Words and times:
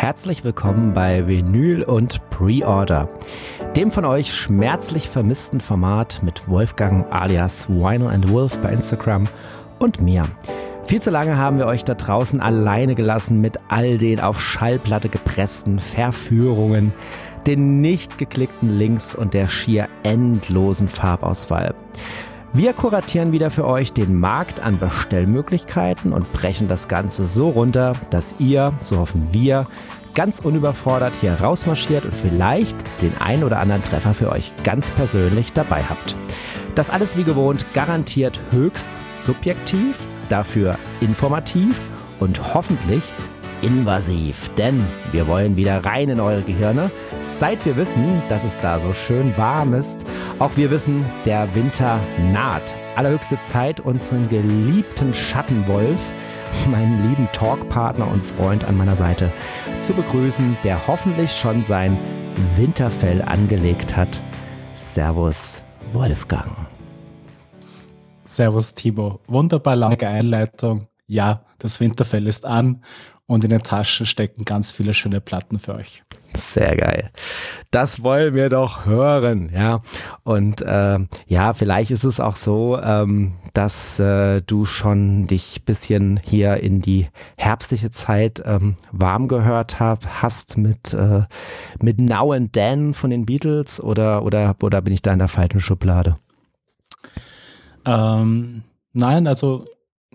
Herzlich 0.00 0.44
willkommen 0.44 0.92
bei 0.92 1.26
Vinyl 1.26 1.82
und 1.82 2.20
Pre-Order, 2.30 3.08
dem 3.74 3.90
von 3.90 4.04
euch 4.04 4.32
schmerzlich 4.32 5.08
vermissten 5.08 5.60
Format 5.60 6.22
mit 6.22 6.46
Wolfgang 6.46 7.12
alias 7.12 7.68
Vinyl 7.68 8.06
and 8.06 8.30
Wolf 8.30 8.62
bei 8.62 8.70
Instagram 8.70 9.26
und 9.80 10.00
mir. 10.00 10.28
Viel 10.84 11.02
zu 11.02 11.10
lange 11.10 11.36
haben 11.36 11.58
wir 11.58 11.66
euch 11.66 11.82
da 11.82 11.94
draußen 11.96 12.40
alleine 12.40 12.94
gelassen 12.94 13.40
mit 13.40 13.58
all 13.66 13.98
den 13.98 14.20
auf 14.20 14.40
Schallplatte 14.40 15.08
gepressten 15.08 15.80
Verführungen, 15.80 16.92
den 17.48 17.80
nicht 17.80 18.18
geklickten 18.18 18.78
Links 18.78 19.16
und 19.16 19.34
der 19.34 19.48
schier 19.48 19.88
endlosen 20.04 20.86
Farbauswahl. 20.86 21.74
Wir 22.54 22.72
kuratieren 22.72 23.32
wieder 23.32 23.50
für 23.50 23.66
euch 23.66 23.92
den 23.92 24.18
Markt 24.18 24.60
an 24.60 24.78
Bestellmöglichkeiten 24.78 26.12
und 26.14 26.32
brechen 26.32 26.66
das 26.66 26.88
Ganze 26.88 27.26
so 27.26 27.50
runter, 27.50 27.92
dass 28.10 28.34
ihr, 28.38 28.72
so 28.80 28.98
hoffen 28.98 29.28
wir, 29.32 29.66
ganz 30.14 30.40
unüberfordert 30.40 31.12
hier 31.20 31.34
rausmarschiert 31.34 32.04
und 32.06 32.14
vielleicht 32.14 32.76
den 33.02 33.12
ein 33.20 33.44
oder 33.44 33.58
anderen 33.58 33.82
Treffer 33.82 34.14
für 34.14 34.32
euch 34.32 34.52
ganz 34.64 34.90
persönlich 34.90 35.52
dabei 35.52 35.82
habt. 35.82 36.16
Das 36.74 36.88
alles 36.88 37.18
wie 37.18 37.24
gewohnt 37.24 37.66
garantiert 37.74 38.40
höchst 38.50 38.90
subjektiv, 39.16 39.96
dafür 40.30 40.78
informativ 41.00 41.78
und 42.18 42.54
hoffentlich 42.54 43.02
invasiv, 43.60 44.50
denn 44.56 44.84
wir 45.12 45.26
wollen 45.26 45.56
wieder 45.56 45.84
rein 45.84 46.08
in 46.08 46.20
eure 46.20 46.42
Gehirne. 46.42 46.90
Seit 47.20 47.64
wir 47.66 47.76
wissen, 47.76 48.22
dass 48.28 48.44
es 48.44 48.60
da 48.60 48.78
so 48.78 48.92
schön 48.94 49.36
warm 49.36 49.74
ist, 49.74 50.04
auch 50.38 50.56
wir 50.56 50.70
wissen, 50.70 51.04
der 51.24 51.52
Winter 51.54 51.98
naht. 52.32 52.74
Allerhöchste 52.94 53.40
Zeit, 53.40 53.80
unseren 53.80 54.28
geliebten 54.28 55.12
Schattenwolf, 55.12 56.10
meinen 56.70 57.10
lieben 57.10 57.28
Talkpartner 57.32 58.08
und 58.08 58.24
Freund 58.24 58.64
an 58.64 58.76
meiner 58.76 58.94
Seite, 58.94 59.32
zu 59.80 59.94
begrüßen, 59.94 60.56
der 60.62 60.86
hoffentlich 60.86 61.32
schon 61.32 61.62
sein 61.64 61.98
Winterfell 62.56 63.20
angelegt 63.22 63.96
hat. 63.96 64.20
Servus, 64.74 65.60
Wolfgang. 65.92 66.52
Servus, 68.26 68.74
Timo. 68.74 69.18
Wunderbar 69.26 69.74
lange 69.74 70.06
Einleitung. 70.06 70.86
Ja, 71.08 71.42
das 71.58 71.80
Winterfell 71.80 72.28
ist 72.28 72.46
an 72.46 72.82
und 73.28 73.44
in 73.44 73.50
den 73.50 73.62
Taschen 73.62 74.06
stecken 74.06 74.46
ganz 74.46 74.70
viele 74.70 74.94
schöne 74.94 75.20
Platten 75.20 75.58
für 75.58 75.74
euch. 75.74 76.02
Sehr 76.34 76.76
geil. 76.76 77.10
Das 77.70 78.02
wollen 78.02 78.34
wir 78.34 78.48
doch 78.48 78.86
hören, 78.86 79.50
ja. 79.54 79.82
Und 80.24 80.62
äh, 80.62 80.98
ja, 81.26 81.52
vielleicht 81.52 81.90
ist 81.90 82.04
es 82.04 82.20
auch 82.20 82.36
so, 82.36 82.78
ähm, 82.78 83.34
dass 83.52 83.98
äh, 83.98 84.40
du 84.40 84.64
schon 84.64 85.26
dich 85.26 85.62
bisschen 85.64 86.18
hier 86.22 86.56
in 86.56 86.80
die 86.80 87.08
herbstliche 87.36 87.90
Zeit 87.90 88.42
ähm, 88.46 88.76
warm 88.92 89.28
gehört 89.28 89.78
hab, 89.78 90.06
hast 90.22 90.56
mit 90.56 90.94
äh, 90.94 91.24
mit 91.82 91.98
Now 91.98 92.32
and 92.32 92.54
Then 92.54 92.94
von 92.94 93.10
den 93.10 93.26
Beatles 93.26 93.78
oder 93.78 94.22
oder 94.24 94.56
oder 94.62 94.80
bin 94.80 94.94
ich 94.94 95.02
da 95.02 95.12
in 95.12 95.18
der 95.18 95.28
falschen 95.28 95.60
Schublade? 95.60 96.16
Ähm, 97.84 98.62
nein, 98.94 99.26
also 99.26 99.66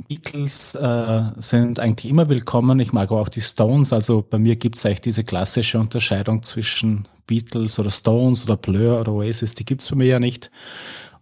Beatles 0.08 0.76
äh, 0.76 1.24
sind 1.38 1.80
eigentlich 1.80 2.10
immer 2.10 2.28
willkommen. 2.28 2.80
Ich 2.80 2.94
mag 2.94 3.12
aber 3.12 3.22
auch 3.22 3.30
die 3.30 3.42
Stones. 3.42 3.94
Also 3.94 4.26
bei 4.28 4.40
mir 4.40 4.56
gibt 4.56 4.78
es 4.78 4.86
eigentlich 4.86 5.02
diese 5.02 5.24
klassische 5.24 5.80
Unterscheidung 5.80 6.44
zwischen 6.44 7.08
Beatles 7.28 7.80
oder 7.80 7.92
Stones 7.92 8.44
oder 8.46 8.58
Blur 8.58 9.00
oder 9.00 9.12
Oasis. 9.12 9.54
Die 9.54 9.66
gibt 9.66 9.82
es 9.82 9.90
bei 9.90 9.96
mir 9.96 10.08
ja 10.08 10.20
nicht. 10.20 10.52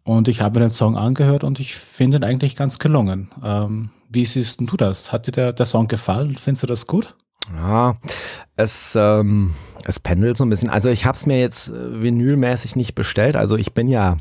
Und 0.03 0.27
ich 0.27 0.41
habe 0.41 0.59
mir 0.59 0.67
den 0.67 0.73
Song 0.73 0.97
angehört 0.97 1.43
und 1.43 1.59
ich 1.59 1.75
finde 1.75 2.17
ihn 2.17 2.23
eigentlich 2.23 2.55
ganz 2.55 2.79
gelungen. 2.79 3.29
Ähm, 3.43 3.91
wie 4.09 4.25
siehst 4.25 4.61
du 4.61 4.77
das? 4.77 5.11
Hat 5.11 5.27
dir 5.27 5.31
der, 5.31 5.53
der 5.53 5.65
Song 5.65 5.87
gefallen? 5.87 6.35
Findest 6.37 6.63
du 6.63 6.67
das 6.67 6.87
gut? 6.87 7.15
Ja, 7.55 7.97
es, 8.55 8.95
ähm, 8.95 9.53
es 9.83 9.99
pendelt 9.99 10.37
so 10.37 10.45
ein 10.45 10.49
bisschen. 10.49 10.69
Also 10.69 10.89
ich 10.89 11.05
habe 11.05 11.17
es 11.17 11.25
mir 11.25 11.39
jetzt 11.39 11.69
äh, 11.69 12.01
vinylmäßig 12.01 12.75
nicht 12.75 12.95
bestellt. 12.95 13.35
Also 13.35 13.57
ich 13.57 13.73
bin 13.73 13.87
ja 13.87 14.17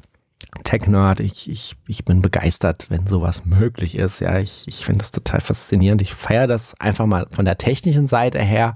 Tech-Nerd. 0.65 1.21
Ich, 1.21 1.51
ich, 1.51 1.77
ich 1.87 2.05
bin 2.05 2.23
begeistert, 2.23 2.87
wenn 2.89 3.07
sowas 3.07 3.45
möglich 3.45 3.97
ist. 3.97 4.21
Ja, 4.21 4.39
ich, 4.39 4.65
ich 4.67 4.85
finde 4.85 4.99
das 4.99 5.11
total 5.11 5.41
faszinierend. 5.41 6.01
Ich 6.03 6.15
feiere 6.15 6.47
das 6.47 6.75
einfach 6.81 7.07
mal 7.07 7.27
von 7.31 7.45
der 7.45 7.59
technischen 7.59 8.07
Seite 8.07 8.41
her. 8.41 8.75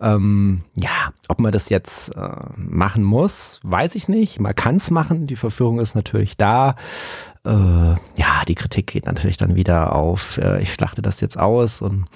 Ähm, 0.00 0.62
ja, 0.76 1.12
ob 1.28 1.40
man 1.40 1.52
das 1.52 1.70
jetzt 1.70 2.14
äh, 2.14 2.30
machen 2.56 3.02
muss, 3.02 3.58
weiß 3.64 3.96
ich 3.96 4.08
nicht. 4.08 4.38
Man 4.38 4.54
kann 4.54 4.76
es 4.76 4.90
machen. 4.90 5.26
Die 5.26 5.36
Verführung 5.36 5.80
ist 5.80 5.94
natürlich 5.94 6.36
da. 6.36 6.76
Äh, 7.44 7.50
ja, 7.50 8.44
die 8.46 8.54
Kritik 8.54 8.86
geht 8.88 9.06
natürlich 9.06 9.36
dann 9.36 9.56
wieder 9.56 9.94
auf, 9.94 10.38
äh, 10.38 10.62
ich 10.62 10.72
schlachte 10.72 11.02
das 11.02 11.20
jetzt 11.20 11.38
aus 11.38 11.82
und 11.82 12.06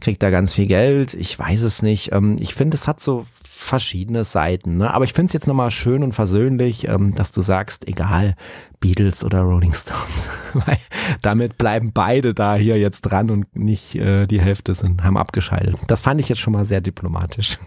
kriege 0.00 0.18
da 0.18 0.30
ganz 0.30 0.54
viel 0.54 0.66
Geld. 0.66 1.14
Ich 1.14 1.38
weiß 1.38 1.62
es 1.62 1.82
nicht. 1.82 2.12
Ähm, 2.12 2.36
ich 2.40 2.54
finde, 2.54 2.76
es 2.76 2.88
hat 2.88 3.00
so 3.00 3.26
verschiedene 3.60 4.24
Seiten. 4.24 4.78
Ne? 4.78 4.92
Aber 4.92 5.04
ich 5.04 5.12
finde 5.12 5.26
es 5.26 5.32
jetzt 5.34 5.46
nochmal 5.46 5.70
schön 5.70 6.02
und 6.02 6.12
versöhnlich, 6.12 6.88
ähm, 6.88 7.14
dass 7.14 7.30
du 7.30 7.42
sagst, 7.42 7.86
egal, 7.86 8.34
Beatles 8.80 9.22
oder 9.22 9.42
Rolling 9.42 9.74
Stones. 9.74 10.28
Weil 10.54 10.78
damit 11.20 11.58
bleiben 11.58 11.92
beide 11.92 12.32
da 12.32 12.54
hier 12.54 12.78
jetzt 12.78 13.02
dran 13.02 13.30
und 13.30 13.54
nicht 13.54 13.94
äh, 13.96 14.26
die 14.26 14.40
Hälfte 14.40 14.74
sind, 14.74 15.04
haben 15.04 15.18
abgeschaltet. 15.18 15.78
Das 15.88 16.00
fand 16.00 16.20
ich 16.20 16.28
jetzt 16.30 16.38
schon 16.38 16.54
mal 16.54 16.64
sehr 16.64 16.80
diplomatisch. 16.80 17.58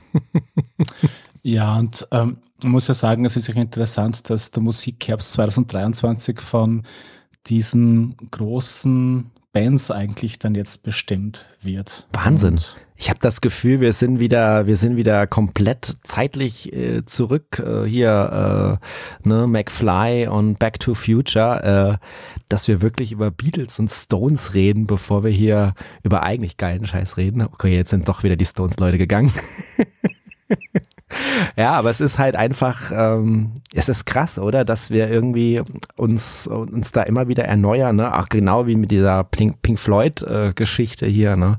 ja, 1.44 1.78
und 1.78 2.08
ähm, 2.12 2.38
man 2.64 2.72
muss 2.72 2.88
ja 2.88 2.96
sagen, 2.96 3.24
es 3.26 3.36
ist 3.36 3.50
auch 3.52 3.56
interessant, 3.56 4.30
dass 4.32 4.50
der 4.50 4.64
Musikherbst 4.64 5.34
2023 5.34 6.42
von 6.42 6.84
diesen 7.46 8.18
großen 8.32 9.32
Bands 9.54 9.92
eigentlich 9.92 10.40
dann 10.40 10.56
jetzt 10.56 10.84
bestimmt 10.84 11.48
wird. 11.62 12.08
Wahnsinn. 12.12 12.56
Und 12.56 12.78
ich 12.96 13.10
habe 13.10 13.20
das 13.20 13.42
Gefühl, 13.42 13.82
wir 13.82 13.94
sind 13.94 14.20
wieder, 14.20 14.66
wir 14.66 14.78
sind 14.78 14.96
wieder 14.96 15.28
komplett 15.28 15.96
zeitlich 16.04 16.74
äh, 16.74 17.06
zurück 17.06 17.60
äh, 17.60 17.86
hier, 17.86 18.80
äh, 19.24 19.28
ne, 19.28 19.48
McFly 19.48 20.28
und 20.28 20.58
Back 20.58 20.80
to 20.80 20.94
Future, 20.94 22.00
äh, 22.00 22.06
dass 22.50 22.68
wir 22.68 22.82
wirklich 22.82 23.12
über 23.12 23.30
Beatles 23.30 23.78
und 23.80 23.90
Stones 23.90 24.54
reden, 24.54 24.88
bevor 24.88 25.24
wir 25.24 25.32
hier 25.32 25.74
über 26.04 26.24
eigentlich 26.24 26.58
geilen 26.58 26.86
Scheiß 26.86 27.18
reden. 27.18 27.42
Okay, 27.42 27.76
jetzt 27.76 27.90
sind 27.90 28.08
doch 28.08 28.24
wieder 28.24 28.36
die 28.36 28.46
Stones-Leute 28.46 28.98
gegangen. 28.98 29.34
Ja, 31.58 31.72
aber 31.72 31.90
es 31.90 32.02
ist 32.02 32.20
halt 32.20 32.36
einfach, 32.36 32.92
ähm, 32.94 33.54
es 33.74 33.90
ist 33.90 34.06
krass, 34.06 34.40
oder? 34.40 34.66
Dass 34.66 34.90
wir 34.92 35.10
irgendwie 35.10 35.62
uns, 35.96 36.48
uns 36.48 36.92
da 36.92 37.04
immer 37.04 37.28
wieder 37.28 37.46
erneuern, 37.46 37.96
ne? 37.96 38.18
Auch 38.18 38.30
genau 38.30 38.68
wie 38.68 38.76
mit 38.76 38.92
dieser 38.92 39.24
Pink, 39.24 39.62
Pink 39.62 39.80
Floyd-Geschichte 39.80 41.06
äh, 41.06 41.12
hier, 41.12 41.36
ne? 41.36 41.58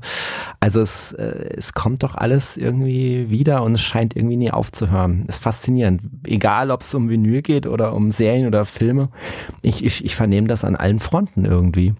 Also 0.59 0.81
es, 0.81 1.13
äh, 1.13 1.55
es 1.57 1.73
kommt 1.73 2.03
doch 2.03 2.15
alles 2.15 2.57
irgendwie 2.57 3.29
wieder 3.29 3.63
und 3.63 3.75
es 3.75 3.81
scheint 3.81 4.15
irgendwie 4.15 4.37
nie 4.37 4.51
aufzuhören. 4.51 5.25
Ist 5.27 5.43
faszinierend. 5.43 6.01
Egal, 6.25 6.71
ob 6.71 6.81
es 6.81 6.93
um 6.93 7.09
Vinyl 7.09 7.41
geht 7.41 7.67
oder 7.67 7.93
um 7.93 8.11
Serien 8.11 8.47
oder 8.47 8.65
Filme. 8.65 9.09
Ich, 9.61 9.83
ich, 9.83 10.03
ich 10.03 10.15
vernehme 10.15 10.47
das 10.47 10.63
an 10.63 10.75
allen 10.75 10.99
Fronten 10.99 11.45
irgendwie. 11.45 11.93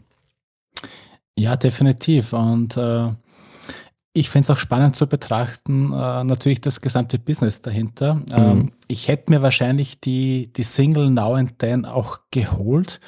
Ja, 1.38 1.58
definitiv. 1.58 2.34
Und 2.34 2.78
äh, 2.78 3.09
ich 4.16 4.30
finde 4.30 4.46
es 4.46 4.50
auch 4.50 4.59
spannend 4.59 4.96
zu 4.96 5.08
betrachten, 5.08 5.92
äh, 5.92 6.24
natürlich 6.24 6.62
das 6.62 6.80
gesamte 6.80 7.20
Business 7.20 7.62
dahinter. 7.62 8.16
Mhm. 8.16 8.24
Ähm, 8.31 8.72
ich 8.88 9.09
hätte 9.09 9.31
mir 9.31 9.42
wahrscheinlich 9.42 10.00
die, 10.00 10.52
die 10.53 10.64
Single 10.64 11.09
Now 11.09 11.36
and 11.36 11.59
Then 11.59 11.86
auch 11.86 12.20
geholt, 12.31 13.02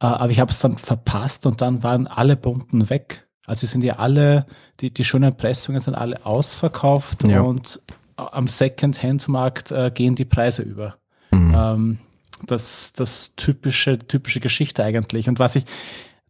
äh, 0.00 0.06
aber 0.06 0.30
ich 0.32 0.40
habe 0.40 0.50
es 0.50 0.58
dann 0.58 0.76
verpasst 0.76 1.46
und 1.46 1.60
dann 1.60 1.84
waren 1.84 2.08
alle 2.08 2.36
Bunten 2.36 2.90
weg. 2.90 3.28
Also 3.46 3.68
sind 3.68 3.84
ja 3.84 3.96
alle, 3.96 4.46
die, 4.80 4.92
die 4.92 5.04
schönen 5.04 5.36
Pressungen 5.36 5.80
sind 5.80 5.94
alle 5.94 6.26
ausverkauft 6.26 7.22
ja. 7.22 7.40
und 7.40 7.80
am 8.16 8.48
Second-Hand-Markt 8.48 9.70
äh, 9.70 9.92
gehen 9.94 10.16
die 10.16 10.24
Preise 10.24 10.62
über. 10.62 10.96
Mhm. 11.30 11.54
Ähm, 11.56 11.98
das, 12.46 12.92
das 12.94 13.36
typische, 13.36 13.96
typische 14.00 14.40
Geschichte 14.40 14.82
eigentlich. 14.82 15.28
Und 15.28 15.38
was 15.38 15.54
ich 15.54 15.64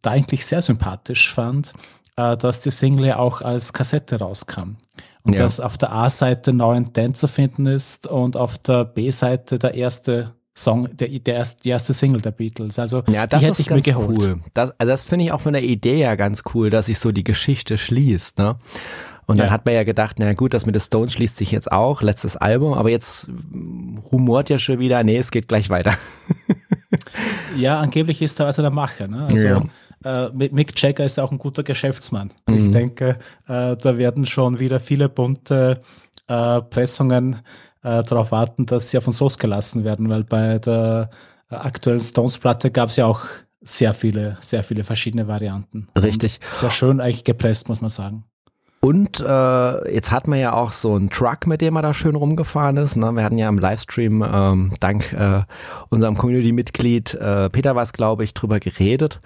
da 0.03 0.11
eigentlich 0.11 0.45
sehr 0.45 0.61
sympathisch 0.61 1.33
fand, 1.33 1.73
äh, 2.17 2.37
dass 2.37 2.63
die 2.63 2.71
Single 2.71 3.13
auch 3.13 3.43
als 3.43 3.73
Kassette 3.73 4.19
rauskam. 4.19 4.77
Und 5.25 5.35
ja. 5.35 5.41
dass 5.41 5.61
auf 5.61 5.79
der 5.79 5.93
A-Seite 5.93 6.51
and 6.51 6.95
Then 6.95 7.15
zu 7.15 7.29
finden 7.29 7.67
ist 7.67 8.09
und 8.09 8.37
auf 8.37 8.59
der 8.59 8.85
B-Seite 8.85 9.59
der 9.59 9.75
erste 9.75 10.33
Song, 10.55 10.89
der, 10.97 11.09
der 11.09 11.35
erste, 11.35 11.63
die 11.63 11.71
erste 11.71 11.93
Single 11.93 12.21
der 12.21 12.33
Beatles. 12.33 12.79
Also 12.79 13.05
ja, 13.09 13.27
das 13.27 13.41
die 13.41 13.47
hätte 13.47 13.53
ist 13.53 13.61
ich 13.61 13.67
ganz 13.69 13.87
mir 13.87 13.93
geholt. 13.93 14.19
cool. 14.21 14.41
Das, 14.53 14.73
also 14.79 14.91
das 14.91 15.05
finde 15.05 15.25
ich 15.25 15.33
auch 15.33 15.41
von 15.41 15.53
der 15.53 15.63
Idee 15.63 16.01
ja 16.01 16.17
ganz 16.17 16.43
cool, 16.55 16.71
dass 16.71 16.87
sich 16.87 16.99
so 16.99 17.13
die 17.13 17.25
Geschichte 17.25 17.79
schließt. 17.79 18.39
Ne? 18.39 18.57
Und 19.27 19.39
dann 19.39 19.47
ja. 19.47 19.53
hat 19.53 19.65
man 19.65 19.75
ja 19.75 19.85
gedacht, 19.85 20.17
na 20.19 20.35
gut, 20.35 20.53
das 20.53 20.67
mit 20.67 20.75
den 20.75 20.83
Stones 20.83 21.13
schließt 21.13 21.37
sich 21.37 21.53
jetzt 21.53 21.71
auch, 21.71 22.03
letztes 22.03 22.37
Album, 22.37 22.75
aber 22.75 22.91
jetzt 22.91 23.29
rumort 24.11 24.51
ja 24.51 24.59
schon 24.59 24.81
wieder, 24.81 25.03
nee, 25.05 25.17
es 25.17 25.31
geht 25.31 25.47
gleich 25.47 25.71
weiter. 25.71 25.95
ja, 27.57 27.81
angeblich 27.81 28.21
ist 28.21 28.41
da 28.41 28.47
also 28.47 28.61
der 28.61 28.73
Macher. 28.73 29.07
Ne? 29.07 29.29
Also 29.31 29.47
ja 29.47 29.63
äh, 30.05 30.29
Mick 30.33 30.81
Jagger 30.81 31.05
ist 31.05 31.19
auch 31.19 31.33
ein 31.33 31.39
guter 31.39 31.63
Geschäftsmann. 31.63 32.33
Mhm. 32.49 32.55
Ich 32.57 32.71
denke, 32.71 33.19
äh, 33.49 33.77
da 33.77 33.99
werden 33.99 34.27
schon 34.27 34.59
wieder 34.61 34.81
viele 34.81 35.09
bunte 35.09 35.81
äh, 36.29 36.61
Pressungen 36.63 37.41
äh, 37.83 38.03
darauf 38.03 38.33
warten, 38.33 38.67
dass 38.67 38.91
sie 38.91 38.99
auf 38.99 39.07
uns 39.07 39.21
losgelassen 39.21 39.85
werden, 39.85 40.09
weil 40.09 40.25
bei 40.25 40.59
der 40.59 41.11
aktuellen 41.49 42.01
Stones-Platte 42.01 42.71
gab 42.71 42.89
es 42.89 42.97
ja 42.97 43.07
auch 43.07 43.27
sehr 43.61 43.95
viele, 43.95 44.37
sehr 44.41 44.63
viele 44.63 44.85
verschiedene 44.85 45.29
Varianten. 45.29 45.89
Richtig. 46.01 46.41
Und 46.53 46.59
sehr 46.59 46.71
schön 46.71 47.01
eigentlich 47.01 47.25
gepresst, 47.25 47.69
muss 47.69 47.81
man 47.81 47.91
sagen. 47.91 48.25
Und 48.85 49.21
äh, 49.21 49.95
jetzt 49.95 50.11
hat 50.11 50.27
man 50.27 50.41
ja 50.41 50.55
auch 50.55 50.73
so 50.73 50.97
einen 50.97 51.09
Truck, 51.09 51.47
mit 51.47 51.61
dem 51.61 51.77
er 51.77 51.83
da 51.83 51.95
schön 51.95 52.17
rumgefahren 52.17 52.77
ist. 52.79 52.97
Ne? 52.97 53.13
Wir 53.13 53.23
hatten 53.23 53.39
ja 53.39 53.49
im 53.49 53.59
Livestream 53.59 54.25
ähm, 54.27 54.73
dank 54.81 55.13
äh, 55.13 55.43
unserem 55.89 56.17
Community-Mitglied 56.17 57.15
äh, 57.15 57.49
Peter 57.51 57.77
was, 57.77 57.93
glaube 57.93 58.25
ich, 58.25 58.35
drüber 58.35 58.59
geredet. 58.59 59.21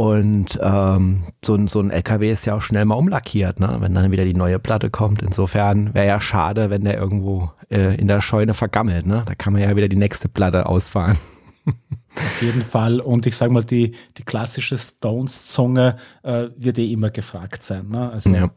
Und 0.00 0.58
ähm, 0.62 1.24
so, 1.44 1.54
ein, 1.54 1.68
so 1.68 1.78
ein 1.78 1.90
LKW 1.90 2.32
ist 2.32 2.46
ja 2.46 2.54
auch 2.54 2.62
schnell 2.62 2.86
mal 2.86 2.94
umlackiert, 2.94 3.60
ne? 3.60 3.76
wenn 3.80 3.94
dann 3.94 4.10
wieder 4.10 4.24
die 4.24 4.32
neue 4.32 4.58
Platte 4.58 4.88
kommt. 4.88 5.20
Insofern 5.20 5.92
wäre 5.92 6.06
ja 6.06 6.22
schade, 6.22 6.70
wenn 6.70 6.84
der 6.84 6.96
irgendwo 6.96 7.50
äh, 7.68 7.96
in 7.96 8.08
der 8.08 8.22
Scheune 8.22 8.54
vergammelt. 8.54 9.04
Ne? 9.04 9.24
Da 9.26 9.34
kann 9.34 9.52
man 9.52 9.60
ja 9.60 9.76
wieder 9.76 9.90
die 9.90 9.96
nächste 9.96 10.30
Platte 10.30 10.64
ausfahren. 10.64 11.18
Auf 11.66 12.40
jeden 12.40 12.62
Fall. 12.62 13.00
Und 13.00 13.26
ich 13.26 13.36
sage 13.36 13.52
mal, 13.52 13.62
die, 13.62 13.94
die 14.16 14.22
klassische 14.22 14.78
Stones-Zunge 14.78 15.98
äh, 16.22 16.46
wird 16.56 16.78
eh 16.78 16.90
immer 16.90 17.10
gefragt 17.10 17.62
sein. 17.62 17.90
Ne? 17.90 18.10
Also, 18.10 18.30
ja. 18.30 18.50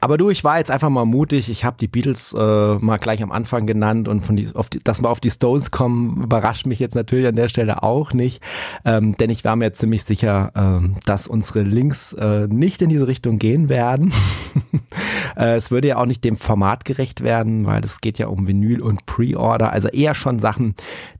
Aber 0.00 0.16
du, 0.16 0.30
ich 0.30 0.44
war 0.44 0.58
jetzt 0.58 0.70
einfach 0.70 0.90
mal 0.90 1.04
mutig. 1.04 1.48
Ich 1.48 1.64
habe 1.64 1.76
die 1.80 1.88
Beatles 1.88 2.32
äh, 2.32 2.74
mal 2.74 2.98
gleich 2.98 3.22
am 3.22 3.32
Anfang 3.32 3.66
genannt 3.66 4.08
und 4.08 4.20
von 4.20 4.36
die, 4.36 4.54
auf 4.54 4.68
die, 4.68 4.78
dass 4.78 5.02
wir 5.02 5.10
auf 5.10 5.20
die 5.20 5.30
Stones 5.30 5.70
kommen, 5.70 6.22
überrascht 6.22 6.66
mich 6.66 6.78
jetzt 6.78 6.94
natürlich 6.94 7.26
an 7.26 7.36
der 7.36 7.48
Stelle 7.48 7.82
auch 7.82 8.12
nicht. 8.12 8.42
Ähm, 8.84 9.16
denn 9.16 9.30
ich 9.30 9.44
war 9.44 9.56
mir 9.56 9.72
ziemlich 9.72 10.04
sicher, 10.04 10.52
ähm, 10.54 10.96
dass 11.04 11.26
unsere 11.26 11.62
Links 11.62 12.12
äh, 12.12 12.46
nicht 12.48 12.82
in 12.82 12.88
diese 12.90 13.08
Richtung 13.08 13.38
gehen 13.38 13.68
werden. 13.68 14.12
äh, 15.36 15.56
es 15.56 15.70
würde 15.70 15.88
ja 15.88 15.96
auch 15.96 16.06
nicht 16.06 16.24
dem 16.24 16.36
Format 16.36 16.84
gerecht 16.84 17.22
werden, 17.22 17.66
weil 17.66 17.84
es 17.84 18.00
geht 18.00 18.18
ja 18.18 18.28
um 18.28 18.46
Vinyl 18.46 18.80
und 18.80 19.06
Pre-Order. 19.06 19.72
Also 19.72 19.88
eher 19.88 20.14
schon 20.14 20.38
Sachen, 20.38 20.74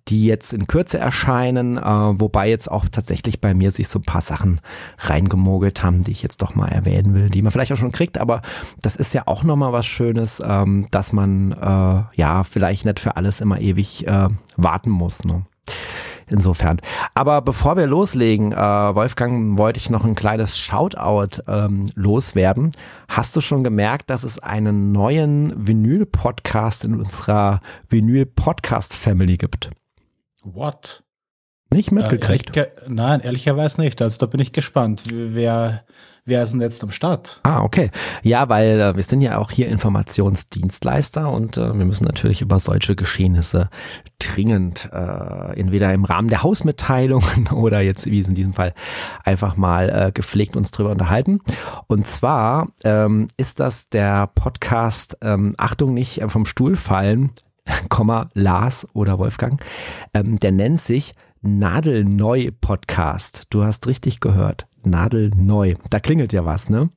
die 0.09 0.25
jetzt 0.25 0.53
in 0.53 0.67
Kürze 0.67 0.99
erscheinen, 0.99 1.77
äh, 1.77 1.83
wobei 1.83 2.49
jetzt 2.49 2.71
auch 2.71 2.87
tatsächlich 2.89 3.41
bei 3.41 3.55
mir 3.55 3.71
sich 3.71 3.89
so 3.89 3.99
ein 3.99 4.05
paar 4.05 4.21
Sachen 4.21 4.61
reingemogelt 4.99 5.83
haben, 5.83 6.03
die 6.03 6.13
ich 6.13 6.23
jetzt 6.23 6.43
doch 6.43 6.55
mal 6.55 6.69
erwähnen 6.69 7.15
will, 7.15 7.31
die 7.31 7.43
man 7.43 7.53
vielleicht 7.53 7.73
auch 7.73 7.77
schon 7.77 7.93
kriegt, 7.93 8.19
aber 8.19 8.43
das 8.83 8.97
ist 8.97 9.15
ja 9.15 9.23
auch 9.27 9.43
nochmal 9.43 9.73
was 9.73 9.87
Schönes, 9.87 10.43
ähm, 10.45 10.89
dass 10.91 11.13
man 11.13 11.53
äh, 11.53 12.03
ja 12.19 12.45
vielleicht 12.45 12.85
nicht 12.85 13.01
für 13.01 13.17
alles 13.17 13.41
immer 13.41 13.61
ewig 13.61 14.07
äh, 14.07 14.29
warten 14.57 14.91
muss. 14.91 15.25
Ne? 15.25 15.45
Insofern. 16.31 16.79
Aber 17.15 17.41
bevor 17.41 17.77
wir 17.77 17.87
loslegen, 17.87 18.53
äh, 18.53 18.57
Wolfgang, 18.57 19.59
wollte 19.59 19.79
ich 19.79 19.91
noch 19.91 20.05
ein 20.05 20.15
kleines 20.15 20.59
Shoutout 20.59 21.43
ähm, 21.47 21.87
loswerden. 21.95 22.73
Hast 23.09 23.35
du 23.37 23.41
schon 23.41 23.65
gemerkt, 23.65 24.11
dass 24.11 24.25
es 24.25 24.39
einen 24.39 24.93
neuen 24.93 25.67
Vinyl-Podcast 25.67 26.85
in 26.85 26.95
unserer 26.97 27.61
Vinyl-Podcast-Family 27.89 29.39
gibt? 29.39 29.71
What? 30.55 31.03
Nicht 31.71 31.93
mitgekriegt? 31.93 32.57
Äh, 32.57 32.61
ehrlich, 32.61 32.89
nein, 32.89 33.21
ehrlicherweise 33.21 33.81
nicht. 33.81 34.01
Also 34.01 34.19
da 34.19 34.27
bin 34.27 34.41
ich 34.41 34.53
gespannt. 34.53 35.05
Wer, 35.13 35.85
wer 36.25 36.43
ist 36.43 36.53
denn 36.53 36.63
jetzt 36.63 36.83
am 36.83 36.91
Start? 36.91 37.41
Ah, 37.43 37.63
okay. 37.63 37.91
Ja, 38.23 38.49
weil 38.49 38.81
äh, 38.81 38.97
wir 38.97 39.03
sind 39.03 39.21
ja 39.21 39.37
auch 39.37 39.51
hier 39.51 39.69
Informationsdienstleister 39.69 41.31
und 41.31 41.59
äh, 41.59 41.77
wir 41.77 41.85
müssen 41.85 42.05
natürlich 42.05 42.41
über 42.41 42.59
solche 42.59 42.97
Geschehnisse 42.97 43.69
dringend 44.19 44.89
äh, 44.91 45.61
entweder 45.61 45.93
im 45.93 46.07
Rahmen 46.07 46.29
der 46.29 46.43
Hausmitteilungen 46.43 47.49
oder 47.53 47.81
jetzt 47.83 48.07
wie 48.07 48.21
in 48.21 48.35
diesem 48.35 48.55
Fall 48.55 48.73
einfach 49.23 49.57
mal 49.57 49.91
äh, 49.91 50.13
gepflegt 50.13 50.57
uns 50.57 50.71
drüber 50.71 50.91
unterhalten. 50.91 51.41
Und 51.87 52.07
zwar 52.07 52.69
ähm, 52.83 53.27
ist 53.37 53.61
das 53.61 53.91
der 53.91 54.27
Podcast 54.29 55.19
ähm, 55.21 55.55
Achtung 55.59 55.93
nicht 55.93 56.23
vom 56.29 56.47
Stuhl 56.47 56.77
fallen 56.77 57.33
Komma, 57.89 58.29
Lars 58.35 58.87
oder 58.93 59.19
Wolfgang, 59.19 59.63
ähm, 60.15 60.39
der 60.39 60.53
nennt 60.53 60.81
sich 60.81 61.13
Nadelneu 61.41 62.51
Podcast. 62.61 63.45
Du 63.51 63.65
hast 63.65 63.87
richtig 63.87 64.21
gehört. 64.21 64.67
Nadelneu. 64.85 65.75
Da 65.91 66.01
klingelt 66.01 66.33
ja 66.33 66.45
was, 66.45 66.69
ne? 66.69 66.91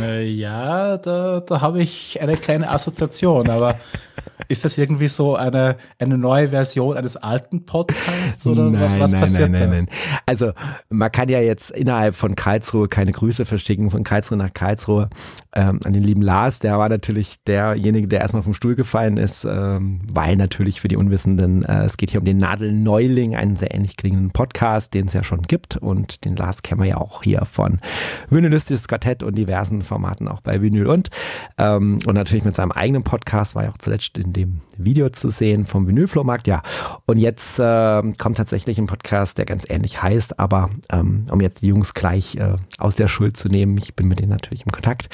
Äh, 0.00 0.26
ja, 0.28 0.96
da, 0.98 1.40
da 1.40 1.60
habe 1.60 1.82
ich 1.82 2.20
eine 2.20 2.36
kleine 2.36 2.70
Assoziation, 2.70 3.48
aber 3.48 3.78
ist 4.48 4.64
das 4.64 4.78
irgendwie 4.78 5.08
so 5.08 5.36
eine, 5.36 5.76
eine 5.98 6.16
neue 6.16 6.48
Version 6.48 6.96
eines 6.96 7.16
alten 7.16 7.66
Podcasts 7.66 8.46
oder 8.46 8.70
nein, 8.70 8.98
was 8.98 9.12
nein, 9.12 9.20
passiert 9.20 9.50
nein, 9.50 9.60
nein, 9.60 9.70
nein. 9.70 9.88
Also 10.26 10.52
man 10.88 11.12
kann 11.12 11.28
ja 11.28 11.40
jetzt 11.40 11.70
innerhalb 11.70 12.14
von 12.14 12.34
Karlsruhe 12.34 12.88
keine 12.88 13.12
Grüße 13.12 13.44
verschicken, 13.44 13.90
von 13.90 14.04
Karlsruhe 14.04 14.38
nach 14.38 14.52
Karlsruhe 14.54 15.10
ähm, 15.54 15.80
an 15.84 15.92
den 15.92 16.02
lieben 16.02 16.22
Lars. 16.22 16.60
Der 16.60 16.78
war 16.78 16.88
natürlich 16.88 17.36
derjenige, 17.46 18.08
der 18.08 18.20
erstmal 18.20 18.42
vom 18.42 18.54
Stuhl 18.54 18.74
gefallen 18.74 19.16
ist, 19.16 19.44
ähm, 19.44 20.00
weil 20.10 20.36
natürlich 20.36 20.80
für 20.80 20.88
die 20.88 20.96
Unwissenden, 20.96 21.64
äh, 21.64 21.84
es 21.84 21.96
geht 21.96 22.10
hier 22.10 22.20
um 22.20 22.26
den 22.26 22.38
Nadelneuling, 22.38 23.36
einen 23.36 23.56
sehr 23.56 23.74
ähnlich 23.74 23.96
klingenden 23.96 24.30
Podcast, 24.30 24.94
den 24.94 25.06
es 25.06 25.12
ja 25.12 25.24
schon 25.24 25.42
gibt 25.42 25.76
und 25.76 26.24
den 26.24 26.36
Lars 26.36 26.62
kennen 26.62 26.80
wir 26.80 26.88
ja 26.88 26.96
auch 26.96 27.22
hier 27.22 27.44
von 27.44 27.78
Vinylistisches 28.30 28.88
Quartett 28.88 29.22
und 29.22 29.36
diversen 29.36 29.82
Formaten 29.82 30.28
auch 30.28 30.40
bei 30.40 30.62
Vinyl 30.62 30.86
und 30.86 31.10
ähm, 31.58 31.98
und 32.06 32.14
natürlich 32.14 32.44
mit 32.44 32.56
seinem 32.56 32.72
eigenen 32.72 33.02
Podcast 33.02 33.54
war 33.54 33.64
ja 33.64 33.70
auch 33.70 33.78
zuletzt 33.78 34.06
in 34.16 34.32
dem 34.32 34.60
Video 34.76 35.08
zu 35.10 35.28
sehen 35.28 35.64
vom 35.64 35.86
Vinylflohmarkt. 35.86 36.46
Ja, 36.46 36.62
und 37.06 37.18
jetzt 37.18 37.58
äh, 37.58 38.02
kommt 38.18 38.36
tatsächlich 38.36 38.78
ein 38.78 38.86
Podcast, 38.86 39.38
der 39.38 39.44
ganz 39.44 39.64
ähnlich 39.68 40.02
heißt, 40.02 40.38
aber 40.38 40.70
ähm, 40.90 41.26
um 41.30 41.40
jetzt 41.40 41.62
die 41.62 41.66
Jungs 41.66 41.94
gleich 41.94 42.36
äh, 42.36 42.56
aus 42.78 42.96
der 42.96 43.08
Schuld 43.08 43.36
zu 43.36 43.48
nehmen, 43.48 43.76
ich 43.78 43.94
bin 43.94 44.08
mit 44.08 44.20
denen 44.20 44.30
natürlich 44.30 44.64
im 44.64 44.72
Kontakt 44.72 45.08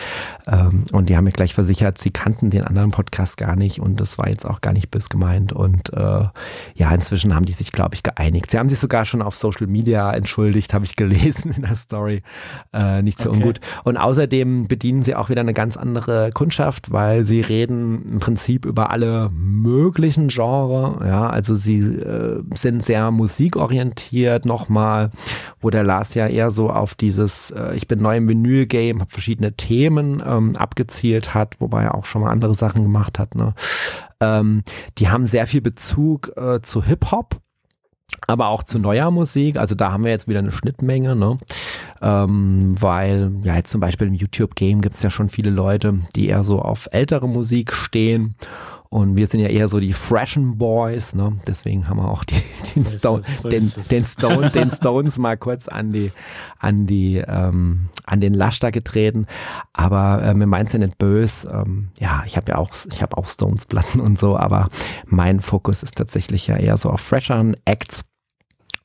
ähm, 0.46 0.84
und 0.92 1.08
die 1.08 1.16
haben 1.16 1.24
mir 1.24 1.32
gleich 1.32 1.54
versichert, 1.54 1.98
sie 1.98 2.10
kannten 2.10 2.50
den 2.50 2.64
anderen 2.64 2.90
Podcast 2.90 3.36
gar 3.36 3.56
nicht 3.56 3.80
und 3.80 4.00
das 4.00 4.18
war 4.18 4.28
jetzt 4.28 4.46
auch 4.46 4.60
gar 4.60 4.72
nicht 4.72 4.90
bös 4.90 5.08
gemeint 5.08 5.52
und 5.52 5.92
äh, 5.92 6.24
ja, 6.74 6.92
inzwischen 6.92 7.34
haben 7.34 7.46
die 7.46 7.52
sich, 7.52 7.72
glaube 7.72 7.94
ich, 7.94 8.02
geeinigt. 8.02 8.50
Sie 8.50 8.58
haben 8.58 8.68
sich 8.68 8.78
sogar 8.78 9.04
schon 9.04 9.22
auf 9.22 9.36
Social 9.36 9.66
Media 9.66 10.12
entschuldigt, 10.12 10.74
habe 10.74 10.84
ich 10.84 10.96
gelesen 10.96 11.52
in 11.56 11.62
der 11.62 11.76
Story. 11.76 12.22
Äh, 12.72 13.02
nicht 13.02 13.18
so 13.18 13.30
okay. 13.30 13.38
ungut. 13.38 13.60
Und 13.84 13.96
außerdem 13.96 14.68
bedienen 14.68 15.02
sie 15.02 15.14
auch 15.14 15.30
wieder 15.30 15.40
eine 15.40 15.54
ganz 15.54 15.76
andere 15.76 16.30
Kundschaft, 16.34 16.92
weil 16.92 17.24
sie 17.24 17.40
reden 17.40 18.04
im 18.10 18.20
Prinzip 18.20 18.66
über 18.66 18.83
alle 18.90 19.30
möglichen 19.32 20.28
Genre. 20.28 21.06
Ja, 21.06 21.28
also 21.28 21.54
sie 21.54 21.80
äh, 21.80 22.42
sind 22.54 22.84
sehr 22.84 23.10
musikorientiert 23.10 24.46
nochmal, 24.46 25.10
wo 25.60 25.70
der 25.70 25.84
Lars 25.84 26.14
ja 26.14 26.26
eher 26.26 26.50
so 26.50 26.70
auf 26.70 26.94
dieses 26.94 27.50
äh, 27.50 27.74
Ich 27.74 27.88
bin 27.88 28.00
neu 28.00 28.16
im 28.16 28.28
Vinyl-Game, 28.28 29.00
habe 29.00 29.10
verschiedene 29.10 29.54
Themen 29.54 30.22
ähm, 30.24 30.56
abgezielt 30.56 31.34
hat, 31.34 31.60
wobei 31.60 31.84
er 31.84 31.94
auch 31.94 32.04
schon 32.04 32.22
mal 32.22 32.30
andere 32.30 32.54
Sachen 32.54 32.82
gemacht 32.82 33.18
hat. 33.18 33.34
Ne? 33.34 33.54
Ähm, 34.20 34.62
die 34.98 35.08
haben 35.08 35.26
sehr 35.26 35.46
viel 35.46 35.60
Bezug 35.60 36.32
äh, 36.36 36.60
zu 36.62 36.82
Hip-Hop 36.82 37.40
aber 38.26 38.48
auch 38.48 38.62
zu 38.62 38.78
neuer 38.78 39.10
Musik. 39.10 39.56
Also 39.56 39.74
da 39.74 39.92
haben 39.92 40.04
wir 40.04 40.10
jetzt 40.10 40.28
wieder 40.28 40.38
eine 40.38 40.52
Schnittmenge, 40.52 41.16
ne? 41.16 41.38
Ähm, 42.02 42.74
weil 42.80 43.32
ja 43.42 43.56
jetzt 43.56 43.70
zum 43.70 43.80
Beispiel 43.80 44.08
im 44.08 44.14
YouTube-Game 44.14 44.80
gibt 44.80 44.94
es 44.94 45.02
ja 45.02 45.10
schon 45.10 45.28
viele 45.28 45.50
Leute, 45.50 46.00
die 46.14 46.28
eher 46.28 46.42
so 46.42 46.60
auf 46.60 46.88
ältere 46.92 47.28
Musik 47.28 47.74
stehen 47.74 48.34
und 48.94 49.16
wir 49.16 49.26
sind 49.26 49.40
ja 49.40 49.48
eher 49.48 49.66
so 49.66 49.80
die 49.80 49.92
Freshen 49.92 50.56
Boys, 50.56 51.16
ne? 51.16 51.36
Deswegen 51.48 51.88
haben 51.88 51.96
wir 51.96 52.08
auch 52.08 52.22
die, 52.22 52.40
den, 52.76 52.86
so 52.86 52.96
Stone, 52.96 53.24
so 53.24 53.48
den, 53.48 53.72
den, 53.90 54.06
Stone, 54.06 54.50
den 54.50 54.70
Stones 54.70 55.18
mal 55.18 55.36
kurz 55.36 55.66
an 55.66 55.90
die, 55.90 56.12
an 56.60 56.86
die, 56.86 57.16
ähm, 57.16 57.88
an 58.04 58.20
den 58.20 58.32
Laster 58.34 58.70
getreten. 58.70 59.26
Aber 59.72 60.22
äh, 60.22 60.32
mir 60.34 60.46
meint's 60.46 60.74
ja 60.74 60.78
nicht 60.78 60.96
böse. 60.96 61.48
Ähm, 61.52 61.88
ja, 61.98 62.22
ich 62.24 62.36
habe 62.36 62.52
ja 62.52 62.58
auch, 62.58 62.70
ich 62.92 63.02
habe 63.02 63.18
auch 63.18 63.28
Stones-Platten 63.28 63.98
und 63.98 64.16
so, 64.16 64.36
aber 64.36 64.68
mein 65.06 65.40
Fokus 65.40 65.82
ist 65.82 65.96
tatsächlich 65.96 66.46
ja 66.46 66.56
eher 66.56 66.76
so 66.76 66.88
auf 66.88 67.00
fresheren 67.00 67.56
Acts 67.64 68.04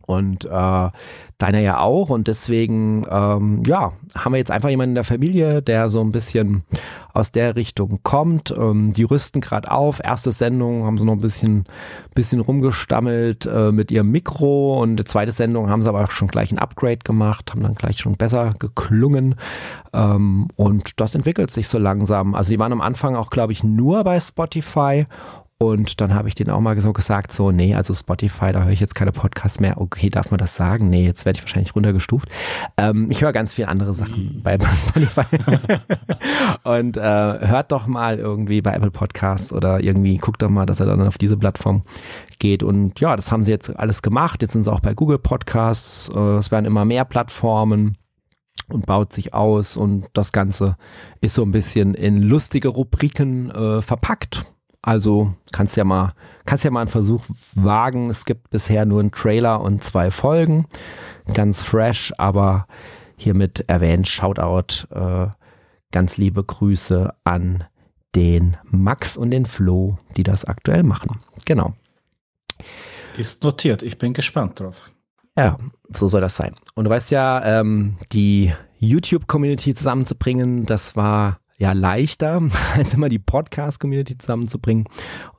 und 0.09 0.45
äh, 0.45 0.89
deiner 1.37 1.59
ja 1.59 1.79
auch. 1.79 2.09
Und 2.09 2.27
deswegen, 2.27 3.05
ähm, 3.09 3.61
ja, 3.65 3.93
haben 4.15 4.33
wir 4.33 4.39
jetzt 4.39 4.49
einfach 4.49 4.69
jemanden 4.69 4.91
in 4.91 4.95
der 4.95 5.03
Familie, 5.03 5.61
der 5.61 5.87
so 5.89 6.01
ein 6.01 6.11
bisschen 6.11 6.63
aus 7.13 7.31
der 7.31 7.55
Richtung 7.55 7.99
kommt. 8.01 8.51
Ähm, 8.57 8.91
die 8.93 9.03
rüsten 9.03 9.39
gerade 9.39 9.69
auf. 9.69 10.01
Erste 10.03 10.31
Sendung 10.31 10.85
haben 10.85 10.97
sie 10.97 11.05
noch 11.05 11.13
ein 11.13 11.21
bisschen, 11.21 11.65
bisschen 12.15 12.39
rumgestammelt 12.39 13.45
äh, 13.45 13.71
mit 13.71 13.91
ihrem 13.91 14.09
Mikro. 14.09 14.81
Und 14.81 14.97
die 14.97 15.03
zweite 15.03 15.31
Sendung 15.31 15.69
haben 15.69 15.83
sie 15.83 15.89
aber 15.89 16.09
schon 16.09 16.27
gleich 16.27 16.51
ein 16.51 16.57
Upgrade 16.57 16.99
gemacht, 17.03 17.51
haben 17.51 17.61
dann 17.61 17.75
gleich 17.75 17.99
schon 17.99 18.17
besser 18.17 18.53
geklungen. 18.57 19.35
Ähm, 19.93 20.47
und 20.55 20.99
das 20.99 21.13
entwickelt 21.13 21.51
sich 21.51 21.67
so 21.67 21.77
langsam. 21.77 22.33
Also 22.33 22.51
die 22.51 22.59
waren 22.59 22.73
am 22.73 22.81
Anfang 22.81 23.15
auch, 23.15 23.29
glaube 23.29 23.53
ich, 23.53 23.63
nur 23.63 24.03
bei 24.03 24.19
Spotify 24.19 25.05
und 25.61 25.99
dann 25.99 26.13
habe 26.13 26.29
ich 26.29 26.35
denen 26.35 26.51
auch 26.51 26.61
mal 26.61 26.79
so 26.79 26.93
gesagt, 26.93 27.33
so, 27.33 27.51
nee, 27.51 27.75
also 27.75 27.93
Spotify, 27.93 28.53
da 28.53 28.63
höre 28.63 28.71
ich 28.71 28.79
jetzt 28.79 28.95
keine 28.95 29.11
Podcasts 29.11 29.59
mehr. 29.59 29.81
Okay, 29.81 30.09
darf 30.09 30.31
man 30.31 30.37
das 30.37 30.55
sagen? 30.55 30.89
Nee, 30.89 31.03
jetzt 31.03 31.25
werde 31.25 31.35
ich 31.35 31.43
wahrscheinlich 31.43 31.75
runtergestuft. 31.75 32.29
Ähm, 32.77 33.11
ich 33.11 33.21
höre 33.21 33.33
ganz 33.33 33.51
viele 33.51 33.67
andere 33.67 33.93
Sachen 33.93 34.39
bei 34.41 34.57
Spotify. 34.87 35.25
und 36.63 36.95
äh, 36.95 37.01
hört 37.01 37.73
doch 37.73 37.87
mal 37.87 38.19
irgendwie 38.19 38.61
bei 38.61 38.71
Apple 38.71 38.91
Podcasts 38.91 39.51
oder 39.51 39.81
irgendwie, 39.81 40.15
guckt 40.15 40.41
doch 40.41 40.49
mal, 40.49 40.65
dass 40.65 40.79
er 40.79 40.85
dann 40.85 41.05
auf 41.05 41.17
diese 41.17 41.35
Plattform 41.35 41.83
geht. 42.39 42.63
Und 42.63 42.97
ja, 43.01 43.17
das 43.17 43.29
haben 43.29 43.43
sie 43.43 43.51
jetzt 43.51 43.77
alles 43.77 44.01
gemacht. 44.01 44.41
Jetzt 44.41 44.53
sind 44.53 44.63
sie 44.63 44.71
auch 44.71 44.79
bei 44.79 44.93
Google 44.93 45.19
Podcasts. 45.19 46.09
Äh, 46.15 46.37
es 46.37 46.51
werden 46.51 46.67
immer 46.67 46.85
mehr 46.85 47.03
Plattformen 47.03 47.97
und 48.69 48.85
baut 48.85 49.11
sich 49.11 49.33
aus 49.33 49.75
und 49.75 50.05
das 50.13 50.31
Ganze 50.31 50.77
ist 51.19 51.33
so 51.33 51.43
ein 51.43 51.51
bisschen 51.51 51.95
in 51.95 52.21
lustige 52.21 52.69
Rubriken 52.69 53.51
äh, 53.51 53.81
verpackt 53.81 54.45
also 54.81 55.33
kannst 55.51 55.77
ja 55.77 55.83
mal, 55.83 56.13
kannst 56.45 56.63
ja 56.63 56.71
mal 56.71 56.81
einen 56.81 56.89
Versuch 56.89 57.23
wagen. 57.55 58.09
Es 58.09 58.25
gibt 58.25 58.49
bisher 58.49 58.85
nur 58.85 58.99
einen 58.99 59.11
Trailer 59.11 59.61
und 59.61 59.83
zwei 59.83 60.11
Folgen. 60.11 60.67
Ganz 61.33 61.61
fresh, 61.61 62.13
aber 62.17 62.67
hiermit 63.17 63.65
erwähnt, 63.67 64.07
Shoutout, 64.07 64.87
äh, 64.91 65.27
ganz 65.91 66.17
liebe 66.17 66.43
Grüße 66.43 67.13
an 67.23 67.65
den 68.15 68.57
Max 68.63 69.17
und 69.17 69.31
den 69.31 69.45
Flo, 69.45 69.97
die 70.17 70.23
das 70.23 70.45
aktuell 70.45 70.83
machen. 70.83 71.19
Genau. 71.45 71.73
Ist 73.17 73.43
notiert. 73.43 73.83
Ich 73.83 73.97
bin 73.97 74.13
gespannt 74.13 74.59
drauf. 74.59 74.89
Ja, 75.37 75.57
so 75.93 76.07
soll 76.07 76.21
das 76.21 76.35
sein. 76.35 76.55
Und 76.75 76.85
du 76.85 76.89
weißt 76.89 77.11
ja, 77.11 77.59
ähm, 77.59 77.97
die 78.11 78.53
YouTube-Community 78.79 79.73
zusammenzubringen, 79.73 80.65
das 80.65 80.95
war 80.95 81.39
ja 81.59 81.73
leichter, 81.73 82.41
als 82.75 82.95
immer 82.95 83.09
die 83.09 83.19
Podcast-Community 83.19 84.17
zusammenzubringen. 84.17 84.85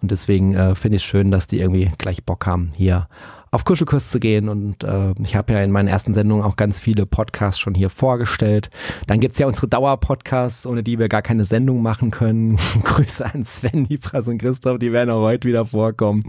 Und 0.01 0.13
deswegen 0.13 0.55
äh, 0.55 0.75
finde 0.77 0.97
ich 0.97 1.03
es 1.03 1.09
schön, 1.09 1.31
dass 1.33 1.49
die 1.49 1.59
irgendwie 1.59 1.91
gleich 1.99 2.25
Bock 2.25 2.47
haben, 2.47 2.71
hier 2.77 3.09
auf 3.51 3.65
Kuschelkurs 3.65 4.11
zu 4.11 4.21
gehen. 4.21 4.49
Und 4.49 4.85
äh, 4.85 5.13
ich 5.23 5.35
habe 5.35 5.55
ja 5.55 5.63
in 5.63 5.73
meinen 5.73 5.89
ersten 5.89 6.13
Sendungen 6.13 6.45
auch 6.45 6.57
ganz 6.57 6.79
viele 6.79 7.07
Podcasts 7.07 7.59
schon 7.59 7.75
hier 7.75 7.91
vorgestellt. 7.91 8.71
Dann 9.07 9.19
gibt's 9.19 9.39
ja 9.39 9.47
unsere 9.47 9.67
Dauer-Podcasts, 9.67 10.67
ohne 10.67 10.85
die 10.85 10.99
wir 10.99 11.09
gar 11.09 11.23
keine 11.23 11.45
Sendung 11.45 11.83
machen 11.83 12.11
können. 12.11 12.57
Grüße 12.85 13.25
an 13.25 13.45
Sven, 13.45 13.87
Nipras 13.89 14.29
und 14.29 14.39
Christoph, 14.39 14.79
die 14.79 14.93
werden 14.93 15.11
auch 15.11 15.23
heute 15.23 15.49
wieder 15.49 15.65
vorkommen. 15.65 16.25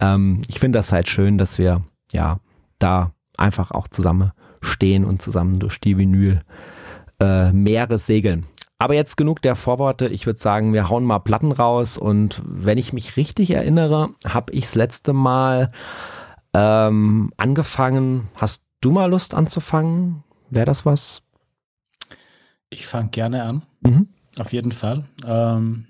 Ähm, 0.00 0.42
ich 0.48 0.58
finde 0.58 0.78
das 0.78 0.92
halt 0.92 1.08
schön, 1.08 1.38
dass 1.38 1.56
wir 1.56 1.82
ja 2.12 2.40
da 2.78 3.12
einfach 3.36 3.70
auch 3.70 3.88
zusammen 3.88 4.32
stehen 4.60 5.04
und 5.04 5.22
zusammen 5.22 5.58
durch 5.60 5.80
die 5.80 5.96
Vinyl 5.96 6.40
äh, 7.20 7.52
Meere 7.52 7.98
segeln. 7.98 8.46
Aber 8.80 8.94
jetzt 8.94 9.18
genug 9.18 9.42
der 9.42 9.56
Vorworte. 9.56 10.08
Ich 10.08 10.24
würde 10.24 10.40
sagen, 10.40 10.72
wir 10.72 10.88
hauen 10.88 11.04
mal 11.04 11.18
Platten 11.18 11.52
raus. 11.52 11.98
Und 11.98 12.40
wenn 12.46 12.78
ich 12.78 12.94
mich 12.94 13.18
richtig 13.18 13.50
erinnere, 13.50 14.14
habe 14.26 14.54
ich 14.54 14.64
das 14.64 14.74
letzte 14.74 15.12
Mal 15.12 15.70
ähm, 16.54 17.30
angefangen. 17.36 18.28
Hast 18.36 18.62
du 18.80 18.90
mal 18.90 19.10
Lust 19.10 19.34
anzufangen? 19.34 20.24
Wäre 20.48 20.64
das 20.64 20.86
was? 20.86 21.20
Ich 22.70 22.86
fange 22.86 23.10
gerne 23.10 23.42
an. 23.42 23.62
Mhm. 23.82 24.08
Auf 24.38 24.54
jeden 24.54 24.72
Fall. 24.72 25.04
Ähm, 25.26 25.86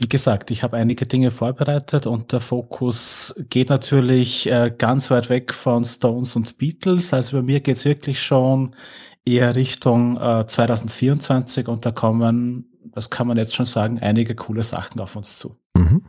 wie 0.00 0.08
gesagt, 0.08 0.52
ich 0.52 0.62
habe 0.62 0.76
einige 0.76 1.06
Dinge 1.06 1.32
vorbereitet 1.32 2.06
und 2.06 2.30
der 2.30 2.40
Fokus 2.40 3.34
geht 3.50 3.70
natürlich 3.70 4.48
äh, 4.48 4.72
ganz 4.76 5.10
weit 5.10 5.28
weg 5.30 5.52
von 5.52 5.84
Stones 5.84 6.36
und 6.36 6.58
Beatles. 6.58 7.12
Also 7.12 7.38
bei 7.38 7.42
mir 7.42 7.58
geht 7.58 7.76
es 7.76 7.84
wirklich 7.84 8.22
schon 8.22 8.76
eher 9.24 9.54
Richtung 9.54 10.16
äh, 10.16 10.46
2024 10.46 11.68
und 11.68 11.86
da 11.86 11.92
kommen, 11.92 12.66
das 12.84 13.10
kann 13.10 13.26
man 13.26 13.36
jetzt 13.36 13.54
schon 13.54 13.66
sagen, 13.66 13.98
einige 14.00 14.34
coole 14.34 14.62
Sachen 14.62 15.00
auf 15.00 15.16
uns 15.16 15.36
zu. 15.36 15.56
Mhm. 15.74 16.02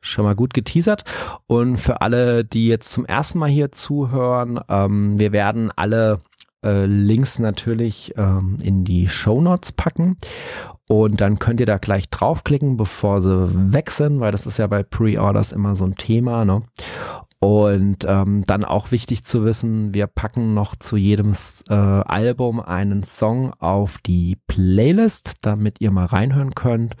Schon 0.00 0.24
mal 0.24 0.34
gut 0.34 0.54
geteasert. 0.54 1.04
Und 1.46 1.76
für 1.76 2.00
alle, 2.00 2.44
die 2.44 2.68
jetzt 2.68 2.92
zum 2.92 3.04
ersten 3.04 3.38
Mal 3.38 3.50
hier 3.50 3.70
zuhören, 3.70 4.58
ähm, 4.68 5.18
wir 5.18 5.32
werden 5.32 5.70
alle 5.76 6.20
äh, 6.64 6.86
Links 6.86 7.38
natürlich 7.38 8.14
ähm, 8.16 8.56
in 8.62 8.84
die 8.84 9.08
Show 9.08 9.40
Notes 9.42 9.72
packen. 9.72 10.16
Und 10.88 11.20
dann 11.20 11.38
könnt 11.38 11.60
ihr 11.60 11.66
da 11.66 11.78
gleich 11.78 12.10
draufklicken, 12.10 12.76
bevor 12.76 13.20
sie 13.20 13.72
weg 13.72 13.90
sind, 13.90 14.20
weil 14.20 14.32
das 14.32 14.46
ist 14.46 14.58
ja 14.58 14.66
bei 14.66 14.82
Pre-Orders 14.82 15.52
immer 15.52 15.76
so 15.76 15.84
ein 15.84 15.94
Thema. 15.94 16.44
Ne? 16.44 16.62
Und 17.42 18.04
ähm, 18.06 18.44
dann 18.46 18.66
auch 18.66 18.90
wichtig 18.90 19.24
zu 19.24 19.46
wissen, 19.46 19.94
wir 19.94 20.06
packen 20.06 20.52
noch 20.52 20.76
zu 20.76 20.98
jedem 20.98 21.32
äh, 21.70 21.72
Album 21.74 22.60
einen 22.60 23.02
Song 23.02 23.54
auf 23.54 23.96
die 23.96 24.36
Playlist, 24.46 25.32
damit 25.40 25.80
ihr 25.80 25.90
mal 25.90 26.04
reinhören 26.04 26.54
könnt. 26.54 26.96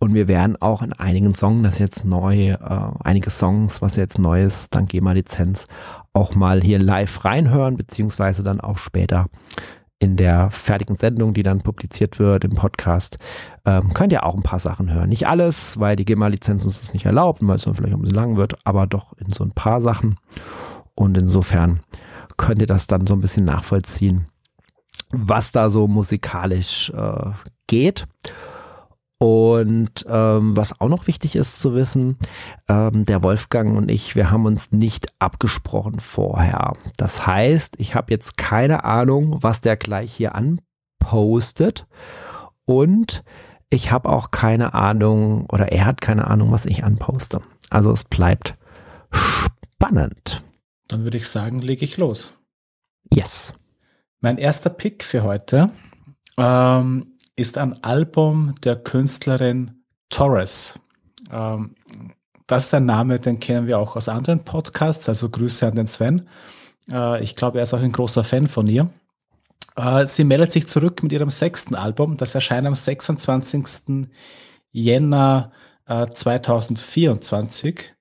Und 0.00 0.12
wir 0.12 0.26
werden 0.26 0.60
auch 0.60 0.82
in 0.82 0.92
einigen 0.92 1.32
Songs, 1.32 1.62
das 1.62 1.78
jetzt 1.78 2.04
neu, 2.04 2.50
äh, 2.50 2.58
einige 3.04 3.30
Songs, 3.30 3.82
was 3.82 3.94
jetzt 3.94 4.18
neu 4.18 4.42
ist, 4.42 4.74
dank 4.74 4.90
GEMA-Lizenz, 4.90 5.66
auch 6.12 6.34
mal 6.34 6.60
hier 6.60 6.80
live 6.80 7.24
reinhören, 7.24 7.76
beziehungsweise 7.76 8.42
dann 8.42 8.60
auch 8.60 8.78
später 8.78 9.26
in 9.98 10.16
der 10.16 10.50
fertigen 10.50 10.96
Sendung, 10.96 11.34
die 11.34 11.42
dann 11.42 11.62
publiziert 11.62 12.18
wird 12.18 12.44
im 12.44 12.52
Podcast, 12.52 13.18
ähm, 13.64 13.94
könnt 13.94 14.12
ihr 14.12 14.24
auch 14.24 14.34
ein 14.34 14.42
paar 14.42 14.58
Sachen 14.58 14.92
hören. 14.92 15.08
Nicht 15.08 15.26
alles, 15.26 15.78
weil 15.78 15.96
die 15.96 16.04
GEMA-Lizenz 16.04 16.64
uns 16.66 16.80
das 16.80 16.92
nicht 16.92 17.06
erlaubt, 17.06 17.40
weil 17.42 17.56
es 17.56 17.62
dann 17.62 17.74
vielleicht 17.74 17.94
ein 17.94 18.02
bisschen 18.02 18.16
lang 18.16 18.36
wird, 18.36 18.54
aber 18.64 18.86
doch 18.86 19.14
in 19.18 19.32
so 19.32 19.44
ein 19.44 19.52
paar 19.52 19.80
Sachen. 19.80 20.16
Und 20.94 21.16
insofern 21.16 21.80
könnt 22.36 22.60
ihr 22.60 22.66
das 22.66 22.86
dann 22.86 23.06
so 23.06 23.14
ein 23.14 23.20
bisschen 23.20 23.44
nachvollziehen, 23.44 24.26
was 25.10 25.52
da 25.52 25.70
so 25.70 25.86
musikalisch 25.86 26.90
äh, 26.90 27.30
geht. 27.66 28.06
Und 29.18 30.04
ähm, 30.08 30.56
was 30.56 30.80
auch 30.80 30.88
noch 30.88 31.06
wichtig 31.06 31.36
ist 31.36 31.60
zu 31.60 31.74
wissen, 31.74 32.18
ähm, 32.68 33.04
der 33.04 33.22
Wolfgang 33.22 33.76
und 33.76 33.90
ich, 33.90 34.16
wir 34.16 34.30
haben 34.30 34.44
uns 34.44 34.72
nicht 34.72 35.06
abgesprochen 35.18 36.00
vorher. 36.00 36.74
Das 36.96 37.26
heißt, 37.26 37.76
ich 37.78 37.94
habe 37.94 38.12
jetzt 38.12 38.36
keine 38.36 38.84
Ahnung, 38.84 39.38
was 39.40 39.60
der 39.60 39.76
gleich 39.76 40.12
hier 40.12 40.34
anpostet. 40.34 41.86
Und 42.66 43.24
ich 43.70 43.92
habe 43.92 44.08
auch 44.08 44.30
keine 44.30 44.74
Ahnung, 44.74 45.46
oder 45.50 45.72
er 45.72 45.86
hat 45.86 46.00
keine 46.00 46.26
Ahnung, 46.26 46.50
was 46.50 46.66
ich 46.66 46.84
anposte. 46.84 47.40
Also 47.70 47.92
es 47.92 48.04
bleibt 48.04 48.56
spannend. 49.12 50.44
Dann 50.88 51.04
würde 51.04 51.16
ich 51.16 51.28
sagen, 51.28 51.60
lege 51.60 51.84
ich 51.84 51.96
los. 51.96 52.36
Yes. 53.12 53.54
Mein 54.20 54.38
erster 54.38 54.70
Pick 54.70 55.04
für 55.04 55.22
heute 55.22 55.70
ähm, 56.36 57.13
ist 57.36 57.58
ein 57.58 57.82
Album 57.82 58.54
der 58.62 58.76
Künstlerin 58.76 59.82
Torres. 60.08 60.78
Ähm, 61.30 61.74
das 62.46 62.66
ist 62.66 62.74
ein 62.74 62.86
Name, 62.86 63.18
den 63.18 63.40
kennen 63.40 63.66
wir 63.66 63.78
auch 63.78 63.96
aus 63.96 64.08
anderen 64.08 64.44
Podcasts, 64.44 65.08
also 65.08 65.28
Grüße 65.30 65.66
an 65.66 65.76
den 65.76 65.86
Sven. 65.86 66.28
Äh, 66.90 67.22
ich 67.22 67.34
glaube, 67.36 67.58
er 67.58 67.64
ist 67.64 67.74
auch 67.74 67.80
ein 67.80 67.92
großer 67.92 68.24
Fan 68.24 68.46
von 68.46 68.66
ihr. 68.66 68.90
Äh, 69.76 70.06
sie 70.06 70.24
meldet 70.24 70.52
sich 70.52 70.68
zurück 70.68 71.02
mit 71.02 71.12
ihrem 71.12 71.30
sechsten 71.30 71.74
Album, 71.74 72.16
das 72.16 72.34
erscheint 72.34 72.66
am 72.66 72.74
26. 72.74 74.08
Jänner 74.70 75.52
äh, 75.86 76.06
2024 76.06 77.94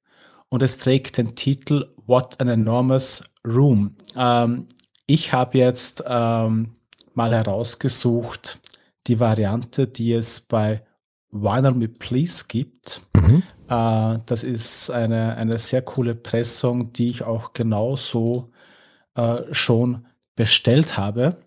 und 0.50 0.62
es 0.62 0.78
trägt 0.78 1.18
den 1.18 1.36
Titel 1.36 1.94
What 2.06 2.40
an 2.40 2.50
Enormous 2.50 3.24
Room. 3.46 3.96
Ähm, 4.16 4.68
ich 5.08 5.34
habe 5.34 5.58
jetzt 5.58 6.04
ähm, 6.06 6.74
mal 7.14 7.34
herausgesucht, 7.34 8.60
die 9.08 9.20
Variante, 9.20 9.88
die 9.88 10.14
es 10.14 10.40
bei 10.42 10.84
Vinyl 11.32 11.74
Me 11.74 11.88
Please 11.88 12.46
gibt. 12.48 13.06
Mhm. 13.16 13.44
Äh, 13.68 14.20
das 14.26 14.44
ist 14.44 14.90
eine, 14.90 15.36
eine 15.36 15.60
sehr 15.60 15.82
coole 15.82 16.16
Pressung, 16.16 16.94
die 16.94 17.10
ich 17.10 17.24
auch 17.24 17.54
genauso 17.54 18.52
äh, 19.16 19.42
schon 19.52 20.06
bestellt 20.36 20.98
habe. 20.98 21.38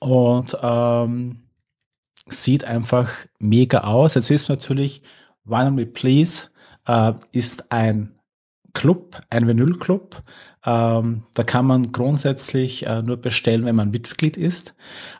Und 0.00 0.56
ähm, 0.62 1.42
sieht 2.26 2.64
einfach 2.64 3.10
mega 3.38 3.80
aus. 3.80 4.14
Jetzt 4.14 4.30
ist 4.30 4.48
natürlich 4.48 5.02
Vinyl 5.44 5.70
Me 5.72 5.86
Please 5.86 6.48
äh, 6.86 7.12
ist 7.32 7.72
ein 7.72 8.14
Club, 8.72 9.20
ein 9.30 9.46
Vinylclub. 9.46 10.22
Ähm, 10.64 11.22
da 11.32 11.42
kann 11.42 11.64
man 11.64 11.90
grundsätzlich 11.90 12.86
äh, 12.86 13.00
nur 13.02 13.16
bestellen, 13.16 13.64
wenn 13.64 13.76
man 13.76 13.90
Mitglied 13.90 14.36
ist. 14.36 14.74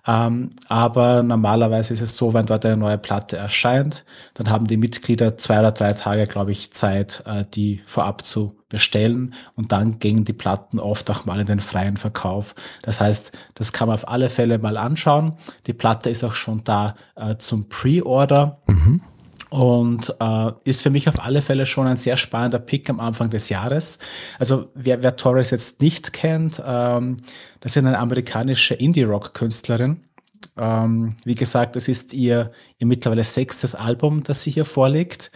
Ähm, 0.07 0.51
aber 0.69 1.23
normalerweise 1.23 1.95
ist 1.95 2.03
es 2.03 2.17
so, 2.17 2.35
wenn 2.35 2.45
dort 2.45 2.67
eine 2.67 2.77
neue 2.77 2.99
Platte 2.99 3.39
erscheint, 3.39 4.05
dann 4.35 4.51
haben 4.51 4.67
die 4.67 4.77
Mitglieder 4.77 5.39
zwei 5.39 5.61
oder 5.61 5.73
drei 5.73 5.95
Tage, 5.95 6.27
glaube 6.27 6.53
ich, 6.53 6.73
Zeit, 6.73 7.23
äh, 7.27 7.45
die 7.55 7.81
vorab 7.87 8.25
zu 8.27 8.55
bestellen 8.69 9.35
und 9.57 9.73
dann 9.73 9.99
gehen 9.99 10.25
die 10.25 10.35
Platten 10.35 10.79
oft 10.79 11.11
auch 11.11 11.25
mal 11.25 11.41
in 11.41 11.47
den 11.47 11.61
freien 11.61 11.97
Verkauf. 11.97 12.55
Das 12.83 13.01
heißt, 13.01 13.33
das 13.55 13.73
kann 13.73 13.89
man 13.89 13.95
auf 13.95 14.09
alle 14.09 14.29
Fälle 14.29 14.59
mal 14.59 14.77
anschauen. 14.77 15.37
Die 15.67 15.73
Platte 15.73 16.11
ist 16.11 16.23
auch 16.23 16.35
schon 16.35 16.65
da 16.65 16.97
äh, 17.17 17.37
zum 17.37 17.69
Pre-Order. 17.69 18.59
Mhm 18.67 19.01
und 19.51 20.15
äh, 20.21 20.53
ist 20.65 20.83
für 20.83 20.91
mich 20.91 21.09
auf 21.09 21.21
alle 21.21 21.43
Fälle 21.43 21.67
schon 21.67 21.87
ein 21.87 21.97
sehr 21.97 22.17
spannender 22.17 22.61
Pick 22.61 22.89
am 22.89 23.01
Anfang 23.01 23.31
des 23.31 23.49
Jahres. 23.49 23.99
Also 24.39 24.71
wer, 24.75 25.03
wer 25.03 25.17
Torres 25.17 25.51
jetzt 25.51 25.81
nicht 25.81 26.13
kennt, 26.13 26.63
ähm, 26.65 27.17
das 27.61 27.77
ist 27.77 27.85
eine 27.85 27.99
amerikanische 27.99 28.75
Indie-Rock-Künstlerin. 28.75 30.05
Ähm, 30.57 31.17
wie 31.25 31.35
gesagt, 31.35 31.77
das 31.77 31.89
ist 31.89 32.13
ihr, 32.13 32.53
ihr 32.79 32.87
mittlerweile 32.87 33.25
sechstes 33.25 33.75
Album, 33.75 34.23
das 34.23 34.43
sie 34.43 34.53
hier 34.53 34.65
vorlegt. 34.65 35.33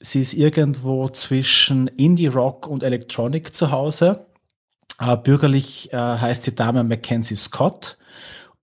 Sie 0.00 0.22
ist 0.22 0.32
irgendwo 0.32 1.08
zwischen 1.08 1.86
Indie-Rock 1.88 2.66
und 2.66 2.82
Electronic 2.82 3.54
zu 3.54 3.70
Hause. 3.70 4.26
Äh, 4.98 5.16
bürgerlich 5.18 5.92
äh, 5.92 5.96
heißt 5.96 6.46
die 6.46 6.54
Dame 6.54 6.82
Mackenzie 6.82 7.36
Scott. 7.36 7.98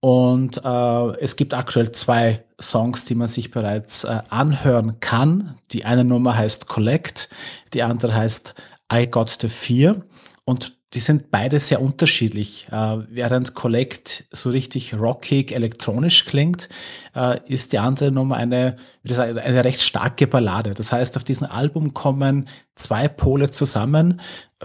Und 0.08 0.62
äh, 0.64 1.20
es 1.20 1.36
gibt 1.36 1.54
aktuell 1.54 1.92
zwei 1.92 2.46
Songs, 2.62 3.04
die 3.04 3.14
man 3.14 3.28
sich 3.28 3.52
bereits 3.52 4.06
äh, 4.06 4.22
anhören 4.30 5.02
kann. 5.02 5.58
Die 5.72 5.84
eine 5.84 6.06
Nummer 6.06 6.38
heißt 6.38 6.70
Collect, 6.70 7.28
die 7.74 7.84
andere 7.84 8.16
heißt 8.16 8.56
I 8.94 9.08
Got 9.08 9.38
the 9.42 9.50
Fear. 9.50 9.98
Und 10.46 10.78
die 10.94 11.02
sind 11.02 11.30
beide 11.30 11.60
sehr 11.60 11.82
unterschiedlich. 11.82 12.70
Äh, 12.72 13.00
während 13.10 13.54
Collect 13.54 14.24
so 14.32 14.50
richtig 14.50 14.94
rockig, 14.98 15.52
elektronisch 15.52 16.24
klingt, 16.24 16.70
äh, 17.14 17.42
ist 17.46 17.74
die 17.74 17.80
andere 17.80 18.10
Nummer 18.10 18.38
eine, 18.38 18.78
wie 19.04 19.10
gesagt, 19.10 19.38
eine 19.38 19.66
recht 19.66 19.82
starke 19.82 20.26
Ballade. 20.26 20.74
Das 20.74 20.94
heißt, 20.94 21.18
auf 21.18 21.26
diesem 21.26 21.48
Album 21.48 21.94
kommen 21.94 22.48
zwei 22.76 23.10
Pole 23.10 23.52
zusammen, 23.52 24.22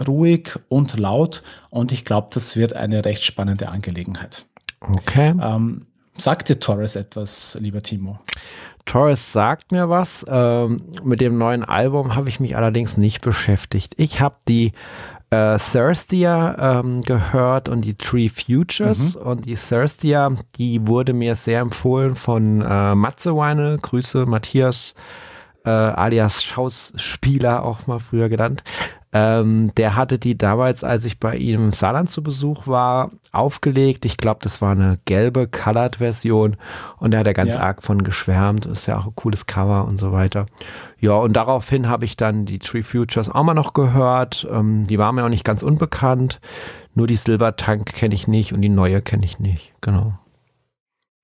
ruhig 0.07 0.51
und 0.69 0.97
laut. 0.97 1.43
Und 1.69 1.91
ich 1.91 2.05
glaube, 2.05 2.29
das 2.31 2.55
wird 2.55 2.71
eine 2.71 3.03
recht 3.03 3.25
spannende 3.25 3.67
Angelegenheit. 3.67 4.45
Okay. 4.91 5.33
Ähm, 5.41 5.85
sagt 6.17 6.49
dir 6.49 6.59
Torres 6.59 6.95
etwas, 6.95 7.57
lieber 7.59 7.81
Timo? 7.81 8.19
Torres 8.85 9.31
sagt 9.31 9.71
mir 9.71 9.89
was. 9.89 10.25
Ähm, 10.27 10.83
mit 11.03 11.21
dem 11.21 11.37
neuen 11.37 11.63
Album 11.63 12.15
habe 12.15 12.29
ich 12.29 12.39
mich 12.39 12.55
allerdings 12.55 12.97
nicht 12.97 13.21
beschäftigt. 13.21 13.93
Ich 13.97 14.19
habe 14.19 14.35
die 14.47 14.73
äh, 15.29 15.57
Thirstier 15.57 16.55
ähm, 16.59 17.01
gehört 17.01 17.69
und 17.69 17.81
die 17.81 17.95
Tree 17.95 18.29
Futures. 18.29 19.15
Mhm. 19.15 19.21
Und 19.21 19.45
die 19.45 19.55
Thirstier, 19.55 20.35
die 20.57 20.85
wurde 20.87 21.13
mir 21.13 21.35
sehr 21.35 21.61
empfohlen 21.61 22.15
von 22.15 22.61
äh, 22.61 22.95
Matze 22.95 23.35
Weine. 23.35 23.77
Grüße, 23.81 24.25
Matthias, 24.25 24.95
äh, 25.65 25.69
alias 25.69 26.43
Schauspieler, 26.43 27.63
auch 27.63 27.87
mal 27.87 27.99
früher 27.99 28.29
genannt. 28.29 28.63
Ähm, 29.13 29.71
der 29.75 29.95
hatte 29.95 30.17
die 30.17 30.37
damals, 30.37 30.83
als 30.83 31.05
ich 31.05 31.19
bei 31.19 31.37
ihm 31.37 31.65
im 31.65 31.71
Saarland 31.71 32.09
zu 32.09 32.23
Besuch 32.23 32.65
war, 32.65 33.11
aufgelegt. 33.31 34.05
Ich 34.05 34.17
glaube, 34.17 34.39
das 34.41 34.59
war 34.59 34.71
eine 34.71 34.99
gelbe 35.05 35.47
Colored-Version 35.47 36.57
und 36.97 37.11
da 37.13 37.19
hat 37.19 37.27
er 37.27 37.35
ganz 37.35 37.53
ja. 37.53 37.59
arg 37.59 37.83
von 37.83 38.03
geschwärmt. 38.03 38.65
Ist 38.65 38.87
ja 38.87 38.97
auch 38.97 39.05
ein 39.05 39.15
cooles 39.15 39.45
Cover 39.45 39.85
und 39.85 39.97
so 39.97 40.11
weiter. 40.11 40.47
Ja, 40.99 41.13
und 41.13 41.33
daraufhin 41.33 41.89
habe 41.89 42.05
ich 42.05 42.17
dann 42.17 42.45
die 42.45 42.57
Tree 42.59 42.81
Futures 42.81 43.29
auch 43.29 43.43
mal 43.43 43.53
noch 43.53 43.73
gehört. 43.73 44.47
Ähm, 44.49 44.87
die 44.87 44.97
waren 44.97 45.13
mir 45.13 45.25
auch 45.25 45.29
nicht 45.29 45.45
ganz 45.45 45.61
unbekannt. 45.61 46.41
Nur 46.95 47.05
die 47.05 47.15
Silver 47.15 47.55
Tank 47.55 47.93
kenne 47.93 48.15
ich 48.15 48.27
nicht 48.27 48.51
und 48.51 48.61
die 48.61 48.69
neue 48.69 49.01
kenne 49.01 49.25
ich 49.25 49.39
nicht. 49.39 49.73
Genau. 49.81 50.17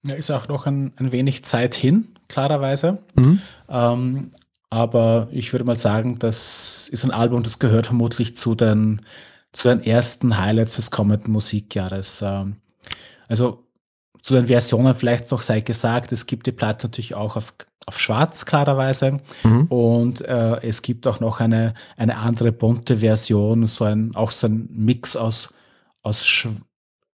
Ja, 0.05 0.13
ist 0.13 0.29
auch 0.29 0.47
noch 0.47 0.67
ein, 0.67 0.93
ein 0.97 1.11
wenig 1.11 1.43
Zeit 1.43 1.75
hin, 1.75 2.09
klarerweise. 2.27 2.99
Mhm. 3.15 3.41
Ähm, 3.67 4.31
aber 4.69 5.27
ich 5.31 5.51
würde 5.53 5.65
mal 5.65 5.77
sagen, 5.77 6.19
das 6.19 6.87
ist 6.89 7.03
ein 7.03 7.11
Album, 7.11 7.43
das 7.43 7.59
gehört 7.59 7.87
vermutlich 7.87 8.35
zu 8.35 8.55
den, 8.55 9.01
zu 9.51 9.67
den 9.67 9.81
ersten 9.83 10.37
Highlights 10.37 10.75
des 10.75 10.91
kommenden 10.91 11.31
Musikjahres. 11.31 12.21
Ähm, 12.23 12.57
also 13.27 13.65
zu 14.21 14.33
den 14.35 14.47
Versionen 14.47 14.93
vielleicht 14.93 15.31
noch 15.31 15.41
sei 15.41 15.61
gesagt, 15.61 16.11
es 16.11 16.25
gibt 16.25 16.45
die 16.45 16.51
Platte 16.51 16.87
natürlich 16.87 17.15
auch 17.15 17.35
auf, 17.35 17.53
auf 17.85 17.99
Schwarz 17.99 18.45
klarerweise 18.45 19.17
mhm. 19.43 19.65
und 19.67 20.21
äh, 20.21 20.61
es 20.61 20.81
gibt 20.81 21.07
auch 21.07 21.19
noch 21.19 21.39
eine, 21.39 21.73
eine 21.97 22.17
andere 22.17 22.51
bunte 22.51 22.97
Version, 22.97 23.65
so 23.65 23.85
ein, 23.85 24.15
auch 24.15 24.31
so 24.31 24.47
ein 24.47 24.69
Mix 24.71 25.15
aus, 25.15 25.49
aus 26.03 26.47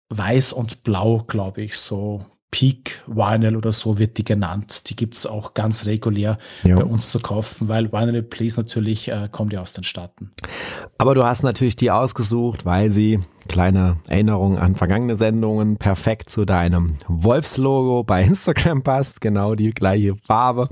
Weiß 0.08 0.52
und 0.52 0.82
Blau, 0.82 1.24
glaube 1.26 1.62
ich, 1.62 1.78
so 1.78 2.24
Peak 2.54 3.02
Vinyl 3.08 3.56
oder 3.56 3.72
so 3.72 3.98
wird 3.98 4.16
die 4.16 4.22
genannt. 4.22 4.88
Die 4.88 4.94
gibt 4.94 5.16
es 5.16 5.26
auch 5.26 5.54
ganz 5.54 5.86
regulär 5.86 6.38
ja. 6.62 6.76
bei 6.76 6.84
uns 6.84 7.10
zu 7.10 7.18
kaufen, 7.18 7.66
weil 7.66 7.90
Vinyl 7.90 8.22
Please 8.22 8.60
natürlich 8.60 9.08
äh, 9.08 9.28
kommt 9.28 9.52
ja 9.52 9.60
aus 9.60 9.72
den 9.72 9.82
Staaten. 9.82 10.30
Aber 10.96 11.16
du 11.16 11.24
hast 11.24 11.42
natürlich 11.42 11.74
die 11.74 11.90
ausgesucht, 11.90 12.64
weil 12.64 12.92
sie, 12.92 13.18
kleine 13.48 13.96
Erinnerung 14.08 14.56
an 14.56 14.76
vergangene 14.76 15.16
Sendungen, 15.16 15.78
perfekt 15.78 16.30
zu 16.30 16.44
deinem 16.44 16.96
Wolfslogo 17.08 18.04
bei 18.04 18.22
Instagram 18.22 18.84
passt. 18.84 19.20
Genau 19.20 19.56
die 19.56 19.70
gleiche 19.70 20.14
Farbe. 20.14 20.68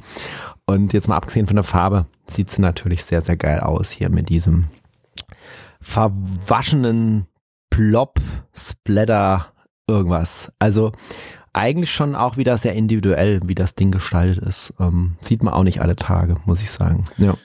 Und 0.67 0.93
jetzt 0.93 1.09
mal 1.09 1.17
abgesehen 1.17 1.49
von 1.49 1.57
der 1.57 1.65
Farbe, 1.65 2.07
sieht 2.29 2.49
sie 2.49 2.63
natürlich 2.63 3.03
sehr, 3.05 3.23
sehr 3.23 3.37
geil 3.37 3.59
aus 3.59 3.91
hier 3.91 4.09
mit 4.09 4.29
diesem 4.29 4.69
verwaschenen 5.81 7.27
Plop, 7.71 8.21
Splatter, 8.55 9.49
irgendwas. 9.89 10.53
Also 10.61 10.93
eigentlich 11.53 11.93
schon 11.93 12.15
auch 12.15 12.37
wieder 12.37 12.59
sehr 12.59 12.75
individuell, 12.75 13.41
wie 13.45 13.55
das 13.55 13.75
Ding 13.75 13.91
gestaltet 13.91 14.45
ist. 14.45 14.75
Ähm, 14.81 15.17
sieht 15.21 15.43
man 15.43 15.55
auch 15.55 15.65
nicht 15.65 15.81
alle 15.81 15.97
Tage, 15.97 16.37
muss 16.45 16.63
ich 16.63 16.71
sagen. 16.71 17.05
Ja. 17.19 17.37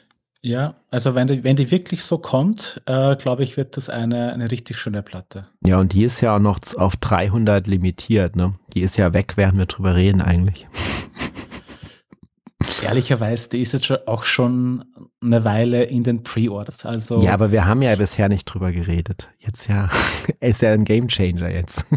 Ja, 0.42 0.76
also 0.92 1.16
wenn 1.16 1.28
die, 1.28 1.44
wenn 1.44 1.56
die 1.56 1.72
wirklich 1.72 2.04
so 2.04 2.20
kommt, 2.20 2.82
äh, 2.86 3.16
glaube 3.18 3.44
ich, 3.44 3.58
wird 3.58 3.76
das 3.76 3.90
eine, 3.90 4.32
eine 4.32 4.50
richtig 4.50 4.78
schöne 4.78 5.02
Platte. 5.02 5.48
Ja, 5.66 5.80
und 5.80 5.94
die 5.94 6.04
ist 6.04 6.22
ja 6.22 6.36
auch 6.36 6.40
noch 6.40 6.60
auf 6.78 6.96
300 6.96 7.68
limitiert, 7.68 8.36
ne? 8.36 8.54
Die 8.74 8.82
ist 8.82 8.98
ja 8.98 9.14
weg, 9.14 9.34
während 9.36 9.58
wir 9.58 9.66
drüber 9.66 9.96
reden 9.96 10.22
eigentlich. 10.22 10.68
Ehrlicherweise, 12.84 13.50
die 13.50 13.62
ist 13.62 13.74
jetzt 13.74 14.08
auch 14.08 14.24
schon 14.24 14.86
eine 15.22 15.44
Weile 15.44 15.84
in 15.84 16.03
den 16.03 16.24
Pre-Orders. 16.24 16.86
Also 16.86 17.22
ja, 17.22 17.34
aber 17.34 17.51
wir 17.51 17.66
haben 17.66 17.81
ja 17.81 17.96
bisher 17.96 18.29
nicht 18.29 18.46
drüber 18.46 18.72
geredet. 18.72 19.29
Jetzt 19.40 19.68
ja, 19.68 19.90
ist 20.40 20.62
ja 20.62 20.72
ein 20.72 20.84
Gamechanger 20.84 21.50
jetzt. 21.50 21.86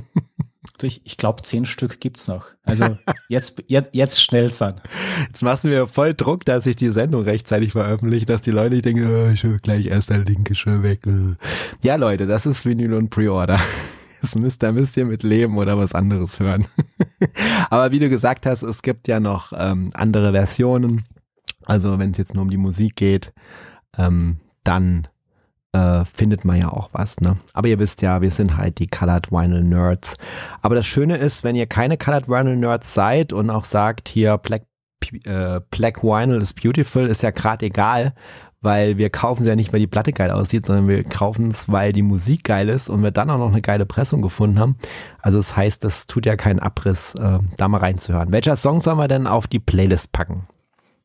Ich, 0.83 1.05
ich 1.05 1.17
glaube, 1.17 1.43
zehn 1.43 1.67
Stück 1.67 2.01
gibt's 2.01 2.29
noch. 2.29 2.47
Also 2.65 2.99
jetzt, 3.29 3.63
jetzt, 3.67 3.91
jetzt 3.93 4.23
schnell 4.23 4.51
sein. 4.51 4.81
Jetzt 5.27 5.43
machst 5.43 5.65
du 5.65 5.69
mir 5.69 5.87
voll 5.87 6.15
Druck, 6.15 6.45
dass 6.45 6.67
ich 6.67 6.77
die 6.77 6.91
Sendung 6.91 7.23
rechtzeitig 7.23 7.73
veröffentliche, 7.73 8.27
dass 8.27 8.43
die 8.43 8.51
Leute 8.51 8.81
denken, 8.81 9.07
oh, 9.07 9.31
ich 9.33 9.45
gleich 9.63 9.87
erst 9.87 10.11
der 10.11 10.19
Link 10.19 10.51
ist 10.51 10.59
schon 10.59 10.83
weg. 10.83 11.03
Ja, 11.83 11.97
Leute, 11.97 12.27
das 12.27 12.47
ist 12.47 12.67
Vinyl 12.67 12.95
und 12.95 13.11
Pre-Order. 13.11 13.61
Das 14.21 14.35
müsst, 14.35 14.63
da 14.63 14.71
müsst 14.71 14.99
ihr 14.99 15.07
mit 15.07 15.23
leben 15.23 15.57
oder 15.57 15.79
was 15.79 15.95
anderes 15.95 16.39
hören. 16.39 16.67
Aber 17.71 17.91
wie 17.91 17.99
du 17.99 18.11
gesagt 18.11 18.45
hast, 18.45 18.63
es 18.63 18.83
gibt 18.83 19.09
ja 19.09 19.19
noch 19.19 19.55
ähm, 19.57 19.89
andere 19.95 20.33
Versionen. 20.33 21.05
Also 21.65 21.99
wenn 21.99 22.11
es 22.11 22.19
jetzt 22.19 22.35
nur 22.35 22.43
um 22.43 22.51
die 22.51 22.59
Musik 22.59 22.97
geht, 22.97 23.33
ähm, 23.97 24.41
dann 24.63 25.09
äh, 25.73 26.05
findet 26.05 26.45
man 26.45 26.61
ja 26.61 26.73
auch 26.73 26.91
was. 26.93 27.21
Ne? 27.21 27.37
Aber 27.53 27.69
ihr 27.69 27.79
wisst 27.79 28.03
ja, 28.03 28.23
wir 28.23 28.31
sind 28.31 28.57
halt 28.57 28.79
die 28.79 28.87
Colored 28.87 29.31
Vinyl 29.31 29.63
Nerds. 29.63 30.15
Aber 30.63 30.75
das 30.75 30.87
Schöne 30.87 31.17
ist, 31.17 31.45
wenn 31.45 31.57
ihr 31.57 31.67
keine 31.67 31.97
Colored 31.97 32.29
Vinyl 32.29 32.57
Nerds 32.57 32.95
seid 32.95 33.33
und 33.33 33.51
auch 33.51 33.65
sagt, 33.65 34.09
hier 34.09 34.39
Black, 34.39 34.63
äh, 35.25 35.61
Black 35.71 36.03
Vinyl 36.03 36.43
is 36.43 36.55
beautiful, 36.55 37.07
ist 37.07 37.23
ja 37.23 37.31
gerade 37.31 37.67
egal, 37.67 38.15
weil 38.61 38.99
wir 38.99 39.11
kaufen 39.11 39.47
ja 39.47 39.57
nicht, 39.57 39.73
weil 39.73 39.81
die 39.81 39.87
Platte 39.87 40.13
geil 40.13 40.31
aussieht, 40.31 40.67
sondern 40.67 40.89
wir 40.89 41.03
kaufen 41.05 41.51
es, 41.51 41.69
weil 41.69 41.93
die 41.93 42.03
Musik 42.03 42.45
geil 42.45 42.69
ist 42.69 42.89
und 42.89 43.03
wir 43.03 43.11
dann 43.11 43.31
auch 43.31 43.39
noch 43.39 43.53
eine 43.53 43.63
geile 43.63 43.87
Pressung 43.87 44.21
gefunden 44.23 44.59
haben. 44.59 44.77
Also 45.21 45.39
das 45.39 45.57
heißt, 45.57 45.83
das 45.85 46.07
tut 46.07 46.27
ja 46.27 46.37
keinen 46.37 46.59
Abriss, 46.59 47.15
äh, 47.15 47.39
da 47.57 47.69
mal 47.69 47.79
reinzuhören. 47.79 48.33
Welcher 48.33 48.57
Song 48.57 48.81
sollen 48.81 48.99
wir 48.99 49.09
denn 49.09 49.27
auf 49.27 49.47
die 49.47 49.61
Playlist 49.61 50.13
packen? 50.13 50.47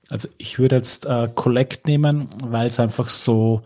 Also 0.09 0.27
ich 0.37 0.59
würde 0.59 0.75
jetzt 0.75 1.05
äh, 1.05 1.29
Collect 1.33 1.87
nehmen, 1.87 2.27
weil 2.43 2.67
es 2.67 2.79
einfach 2.79 3.09
so 3.09 3.61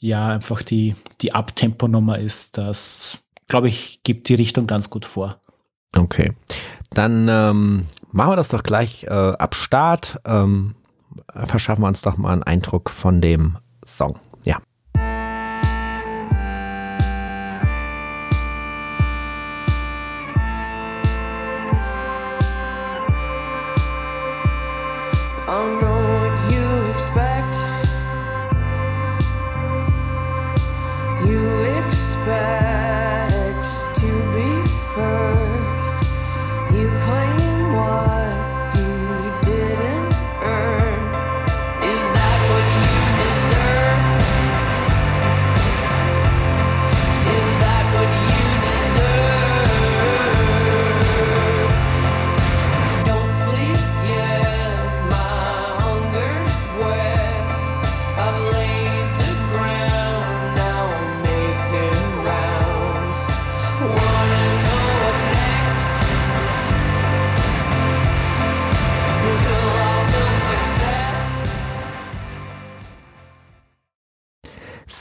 ja 0.00 0.28
einfach 0.28 0.62
die, 0.62 0.96
die 1.20 1.32
Abtempo-Nummer 1.32 2.18
ist, 2.18 2.58
das, 2.58 3.22
glaube 3.46 3.68
ich, 3.68 4.00
gibt 4.02 4.28
die 4.28 4.34
Richtung 4.34 4.66
ganz 4.66 4.90
gut 4.90 5.04
vor. 5.04 5.40
Okay. 5.96 6.32
Dann 6.90 7.28
ähm, 7.28 7.86
machen 8.10 8.32
wir 8.32 8.36
das 8.36 8.48
doch 8.48 8.62
gleich 8.62 9.04
äh, 9.04 9.10
ab 9.10 9.54
Start. 9.54 10.20
Ähm, 10.24 10.74
verschaffen 11.44 11.82
wir 11.82 11.88
uns 11.88 12.02
doch 12.02 12.16
mal 12.16 12.32
einen 12.32 12.42
Eindruck 12.42 12.90
von 12.90 13.20
dem 13.20 13.58
Song. 13.84 14.18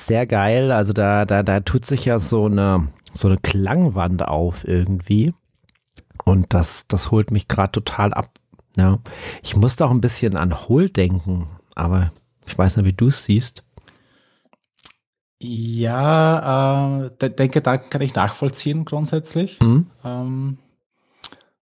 Sehr 0.09 0.25
geil. 0.25 0.71
Also 0.71 0.91
da, 0.91 1.23
da, 1.23 1.43
da 1.43 1.59
tut 1.61 1.85
sich 1.85 2.03
ja 2.03 2.19
so 2.19 2.45
eine, 2.45 2.87
so 3.13 3.27
eine 3.27 3.37
Klangwand 3.37 4.27
auf 4.27 4.67
irgendwie. 4.67 5.33
Und 6.25 6.53
das, 6.53 6.87
das 6.87 7.11
holt 7.11 7.31
mich 7.31 7.47
gerade 7.47 7.71
total 7.71 8.13
ab. 8.13 8.31
Ja. 8.75 8.97
Ich 9.43 9.55
musste 9.55 9.85
auch 9.85 9.91
ein 9.91 10.01
bisschen 10.01 10.35
an 10.35 10.67
Hol 10.67 10.89
denken, 10.89 11.47
aber 11.75 12.11
ich 12.47 12.57
weiß 12.57 12.77
nicht, 12.77 12.85
wie 12.87 12.93
du 12.93 13.07
es 13.07 13.23
siehst. 13.23 13.63
Ja, 15.41 17.07
äh, 17.21 17.29
den 17.29 17.51
Gedanken 17.51 17.89
kann 17.89 18.01
ich 18.01 18.13
nachvollziehen 18.13 18.83
grundsätzlich. 18.85 19.59
Mhm. 19.61 19.87
Ähm, 20.03 20.57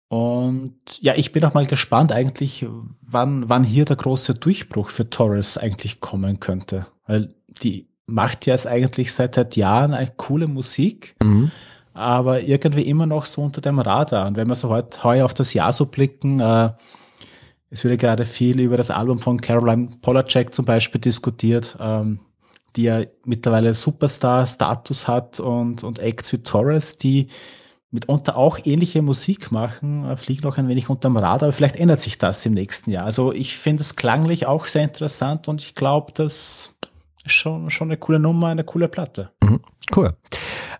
und 0.07 0.75
ja, 1.01 1.13
ich 1.15 1.31
bin 1.31 1.45
auch 1.45 1.53
mal 1.53 1.67
gespannt 1.67 2.11
eigentlich, 2.11 2.65
wann, 3.01 3.47
wann 3.47 3.63
hier 3.63 3.85
der 3.85 3.95
große 3.95 4.33
Durchbruch 4.33 4.89
für 4.89 5.09
Torres 5.09 5.57
eigentlich 5.57 5.99
kommen 5.99 6.39
könnte. 6.39 6.87
Weil 7.05 7.35
die 7.47 7.87
macht 8.07 8.47
ja 8.47 8.55
jetzt 8.55 8.65
eigentlich 8.65 9.13
seit, 9.13 9.35
seit 9.35 9.55
Jahren 9.55 9.93
eine 9.93 10.11
coole 10.17 10.47
Musik. 10.47 11.13
Mhm. 11.21 11.51
aber 11.93 12.41
irgendwie 12.41 12.83
immer 12.83 13.05
noch 13.05 13.25
so 13.25 13.43
unter 13.43 13.61
dem 13.61 13.77
Radar. 13.77 14.27
Und 14.27 14.37
wenn 14.37 14.47
wir 14.47 14.55
so 14.55 14.69
heute 14.69 15.03
heuer 15.03 15.25
auf 15.25 15.33
das 15.33 15.53
Jahr 15.53 15.73
so 15.73 15.87
blicken, 15.87 16.39
äh, 16.39 16.71
es 17.69 17.83
wird 17.83 17.99
gerade 17.99 18.25
viel 18.25 18.59
über 18.59 18.77
das 18.77 18.89
Album 18.89 19.19
von 19.19 19.41
Caroline 19.41 19.89
Polacek 20.01 20.53
zum 20.53 20.65
Beispiel 20.65 21.01
diskutiert, 21.01 21.77
ähm, 21.79 22.19
die 22.75 22.83
ja 22.83 23.03
mittlerweile 23.25 23.73
Superstar-Status 23.73 25.07
hat 25.07 25.39
und, 25.39 25.83
und 25.83 25.99
Acts 25.99 26.33
wie 26.33 26.43
Torres, 26.43 26.97
die 26.97 27.27
mitunter 27.91 28.37
auch 28.37 28.59
ähnliche 28.63 29.01
Musik 29.01 29.51
machen, 29.51 30.05
äh, 30.05 30.15
fliegen 30.15 30.43
noch 30.43 30.57
ein 30.57 30.67
wenig 30.67 30.89
unterm 30.89 31.17
Radar, 31.17 31.47
aber 31.47 31.53
vielleicht 31.53 31.75
ändert 31.75 32.01
sich 32.01 32.17
das 32.17 32.45
im 32.45 32.53
nächsten 32.53 32.91
Jahr. 32.91 33.05
Also 33.05 33.33
ich 33.33 33.57
finde 33.57 33.81
es 33.81 33.95
klanglich 33.95 34.45
auch 34.45 34.65
sehr 34.65 34.83
interessant 34.83 35.47
und 35.47 35.61
ich 35.61 35.75
glaube, 35.75 36.11
das 36.13 36.75
ist 37.25 37.33
schon, 37.33 37.69
schon 37.69 37.87
eine 37.87 37.97
coole 37.97 38.19
Nummer, 38.19 38.47
eine 38.47 38.63
coole 38.63 38.87
Platte. 38.87 39.31
Mhm, 39.41 39.61
cool 39.95 40.15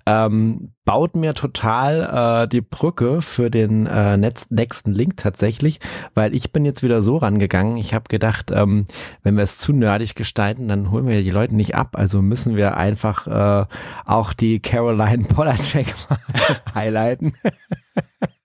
ähm, 0.05 0.71
baut 0.85 1.15
mir 1.15 1.33
total 1.33 2.43
äh, 2.43 2.47
die 2.47 2.61
Brücke 2.61 3.21
für 3.21 3.49
den 3.49 3.85
äh, 3.85 4.17
nächsten 4.17 4.91
Link 4.91 5.17
tatsächlich, 5.17 5.79
weil 6.15 6.35
ich 6.35 6.51
bin 6.51 6.65
jetzt 6.65 6.83
wieder 6.83 7.01
so 7.01 7.17
rangegangen. 7.17 7.77
Ich 7.77 7.93
habe 7.93 8.05
gedacht, 8.09 8.51
ähm, 8.51 8.85
wenn 9.23 9.35
wir 9.35 9.43
es 9.43 9.59
zu 9.59 9.73
nerdig 9.73 10.15
gestalten, 10.15 10.67
dann 10.67 10.91
holen 10.91 11.07
wir 11.07 11.21
die 11.23 11.31
Leute 11.31 11.55
nicht 11.55 11.75
ab. 11.75 11.95
Also 11.95 12.21
müssen 12.21 12.55
wir 12.55 12.77
einfach 12.77 13.27
äh, 13.27 13.65
auch 14.05 14.33
die 14.33 14.59
Caroline 14.61 15.25
Polacek 15.25 15.93
highlighten. 16.73 17.33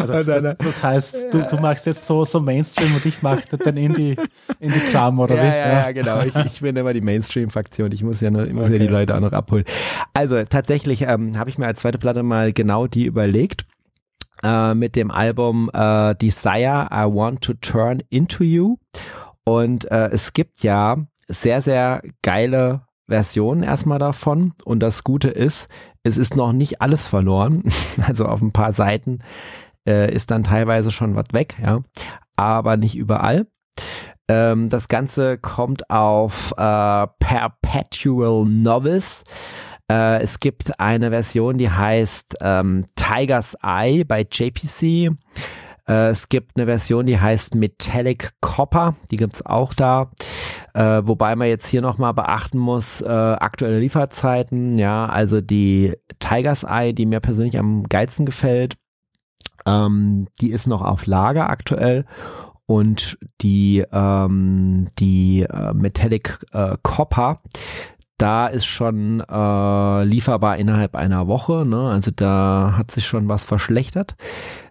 Also 0.00 0.22
das, 0.22 0.56
das, 0.58 0.82
heißt, 0.82 1.32
du, 1.32 1.42
du 1.42 1.56
machst 1.56 1.86
jetzt 1.86 2.04
so, 2.04 2.24
so 2.24 2.40
Mainstream 2.40 2.94
und 2.94 3.04
ich 3.06 3.22
mache 3.22 3.42
dann 3.56 3.76
Indie, 3.76 4.16
Indie-Kram, 4.60 5.18
oder 5.18 5.36
ja, 5.36 5.42
wie? 5.42 5.46
Ja, 5.46 5.68
ja, 5.68 5.92
genau. 5.92 6.22
Ich, 6.22 6.34
ich 6.36 6.60
bin 6.60 6.76
immer 6.76 6.92
die 6.92 7.00
Mainstream-Faktion. 7.00 7.92
Ich 7.92 8.02
muss 8.02 8.20
ja, 8.20 8.30
noch, 8.30 8.44
ich 8.44 8.52
muss 8.52 8.66
okay. 8.66 8.74
ja 8.74 8.78
die 8.80 8.86
Leute 8.88 9.14
auch 9.14 9.20
noch 9.20 9.32
abholen. 9.32 9.64
Also 10.12 10.42
tatsächlich 10.44 11.02
ähm, 11.02 11.38
habe 11.38 11.50
ich 11.50 11.58
mir 11.58 11.66
als 11.66 11.80
zweite 11.80 11.98
Platte 11.98 12.22
mal 12.22 12.52
genau 12.52 12.86
die 12.86 13.04
überlegt. 13.04 13.66
Äh, 14.42 14.74
mit 14.74 14.96
dem 14.96 15.10
Album 15.10 15.70
äh, 15.72 16.14
Desire, 16.16 16.88
I 16.92 17.04
Want 17.04 17.42
to 17.42 17.54
Turn 17.54 18.02
Into 18.10 18.44
You. 18.44 18.76
Und 19.44 19.90
äh, 19.90 20.10
es 20.10 20.32
gibt 20.32 20.62
ja 20.62 20.98
sehr, 21.28 21.62
sehr 21.62 22.02
geile 22.22 22.82
Versionen 23.06 23.62
erstmal 23.62 23.98
davon. 23.98 24.52
Und 24.64 24.80
das 24.80 25.04
Gute 25.04 25.28
ist, 25.28 25.68
es 26.02 26.18
ist 26.18 26.36
noch 26.36 26.52
nicht 26.52 26.80
alles 26.80 27.06
verloren. 27.06 27.64
Also 28.06 28.26
auf 28.26 28.42
ein 28.42 28.52
paar 28.52 28.72
Seiten 28.72 29.20
äh, 29.86 30.12
ist 30.12 30.30
dann 30.30 30.44
teilweise 30.44 30.90
schon 30.90 31.16
was 31.16 31.26
weg, 31.32 31.56
ja, 31.62 31.80
aber 32.36 32.76
nicht 32.76 32.96
überall. 32.96 33.46
Ähm, 34.28 34.68
das 34.68 34.88
Ganze 34.88 35.38
kommt 35.38 35.90
auf 35.90 36.52
äh, 36.56 37.06
Perpetual 37.18 38.46
Novice. 38.46 39.22
Äh, 39.90 40.22
es 40.22 40.40
gibt 40.40 40.80
eine 40.80 41.10
Version, 41.10 41.58
die 41.58 41.70
heißt 41.70 42.36
ähm, 42.40 42.86
Tiger's 42.96 43.56
Eye 43.62 44.04
bei 44.04 44.26
JPC. 44.30 45.14
Äh, 45.86 46.08
es 46.08 46.30
gibt 46.30 46.56
eine 46.56 46.64
Version, 46.64 47.04
die 47.04 47.20
heißt 47.20 47.54
Metallic 47.54 48.32
Copper, 48.40 48.96
die 49.10 49.18
gibt 49.18 49.34
es 49.34 49.44
auch 49.44 49.74
da. 49.74 50.10
Äh, 50.72 51.02
wobei 51.04 51.36
man 51.36 51.48
jetzt 51.48 51.68
hier 51.68 51.82
nochmal 51.82 52.14
beachten 52.14 52.58
muss, 52.58 53.02
äh, 53.02 53.08
aktuelle 53.08 53.78
Lieferzeiten, 53.78 54.78
ja, 54.78 55.06
also 55.06 55.42
die 55.42 55.94
Tiger's 56.18 56.64
Eye, 56.64 56.94
die 56.94 57.04
mir 57.04 57.20
persönlich 57.20 57.58
am 57.58 57.84
geilsten 57.84 58.24
gefällt, 58.24 58.76
ähm, 59.66 60.28
die 60.40 60.50
ist 60.50 60.66
noch 60.66 60.82
auf 60.82 61.06
Lager 61.06 61.48
aktuell 61.48 62.04
und 62.66 63.18
die, 63.42 63.84
ähm, 63.92 64.88
die 64.98 65.42
äh, 65.42 65.74
Metallic 65.74 66.44
äh, 66.52 66.76
Copper, 66.82 67.40
da 68.16 68.46
ist 68.46 68.66
schon 68.66 69.20
äh, 69.20 70.04
lieferbar 70.04 70.56
innerhalb 70.56 70.94
einer 70.94 71.26
Woche. 71.26 71.66
Ne? 71.66 71.90
Also 71.90 72.10
da 72.14 72.74
hat 72.76 72.90
sich 72.90 73.06
schon 73.06 73.28
was 73.28 73.44
verschlechtert. 73.44 74.16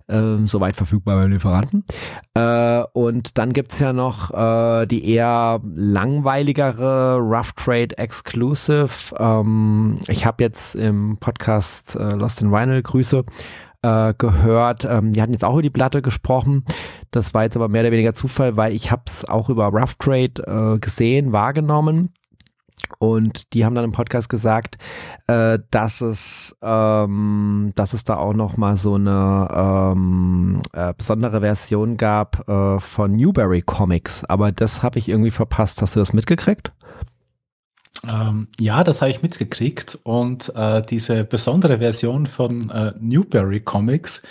Äh, 0.08 0.46
soweit 0.48 0.76
verfügbar 0.76 1.16
bei 1.16 1.28
Lieferanten. 1.28 1.86
Äh, 2.34 2.84
und 2.92 3.38
dann 3.38 3.54
gibt's 3.54 3.80
ja 3.80 3.94
noch 3.94 4.32
äh, 4.32 4.86
die 4.86 5.10
eher 5.10 5.62
langweiligere 5.64 7.18
Rough 7.20 7.54
Trade 7.54 7.98
Exclusive. 7.98 9.16
Ähm, 9.18 10.00
ich 10.08 10.26
habe 10.26 10.44
jetzt 10.44 10.76
im 10.76 11.18
Podcast 11.20 11.96
äh, 11.96 12.16
Lost 12.16 12.42
in 12.42 12.52
Vinyl 12.52 12.82
Grüße 12.82 13.24
äh, 13.84 14.14
gehört. 14.18 14.86
Ähm, 14.86 15.12
die 15.12 15.22
hatten 15.22 15.34
jetzt 15.34 15.44
auch 15.44 15.54
über 15.54 15.62
die 15.62 15.70
Platte 15.70 16.02
gesprochen. 16.02 16.64
Das 17.12 17.34
war 17.34 17.44
jetzt 17.44 17.56
aber 17.56 17.68
mehr 17.70 17.82
oder 17.82 17.92
weniger 17.92 18.16
Zufall, 18.16 18.58
weil 18.58 18.74
ich 18.74 18.92
habe 18.92 19.04
es 19.06 19.26
auch 19.26 19.50
über 19.50 19.68
Rough 19.68 19.96
Trade 19.96 20.76
äh, 20.76 20.80
gesehen, 20.80 21.32
wahrgenommen. 21.32 22.10
Und 23.00 23.54
die 23.54 23.66
haben 23.66 23.76
dann 23.76 23.86
im 23.86 23.92
Podcast 23.92 24.30
gesagt, 24.30 24.78
äh, 25.28 25.60
dass 25.72 26.02
es, 26.02 26.56
ähm, 26.62 27.72
dass 27.76 27.94
es 27.94 28.04
da 28.04 28.18
auch 28.18 28.34
noch 28.34 28.58
mal 28.58 28.78
so 28.78 28.96
eine 28.96 29.94
ähm, 29.96 30.60
äh, 30.74 30.94
besondere 30.94 31.42
Version 31.42 31.98
gab 31.98 32.48
äh, 32.48 32.80
von 32.80 33.16
Newberry 33.16 33.62
Comics. 33.62 34.24
Aber 34.26 34.52
das 34.52 34.84
habe 34.84 35.00
ich 35.00 35.10
irgendwie 35.10 35.32
verpasst. 35.32 35.82
Hast 35.82 35.96
du 35.96 36.00
das 36.00 36.14
mitgekriegt? 36.14 36.72
Ähm, 38.08 38.48
ja, 38.60 38.84
das 38.84 39.02
habe 39.02 39.12
ich 39.12 39.22
mitgekriegt 39.22 40.00
und 40.04 40.54
äh, 40.56 40.82
diese 40.82 41.24
besondere 41.24 41.80
Version 41.80 42.26
von 42.26 42.70
äh, 42.70 42.94
Newberry 43.00 43.62
Comics 43.62 44.22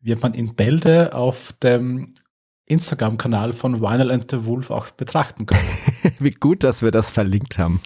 wird 0.00 0.22
man 0.22 0.34
in 0.34 0.54
Bälde 0.54 1.14
auf 1.14 1.52
dem 1.62 2.12
Instagram-Kanal 2.66 3.52
von 3.52 3.80
Vinyl 3.80 4.10
and 4.10 4.30
the 4.30 4.44
Wolf 4.44 4.70
auch 4.70 4.90
betrachten 4.90 5.46
können. 5.46 5.68
Wie 6.18 6.30
gut, 6.30 6.64
dass 6.64 6.82
wir 6.82 6.90
das 6.90 7.10
verlinkt 7.10 7.58
haben. 7.58 7.80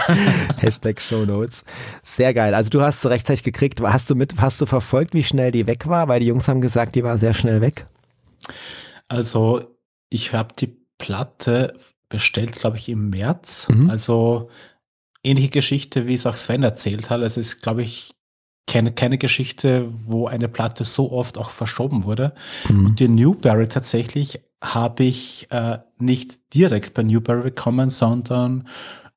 Hashtag 0.56 1.00
Show 1.00 1.24
Notes. 1.24 1.64
Sehr 2.02 2.34
geil. 2.34 2.54
Also 2.54 2.70
du 2.70 2.82
hast 2.82 3.02
sie 3.02 3.10
rechtzeitig 3.10 3.42
gekriegt. 3.42 3.80
Hast 3.80 4.10
du 4.10 4.14
mit, 4.14 4.40
hast 4.40 4.60
du 4.60 4.66
verfolgt, 4.66 5.14
wie 5.14 5.22
schnell 5.22 5.52
die 5.52 5.66
weg 5.66 5.86
war? 5.86 6.08
Weil 6.08 6.20
die 6.20 6.26
Jungs 6.26 6.48
haben 6.48 6.60
gesagt, 6.60 6.94
die 6.94 7.04
war 7.04 7.18
sehr 7.18 7.34
schnell 7.34 7.60
weg. 7.60 7.86
Also 9.08 9.62
ich 10.10 10.32
habe 10.32 10.54
die 10.58 10.76
Platte 10.98 11.76
bestellt, 12.08 12.52
glaube 12.52 12.78
ich, 12.78 12.88
im 12.88 13.10
März. 13.10 13.68
Mhm. 13.68 13.90
Also 13.90 14.48
ähnliche 15.24 15.50
Geschichte, 15.50 16.06
wie 16.06 16.14
es 16.14 16.26
auch 16.26 16.36
Sven 16.36 16.62
erzählt 16.62 17.10
hat. 17.10 17.22
Also 17.22 17.40
es 17.40 17.48
ist, 17.48 17.62
glaube 17.62 17.82
ich, 17.82 18.14
keine, 18.66 18.92
keine 18.92 19.18
Geschichte, 19.18 19.88
wo 19.90 20.26
eine 20.26 20.48
Platte 20.48 20.84
so 20.84 21.12
oft 21.12 21.38
auch 21.38 21.50
verschoben 21.50 22.04
wurde. 22.04 22.34
Mhm. 22.68 22.86
Und 22.86 23.00
die 23.00 23.08
Newberry 23.08 23.68
tatsächlich 23.68 24.40
habe 24.62 25.04
ich 25.04 25.48
äh, 25.50 25.78
nicht 25.98 26.54
direkt 26.54 26.94
bei 26.94 27.02
Newberry 27.02 27.42
bekommen, 27.42 27.90
sondern 27.90 28.66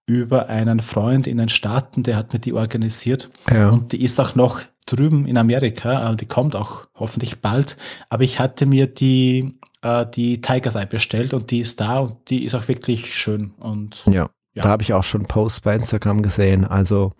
über 0.06 0.48
einen 0.48 0.80
Freund 0.80 1.28
in 1.28 1.38
den 1.38 1.50
Staaten, 1.50 2.04
der 2.04 2.16
hat 2.16 2.34
mir 2.34 2.40
die 2.40 2.54
organisiert. 2.54 3.30
Ja. 3.50 3.70
Und 3.70 3.92
die 3.92 4.04
ist 4.04 4.20
auch 4.20 4.36
noch 4.36 4.62
drüben 4.86 5.28
in 5.28 5.38
Amerika, 5.38 6.16
die 6.16 6.26
kommt 6.26 6.56
auch 6.56 6.88
hoffentlich 6.96 7.42
bald. 7.42 7.78
Aber 8.10 8.24
ich 8.24 8.40
hatte 8.40 8.66
mir 8.66 8.88
die, 8.88 9.60
äh, 9.82 10.06
die 10.06 10.42
Tiger's 10.42 10.76
Eye 10.76 10.86
bestellt 10.86 11.34
und 11.34 11.52
die 11.52 11.60
ist 11.60 11.80
da 11.82 12.00
und 12.00 12.30
die 12.30 12.46
ist 12.46 12.56
auch 12.56 12.68
wirklich 12.70 13.16
schön. 13.16 13.52
Und 13.60 14.04
ja. 14.06 14.30
Ja. 14.58 14.64
Da 14.64 14.70
habe 14.70 14.84
ich 14.84 14.94
auch 14.94 15.04
schon 15.04 15.24
Posts 15.24 15.62
bei 15.62 15.76
Instagram 15.76 16.22
gesehen. 16.24 16.66
Also 16.66 17.14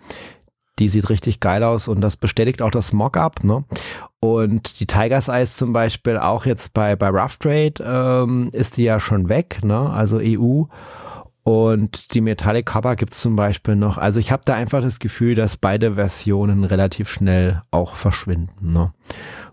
die 0.80 0.90
sieht 0.90 1.10
richtig 1.10 1.40
geil 1.40 1.64
aus 1.64 1.88
und 1.88 2.02
das 2.02 2.18
bestätigt 2.18 2.62
auch 2.62 2.72
das 2.72 2.94
Mockup. 2.94 3.44
Ne? 3.44 3.64
Und 4.20 4.80
die 4.80 4.88
Tigers 4.88 5.28
Eyes 5.28 5.56
zum 5.56 5.72
Beispiel 5.74 6.18
auch 6.18 6.46
jetzt 6.46 6.74
bei, 6.74 6.96
bei 6.96 7.10
Rough 7.10 7.38
Trade 7.38 7.74
ähm, 7.84 8.50
ist 8.54 8.78
die 8.78 8.84
ja 8.84 9.00
schon 9.00 9.30
weg, 9.30 9.60
ne? 9.64 9.90
also 9.90 10.20
EU. 10.22 10.64
Und 11.44 12.14
die 12.14 12.22
Metallic 12.22 12.66
Cover 12.66 12.98
gibt 12.98 13.14
es 13.14 13.20
zum 13.20 13.38
Beispiel 13.38 13.78
noch. 13.78 13.98
Also 13.98 14.20
ich 14.20 14.34
habe 14.34 14.42
da 14.44 14.56
einfach 14.56 14.82
das 14.82 15.00
Gefühl, 15.00 15.34
dass 15.34 15.56
beide 15.56 15.94
Versionen 15.94 16.66
relativ 16.66 17.08
schnell 17.08 17.62
auch 17.72 17.96
verschwinden. 17.96 18.72
Ne? 18.72 18.92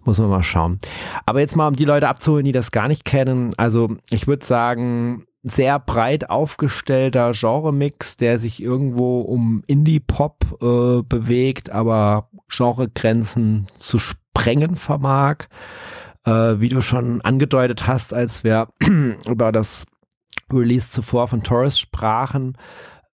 Muss 0.05 0.19
man 0.19 0.29
mal 0.29 0.43
schauen. 0.43 0.81
Aber 1.25 1.41
jetzt 1.41 1.55
mal, 1.55 1.69
um 1.69 1.77
die 1.77 1.85
Leute 1.85 2.09
abzuholen, 2.09 2.47
die 2.47 2.53
das 2.53 2.73
gar 2.73 2.89
nicht 2.89 3.05
kennen. 3.05 3.53
Also 3.59 3.97
ich 4.11 4.27
würde 4.27 4.45
sagen, 4.45 5.27
sehr 5.45 5.79
breit 5.79 6.31
aufgestellter 6.31 7.33
Genremix, 7.33 8.17
der 8.17 8.39
sich 8.39 8.63
irgendwo 8.63 9.21
um 9.21 9.63
Indie-Pop 9.67 10.59
äh, 10.61 11.03
bewegt, 11.03 11.71
aber 11.71 12.31
Genregrenzen 12.49 13.67
zu 13.75 13.99
sprengen 13.99 14.77
vermag. 14.77 15.45
Äh, 16.25 16.59
wie 16.59 16.71
du 16.71 16.81
schon 16.81 17.21
angedeutet 17.21 17.87
hast, 17.87 18.15
als 18.15 18.43
wir 18.43 18.69
über 19.29 19.53
das 19.53 19.85
Release 20.51 20.91
zuvor 20.91 21.29
von 21.29 21.43
Taurus 21.43 21.79
sprachen, 21.79 22.57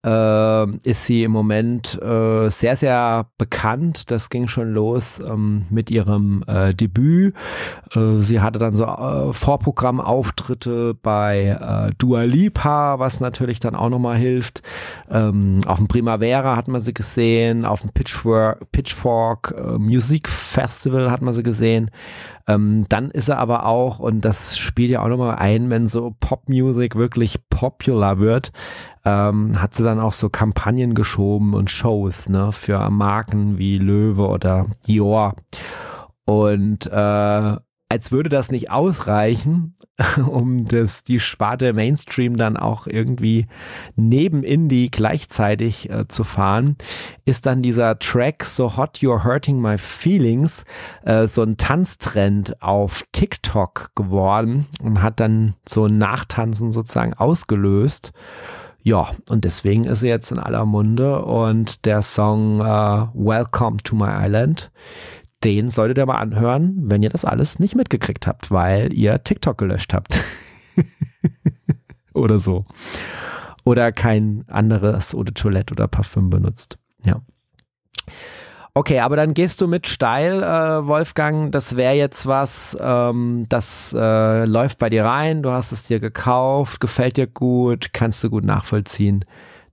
äh, 0.04 0.76
ist 0.88 1.04
sie 1.04 1.24
im 1.24 1.32
Moment 1.32 2.00
äh, 2.00 2.48
sehr, 2.48 2.76
sehr 2.76 3.26
bekannt. 3.38 4.10
Das 4.10 4.30
ging 4.30 4.48
schon 4.48 4.72
los 4.72 5.20
ähm, 5.20 5.66
mit 5.70 5.90
ihrem 5.90 6.42
äh, 6.46 6.74
Debüt. 6.74 7.34
Äh, 7.94 8.18
sie 8.18 8.40
hatte 8.40 8.58
dann 8.58 8.74
so 8.74 8.84
äh, 8.84 9.32
Vorprogrammauftritte 9.32 10.94
bei 10.94 11.88
äh, 11.88 11.90
Dua 11.98 12.22
Lipa, 12.22 12.98
was 12.98 13.20
natürlich 13.20 13.60
dann 13.60 13.74
auch 13.74 13.90
nochmal 13.90 14.16
hilft. 14.16 14.62
Ähm, 15.10 15.58
auf 15.66 15.78
dem 15.78 15.88
Primavera 15.88 16.56
hat 16.56 16.68
man 16.68 16.80
sie 16.80 16.94
gesehen, 16.94 17.64
auf 17.64 17.82
dem 17.82 17.90
Pitchfork, 17.90 18.70
Pitchfork 18.72 19.54
Music 19.78 20.28
Festival 20.28 21.10
hat 21.10 21.22
man 21.22 21.34
sie 21.34 21.42
gesehen. 21.42 21.90
Ähm, 22.50 22.86
dann 22.88 23.10
ist 23.10 23.28
er 23.28 23.38
aber 23.38 23.64
auch, 23.66 24.00
und 24.00 24.24
das 24.24 24.58
spielt 24.58 24.90
ja 24.90 25.02
auch 25.02 25.08
nochmal 25.08 25.36
ein, 25.36 25.70
wenn 25.70 25.86
so 25.86 26.16
Popmusik 26.18 26.96
wirklich 26.96 27.38
popular 27.48 28.18
wird, 28.18 28.50
ähm, 29.04 29.60
hat 29.60 29.74
sie 29.74 29.84
dann 29.84 30.00
auch 30.00 30.12
so 30.12 30.28
Kampagnen 30.30 30.94
geschoben 30.94 31.54
und 31.54 31.70
Shows 31.70 32.28
ne, 32.28 32.50
für 32.52 32.90
Marken 32.90 33.58
wie 33.58 33.78
Löwe 33.78 34.26
oder 34.26 34.66
Dior. 34.86 35.36
Und 36.24 36.86
äh, 36.86 37.56
als 37.88 38.12
würde 38.12 38.28
das 38.28 38.50
nicht 38.50 38.70
ausreichen, 38.70 39.76
um 40.26 40.64
das, 40.66 41.04
die 41.04 41.20
Sparte 41.20 41.72
Mainstream 41.72 42.36
dann 42.36 42.56
auch 42.56 42.86
irgendwie 42.86 43.46
neben 43.96 44.42
Indie 44.42 44.90
gleichzeitig 44.90 45.90
äh, 45.90 46.08
zu 46.08 46.24
fahren, 46.24 46.76
ist 47.24 47.46
dann 47.46 47.62
dieser 47.62 47.98
Track 47.98 48.44
So 48.44 48.76
Hot 48.76 48.98
You're 48.98 49.24
Hurting 49.24 49.60
My 49.60 49.78
Feelings 49.78 50.64
äh, 51.04 51.26
so 51.26 51.42
ein 51.42 51.56
Tanztrend 51.56 52.60
auf 52.62 53.04
TikTok 53.12 53.90
geworden 53.94 54.66
und 54.82 55.02
hat 55.02 55.20
dann 55.20 55.54
so 55.68 55.86
ein 55.86 55.98
Nachtanzen 55.98 56.72
sozusagen 56.72 57.14
ausgelöst. 57.14 58.12
Ja, 58.82 59.10
und 59.28 59.44
deswegen 59.44 59.84
ist 59.84 60.02
er 60.02 60.08
jetzt 60.08 60.32
in 60.32 60.38
aller 60.38 60.64
Munde 60.64 61.22
und 61.22 61.84
der 61.84 62.00
Song 62.00 62.60
uh, 62.60 63.08
Welcome 63.12 63.76
to 63.84 63.94
My 63.94 64.08
Island 64.10 64.70
den 65.44 65.70
solltet 65.70 65.98
ihr 65.98 66.06
mal 66.06 66.16
anhören, 66.16 66.74
wenn 66.82 67.02
ihr 67.02 67.10
das 67.10 67.24
alles 67.24 67.58
nicht 67.58 67.74
mitgekriegt 67.74 68.26
habt, 68.26 68.50
weil 68.50 68.92
ihr 68.92 69.22
TikTok 69.24 69.58
gelöscht 69.58 69.94
habt. 69.94 70.18
oder 72.14 72.38
so. 72.38 72.64
Oder 73.64 73.92
kein 73.92 74.44
anderes 74.48 75.10
de 75.10 75.32
Toilette 75.34 75.72
oder 75.72 75.88
Parfüm 75.88 76.30
benutzt. 76.30 76.78
Ja. 77.04 77.20
Okay, 78.72 79.00
aber 79.00 79.16
dann 79.16 79.34
gehst 79.34 79.60
du 79.60 79.66
mit 79.66 79.88
steil, 79.88 80.42
äh, 80.42 80.86
Wolfgang. 80.86 81.50
Das 81.50 81.76
wäre 81.76 81.94
jetzt 81.94 82.26
was, 82.26 82.76
ähm, 82.80 83.44
das 83.48 83.94
äh, 83.98 84.44
läuft 84.44 84.78
bei 84.78 84.88
dir 84.88 85.04
rein. 85.04 85.42
Du 85.42 85.50
hast 85.50 85.72
es 85.72 85.84
dir 85.84 85.98
gekauft, 85.98 86.80
gefällt 86.80 87.16
dir 87.16 87.26
gut, 87.26 87.92
kannst 87.92 88.22
du 88.22 88.30
gut 88.30 88.44
nachvollziehen, 88.44 89.24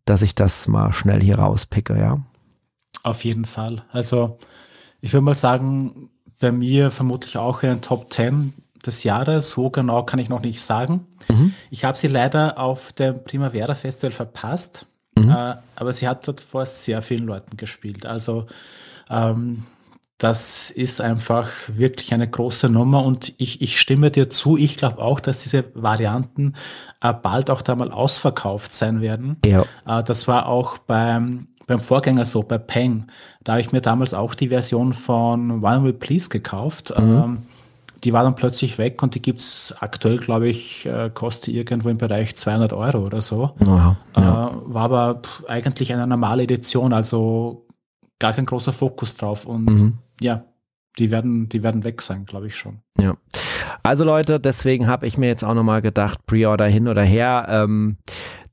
dass 0.05 0.23
ich 0.23 0.33
das 0.33 0.67
mal 0.67 0.93
schnell 0.93 1.21
hier 1.21 1.37
rauspicke, 1.37 1.97
ja? 1.97 2.19
Auf 3.03 3.23
jeden 3.23 3.45
Fall. 3.45 3.85
Also 3.91 4.39
ich 5.01 5.13
würde 5.13 5.23
mal 5.23 5.35
sagen, 5.35 6.09
bei 6.39 6.51
mir 6.51 6.91
vermutlich 6.91 7.37
auch 7.37 7.63
in 7.63 7.69
den 7.69 7.81
Top 7.81 8.11
10 8.11 8.53
des 8.85 9.03
Jahres. 9.03 9.51
So 9.51 9.69
genau 9.69 10.03
kann 10.03 10.19
ich 10.19 10.29
noch 10.29 10.41
nicht 10.41 10.61
sagen. 10.61 11.07
Mhm. 11.29 11.53
Ich 11.69 11.83
habe 11.83 11.97
sie 11.97 12.07
leider 12.07 12.57
auf 12.59 12.93
dem 12.93 13.23
Primavera 13.23 13.75
Festival 13.75 14.11
verpasst, 14.11 14.85
mhm. 15.15 15.29
äh, 15.29 15.55
aber 15.75 15.93
sie 15.93 16.07
hat 16.07 16.27
dort 16.27 16.41
vor 16.41 16.65
sehr 16.65 17.01
vielen 17.01 17.25
Leuten 17.25 17.57
gespielt. 17.57 18.05
Also 18.05 18.47
ähm, 19.09 19.65
das 20.17 20.71
ist 20.71 20.99
einfach 20.99 21.47
wirklich 21.67 22.11
eine 22.11 22.27
große 22.27 22.69
Nummer 22.69 23.03
und 23.03 23.33
ich, 23.37 23.61
ich 23.61 23.79
stimme 23.79 24.09
dir 24.09 24.31
zu. 24.31 24.57
Ich 24.57 24.77
glaube 24.77 24.99
auch, 24.99 25.19
dass 25.19 25.43
diese 25.43 25.65
Varianten 25.75 26.55
äh, 27.01 27.13
bald 27.13 27.51
auch 27.51 27.61
da 27.61 27.75
mal 27.75 27.91
ausverkauft 27.91 28.73
sein 28.73 29.01
werden. 29.01 29.37
Ja. 29.45 29.65
Äh, 29.85 30.03
das 30.03 30.27
war 30.27 30.47
auch 30.47 30.79
beim 30.79 31.49
beim 31.67 31.79
Vorgänger 31.79 32.25
so, 32.25 32.41
bei 32.41 32.57
Peng. 32.57 33.07
Da 33.43 33.53
habe 33.53 33.61
ich 33.61 33.71
mir 33.71 33.81
damals 33.81 34.13
auch 34.13 34.33
die 34.33 34.47
Version 34.47 34.93
von 34.93 35.63
One 35.63 35.83
Will 35.83 35.93
Please 35.93 36.29
gekauft. 36.29 36.93
Mhm. 36.97 37.05
Ähm, 37.05 37.37
die 38.03 38.13
war 38.13 38.23
dann 38.23 38.35
plötzlich 38.35 38.77
weg 38.77 39.01
und 39.03 39.15
die 39.15 39.21
gibt 39.21 39.39
es 39.39 39.75
aktuell, 39.79 40.17
glaube 40.17 40.47
ich, 40.47 40.85
äh, 40.85 41.09
kostet 41.13 41.53
irgendwo 41.53 41.89
im 41.89 41.97
Bereich 41.97 42.35
200 42.35 42.73
Euro 42.73 42.99
oder 42.99 43.21
so. 43.21 43.55
Aha, 43.59 43.97
ja. 44.15 44.49
äh, 44.49 44.51
war 44.65 44.83
aber 44.83 45.21
eigentlich 45.47 45.91
eine 45.93 46.07
normale 46.07 46.43
Edition, 46.43 46.93
also 46.93 47.65
gar 48.19 48.33
kein 48.33 48.45
großer 48.45 48.71
Fokus 48.71 49.15
drauf. 49.15 49.45
Und 49.45 49.65
mhm. 49.65 49.93
ja, 50.21 50.43
die 50.99 51.11
werden, 51.11 51.49
die 51.49 51.63
werden 51.63 51.83
weg 51.83 52.01
sein, 52.01 52.25
glaube 52.25 52.47
ich 52.47 52.55
schon. 52.55 52.79
Ja. 52.99 53.17
Also 53.83 54.03
Leute, 54.03 54.39
deswegen 54.39 54.87
habe 54.87 55.07
ich 55.07 55.17
mir 55.17 55.27
jetzt 55.27 55.43
auch 55.43 55.53
nochmal 55.53 55.81
gedacht, 55.81 56.25
Pre-Order 56.27 56.65
hin 56.65 56.87
oder 56.87 57.03
her. 57.03 57.47
Ähm, 57.49 57.97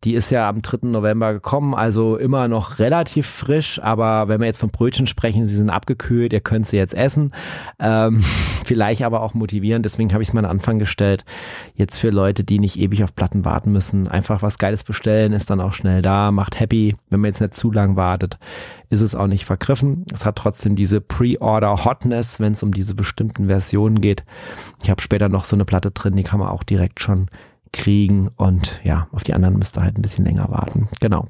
die 0.04 0.14
ist 0.14 0.30
ja 0.30 0.48
am 0.48 0.60
3. 0.60 0.88
November 0.88 1.32
gekommen, 1.32 1.74
also 1.74 2.16
immer 2.16 2.46
noch 2.46 2.78
relativ 2.78 3.26
frisch, 3.26 3.80
aber 3.82 4.28
wenn 4.28 4.38
wir 4.38 4.46
jetzt 4.46 4.60
von 4.60 4.70
Brötchen 4.70 5.06
sprechen, 5.06 5.46
sie 5.46 5.56
sind 5.56 5.70
abgekühlt, 5.70 6.32
ihr 6.32 6.40
könnt 6.40 6.66
sie 6.66 6.76
jetzt 6.76 6.92
essen. 6.92 7.32
Ähm, 7.78 8.22
vielleicht 8.64 9.02
aber 9.02 9.22
auch 9.22 9.32
motivieren, 9.32 9.82
deswegen 9.82 10.12
habe 10.12 10.22
ich 10.22 10.28
es 10.28 10.34
mal 10.34 10.44
an 10.44 10.50
Anfang 10.50 10.78
gestellt. 10.78 11.24
Jetzt 11.74 11.98
für 11.98 12.10
Leute, 12.10 12.44
die 12.44 12.58
nicht 12.58 12.78
ewig 12.78 13.02
auf 13.02 13.14
Platten 13.14 13.44
warten 13.44 13.72
müssen, 13.72 14.06
einfach 14.06 14.42
was 14.42 14.58
Geiles 14.58 14.84
bestellen, 14.84 15.32
ist 15.32 15.48
dann 15.48 15.60
auch 15.60 15.72
schnell 15.72 16.02
da, 16.02 16.30
macht 16.30 16.60
happy. 16.60 16.96
Wenn 17.08 17.20
man 17.20 17.30
jetzt 17.30 17.40
nicht 17.40 17.54
zu 17.54 17.72
lang 17.72 17.96
wartet, 17.96 18.38
ist 18.90 19.00
es 19.00 19.14
auch 19.14 19.26
nicht 19.26 19.46
vergriffen. 19.46 20.04
Es 20.12 20.26
hat 20.26 20.36
trotzdem 20.36 20.76
diese 20.76 21.00
Pre-Order-Hotness, 21.00 22.40
wenn 22.40 22.52
es 22.52 22.62
um 22.62 22.72
diese 22.72 22.94
bestimmten 22.94 23.46
Versionen 23.46 24.00
geht. 24.00 24.24
Ich 24.82 24.90
habe 24.90 25.00
später 25.00 25.28
noch 25.28 25.44
so 25.44 25.56
eine 25.56 25.64
Platte 25.64 25.90
drin, 25.90 26.16
die 26.16 26.22
kann 26.22 26.40
man 26.40 26.48
auch 26.48 26.62
direkt 26.62 27.00
schon 27.00 27.28
kriegen 27.74 28.28
und 28.28 28.80
ja, 28.84 29.08
auf 29.12 29.24
die 29.24 29.34
anderen 29.34 29.58
müsst 29.58 29.76
ihr 29.76 29.82
halt 29.82 29.98
ein 29.98 30.02
bisschen 30.02 30.24
länger 30.24 30.48
warten. 30.50 30.88
Genau. 31.00 31.26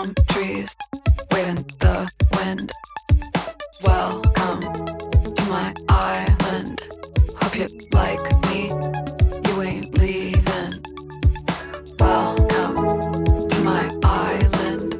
palm 0.00 0.14
trees, 0.28 0.74
waving 1.30 1.62
the 1.78 2.10
wind. 2.36 2.72
Welcome 3.82 4.60
to 5.34 5.44
my 5.50 5.74
island. 5.90 6.80
Hope 7.36 7.56
you 7.58 7.68
like 7.92 8.24
me. 8.46 8.68
You 9.46 9.62
ain't 9.62 9.98
leaving. 9.98 10.72
Welcome 11.98 12.76
to 13.48 13.60
my 13.62 13.84
island. 14.02 14.94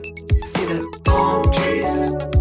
See 0.44 0.66
the 0.66 1.00
palm 1.04 1.50
trees. 1.50 2.39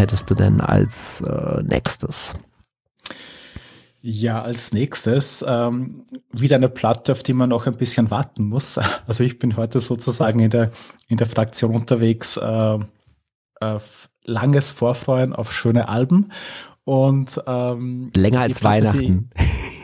Hättest 0.00 0.30
du 0.30 0.34
denn 0.34 0.60
als 0.60 1.20
äh, 1.20 1.62
nächstes? 1.62 2.34
Ja, 4.02 4.40
als 4.42 4.72
nächstes 4.72 5.44
ähm, 5.46 6.04
wieder 6.32 6.56
eine 6.56 6.70
Platte, 6.70 7.12
auf 7.12 7.22
die 7.22 7.34
man 7.34 7.50
noch 7.50 7.66
ein 7.66 7.76
bisschen 7.76 8.10
warten 8.10 8.44
muss. 8.44 8.80
Also 9.06 9.24
ich 9.24 9.38
bin 9.38 9.56
heute 9.56 9.78
sozusagen 9.78 10.40
in 10.40 10.50
der, 10.50 10.70
in 11.08 11.18
der 11.18 11.28
Fraktion 11.28 11.74
unterwegs, 11.74 12.36
äh, 12.36 12.78
auf 13.60 14.08
langes 14.24 14.70
Vorfreuen 14.70 15.34
auf 15.34 15.52
schöne 15.52 15.88
Alben. 15.88 16.32
Und 16.84 17.40
ähm, 17.46 18.10
länger 18.16 18.40
als 18.40 18.60
Platte, 18.60 18.84
Weihnachten. 18.84 19.30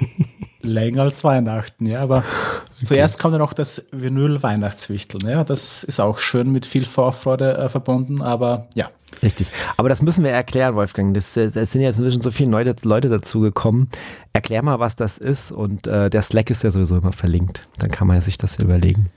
länger 0.63 1.03
als 1.03 1.23
Weihnachten, 1.23 1.87
ja. 1.87 2.01
Aber 2.01 2.19
okay. 2.19 2.85
zuerst 2.85 3.19
kommt 3.19 3.35
ja 3.35 3.39
noch 3.39 3.53
das 3.53 3.85
Vinyl-Weihnachtswichtel. 3.93 5.21
Ne? 5.23 5.45
Das 5.47 5.85
ist 5.85 6.01
auch 6.01 6.19
schön 6.19 6.51
mit 6.51 6.65
viel 6.65 6.87
Vorfreude 6.87 7.57
äh, 7.59 7.69
verbunden, 7.69 8.23
aber 8.23 8.69
ja, 8.75 8.91
Richtig. 9.23 9.51
Aber 9.77 9.89
das 9.89 10.03
müssen 10.03 10.25
wir 10.25 10.31
erklären, 10.31 10.75
Wolfgang. 10.75 11.17
Es 11.17 11.35
sind 11.35 11.55
jetzt 11.55 11.75
inzwischen 11.75 12.21
so 12.21 12.31
viele 12.31 12.51
Leute, 12.51 12.77
Leute 12.87 13.09
dazugekommen. 13.09 13.89
Erklär 14.33 14.63
mal, 14.63 14.79
was 14.79 14.97
das 14.97 15.19
ist. 15.19 15.53
Und 15.53 15.87
äh, 15.87 16.11
der 16.11 16.23
Slack 16.23 16.51
ist 16.51 16.63
ja 16.63 16.71
sowieso 16.71 16.99
immer 16.99 17.13
verlinkt. 17.13 17.63
Dann 17.79 17.91
kann 17.91 18.09
man 18.09 18.21
sich 18.21 18.39
das 18.39 18.59
überlegen. 18.59 19.11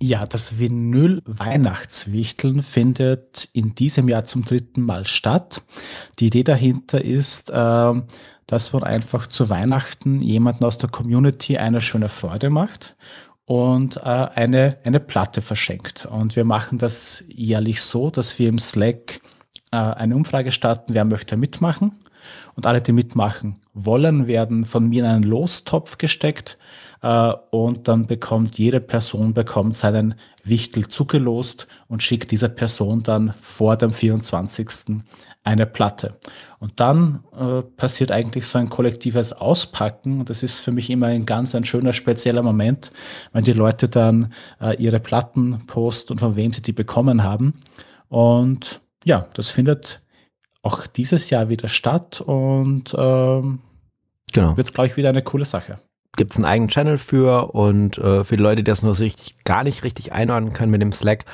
Ja, 0.00 0.26
das 0.26 0.60
Vinyl 0.60 1.22
Weihnachtswichteln 1.26 2.62
findet 2.62 3.48
in 3.52 3.74
diesem 3.74 4.08
Jahr 4.08 4.24
zum 4.24 4.44
dritten 4.44 4.82
Mal 4.82 5.06
statt. 5.06 5.62
Die 6.20 6.26
Idee 6.26 6.44
dahinter 6.44 7.04
ist, 7.04 7.50
äh, 7.50 7.94
dass 8.46 8.72
man 8.72 8.84
einfach 8.84 9.26
zu 9.26 9.50
Weihnachten 9.50 10.22
jemanden 10.22 10.64
aus 10.64 10.78
der 10.78 10.88
Community 10.88 11.58
eine 11.58 11.80
schöne 11.80 12.08
Freude 12.08 12.48
macht 12.48 12.96
und 13.48 13.96
äh, 13.96 14.00
eine, 14.00 14.76
eine 14.84 15.00
Platte 15.00 15.40
verschenkt. 15.40 16.04
Und 16.04 16.36
wir 16.36 16.44
machen 16.44 16.76
das 16.76 17.24
jährlich 17.28 17.80
so, 17.80 18.10
dass 18.10 18.38
wir 18.38 18.46
im 18.46 18.58
Slack 18.58 19.22
äh, 19.72 19.76
eine 19.78 20.16
Umfrage 20.16 20.52
starten, 20.52 20.92
wer 20.92 21.06
möchte 21.06 21.38
mitmachen. 21.38 21.92
Und 22.56 22.66
alle, 22.66 22.82
die 22.82 22.92
mitmachen 22.92 23.58
wollen, 23.72 24.26
werden 24.26 24.66
von 24.66 24.90
mir 24.90 25.02
in 25.02 25.08
einen 25.08 25.22
Lostopf 25.22 25.96
gesteckt 25.96 26.58
äh, 27.00 27.32
und 27.50 27.88
dann 27.88 28.06
bekommt 28.06 28.58
jede 28.58 28.80
Person 28.80 29.32
bekommt 29.32 29.76
seinen 29.76 30.16
Wichtel 30.44 30.88
zugelost 30.88 31.68
und 31.86 32.02
schickt 32.02 32.30
dieser 32.30 32.50
Person 32.50 33.02
dann 33.02 33.32
vor 33.40 33.78
dem 33.78 33.92
24. 33.92 35.00
eine 35.48 35.66
Platte. 35.66 36.18
Und 36.60 36.78
dann 36.78 37.24
äh, 37.38 37.62
passiert 37.62 38.12
eigentlich 38.12 38.46
so 38.46 38.58
ein 38.58 38.68
kollektives 38.68 39.32
Auspacken. 39.32 40.20
Und 40.20 40.30
das 40.30 40.42
ist 40.42 40.60
für 40.60 40.72
mich 40.72 40.90
immer 40.90 41.06
ein 41.06 41.24
ganz 41.24 41.54
ein 41.54 41.64
schöner, 41.64 41.92
spezieller 41.92 42.42
Moment, 42.42 42.92
wenn 43.32 43.44
die 43.44 43.52
Leute 43.52 43.88
dann 43.88 44.34
äh, 44.60 44.76
ihre 44.76 45.00
Platten 45.00 45.62
posten 45.66 46.12
und 46.12 46.18
von 46.18 46.36
wem 46.36 46.52
sie 46.52 46.62
die 46.62 46.72
bekommen 46.72 47.22
haben. 47.22 47.54
Und 48.08 48.82
ja, 49.04 49.26
das 49.34 49.48
findet 49.48 50.02
auch 50.62 50.86
dieses 50.86 51.30
Jahr 51.30 51.48
wieder 51.48 51.68
statt 51.68 52.20
und 52.20 52.94
ähm, 52.98 53.60
genau. 54.32 54.56
wird, 54.56 54.74
glaube 54.74 54.88
ich, 54.88 54.96
wieder 54.96 55.08
eine 55.08 55.22
coole 55.22 55.46
Sache. 55.46 55.78
Gibt 56.16 56.32
es 56.32 56.36
einen 56.36 56.46
eigenen 56.46 56.68
Channel 56.68 56.98
für 56.98 57.54
und 57.54 57.96
äh, 57.96 58.24
für 58.24 58.36
die 58.36 58.42
Leute, 58.42 58.56
die 58.56 58.70
das 58.70 58.82
noch 58.82 58.94
so 58.94 59.04
richtig, 59.04 59.44
gar 59.44 59.62
nicht 59.64 59.84
richtig 59.84 60.12
einordnen 60.12 60.52
können 60.52 60.72
mit 60.72 60.82
dem 60.82 60.92
Slack, 60.92 61.24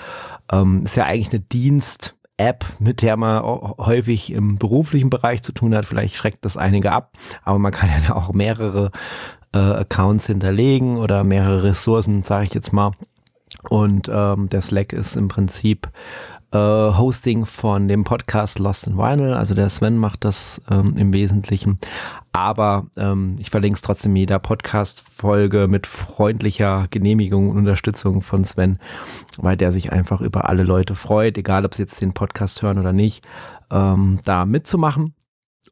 ähm, 0.53 0.83
ist 0.85 0.97
ja 0.97 1.05
eigentlich 1.05 1.31
eine 1.31 1.41
Dienst-App, 2.39 2.65
mit 2.79 3.03
der 3.03 3.17
man 3.17 3.43
häufig 3.43 4.33
im 4.33 4.59
beruflichen 4.59 5.11
Bereich 5.11 5.43
zu 5.43 5.53
tun 5.53 5.75
hat. 5.75 5.87
Vielleicht 5.87 6.15
schreckt 6.15 6.45
das 6.45 6.57
einige 6.57 6.93
ab, 6.93 7.13
aber 7.43 7.59
man 7.59 7.73
kann 7.73 7.91
ja 8.07 8.15
auch 8.15 8.33
mehrere 8.33 8.91
äh, 9.53 9.59
Accounts 9.59 10.27
hinterlegen 10.27 10.97
oder 10.97 11.25
mehrere 11.25 11.65
Ressourcen, 11.65 12.23
sage 12.23 12.45
ich 12.45 12.55
jetzt 12.55 12.73
mal. 12.73 12.93
Und 13.71 14.11
ähm, 14.13 14.49
der 14.49 14.61
Slack 14.61 14.93
ist 14.93 15.17
im 15.17 15.29
Prinzip 15.29 15.89
äh, 16.55 16.59
Hosting 16.59 17.45
von 17.45 17.89
dem 17.89 18.05
Podcast 18.05 18.59
Lost 18.59 18.87
in 18.87 18.97
Vinyl. 18.97 19.35
Also 19.35 19.55
der 19.55 19.69
Sven 19.69 19.99
macht 19.99 20.25
das 20.25 20.63
ähm, 20.71 20.97
im 20.97 21.13
Wesentlichen. 21.13 21.79
Aber 22.33 22.87
ähm, 22.97 23.37
ich 23.39 23.51
verlinke 23.51 23.77
es 23.77 23.83
trotzdem 23.83 24.15
jeder 24.17 24.39
Podcast-Folge 24.39 25.67
mit 25.69 25.87
freundlicher 25.87 26.87
Genehmigung 26.91 27.51
und 27.51 27.59
Unterstützung 27.59 28.23
von 28.23 28.45
Sven, 28.45 28.79
weil 29.37 29.57
der 29.57 29.73
sich 29.73 29.93
einfach 29.93 30.21
über 30.21 30.49
alle 30.49 30.63
Leute 30.63 30.95
freut, 30.95 31.37
egal 31.37 31.65
ob 31.65 31.75
sie 31.75 31.83
jetzt 31.83 32.01
den 32.01 32.15
Podcast 32.15 32.63
hören 32.63 32.79
oder 32.79 32.93
nicht, 32.93 33.27
ähm, 33.71 34.21
da 34.25 34.47
mitzumachen. 34.47 35.15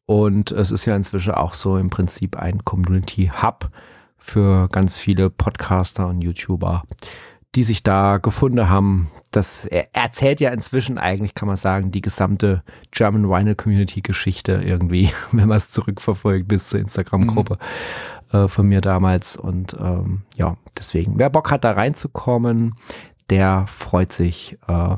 Und 0.07 0.51
es 0.51 0.73
ist 0.73 0.85
ja 0.85 0.97
inzwischen 0.97 1.33
auch 1.33 1.55
so 1.55 1.79
im 1.79 1.91
Prinzip 1.91 2.37
ein 2.37 2.65
Community-Hub 2.65 3.71
für 4.17 4.69
ganz 4.69 4.97
viele 4.97 5.31
Podcaster 5.31 6.07
und 6.09 6.23
YouTuber 6.23 6.85
die 7.55 7.63
sich 7.63 7.83
da 7.83 8.19
gefunden 8.19 8.69
haben. 8.69 9.11
Das 9.31 9.67
erzählt 9.67 10.41
ja 10.41 10.51
inzwischen 10.51 10.99
eigentlich, 10.99 11.35
kann 11.35 11.49
man 11.49 11.57
sagen, 11.57 11.91
die 11.91 12.01
gesamte 12.01 12.63
German 12.91 13.29
Vinyl 13.29 13.55
Community 13.55 14.01
Geschichte 14.01 14.63
irgendwie, 14.65 15.11
wenn 15.33 15.49
man 15.49 15.59
es 15.59 15.71
zurückverfolgt 15.71 16.49
bis 16.49 16.69
zur 16.69 16.81
Instagram-Gruppe 16.81 17.59
mhm. 18.33 18.39
äh, 18.39 18.49
von 18.49 18.67
mir 18.67 18.81
damals. 18.81 19.37
Und 19.37 19.75
ähm, 19.79 20.23
ja, 20.37 20.57
deswegen, 20.79 21.19
wer 21.19 21.31
Bock 21.31 21.51
hat, 21.51 21.65
da 21.65 21.73
reinzukommen, 21.73 22.75
der 23.31 23.67
freut 23.67 24.13
sich 24.13 24.59
äh, 24.69 24.97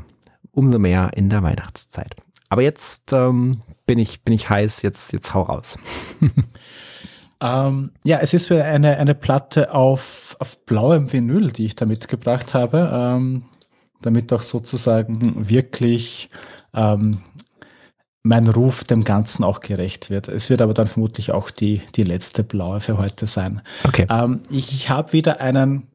umso 0.52 0.78
mehr 0.78 1.10
in 1.14 1.30
der 1.30 1.42
Weihnachtszeit. 1.42 2.16
Aber 2.48 2.62
jetzt 2.62 3.12
ähm, 3.12 3.62
bin 3.86 3.98
ich, 3.98 4.22
bin 4.22 4.32
ich 4.32 4.48
heiß, 4.48 4.82
jetzt, 4.82 5.12
jetzt 5.12 5.34
hau 5.34 5.42
raus. 5.42 5.76
Ähm, 7.40 7.90
ja, 8.04 8.18
es 8.18 8.34
ist 8.34 8.50
eine, 8.50 8.96
eine 8.96 9.14
Platte 9.14 9.74
auf, 9.74 10.36
auf 10.38 10.64
blauem 10.64 11.12
Vinyl, 11.12 11.50
die 11.50 11.66
ich 11.66 11.76
da 11.76 11.86
mitgebracht 11.86 12.54
habe, 12.54 12.90
ähm, 12.92 13.44
damit 14.02 14.32
auch 14.32 14.42
sozusagen 14.42 15.48
wirklich 15.48 16.30
ähm, 16.74 17.22
mein 18.22 18.48
Ruf 18.48 18.84
dem 18.84 19.04
Ganzen 19.04 19.44
auch 19.44 19.60
gerecht 19.60 20.10
wird. 20.10 20.28
Es 20.28 20.48
wird 20.48 20.62
aber 20.62 20.74
dann 20.74 20.86
vermutlich 20.86 21.32
auch 21.32 21.50
die, 21.50 21.82
die 21.94 22.02
letzte 22.02 22.42
blaue 22.42 22.80
für 22.80 22.98
heute 22.98 23.26
sein. 23.26 23.60
Okay. 23.84 24.06
Ähm, 24.10 24.40
ich 24.50 24.72
ich 24.72 24.88
habe 24.88 25.12
wieder 25.12 25.40
einen 25.40 25.88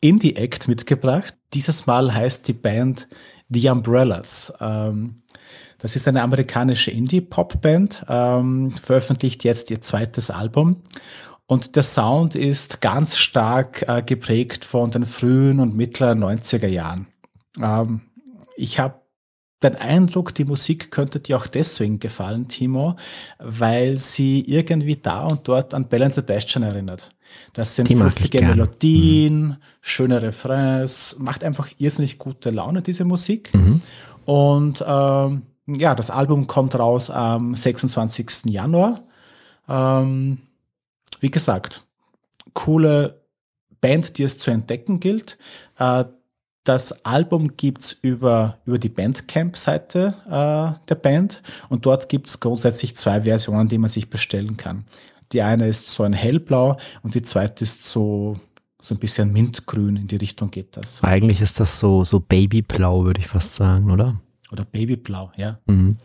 Indie-Act 0.00 0.68
mitgebracht. 0.68 1.34
Dieses 1.54 1.86
Mal 1.86 2.14
heißt 2.14 2.46
die 2.48 2.52
Band 2.52 3.08
The 3.48 3.70
Umbrellas. 3.70 4.52
Ähm, 4.60 5.22
das 5.78 5.96
ist 5.96 6.08
eine 6.08 6.22
amerikanische 6.22 6.90
Indie-Pop-Band, 6.90 8.04
ähm, 8.08 8.72
veröffentlicht 8.72 9.44
jetzt 9.44 9.70
ihr 9.70 9.80
zweites 9.80 10.30
Album. 10.30 10.82
Und 11.46 11.76
der 11.76 11.82
Sound 11.82 12.34
ist 12.34 12.80
ganz 12.80 13.16
stark 13.16 13.84
äh, 13.88 14.02
geprägt 14.02 14.64
von 14.64 14.90
den 14.90 15.06
frühen 15.06 15.60
und 15.60 15.74
mittleren 15.74 16.22
90er 16.22 16.66
Jahren. 16.66 17.06
Ähm, 17.60 18.02
ich 18.56 18.78
habe 18.78 19.00
den 19.62 19.74
Eindruck, 19.76 20.34
die 20.34 20.44
Musik 20.44 20.90
könnte 20.90 21.20
dir 21.20 21.36
auch 21.36 21.46
deswegen 21.46 21.98
gefallen, 21.98 22.48
Timo, 22.48 22.96
weil 23.38 23.98
sie 23.98 24.42
irgendwie 24.42 24.96
da 24.96 25.26
und 25.26 25.48
dort 25.48 25.74
an 25.74 25.88
Bell 25.88 26.12
Sebastian 26.12 26.62
erinnert. 26.62 27.10
Das 27.54 27.74
sind 27.74 27.88
fluffige 27.88 28.40
Melodien, 28.42 29.46
mhm. 29.48 29.56
schöne 29.80 30.22
Refrains, 30.22 31.16
macht 31.18 31.44
einfach 31.44 31.68
irrsinnig 31.78 32.18
gute 32.18 32.50
Laune, 32.50 32.82
diese 32.82 33.04
Musik. 33.04 33.52
Mhm. 33.54 33.82
Und 34.24 34.84
ähm, 34.86 35.42
ja, 35.68 35.94
das 35.94 36.10
Album 36.10 36.46
kommt 36.46 36.78
raus 36.78 37.10
am 37.10 37.54
26. 37.54 38.46
Januar. 38.46 39.02
Ähm, 39.68 40.38
wie 41.20 41.30
gesagt, 41.30 41.84
coole 42.54 43.20
Band, 43.80 44.18
die 44.18 44.24
es 44.24 44.38
zu 44.38 44.50
entdecken 44.50 44.98
gilt. 45.00 45.38
Äh, 45.78 46.04
das 46.64 47.04
Album 47.04 47.56
gibt 47.56 47.82
es 47.82 47.92
über, 47.92 48.58
über 48.66 48.78
die 48.78 48.88
Bandcamp-Seite 48.88 50.14
äh, 50.26 50.86
der 50.88 50.94
Band 50.94 51.42
und 51.68 51.86
dort 51.86 52.08
gibt 52.08 52.28
es 52.28 52.40
grundsätzlich 52.40 52.94
zwei 52.94 53.22
Versionen, 53.22 53.68
die 53.68 53.78
man 53.78 53.88
sich 53.88 54.10
bestellen 54.10 54.56
kann. 54.56 54.84
Die 55.32 55.42
eine 55.42 55.68
ist 55.68 55.88
so 55.88 56.02
ein 56.02 56.12
hellblau 56.12 56.76
und 57.02 57.14
die 57.14 57.22
zweite 57.22 57.64
ist 57.64 57.84
so, 57.84 58.38
so 58.80 58.94
ein 58.94 58.98
bisschen 58.98 59.32
mintgrün, 59.32 59.96
in 59.96 60.08
die 60.08 60.16
Richtung 60.16 60.50
geht 60.50 60.76
das. 60.76 61.02
Eigentlich 61.02 61.40
ist 61.40 61.58
das 61.60 61.78
so, 61.78 62.04
so 62.04 62.20
Babyblau, 62.20 63.04
würde 63.04 63.20
ich 63.20 63.28
fast 63.28 63.54
sagen, 63.54 63.90
oder? 63.90 64.20
Oder 64.50 64.64
Babyblau, 64.64 65.32
ja. 65.36 65.58
Mhm. 65.66 65.96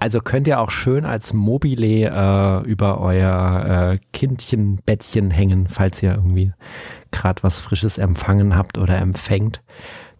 Also 0.00 0.20
könnt 0.20 0.46
ihr 0.46 0.60
auch 0.60 0.70
schön 0.70 1.04
als 1.04 1.32
Mobile 1.32 2.10
äh, 2.10 2.68
über 2.68 3.00
euer 3.00 3.92
äh, 3.92 3.98
Kindchenbettchen 4.12 5.30
hängen, 5.30 5.68
falls 5.68 6.02
ihr 6.02 6.14
irgendwie 6.14 6.52
gerade 7.12 7.42
was 7.42 7.60
Frisches 7.60 7.98
empfangen 7.98 8.56
habt 8.56 8.78
oder 8.78 8.98
empfängt. 8.98 9.62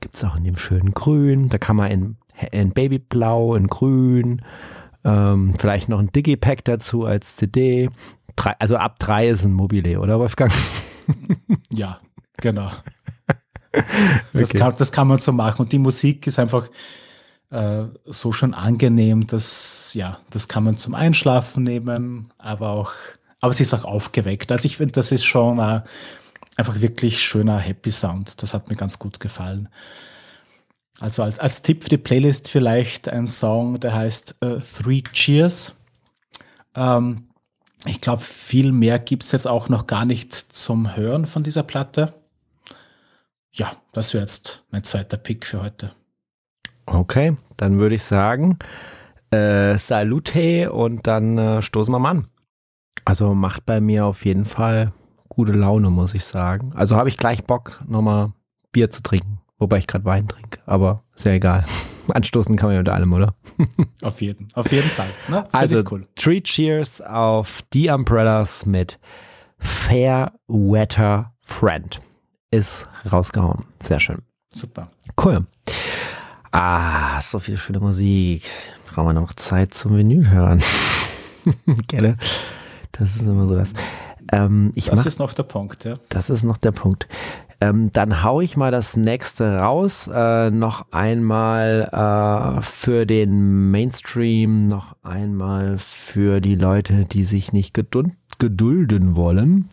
Gibt 0.01 0.17
es 0.17 0.25
auch 0.25 0.37
in 0.37 0.45
dem 0.45 0.57
schönen 0.57 0.93
Grün. 0.93 1.49
Da 1.49 1.59
kann 1.59 1.77
man 1.77 1.91
in, 1.91 2.17
in 2.53 2.71
Babyblau, 2.73 3.55
in 3.55 3.67
Grün, 3.67 4.43
ähm, 5.05 5.55
vielleicht 5.59 5.89
noch 5.89 5.99
ein 5.99 6.13
Digipack 6.13 6.65
dazu 6.65 7.05
als 7.05 7.37
CD. 7.37 7.91
Drei, 8.37 8.55
also 8.59 8.77
ab 8.77 8.99
drei 8.99 9.29
ist 9.29 9.45
ein 9.45 9.53
Mobile, 9.53 9.99
oder 10.01 10.19
Wolfgang? 10.19 10.53
ja, 11.73 11.99
genau. 12.37 12.71
Das, 14.35 14.51
okay. 14.51 14.59
kann, 14.59 14.75
das 14.77 14.93
kann 14.93 15.09
man 15.09 15.17
so 15.17 15.33
machen. 15.33 15.63
Und 15.63 15.73
die 15.73 15.79
Musik 15.79 16.27
ist 16.27 16.39
einfach 16.39 16.69
äh, 17.53 17.85
so 18.07 18.33
schon 18.33 18.55
angenehm, 18.55 19.27
dass, 19.27 19.93
ja, 19.95 20.19
das 20.31 20.49
kann 20.49 20.65
man 20.65 20.79
zum 20.79 20.95
Einschlafen 20.95 21.63
nehmen, 21.63 22.33
aber 22.39 22.71
auch, 22.71 22.93
aber 23.41 23.51
es 23.51 23.61
ist 23.61 23.75
auch 23.75 23.85
aufgeweckt. 23.85 24.51
Also 24.51 24.67
ich 24.67 24.79
finde, 24.79 24.93
das 24.93 25.13
ist 25.13 25.25
schon 25.25 25.59
äh, 25.59 25.83
einfach 26.57 26.81
wirklich 26.81 27.23
schöner 27.23 27.59
Happy 27.59 27.91
Sound. 27.91 28.43
Das 28.43 28.55
hat 28.55 28.71
mir 28.71 28.77
ganz 28.77 28.99
gut 28.99 29.21
gefallen. 29.21 29.69
Also 30.99 31.23
als, 31.23 31.39
als 31.39 31.63
Tipp 31.63 31.83
für 31.83 31.91
die 31.91 31.99
Playlist 31.99 32.49
vielleicht 32.49 33.09
ein 33.09 33.27
Song, 33.27 33.81
der 33.81 33.93
heißt 33.93 34.37
uh, 34.43 34.59
Three 34.61 35.03
Cheers. 35.03 35.75
Ähm, 36.75 37.29
ich 37.85 38.01
glaube, 38.01 38.23
viel 38.23 38.73
mehr 38.73 38.99
gibt 38.99 39.25
es 39.25 39.33
jetzt 39.33 39.49
auch 39.49 39.69
noch 39.69 39.87
gar 39.87 40.05
nicht 40.05 40.33
zum 40.33 40.97
Hören 40.97 41.27
von 41.27 41.43
dieser 41.43 41.65
Platte. 41.65 42.15
Ja, 43.53 43.73
das 43.93 44.15
wäre 44.15 44.23
jetzt 44.23 44.63
mein 44.71 44.85
zweiter 44.85 45.17
Pick 45.17 45.45
für 45.45 45.63
heute. 45.63 45.93
Okay, 46.93 47.37
dann 47.57 47.79
würde 47.79 47.95
ich 47.95 48.05
sagen, 48.05 48.59
äh, 49.31 49.77
Salute 49.79 50.73
und 50.73 51.07
dann 51.07 51.39
äh, 51.39 51.63
stoßen 51.63 51.93
wir 51.93 51.99
mal 51.99 52.11
an. 52.11 52.29
Also 53.05 53.35
macht 53.35 53.67
bei 53.67 53.81
mir 53.81 54.05
auf 54.07 54.25
jeden 54.25 54.45
Fall 54.45 54.93
gute 55.29 55.53
Laune, 55.53 55.91
muss 55.91 56.15
ich 56.15 56.25
sagen. 56.25 56.73
Also 56.75 56.97
habe 56.97 57.09
ich 57.09 57.17
gleich 57.17 57.45
Bock, 57.45 57.83
nochmal 57.87 58.33
Bier 58.73 58.91
zu 58.91 59.03
trinken. 59.03 59.41
Wobei 59.59 59.79
ich 59.79 59.87
gerade 59.87 60.05
Wein 60.05 60.29
trinke, 60.29 60.61
aber 60.67 61.05
sehr 61.15 61.35
egal. 61.35 61.65
Anstoßen 62.13 62.57
kann 62.57 62.69
man 62.69 62.75
ja 62.75 62.81
mit 62.81 62.89
allem, 62.89 63.13
oder? 63.13 63.35
auf 64.03 64.21
jeden, 64.21 64.49
auf 64.55 64.71
jeden 64.71 64.89
Fall. 64.91 65.09
Ne? 65.29 65.45
Also 65.53 65.83
cool. 65.91 66.07
Three 66.17 66.41
Cheers 66.41 67.01
auf 67.01 67.63
die 67.73 67.89
Umbrellas 67.89 68.67
mit 68.67 68.99
Fair 69.59 70.33
Weather 70.49 71.33
Friend. 71.41 72.01
ist 72.51 72.87
rausgehauen. 73.11 73.65
Sehr 73.81 74.01
schön. 74.01 74.23
Super. 74.53 74.91
Cool. 75.23 75.47
Ah, 76.53 77.19
so 77.23 77.39
viel 77.39 77.57
schöne 77.57 77.81
Musik. 77.81 78.45
Brauchen 78.87 79.09
wir 79.09 79.13
noch 79.15 79.33
Zeit 79.33 79.73
zum 79.73 79.97
Vinyl 79.97 80.31
hören. 80.31 80.63
Gerne. 81.89 82.19
Das 82.93 83.17
ist 83.17 83.23
immer 83.23 83.49
so 83.49 83.55
das. 83.55 83.73
Ähm, 84.31 84.71
das 84.75 84.87
mach, 84.95 85.07
ist 85.07 85.19
noch 85.19 85.33
der 85.33 85.45
Punkt, 85.45 85.85
ja. 85.85 85.95
Das 86.11 86.29
ist 86.29 86.45
noch 86.45 86.59
der 86.59 86.73
Punkt. 86.73 87.09
Ähm, 87.63 87.91
dann 87.93 88.23
hau 88.23 88.43
ich 88.43 88.57
mal 88.57 88.71
das 88.71 88.99
nächste 88.99 89.61
raus. 89.61 90.11
Äh, 90.13 90.51
noch 90.51 90.87
einmal 90.91 91.89
äh, 91.91 92.61
für 92.61 93.07
den 93.07 93.71
Mainstream, 93.71 94.67
noch 94.67 94.95
einmal 95.03 95.79
für 95.79 96.43
die 96.43 96.55
Leute, 96.55 97.07
die 97.07 97.25
sich 97.25 97.55
nicht 97.55 97.73
gedulden 97.73 99.17
wollen. 99.17 99.71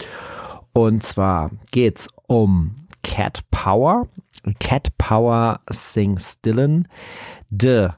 Und 0.71 1.03
zwar 1.03 1.51
geht's 1.71 2.07
um 2.27 2.87
Cat 3.03 3.41
Power. 3.51 4.07
Cat 4.59 4.97
Power 4.97 5.61
sings 5.69 6.41
Dylan. 6.41 6.87
The 7.49 7.89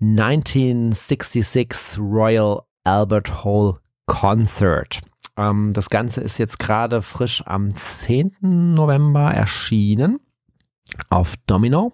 1966 0.00 1.98
Royal 1.98 2.62
Albert 2.84 3.44
Hall 3.44 3.78
Concert. 4.06 5.00
Ähm, 5.36 5.72
das 5.72 5.90
Ganze 5.90 6.20
ist 6.20 6.38
jetzt 6.38 6.58
gerade 6.58 7.02
frisch 7.02 7.42
am 7.46 7.74
10. 7.74 8.36
November 8.40 9.32
erschienen 9.32 10.20
auf 11.08 11.34
Domino. 11.46 11.92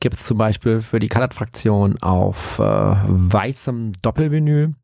Gibt 0.00 0.14
es 0.14 0.24
zum 0.24 0.38
Beispiel 0.38 0.80
für 0.80 1.00
die 1.00 1.08
Colored-Fraktion 1.08 2.00
auf 2.00 2.58
äh, 2.60 2.62
weißem 2.62 3.92
Doppelvinyl. 4.00 4.74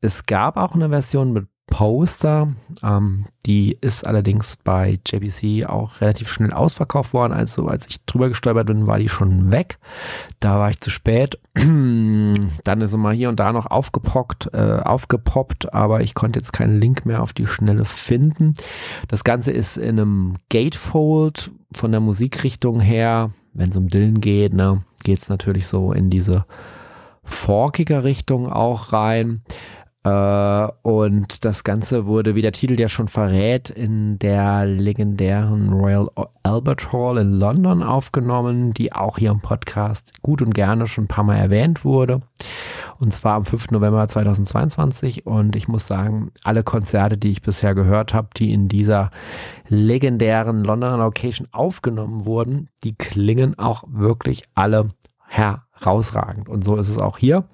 Es 0.00 0.24
gab 0.24 0.56
auch 0.56 0.74
eine 0.74 0.88
Version 0.88 1.32
mit 1.32 1.48
Poster. 1.66 2.54
Ähm, 2.82 3.26
die 3.44 3.76
ist 3.80 4.06
allerdings 4.06 4.56
bei 4.62 5.00
JBC 5.04 5.66
auch 5.66 6.00
relativ 6.00 6.30
schnell 6.30 6.52
ausverkauft 6.52 7.12
worden. 7.12 7.32
Also 7.32 7.66
als 7.66 7.86
ich 7.86 8.04
drüber 8.04 8.28
gestolpert 8.28 8.66
bin, 8.66 8.86
war 8.86 8.98
die 8.98 9.08
schon 9.08 9.50
weg. 9.52 9.78
Da 10.38 10.58
war 10.58 10.70
ich 10.70 10.80
zu 10.80 10.90
spät. 10.90 11.38
Dann 11.54 12.80
ist 12.80 12.92
sie 12.92 12.98
mal 12.98 13.14
hier 13.14 13.28
und 13.28 13.40
da 13.40 13.52
noch 13.52 13.66
aufgepockt, 13.66 14.50
äh, 14.52 14.80
aufgepoppt, 14.84 15.74
aber 15.74 16.02
ich 16.02 16.14
konnte 16.14 16.38
jetzt 16.38 16.52
keinen 16.52 16.80
Link 16.80 17.04
mehr 17.04 17.22
auf 17.22 17.32
die 17.32 17.46
Schnelle 17.46 17.84
finden. 17.84 18.54
Das 19.08 19.24
Ganze 19.24 19.50
ist 19.50 19.76
in 19.76 19.98
einem 19.98 20.34
Gatefold 20.50 21.50
von 21.72 21.90
der 21.90 22.00
Musikrichtung 22.00 22.80
her. 22.80 23.30
Wenn 23.52 23.70
es 23.70 23.76
um 23.76 23.88
Dillen 23.88 24.20
geht, 24.20 24.52
ne, 24.52 24.82
geht 25.02 25.18
es 25.18 25.28
natürlich 25.30 25.66
so 25.66 25.92
in 25.92 26.10
diese 26.10 26.44
forkiger 27.24 28.04
Richtung 28.04 28.52
auch 28.52 28.92
rein. 28.92 29.42
Äh, 30.06 30.68
und 30.82 31.44
das 31.44 31.64
Ganze 31.64 32.06
wurde, 32.06 32.36
wie 32.36 32.42
der 32.42 32.52
Titel 32.52 32.78
ja 32.78 32.88
schon 32.88 33.08
verrät, 33.08 33.70
in 33.70 34.20
der 34.20 34.64
legendären 34.64 35.72
Royal 35.72 36.08
Albert 36.44 36.92
Hall 36.92 37.18
in 37.18 37.32
London 37.32 37.82
aufgenommen, 37.82 38.72
die 38.72 38.92
auch 38.92 39.18
hier 39.18 39.32
im 39.32 39.40
Podcast 39.40 40.22
gut 40.22 40.42
und 40.42 40.54
gerne 40.54 40.86
schon 40.86 41.04
ein 41.04 41.08
paar 41.08 41.24
Mal 41.24 41.38
erwähnt 41.38 41.84
wurde. 41.84 42.20
Und 43.00 43.14
zwar 43.14 43.34
am 43.34 43.44
5. 43.44 43.72
November 43.72 44.06
2022. 44.06 45.26
Und 45.26 45.56
ich 45.56 45.66
muss 45.66 45.88
sagen, 45.88 46.30
alle 46.44 46.62
Konzerte, 46.62 47.18
die 47.18 47.32
ich 47.32 47.42
bisher 47.42 47.74
gehört 47.74 48.14
habe, 48.14 48.28
die 48.36 48.52
in 48.52 48.68
dieser 48.68 49.10
legendären 49.68 50.62
Londoner 50.62 50.98
Location 50.98 51.48
aufgenommen 51.50 52.24
wurden, 52.26 52.68
die 52.84 52.94
klingen 52.94 53.58
auch 53.58 53.82
wirklich 53.88 54.44
alle 54.54 54.90
herausragend. 55.26 56.48
Und 56.48 56.64
so 56.64 56.76
ist 56.76 56.88
es 56.88 56.98
auch 56.98 57.18
hier. 57.18 57.44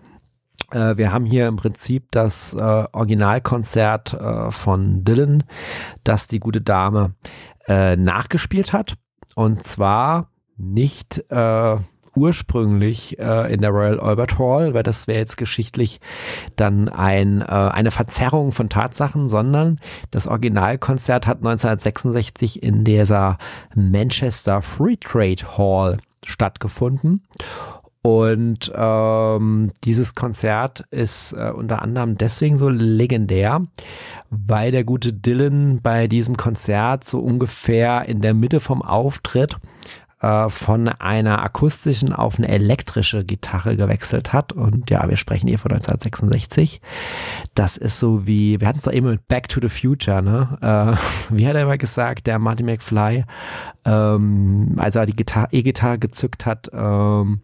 Äh, 0.70 0.96
wir 0.96 1.12
haben 1.12 1.24
hier 1.24 1.48
im 1.48 1.56
Prinzip 1.56 2.10
das 2.10 2.54
äh, 2.54 2.58
Originalkonzert 2.60 4.14
äh, 4.14 4.50
von 4.50 5.04
Dylan, 5.04 5.44
das 6.04 6.26
die 6.26 6.40
gute 6.40 6.60
Dame 6.60 7.14
äh, 7.68 7.96
nachgespielt 7.96 8.72
hat. 8.72 8.94
Und 9.34 9.64
zwar 9.64 10.30
nicht 10.56 11.24
äh, 11.30 11.76
ursprünglich 12.14 13.18
äh, 13.18 13.52
in 13.52 13.60
der 13.60 13.70
Royal 13.70 14.00
Albert 14.00 14.38
Hall, 14.38 14.74
weil 14.74 14.82
das 14.82 15.06
wäre 15.06 15.18
jetzt 15.18 15.36
geschichtlich 15.36 16.00
dann 16.56 16.88
ein, 16.88 17.40
äh, 17.40 17.44
eine 17.44 17.90
Verzerrung 17.90 18.52
von 18.52 18.68
Tatsachen, 18.68 19.28
sondern 19.28 19.76
das 20.10 20.26
Originalkonzert 20.26 21.26
hat 21.26 21.38
1966 21.38 22.62
in 22.62 22.84
dieser 22.84 23.38
Manchester 23.74 24.60
Free 24.60 24.96
Trade 24.96 25.56
Hall 25.56 25.98
stattgefunden. 26.24 27.22
Und 28.02 28.72
ähm, 28.74 29.70
dieses 29.84 30.16
Konzert 30.16 30.84
ist 30.90 31.34
äh, 31.34 31.50
unter 31.50 31.82
anderem 31.82 32.18
deswegen 32.18 32.58
so 32.58 32.68
legendär, 32.68 33.62
weil 34.28 34.72
der 34.72 34.82
gute 34.82 35.12
Dylan 35.12 35.80
bei 35.80 36.08
diesem 36.08 36.36
Konzert 36.36 37.04
so 37.04 37.20
ungefähr 37.20 38.06
in 38.08 38.20
der 38.20 38.34
Mitte 38.34 38.58
vom 38.58 38.82
Auftritt 38.82 39.56
äh, 40.22 40.48
von 40.48 40.88
einer 40.88 41.42
akustischen 41.42 42.12
auf 42.12 42.38
eine 42.38 42.48
elektrische 42.48 43.24
Gitarre 43.24 43.76
gewechselt 43.76 44.32
hat. 44.32 44.52
Und 44.52 44.90
ja, 44.90 45.08
wir 45.08 45.16
sprechen 45.16 45.48
hier 45.48 45.58
von 45.58 45.70
1966. 45.70 46.80
Das 47.54 47.76
ist 47.76 48.00
so 48.00 48.26
wie, 48.26 48.60
wir 48.60 48.68
hatten 48.68 48.78
es 48.78 48.84
doch 48.84 48.92
eben 48.92 49.10
mit 49.10 49.28
Back 49.28 49.48
to 49.48 49.60
the 49.60 49.68
Future, 49.68 50.22
ne? 50.22 50.58
Äh, 50.60 50.96
wie 51.36 51.46
hat 51.46 51.54
er 51.54 51.62
immer 51.62 51.78
gesagt, 51.78 52.26
der 52.26 52.38
Marty 52.38 52.62
McFly, 52.62 53.24
ähm, 53.84 54.74
als 54.78 54.96
er 54.96 55.06
die 55.06 55.14
E-Gitarre 55.50 55.98
gezückt 55.98 56.46
hat, 56.46 56.70
ähm, 56.72 57.42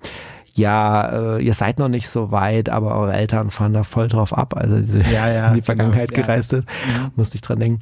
ja, 0.55 1.37
äh, 1.37 1.43
ihr 1.43 1.55
seid 1.55 1.79
noch 1.79 1.89
nicht 1.89 2.09
so 2.09 2.31
weit, 2.31 2.69
aber 2.69 2.97
eure 2.97 3.13
Eltern 3.13 3.51
fahren 3.51 3.73
da 3.73 3.83
voll 3.83 4.09
drauf 4.09 4.37
ab, 4.37 4.57
also 4.57 4.79
diese 4.79 5.01
ja, 5.03 5.31
ja, 5.31 5.49
in 5.49 5.55
die 5.55 5.63
Vergangenheit 5.63 6.13
genau, 6.13 6.27
gereist 6.27 6.53
ist, 6.53 6.69
ja. 6.95 7.11
musste 7.17 7.37
ich 7.37 7.43
dran 7.43 7.61
denken. 7.61 7.81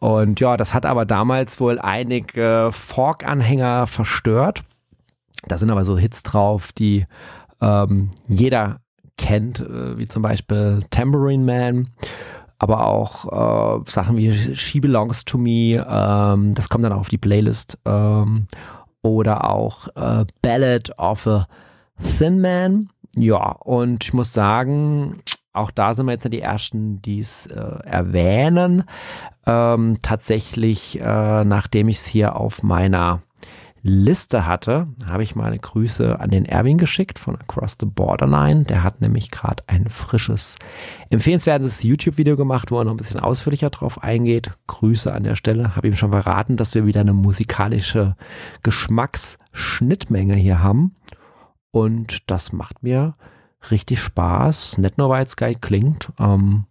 Und 0.00 0.40
ja, 0.40 0.56
das 0.56 0.74
hat 0.74 0.86
aber 0.86 1.04
damals 1.04 1.60
wohl 1.60 1.78
einige 1.78 2.70
Fork-Anhänger 2.72 3.86
verstört. 3.86 4.64
Da 5.46 5.58
sind 5.58 5.70
aber 5.70 5.84
so 5.84 5.96
Hits 5.96 6.22
drauf, 6.22 6.72
die 6.72 7.06
ähm, 7.60 8.10
jeder 8.28 8.80
kennt, 9.16 9.60
äh, 9.60 9.98
wie 9.98 10.08
zum 10.08 10.22
Beispiel 10.22 10.84
Tambourine 10.90 11.44
Man 11.44 11.88
aber 12.60 12.86
auch 12.86 13.80
äh, 13.80 13.90
Sachen 13.90 14.18
wie 14.18 14.54
She 14.54 14.80
Belongs 14.80 15.24
to 15.24 15.38
Me, 15.38 15.84
ähm, 15.88 16.54
das 16.54 16.68
kommt 16.68 16.84
dann 16.84 16.92
auch 16.92 17.00
auf 17.00 17.08
die 17.08 17.16
Playlist, 17.16 17.78
ähm, 17.86 18.46
oder 19.02 19.48
auch 19.48 19.88
äh, 19.96 20.26
Ballad 20.42 20.98
of 20.98 21.26
a 21.26 21.48
Thin 22.04 22.40
Man, 22.40 22.88
ja, 23.16 23.52
und 23.52 24.04
ich 24.04 24.12
muss 24.12 24.32
sagen, 24.32 25.20
auch 25.52 25.70
da 25.70 25.94
sind 25.94 26.06
wir 26.06 26.12
jetzt 26.12 26.32
die 26.32 26.40
Ersten, 26.40 27.02
die 27.02 27.18
es 27.18 27.46
äh, 27.46 27.60
erwähnen. 27.84 28.84
Ähm, 29.46 29.98
tatsächlich, 30.02 31.00
äh, 31.00 31.44
nachdem 31.44 31.88
ich 31.88 31.98
es 31.98 32.06
hier 32.06 32.36
auf 32.36 32.62
meiner 32.62 33.22
Liste 33.82 34.46
hatte, 34.46 34.88
habe 35.08 35.22
ich 35.22 35.34
meine 35.34 35.58
Grüße 35.58 36.20
an 36.20 36.30
den 36.30 36.44
Erwin 36.44 36.76
geschickt 36.76 37.18
von 37.18 37.36
Across 37.36 37.78
the 37.80 37.86
Borderline. 37.86 38.64
Der 38.64 38.82
hat 38.82 39.00
nämlich 39.00 39.30
gerade 39.30 39.64
ein 39.66 39.88
frisches, 39.88 40.56
empfehlenswertes 41.08 41.82
YouTube-Video 41.82 42.36
gemacht, 42.36 42.70
wo 42.70 42.78
er 42.78 42.84
noch 42.84 42.92
ein 42.92 42.98
bisschen 42.98 43.20
ausführlicher 43.20 43.70
drauf 43.70 44.02
eingeht. 44.02 44.50
Grüße 44.66 45.12
an 45.12 45.24
der 45.24 45.34
Stelle. 45.34 45.76
Habe 45.76 45.88
ihm 45.88 45.96
schon 45.96 46.12
verraten, 46.12 46.56
dass 46.56 46.74
wir 46.74 46.84
wieder 46.84 47.00
eine 47.00 47.14
musikalische 47.14 48.16
Geschmacksschnittmenge 48.62 50.34
hier 50.34 50.62
haben. 50.62 50.94
Und 51.70 52.30
das 52.30 52.52
macht 52.52 52.82
mir 52.82 53.12
richtig 53.70 54.00
Spaß. 54.00 54.78
Nicht 54.78 54.98
nur, 54.98 55.08
weil 55.08 55.24
es 55.24 55.36
geil 55.36 55.56
klingt. 55.60 56.10
Ähm, 56.18 56.64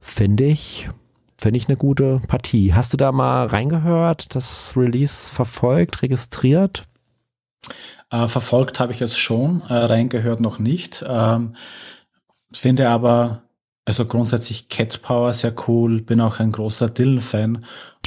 Finde 0.00 0.44
ich, 0.44 0.88
finde 1.36 1.58
ich 1.58 1.68
eine 1.68 1.76
gute 1.76 2.20
Partie. 2.26 2.72
Hast 2.72 2.92
du 2.92 2.96
da 2.96 3.12
mal 3.12 3.46
reingehört, 3.46 4.34
das 4.34 4.74
Release 4.76 5.32
verfolgt, 5.32 6.02
registriert? 6.02 6.86
Äh, 8.10 8.26
verfolgt 8.26 8.80
habe 8.80 8.92
ich 8.92 9.02
es 9.02 9.16
schon, 9.16 9.62
äh, 9.68 9.74
reingehört 9.74 10.40
noch 10.40 10.58
nicht. 10.58 11.04
Ähm, 11.06 11.54
finde 12.50 12.88
aber, 12.88 13.42
also 13.84 14.06
grundsätzlich 14.06 14.68
Cat 14.68 15.02
Power 15.02 15.34
sehr 15.34 15.54
cool, 15.68 16.00
bin 16.00 16.20
auch 16.20 16.40
ein 16.40 16.50
großer 16.50 16.88
Dylan-Fan. 16.88 17.64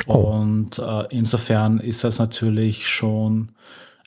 Oh. 0.07 0.13
Und 0.13 0.79
äh, 0.79 1.05
insofern 1.09 1.79
ist 1.79 2.03
das 2.03 2.17
natürlich 2.17 2.87
schon 2.87 3.51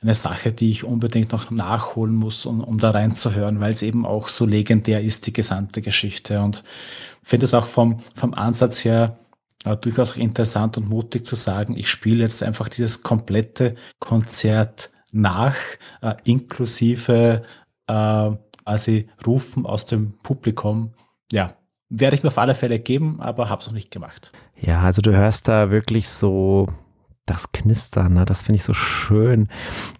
eine 0.01 0.13
Sache, 0.13 0.51
die 0.51 0.71
ich 0.71 0.83
unbedingt 0.83 1.31
noch 1.31 1.49
nachholen 1.49 2.15
muss, 2.15 2.45
um, 2.45 2.61
um 2.61 2.77
da 2.77 2.91
reinzuhören, 2.91 3.59
weil 3.59 3.73
es 3.73 3.81
eben 3.81 4.05
auch 4.05 4.27
so 4.27 4.45
legendär 4.45 5.01
ist, 5.01 5.25
die 5.25 5.33
gesamte 5.33 5.81
Geschichte. 5.81 6.41
Und 6.41 6.63
finde 7.23 7.45
es 7.45 7.53
auch 7.53 7.65
vom, 7.65 7.97
vom 8.15 8.33
Ansatz 8.33 8.85
her 8.85 9.17
äh, 9.65 9.75
durchaus 9.75 10.11
auch 10.11 10.17
interessant 10.17 10.77
und 10.77 10.87
mutig 10.87 11.25
zu 11.25 11.35
sagen, 11.35 11.75
ich 11.75 11.89
spiele 11.89 12.21
jetzt 12.21 12.43
einfach 12.43 12.69
dieses 12.69 13.01
komplette 13.01 13.75
Konzert 13.99 14.91
nach, 15.11 15.55
äh, 16.01 16.13
inklusive 16.25 17.43
äh, 17.87 18.31
also 18.65 18.99
Rufen 19.25 19.65
aus 19.65 19.85
dem 19.85 20.17
Publikum. 20.19 20.93
Ja, 21.31 21.55
werde 21.89 22.17
ich 22.17 22.23
mir 22.23 22.27
auf 22.27 22.37
alle 22.37 22.55
Fälle 22.55 22.79
geben, 22.79 23.19
aber 23.19 23.49
habe 23.49 23.61
es 23.61 23.67
noch 23.67 23.73
nicht 23.73 23.91
gemacht. 23.91 24.31
Ja, 24.59 24.81
also 24.81 25.01
du 25.01 25.15
hörst 25.15 25.47
da 25.47 25.71
wirklich 25.71 26.09
so 26.09 26.67
das 27.27 27.51
Knistern, 27.51 28.13
ne? 28.13 28.25
das 28.25 28.41
finde 28.41 28.57
ich 28.57 28.63
so 28.63 28.73
schön. 28.73 29.49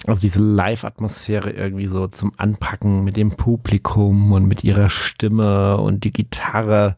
Also 0.08 0.22
diese 0.22 0.42
Live-Atmosphäre 0.42 1.52
irgendwie 1.52 1.88
so 1.88 2.08
zum 2.08 2.34
Anpacken 2.38 3.04
mit 3.04 3.18
dem 3.18 3.32
Publikum 3.32 4.32
und 4.32 4.46
mit 4.46 4.64
ihrer 4.64 4.90
Stimme 4.90 5.78
und 5.78 6.04
die 6.06 6.12
Gitarre. 6.12 6.96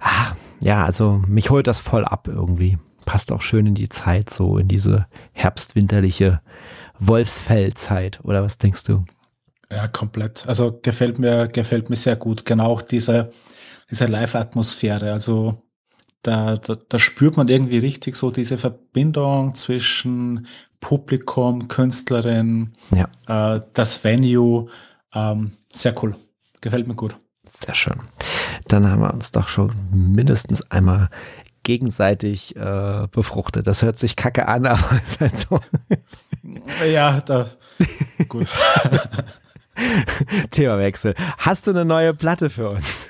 Ah, 0.00 0.32
ja, 0.60 0.84
also 0.84 1.22
mich 1.28 1.50
holt 1.50 1.66
das 1.66 1.80
voll 1.80 2.04
ab 2.04 2.28
irgendwie. 2.28 2.78
passt 3.04 3.30
auch 3.30 3.42
schön 3.42 3.66
in 3.66 3.74
die 3.74 3.88
Zeit, 3.88 4.30
so 4.30 4.56
in 4.58 4.68
diese 4.68 5.06
herbstwinterliche 5.32 6.40
Wolfsfellzeit. 6.98 8.20
Oder 8.22 8.42
was 8.42 8.58
denkst 8.58 8.84
du? 8.84 9.04
Ja, 9.70 9.86
komplett. 9.88 10.46
Also 10.46 10.78
gefällt 10.82 11.18
mir, 11.18 11.48
gefällt 11.48 11.90
mir 11.90 11.96
sehr 11.96 12.16
gut. 12.16 12.44
Genau 12.44 12.80
diese, 12.80 13.30
diese 13.90 14.06
Live-Atmosphäre. 14.06 15.12
Also 15.12 15.62
da, 16.22 16.56
da, 16.56 16.76
da 16.88 16.98
spürt 16.98 17.36
man 17.36 17.48
irgendwie 17.48 17.78
richtig 17.78 18.16
so 18.16 18.30
diese 18.30 18.58
Verbindung 18.58 19.54
zwischen 19.54 20.46
Publikum, 20.80 21.68
Künstlerin, 21.68 22.72
ja. 22.90 23.56
äh, 23.56 23.60
das 23.74 24.02
Venue. 24.02 24.68
Ähm, 25.14 25.52
sehr 25.72 25.94
cool. 26.02 26.16
Gefällt 26.60 26.88
mir 26.88 26.94
gut. 26.94 27.14
Sehr 27.46 27.74
schön. 27.74 28.00
Dann 28.68 28.88
haben 28.88 29.00
wir 29.00 29.12
uns 29.12 29.32
doch 29.32 29.48
schon 29.48 29.72
mindestens 29.92 30.62
einmal 30.70 31.08
gegenseitig 31.62 32.56
äh, 32.56 33.06
befruchtet. 33.10 33.66
Das 33.66 33.82
hört 33.82 33.98
sich 33.98 34.16
kacke 34.16 34.48
an, 34.48 34.66
aber 34.66 35.00
ist 35.04 35.20
halt 35.20 35.36
so. 35.36 35.60
Ja, 36.86 37.20
da. 37.20 37.48
Gut. 38.28 38.46
Themawechsel. 40.50 41.14
Hast 41.38 41.66
du 41.66 41.70
eine 41.70 41.84
neue 41.84 42.14
Platte 42.14 42.50
für 42.50 42.70
uns? 42.70 43.08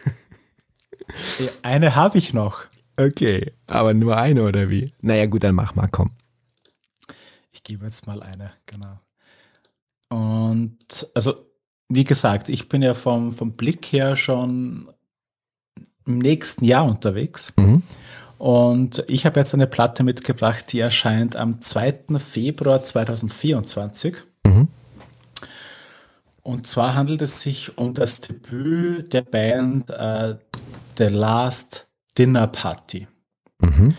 Eine 1.62 1.96
habe 1.96 2.18
ich 2.18 2.32
noch. 2.32 2.69
Okay, 3.00 3.52
aber 3.66 3.94
nur 3.94 4.18
eine 4.18 4.42
oder 4.42 4.68
wie? 4.68 4.92
Naja, 5.00 5.24
gut, 5.24 5.42
dann 5.42 5.54
mach 5.54 5.74
mal, 5.74 5.88
komm. 5.88 6.10
Ich 7.50 7.62
gebe 7.62 7.86
jetzt 7.86 8.06
mal 8.06 8.22
eine, 8.22 8.52
genau. 8.66 9.00
Und 10.10 11.10
also, 11.14 11.46
wie 11.88 12.04
gesagt, 12.04 12.50
ich 12.50 12.68
bin 12.68 12.82
ja 12.82 12.92
vom, 12.92 13.32
vom 13.32 13.52
Blick 13.56 13.86
her 13.86 14.16
schon 14.16 14.92
im 16.06 16.18
nächsten 16.18 16.66
Jahr 16.66 16.84
unterwegs. 16.84 17.54
Mhm. 17.56 17.82
Und 18.36 19.02
ich 19.08 19.24
habe 19.24 19.40
jetzt 19.40 19.54
eine 19.54 19.66
Platte 19.66 20.02
mitgebracht, 20.02 20.70
die 20.70 20.80
erscheint 20.80 21.36
am 21.36 21.62
2. 21.62 22.18
Februar 22.18 22.84
2024. 22.84 24.16
Mhm. 24.46 24.68
Und 26.42 26.66
zwar 26.66 26.94
handelt 26.94 27.22
es 27.22 27.40
sich 27.40 27.78
um 27.78 27.94
das 27.94 28.20
Debüt 28.20 29.14
der 29.14 29.22
Band 29.22 29.88
äh, 29.88 30.36
The 30.98 31.04
Last 31.04 31.89
Dinner 32.20 32.48
Party. 32.48 33.08
Mhm. 33.60 33.94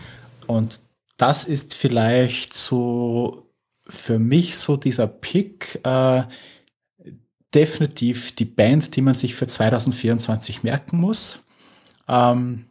Und 0.46 0.80
das 1.16 1.42
ist 1.42 1.74
vielleicht 1.74 2.54
so 2.54 3.50
für 3.88 4.20
mich 4.20 4.56
so 4.56 4.76
dieser 4.76 5.08
Pick, 5.08 5.80
äh, 5.82 6.22
definitiv 7.52 8.34
die 8.36 8.44
Band, 8.44 8.94
die 8.94 9.02
man 9.02 9.14
sich 9.14 9.34
für 9.34 9.48
2024 9.48 10.62
merken 10.62 10.98
muss. 10.98 11.44
Ähm, 12.08 12.66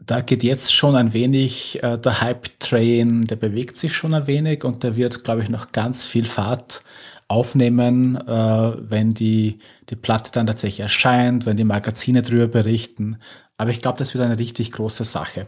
da 0.00 0.22
geht 0.22 0.42
jetzt 0.42 0.74
schon 0.74 0.96
ein 0.96 1.12
wenig 1.12 1.80
äh, 1.84 1.96
der 1.96 2.20
Hype-Train, 2.20 3.28
der 3.28 3.36
bewegt 3.36 3.76
sich 3.76 3.94
schon 3.94 4.12
ein 4.12 4.26
wenig 4.26 4.64
und 4.64 4.82
der 4.82 4.96
wird, 4.96 5.22
glaube 5.22 5.44
ich, 5.44 5.48
noch 5.48 5.70
ganz 5.70 6.04
viel 6.04 6.24
Fahrt 6.24 6.82
aufnehmen, 7.28 8.16
äh, 8.16 8.90
wenn 8.90 9.14
die, 9.14 9.60
die 9.88 9.94
Platte 9.96 10.32
dann 10.32 10.48
tatsächlich 10.48 10.80
erscheint, 10.80 11.46
wenn 11.46 11.56
die 11.56 11.64
Magazine 11.64 12.22
darüber 12.22 12.48
berichten. 12.48 13.18
Aber 13.60 13.68
ich 13.68 13.82
glaube, 13.82 13.98
das 13.98 14.14
wird 14.14 14.24
eine 14.24 14.38
richtig 14.38 14.72
große 14.72 15.04
Sache. 15.04 15.46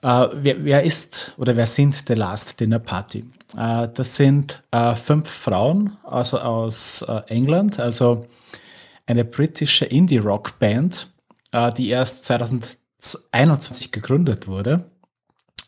Äh, 0.00 0.28
wer, 0.32 0.64
wer, 0.64 0.82
ist 0.82 1.34
oder 1.36 1.56
wer 1.56 1.66
sind 1.66 2.04
The 2.08 2.14
Last 2.14 2.58
Dinner 2.58 2.78
Party? 2.78 3.22
Äh, 3.54 3.88
das 3.92 4.16
sind 4.16 4.62
äh, 4.70 4.94
fünf 4.94 5.28
Frauen 5.28 5.98
also 6.04 6.38
aus 6.38 7.02
äh, 7.02 7.20
England, 7.26 7.80
also 7.80 8.24
eine 9.04 9.26
britische 9.26 9.84
Indie-Rock-Band, 9.84 11.10
äh, 11.52 11.70
die 11.74 11.90
erst 11.90 12.24
2021 12.24 13.92
gegründet 13.92 14.48
wurde 14.48 14.86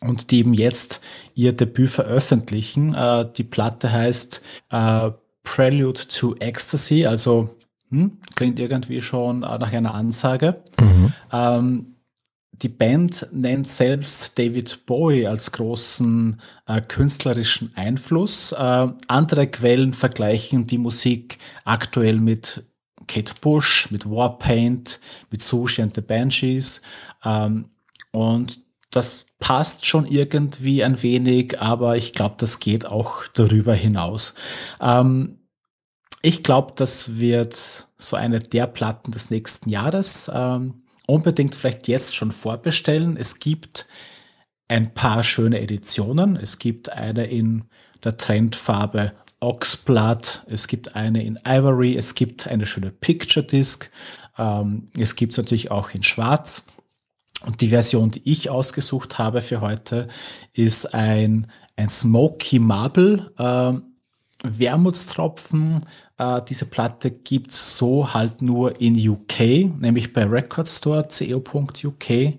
und 0.01 0.31
die 0.31 0.39
eben 0.39 0.55
jetzt 0.55 1.03
ihr 1.35 1.53
Debüt 1.53 1.91
veröffentlichen. 1.91 2.95
Äh, 2.95 3.29
die 3.37 3.45
Platte 3.45 3.93
heißt 3.93 4.41
Prelude 5.43 6.01
to 6.09 6.37
Ecstasy, 6.37 7.05
also 7.05 7.55
hm, 7.91 8.19
klingt 8.35 8.59
irgendwie 8.59 9.01
schon 9.01 9.41
nach 9.41 9.73
einer 9.73 9.95
Ansage. 9.95 10.63
Mhm. 10.81 11.13
Ähm, 11.33 11.87
die 12.53 12.69
Band 12.69 13.29
nennt 13.33 13.69
selbst 13.69 14.39
David 14.39 14.85
Bowie 14.85 15.27
als 15.27 15.51
großen 15.53 16.41
äh, 16.67 16.81
künstlerischen 16.83 17.73
Einfluss. 17.75 18.53
Äh, 18.53 18.89
andere 19.09 19.47
Quellen 19.47 19.93
vergleichen 19.95 20.67
die 20.67 20.79
Musik 20.79 21.39
aktuell 21.65 22.21
mit 22.21 22.65
Kate 23.09 23.33
Bush, 23.41 23.91
mit 23.91 24.09
Warpaint, 24.09 25.01
mit 25.31 25.43
Sushi 25.43 25.83
and 25.83 25.95
the 25.95 26.03
Banshees. 26.03 26.83
Ähm, 27.25 27.71
und 28.13 28.61
das 28.91 29.27
passt 29.39 29.87
schon 29.87 30.07
irgendwie 30.07 30.85
ein 30.85 31.03
wenig, 31.03 31.61
aber 31.61 31.97
ich 31.97 32.13
glaube, 32.13 32.35
das 32.39 32.61
geht 32.61 32.87
auch 32.87 33.25
darüber 33.33 33.75
hinaus. 33.75 34.35
Ähm, 34.81 35.40
ich 36.23 36.43
glaube, 36.43 36.73
das 36.77 37.19
wird 37.19 37.89
so 37.99 38.17
eine 38.17 38.39
der 38.39 38.67
Platten 38.67 39.13
des 39.13 39.31
nächsten 39.31 39.71
Jahres. 39.71 40.31
Ähm, 40.33 40.83
unbedingt 41.07 41.55
vielleicht 41.55 41.89
jetzt 41.89 42.15
schon 42.15 42.31
vorbestellen. 42.31 43.17
Es 43.17 43.39
gibt 43.39 43.87
ein 44.69 44.95
paar 44.95 45.25
schöne 45.25 45.61
Editionen. 45.61 46.37
Es 46.37 46.59
gibt 46.59 46.91
eine 46.91 47.27
in 47.27 47.65
der 48.05 48.17
Trendfarbe 48.17 49.13
Oxblood, 49.41 50.45
es 50.49 50.69
gibt 50.69 50.95
eine 50.95 51.25
in 51.25 51.39
Ivory, 51.47 51.97
es 51.97 52.15
gibt 52.15 52.47
eine 52.47 52.67
schöne 52.67 52.91
Picture 52.91 53.45
Disc, 53.45 53.91
ähm, 54.37 54.87
es 54.99 55.17
gibt 55.17 55.33
es 55.33 55.39
natürlich 55.39 55.71
auch 55.71 55.91
in 55.91 56.03
Schwarz. 56.03 56.65
Und 57.47 57.63
die 57.63 57.69
Version, 57.69 58.11
die 58.11 58.21
ich 58.31 58.51
ausgesucht 58.51 59.19
habe 59.19 59.41
für 59.41 59.63
heute, 59.63 60.09
ist 60.53 60.93
ein, 60.95 61.51
ein 61.77 61.89
Smoky 61.89 62.59
Marble 62.59 63.33
äh, 63.39 63.81
Wermutstropfen 64.43 65.87
äh, 66.21 66.43
diese 66.47 66.67
Platte 66.67 67.11
gibt 67.11 67.51
es 67.51 67.79
so 67.79 68.13
halt 68.13 68.43
nur 68.43 68.79
in 68.81 68.95
UK, 69.09 69.81
nämlich 69.81 70.13
bei 70.13 70.25
Record 70.25 70.69
Store 70.69 71.09
co.uk. 71.09 72.11
Äh, 72.11 72.35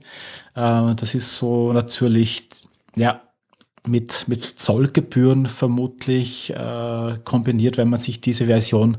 das 0.53 1.15
ist 1.15 1.35
so 1.35 1.73
natürlich, 1.73 2.47
ja, 2.95 3.21
mit, 3.87 4.25
mit 4.27 4.45
Zollgebühren 4.45 5.47
vermutlich 5.47 6.51
äh, 6.51 7.17
kombiniert, 7.23 7.77
wenn 7.77 7.89
man 7.89 7.99
sich 7.99 8.21
diese 8.21 8.45
Version 8.45 8.97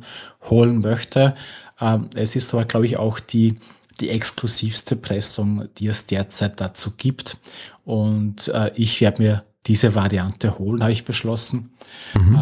holen 0.51 0.81
möchte. 0.81 1.37
Ähm, 1.81 2.09
es 2.17 2.35
ist 2.35 2.53
aber, 2.53 2.65
glaube 2.65 2.87
ich, 2.87 2.97
auch 2.97 3.21
die, 3.21 3.59
die 4.01 4.11
exklusivste 4.11 4.97
Pressung, 4.97 5.69
die 5.79 5.87
es 5.87 6.07
derzeit 6.07 6.61
dazu 6.61 6.95
gibt. 6.97 7.37
Und 7.85 8.49
äh, 8.49 8.73
ich 8.75 9.01
werde 9.01 9.23
mir 9.23 9.45
diese 9.67 9.95
Variante 9.95 10.59
holen, 10.59 10.83
habe 10.83 10.91
ich 10.91 11.05
beschlossen. 11.05 11.71
Mhm. 12.15 12.35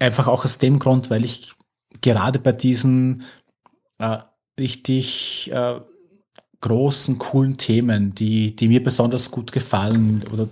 Äh, 0.00 0.04
einfach 0.04 0.26
auch 0.26 0.44
aus 0.44 0.58
dem 0.58 0.80
Grund, 0.80 1.10
weil 1.10 1.24
ich 1.24 1.55
gerade 2.00 2.38
bei 2.38 2.52
diesen 2.52 3.22
äh, 3.98 4.18
richtig 4.58 5.50
äh, 5.52 5.80
großen, 6.60 7.18
coolen 7.18 7.56
Themen, 7.56 8.14
die, 8.14 8.56
die 8.56 8.68
mir 8.68 8.82
besonders 8.82 9.30
gut 9.30 9.52
gefallen 9.52 10.24
oder 10.32 10.48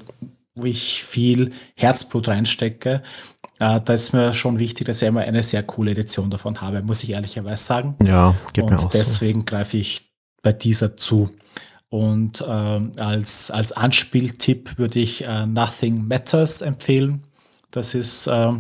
wo 0.55 0.65
ich 0.65 1.03
viel 1.03 1.53
Herzblut 1.75 2.29
reinstecke, 2.29 3.03
äh, 3.59 3.81
da 3.81 3.93
ist 3.93 4.13
mir 4.13 4.35
schon 4.35 4.59
wichtig, 4.59 4.87
dass 4.87 5.03
ich 5.03 5.09
immer 5.09 5.23
eine 5.23 5.43
sehr 5.43 5.63
coole 5.63 5.93
Edition 5.93 6.31
davon 6.31 6.61
habe, 6.61 6.83
muss 6.83 7.03
ich 7.03 7.11
ehrlicherweise 7.11 7.65
sagen. 7.65 7.97
Ja, 8.05 8.35
geht 8.53 8.69
mir 8.69 8.79
auch. 8.79 8.85
Und 8.85 8.95
deswegen 8.95 9.41
so. 9.41 9.47
greife 9.47 9.77
ich 9.77 10.13
bei 10.43 10.53
dieser 10.53 10.97
zu. 10.97 11.31
Und 11.89 12.41
äh, 12.41 12.45
als, 12.45 13.51
als 13.51 13.73
Anspieltipp 13.73 14.79
würde 14.79 14.99
ich 14.99 15.25
äh, 15.25 15.47
Nothing 15.47 16.09
Matters 16.09 16.61
empfehlen. 16.61 17.23
Das 17.71 17.95
ist 17.95 18.27
äh, 18.27 18.53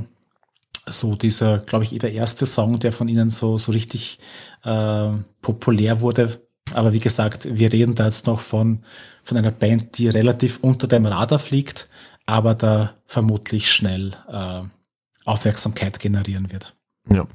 so 0.86 1.14
dieser, 1.16 1.58
glaube 1.58 1.84
ich, 1.84 1.98
der 1.98 2.12
erste 2.12 2.46
Song, 2.46 2.78
der 2.78 2.92
von 2.92 3.08
ihnen 3.08 3.30
so, 3.30 3.58
so 3.58 3.72
richtig 3.72 4.18
äh, 4.64 5.10
populär 5.40 6.00
wurde. 6.00 6.40
Aber 6.74 6.92
wie 6.92 7.00
gesagt, 7.00 7.48
wir 7.50 7.72
reden 7.72 7.94
da 7.94 8.04
jetzt 8.04 8.26
noch 8.26 8.40
von, 8.40 8.84
von 9.22 9.36
einer 9.36 9.50
Band, 9.50 9.98
die 9.98 10.08
relativ 10.08 10.58
unter 10.60 10.86
dem 10.86 11.06
Radar 11.06 11.38
fliegt, 11.38 11.88
aber 12.26 12.54
da 12.54 12.94
vermutlich 13.06 13.70
schnell 13.70 14.12
äh, 14.28 14.62
Aufmerksamkeit 15.24 16.00
generieren 16.00 16.52
wird. 16.52 16.74
Ja, 17.10 17.26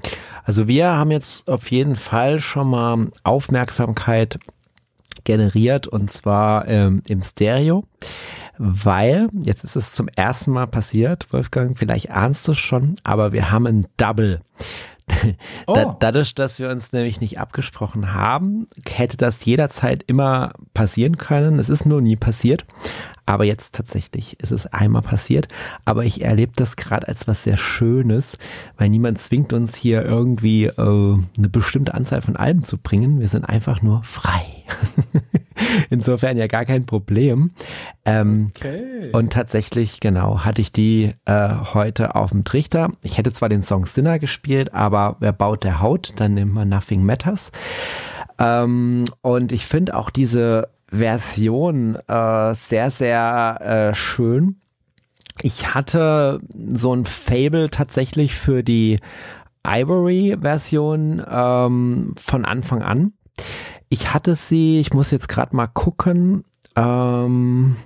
also 0.44 0.68
wir 0.68 0.88
haben 0.88 1.12
jetzt 1.12 1.48
auf 1.48 1.70
jeden 1.70 1.96
Fall 1.96 2.42
schon 2.42 2.70
mal 2.70 3.12
Aufmerksamkeit 3.24 4.40
generiert 5.24 5.86
und 5.86 6.10
zwar 6.10 6.68
ähm, 6.68 7.04
im 7.08 7.22
Stereo 7.22 7.84
weil 8.60 9.30
jetzt 9.42 9.64
ist 9.64 9.78
es 9.78 9.94
zum 9.94 10.10
ersten 10.10 10.52
Mal 10.52 10.68
passiert, 10.68 11.32
Wolfgang, 11.32 11.80
vielleicht 11.80 12.12
ahnst 12.12 12.48
du 12.48 12.52
es 12.52 12.60
schon, 12.60 12.96
aber 13.04 13.32
wir 13.32 13.52
haben 13.52 13.66
ein 13.66 13.88
Double. 13.98 14.42
Oh. 15.66 15.74
Da, 15.74 15.98
dadurch, 16.00 16.36
dass 16.36 16.60
wir 16.60 16.70
uns 16.70 16.92
nämlich 16.92 17.20
nicht 17.20 17.40
abgesprochen 17.40 18.14
haben, 18.14 18.68
hätte 18.88 19.18
das 19.18 19.44
jederzeit 19.44 20.04
immer 20.06 20.54
passieren 20.76 21.18
können. 21.18 21.58
Es 21.58 21.70
ist 21.70 21.86
nur 21.86 22.00
nie 22.00 22.16
passiert. 22.16 22.66
Aber 23.30 23.44
jetzt 23.44 23.76
tatsächlich 23.76 24.40
ist 24.40 24.52
es 24.52 24.66
einmal 24.66 25.04
passiert. 25.04 25.50
Aber 25.86 26.04
ich 26.04 26.24
erlebe 26.24 26.54
das 26.56 26.78
gerade 26.78 27.08
als 27.08 27.28
was 27.28 27.44
sehr 27.44 27.58
Schönes, 27.58 28.40
weil 28.76 28.90
niemand 28.90 29.20
zwingt 29.20 29.54
uns 29.54 29.76
hier 29.76 30.04
irgendwie 30.04 30.66
äh, 30.66 30.74
eine 30.80 31.50
bestimmte 31.50 31.94
Anzahl 31.94 32.22
von 32.22 32.38
Alben 32.38 32.64
zu 32.64 32.80
bringen. 32.80 33.20
Wir 33.20 33.28
sind 33.28 33.46
einfach 33.46 33.84
nur 33.84 34.02
frei. 34.02 34.48
Insofern 35.92 36.38
ja 36.38 36.48
gar 36.48 36.66
kein 36.66 36.88
Problem. 36.88 37.52
Ähm, 38.04 38.50
okay. 38.56 39.12
Und 39.12 39.32
tatsächlich, 39.32 40.00
genau, 40.00 40.40
hatte 40.40 40.62
ich 40.62 40.72
die 40.72 41.14
äh, 41.26 41.50
heute 41.76 42.16
auf 42.16 42.32
dem 42.32 42.46
Trichter. 42.46 42.90
Ich 43.04 43.20
hätte 43.20 43.32
zwar 43.32 43.50
den 43.50 43.62
Song 43.62 43.86
Sinner 43.86 44.18
gespielt, 44.18 44.74
aber 44.74 45.18
wer 45.20 45.34
baut 45.34 45.64
der 45.64 45.82
Haut, 45.82 46.14
dann 46.16 46.34
nimmt 46.34 46.56
man 46.56 46.70
Nothing 46.70 47.06
Matters. 47.06 47.52
Ähm, 48.40 49.06
und 49.22 49.52
ich 49.52 49.68
finde 49.68 49.96
auch 49.96 50.10
diese 50.10 50.70
Version 50.92 51.96
äh, 52.08 52.54
sehr, 52.54 52.92
sehr 52.92 53.92
äh, 53.92 53.96
schön. 53.96 54.60
Ich 55.42 55.74
hatte 55.74 56.42
so 56.74 56.94
ein 56.94 57.06
Fable 57.06 57.70
tatsächlich 57.70 58.36
für 58.36 58.64
die 58.64 59.00
Ivory-Version 59.66 61.24
ähm, 61.30 62.14
von 62.18 62.46
Anfang 62.46 62.82
an. 62.82 63.14
Ich 63.90 64.14
hatte 64.14 64.36
sie, 64.36 64.80
ich 64.80 64.94
muss 64.94 65.12
jetzt 65.12 65.30
gerade 65.30 65.56
mal 65.56 65.68
gucken. 65.68 66.44
Ähm, 66.76 67.78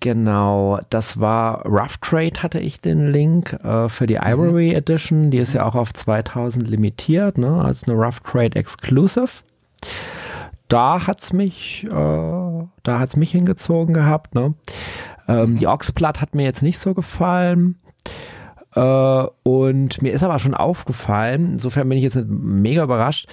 genau, 0.00 0.80
das 0.90 1.20
war 1.20 1.64
Rough 1.66 1.98
Trade 1.98 2.42
hatte 2.42 2.58
ich 2.58 2.80
den 2.80 3.10
Link 3.10 3.52
äh, 3.64 3.88
für 3.88 4.06
die 4.06 4.16
Ivory 4.16 4.70
mhm. 4.70 4.76
Edition. 4.76 5.30
Die 5.30 5.38
ist 5.38 5.52
ja 5.52 5.64
auch 5.64 5.74
auf 5.74 5.92
2000 5.92 6.68
limitiert, 6.68 7.38
ne, 7.38 7.62
als 7.62 7.84
eine 7.84 7.96
Rough 7.96 8.20
Trade 8.20 8.56
Exclusive. 8.56 9.42
Da 10.68 11.06
hat's 11.06 11.32
mich, 11.32 11.84
äh, 11.84 11.90
da 11.90 12.98
hat's 12.98 13.16
mich 13.16 13.30
hingezogen 13.30 13.94
gehabt. 13.94 14.34
Ne? 14.34 14.54
Ähm, 15.28 15.52
mhm. 15.52 15.56
Die 15.56 15.66
Oxblood 15.66 16.20
hat 16.20 16.34
mir 16.34 16.44
jetzt 16.44 16.62
nicht 16.62 16.78
so 16.78 16.94
gefallen. 16.94 17.78
Äh, 18.74 19.26
und 19.42 20.02
mir 20.02 20.12
ist 20.12 20.22
aber 20.22 20.38
schon 20.38 20.54
aufgefallen, 20.54 21.52
insofern 21.54 21.88
bin 21.88 21.98
ich 21.98 22.04
jetzt 22.04 22.18
mega 22.26 22.82
überrascht, 22.84 23.28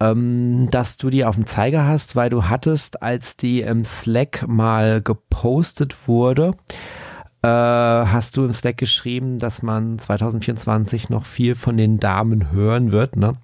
ähm, 0.00 0.68
dass 0.70 0.96
du 0.96 1.10
die 1.10 1.24
auf 1.24 1.34
dem 1.34 1.46
Zeiger 1.46 1.86
hast, 1.86 2.16
weil 2.16 2.30
du 2.30 2.44
hattest, 2.44 3.02
als 3.02 3.36
die 3.36 3.62
im 3.62 3.84
Slack 3.84 4.46
mal 4.46 5.02
gepostet 5.02 6.08
wurde, 6.08 6.54
äh, 7.42 7.48
hast 7.48 8.36
du 8.36 8.44
im 8.44 8.52
Slack 8.52 8.76
geschrieben, 8.76 9.38
dass 9.38 9.62
man 9.62 9.98
2024 9.98 11.10
noch 11.10 11.24
viel 11.24 11.54
von 11.54 11.76
den 11.76 11.98
Damen 11.98 12.50
hören 12.50 12.92
wird, 12.92 13.16
ne? 13.16 13.34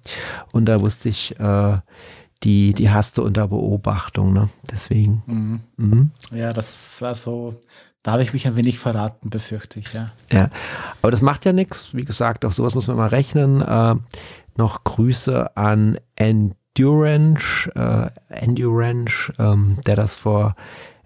Und 0.51 0.65
da 0.65 0.81
wusste 0.81 1.09
ich, 1.09 1.39
äh, 1.39 1.77
die, 2.43 2.73
die 2.73 2.89
hast 2.89 3.17
du 3.17 3.23
unter 3.23 3.47
Beobachtung, 3.47 4.33
ne? 4.33 4.49
Deswegen. 4.69 5.23
Mhm. 5.25 5.59
Mhm. 5.77 6.11
Ja, 6.31 6.53
das 6.53 7.01
war 7.01 7.15
so, 7.15 7.55
da 8.03 8.13
habe 8.13 8.23
ich 8.23 8.33
mich 8.33 8.45
ein 8.45 8.55
wenig 8.55 8.77
verraten, 8.77 9.29
befürchte 9.29 9.79
ich, 9.79 9.93
ja. 9.93 10.07
Ja, 10.31 10.49
aber 11.01 11.11
das 11.11 11.21
macht 11.21 11.45
ja 11.45 11.53
nichts. 11.53 11.93
Wie 11.93 12.05
gesagt, 12.05 12.45
auf 12.45 12.53
sowas 12.53 12.75
muss 12.75 12.87
man 12.87 12.97
mal 12.97 13.07
rechnen. 13.07 13.61
Äh, 13.61 13.95
noch 14.57 14.83
Grüße 14.83 15.57
an 15.57 15.97
Endurance, 16.15 17.71
äh, 17.75 18.09
Endurance, 18.29 19.33
ähm, 19.39 19.77
der 19.85 19.95
das 19.95 20.15
vor 20.15 20.55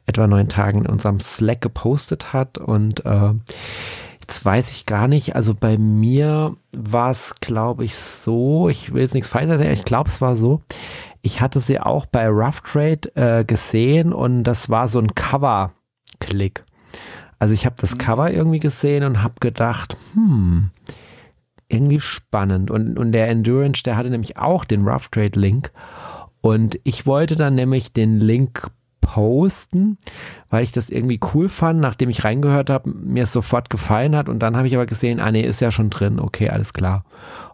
etwa 0.06 0.28
neun 0.28 0.50
Tagen 0.50 0.86
in 0.86 0.88
unserem 0.88 1.20
Slack 1.20 1.62
gepostet 1.62 2.34
hat 2.34 2.58
und 2.58 3.06
äh, 3.06 3.34
jetzt 4.30 4.44
weiß 4.44 4.72
ich 4.72 4.86
gar 4.86 5.08
nicht, 5.08 5.36
also 5.36 5.54
bei 5.54 5.78
mir 5.78 6.56
war 6.72 7.12
es, 7.12 7.36
glaube 7.42 7.86
ich, 7.86 7.96
so, 7.96 8.70
ich 8.70 8.94
will 8.94 9.02
jetzt 9.02 9.14
nichts 9.14 9.30
falsch 9.30 9.48
sagen, 9.48 9.72
ich 9.72 9.86
glaube, 9.86 10.10
es 10.10 10.22
war 10.22 10.36
so, 10.36 10.62
ich 11.22 11.42
hatte 11.42 11.60
sie 11.60 11.80
auch 11.80 12.06
bei 12.06 12.28
Rough 12.28 12.62
Trade 12.62 13.16
äh, 13.16 13.44
gesehen 13.44 14.14
und 14.14 14.44
das 14.44 14.70
war 14.70 14.88
so 14.88 15.00
ein 15.00 15.14
Cover-Klick. 15.16 16.64
Also 17.40 17.54
ich 17.54 17.66
habe 17.66 17.76
das 17.80 17.94
mhm. 17.94 17.98
Cover 17.98 18.32
irgendwie 18.32 18.60
gesehen 18.60 19.04
und 19.04 19.24
habe 19.24 19.36
gedacht, 19.40 19.98
hm, 20.14 20.72
irgendwie 21.70 22.00
spannend. 22.00 22.70
Und, 22.70 22.98
und 22.98 23.12
der 23.14 23.30
Endurance, 23.30 23.84
der 23.84 23.96
hatte 23.96 24.10
nämlich 24.10 24.38
auch 24.38 24.66
den 24.66 24.88
Rough 24.88 25.08
Trade 25.10 25.40
Link. 25.40 25.72
Und 26.42 26.80
ich 26.84 27.06
wollte 27.06 27.36
dann 27.36 27.56
nämlich 27.56 27.94
den 27.94 28.20
Link 28.20 28.70
posten, 29.02 29.98
weil 30.50 30.64
ich 30.64 30.72
das 30.72 30.90
irgendwie 30.90 31.20
cool 31.34 31.50
fand, 31.50 31.80
nachdem 31.80 32.10
ich 32.10 32.24
reingehört 32.24 32.70
habe, 32.70 32.90
mir 32.90 33.24
es 33.24 33.34
sofort 33.34 33.70
gefallen 33.70 34.16
hat. 34.16 34.30
Und 34.30 34.40
dann 34.40 34.58
habe 34.58 34.68
ich 34.68 34.76
aber 34.76 34.86
gesehen, 34.86 35.20
ah 35.20 35.32
nee, 35.32 35.42
ist 35.42 35.62
ja 35.62 35.72
schon 35.72 35.90
drin, 35.90 36.20
okay, 36.20 36.50
alles 36.50 36.74
klar. 36.74 37.04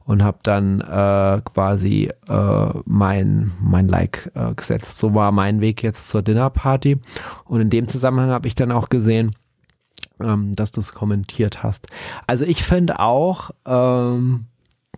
Und 0.06 0.24
habe 0.24 0.38
dann 0.44 0.82
äh, 0.82 1.42
quasi 1.44 2.12
äh, 2.30 2.70
mein, 2.86 3.52
mein 3.60 3.88
Like 3.88 4.32
äh, 4.36 4.54
gesetzt. 4.54 5.00
So 5.00 5.16
war 5.16 5.32
mein 5.32 5.62
Weg 5.62 5.82
jetzt 5.82 6.10
zur 6.10 6.22
Dinnerparty. 6.22 7.00
Und 7.46 7.62
in 7.62 7.70
dem 7.72 7.88
Zusammenhang 7.88 8.30
habe 8.30 8.48
ich 8.48 8.54
dann 8.54 8.72
auch 8.72 8.90
gesehen, 8.90 9.32
ähm, 10.20 10.54
dass 10.54 10.72
du 10.72 10.82
es 10.82 10.94
kommentiert 10.94 11.64
hast. 11.64 11.88
Also 12.28 12.46
ich 12.46 12.64
finde 12.64 13.00
auch, 13.00 13.50
ähm, 13.66 14.46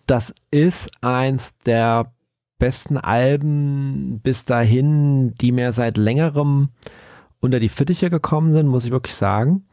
das 0.08 0.34
ist 0.52 0.92
eins 1.02 1.58
der 1.60 2.12
besten 2.60 2.98
Alben 2.98 4.20
bis 4.22 4.46
dahin, 4.46 5.36
die 5.36 5.52
mir 5.52 5.72
seit 5.72 5.98
längerem 5.98 6.70
unter 7.40 7.60
die 7.60 7.70
Fittiche 7.70 8.10
gekommen 8.10 8.54
sind, 8.54 8.68
muss 8.68 8.86
ich 8.86 8.92
wirklich 8.92 9.16
sagen. 9.16 9.66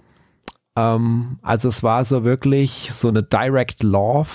Ähm, 0.77 1.39
also 1.43 1.69
es 1.69 1.83
war 1.83 2.05
so 2.05 2.25
wirklich 2.25 2.91
so 2.93 3.09
eine 3.09 3.23
Direct 3.23 3.83
Love, 3.83 4.31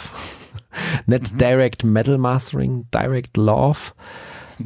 nicht 1.06 1.34
mhm. 1.34 1.38
Direct 1.38 1.84
Metal 1.84 2.18
Mastering, 2.18 2.88
Direct 2.94 3.38
Love. 3.38 3.92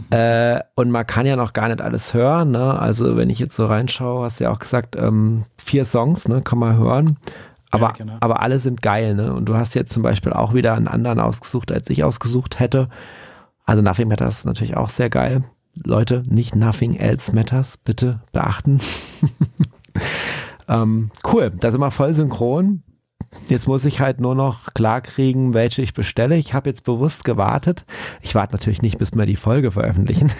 Äh, 0.09 0.59
und 0.75 0.89
man 0.89 1.05
kann 1.05 1.25
ja 1.25 1.35
noch 1.35 1.53
gar 1.53 1.67
nicht 1.67 1.81
alles 1.81 2.13
hören. 2.13 2.51
Ne? 2.51 2.79
Also 2.79 3.15
wenn 3.15 3.29
ich 3.29 3.39
jetzt 3.39 3.55
so 3.55 3.65
reinschaue, 3.65 4.25
hast 4.25 4.39
du 4.39 4.45
ja 4.45 4.51
auch 4.51 4.59
gesagt, 4.59 4.95
ähm, 4.95 5.43
vier 5.63 5.85
Songs, 5.85 6.27
ne, 6.27 6.41
kann 6.41 6.57
man 6.59 6.77
hören. 6.77 7.17
Aber, 7.69 7.87
ja, 7.87 7.91
genau. 7.93 8.17
aber 8.19 8.41
alle 8.41 8.59
sind 8.59 8.83
geil, 8.83 9.15
ne? 9.15 9.33
Und 9.33 9.45
du 9.45 9.55
hast 9.55 9.73
jetzt 9.73 9.91
zum 9.91 10.03
Beispiel 10.03 10.31
auch 10.31 10.53
wieder 10.53 10.75
einen 10.75 10.87
anderen 10.87 11.19
ausgesucht, 11.19 11.71
als 11.71 11.89
ich 11.89 12.03
ausgesucht 12.03 12.59
hätte. 12.59 12.87
Also 13.65 13.81
Nothing 13.81 14.09
Matters 14.09 14.39
ist 14.39 14.45
natürlich 14.45 14.77
auch 14.77 14.89
sehr 14.89 15.09
geil. 15.09 15.43
Leute, 15.83 16.21
nicht 16.29 16.55
Nothing 16.55 16.95
Else 16.95 17.33
Matters, 17.33 17.77
bitte 17.77 18.19
beachten. 18.31 18.79
ähm, 20.67 21.09
cool, 21.31 21.51
da 21.59 21.71
sind 21.71 21.79
wir 21.81 21.89
voll 21.89 22.13
synchron. 22.13 22.83
Jetzt 23.47 23.67
muss 23.67 23.85
ich 23.85 23.99
halt 23.99 24.19
nur 24.19 24.35
noch 24.35 24.73
klarkriegen, 24.73 25.53
welche 25.53 25.81
ich 25.81 25.93
bestelle. 25.93 26.37
Ich 26.37 26.53
habe 26.53 26.69
jetzt 26.69 26.83
bewusst 26.83 27.23
gewartet. 27.23 27.85
Ich 28.21 28.35
warte 28.35 28.53
natürlich 28.53 28.81
nicht, 28.81 28.97
bis 28.97 29.15
wir 29.15 29.25
die 29.25 29.35
Folge 29.35 29.71
veröffentlichen. 29.71 30.31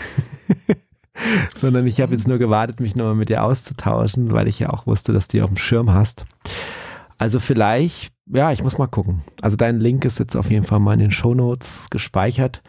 Sondern 1.55 1.85
ich 1.85 2.01
habe 2.01 2.13
jetzt 2.13 2.27
nur 2.27 2.37
gewartet, 2.37 2.79
mich 2.79 2.95
nochmal 2.95 3.15
mit 3.15 3.29
dir 3.29 3.43
auszutauschen, 3.43 4.31
weil 4.31 4.47
ich 4.47 4.59
ja 4.59 4.69
auch 4.69 4.87
wusste, 4.87 5.13
dass 5.13 5.27
du 5.27 5.37
die 5.37 5.43
auf 5.43 5.49
dem 5.49 5.57
Schirm 5.57 5.93
hast. 5.93 6.25
Also 7.17 7.39
vielleicht, 7.39 8.11
ja, 8.25 8.51
ich 8.51 8.63
muss 8.63 8.77
mal 8.77 8.87
gucken. 8.87 9.21
Also 9.41 9.55
dein 9.57 9.79
Link 9.79 10.05
ist 10.05 10.19
jetzt 10.19 10.35
auf 10.35 10.49
jeden 10.49 10.65
Fall 10.65 10.79
mal 10.79 10.93
in 10.93 10.99
den 10.99 11.11
Show 11.11 11.33
Notes 11.33 11.89
gespeichert. 11.89 12.61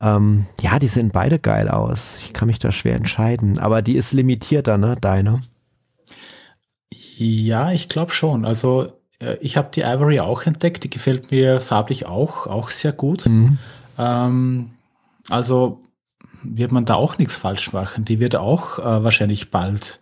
Ähm, 0.00 0.46
ja, 0.60 0.78
die 0.78 0.88
sehen 0.88 1.10
beide 1.10 1.38
geil 1.38 1.68
aus. 1.68 2.18
Ich 2.22 2.32
kann 2.32 2.48
mich 2.48 2.58
da 2.58 2.72
schwer 2.72 2.96
entscheiden. 2.96 3.58
Aber 3.58 3.82
die 3.82 3.96
ist 3.96 4.12
limitierter, 4.12 4.78
ne, 4.78 4.96
deine? 5.00 5.40
Ja, 6.92 7.72
ich 7.72 7.88
glaube 7.88 8.12
schon. 8.12 8.44
Also 8.44 8.99
ich 9.40 9.56
habe 9.56 9.68
die 9.74 9.82
Ivory 9.82 10.20
auch 10.20 10.42
entdeckt, 10.46 10.84
die 10.84 10.90
gefällt 10.90 11.30
mir 11.30 11.60
farblich 11.60 12.06
auch, 12.06 12.46
auch 12.46 12.70
sehr 12.70 12.92
gut. 12.92 13.26
Mhm. 13.26 13.58
Ähm, 13.98 14.70
also 15.28 15.82
wird 16.42 16.72
man 16.72 16.86
da 16.86 16.94
auch 16.94 17.18
nichts 17.18 17.36
falsch 17.36 17.72
machen. 17.72 18.04
Die 18.04 18.18
wird 18.18 18.36
auch 18.36 18.78
äh, 18.78 19.04
wahrscheinlich 19.04 19.50
bald 19.50 20.00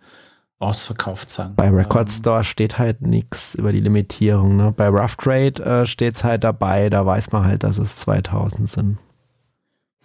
ausverkauft 0.59 1.31
sein. 1.31 1.55
Bei 1.55 1.69
Record 1.69 2.09
ähm, 2.09 2.13
Store 2.13 2.43
steht 2.43 2.77
halt 2.77 3.01
nichts 3.01 3.55
über 3.55 3.71
die 3.71 3.79
Limitierung. 3.79 4.57
Ne? 4.57 4.73
Bei 4.75 4.87
Rough 4.87 5.15
Trade 5.15 5.63
äh, 5.63 5.85
steht 5.85 6.15
es 6.15 6.23
halt 6.23 6.43
dabei, 6.43 6.89
da 6.89 7.05
weiß 7.05 7.31
man 7.31 7.45
halt, 7.45 7.63
dass 7.63 7.77
es 7.77 7.95
2000 7.97 8.69
sind. 8.69 8.97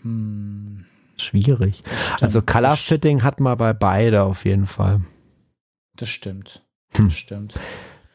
Hm. 0.02 0.84
Schwierig. 1.16 1.84
Also 2.20 2.42
Color 2.42 2.76
Fitting 2.76 3.22
hat 3.22 3.38
man 3.38 3.56
bei 3.56 3.72
beide 3.72 4.24
auf 4.24 4.44
jeden 4.44 4.66
Fall. 4.66 5.00
Das 5.96 6.08
stimmt. 6.08 6.62
Hm. 6.96 7.08
Das 7.08 7.16
stimmt. 7.16 7.54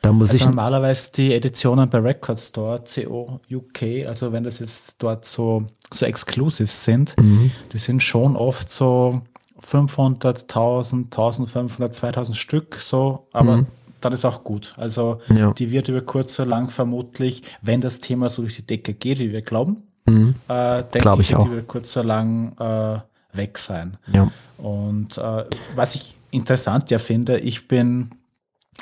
Da 0.01 0.13
muss 0.13 0.29
also 0.29 0.41
ich 0.41 0.45
normalerweise 0.45 1.11
die 1.13 1.33
Editionen 1.33 1.89
bei 1.89 1.99
Record 1.99 2.39
Store, 2.39 2.81
CO 2.83 3.39
UK, 3.51 4.07
also 4.07 4.31
wenn 4.31 4.43
das 4.43 4.59
jetzt 4.59 4.95
dort 4.99 5.25
so, 5.25 5.65
so 5.91 6.05
exclusive 6.05 6.67
sind, 6.67 7.17
mhm. 7.17 7.51
die 7.73 7.77
sind 7.77 8.01
schon 8.01 8.37
oft 8.37 8.69
so 8.69 9.21
500, 9.59 10.43
1000, 10.43 11.05
1500, 11.07 11.93
2000 11.93 12.37
Stück 12.37 12.75
so, 12.75 13.27
aber 13.33 13.57
mhm. 13.57 13.67
dann 13.99 14.13
ist 14.13 14.23
auch 14.23 14.43
gut. 14.43 14.73
Also 14.77 15.19
ja. 15.27 15.51
die 15.53 15.71
wird 15.71 15.89
über 15.89 16.01
kurz 16.01 16.39
oder 16.39 16.49
lang 16.49 16.69
vermutlich, 16.69 17.43
wenn 17.61 17.81
das 17.81 17.99
Thema 17.99 18.29
so 18.29 18.43
durch 18.43 18.55
die 18.55 18.65
Decke 18.65 18.93
geht, 18.93 19.19
wie 19.19 19.33
wir 19.33 19.41
glauben, 19.41 19.83
mhm. 20.05 20.35
äh, 20.47 20.83
denke 20.93 21.13
ich, 21.19 21.31
ich 21.31 21.31
wird 21.31 21.43
die 21.43 21.47
über 21.47 21.61
kurz 21.63 21.97
oder 21.97 22.05
lang 22.05 22.53
äh, 22.57 23.37
weg 23.37 23.57
sein. 23.57 23.97
Ja. 24.13 24.31
Und 24.57 25.17
äh, 25.17 25.43
was 25.75 25.95
ich 25.95 26.15
interessant 26.31 26.89
ja 26.89 26.99
finde, 26.99 27.39
ich 27.39 27.67
bin 27.67 28.11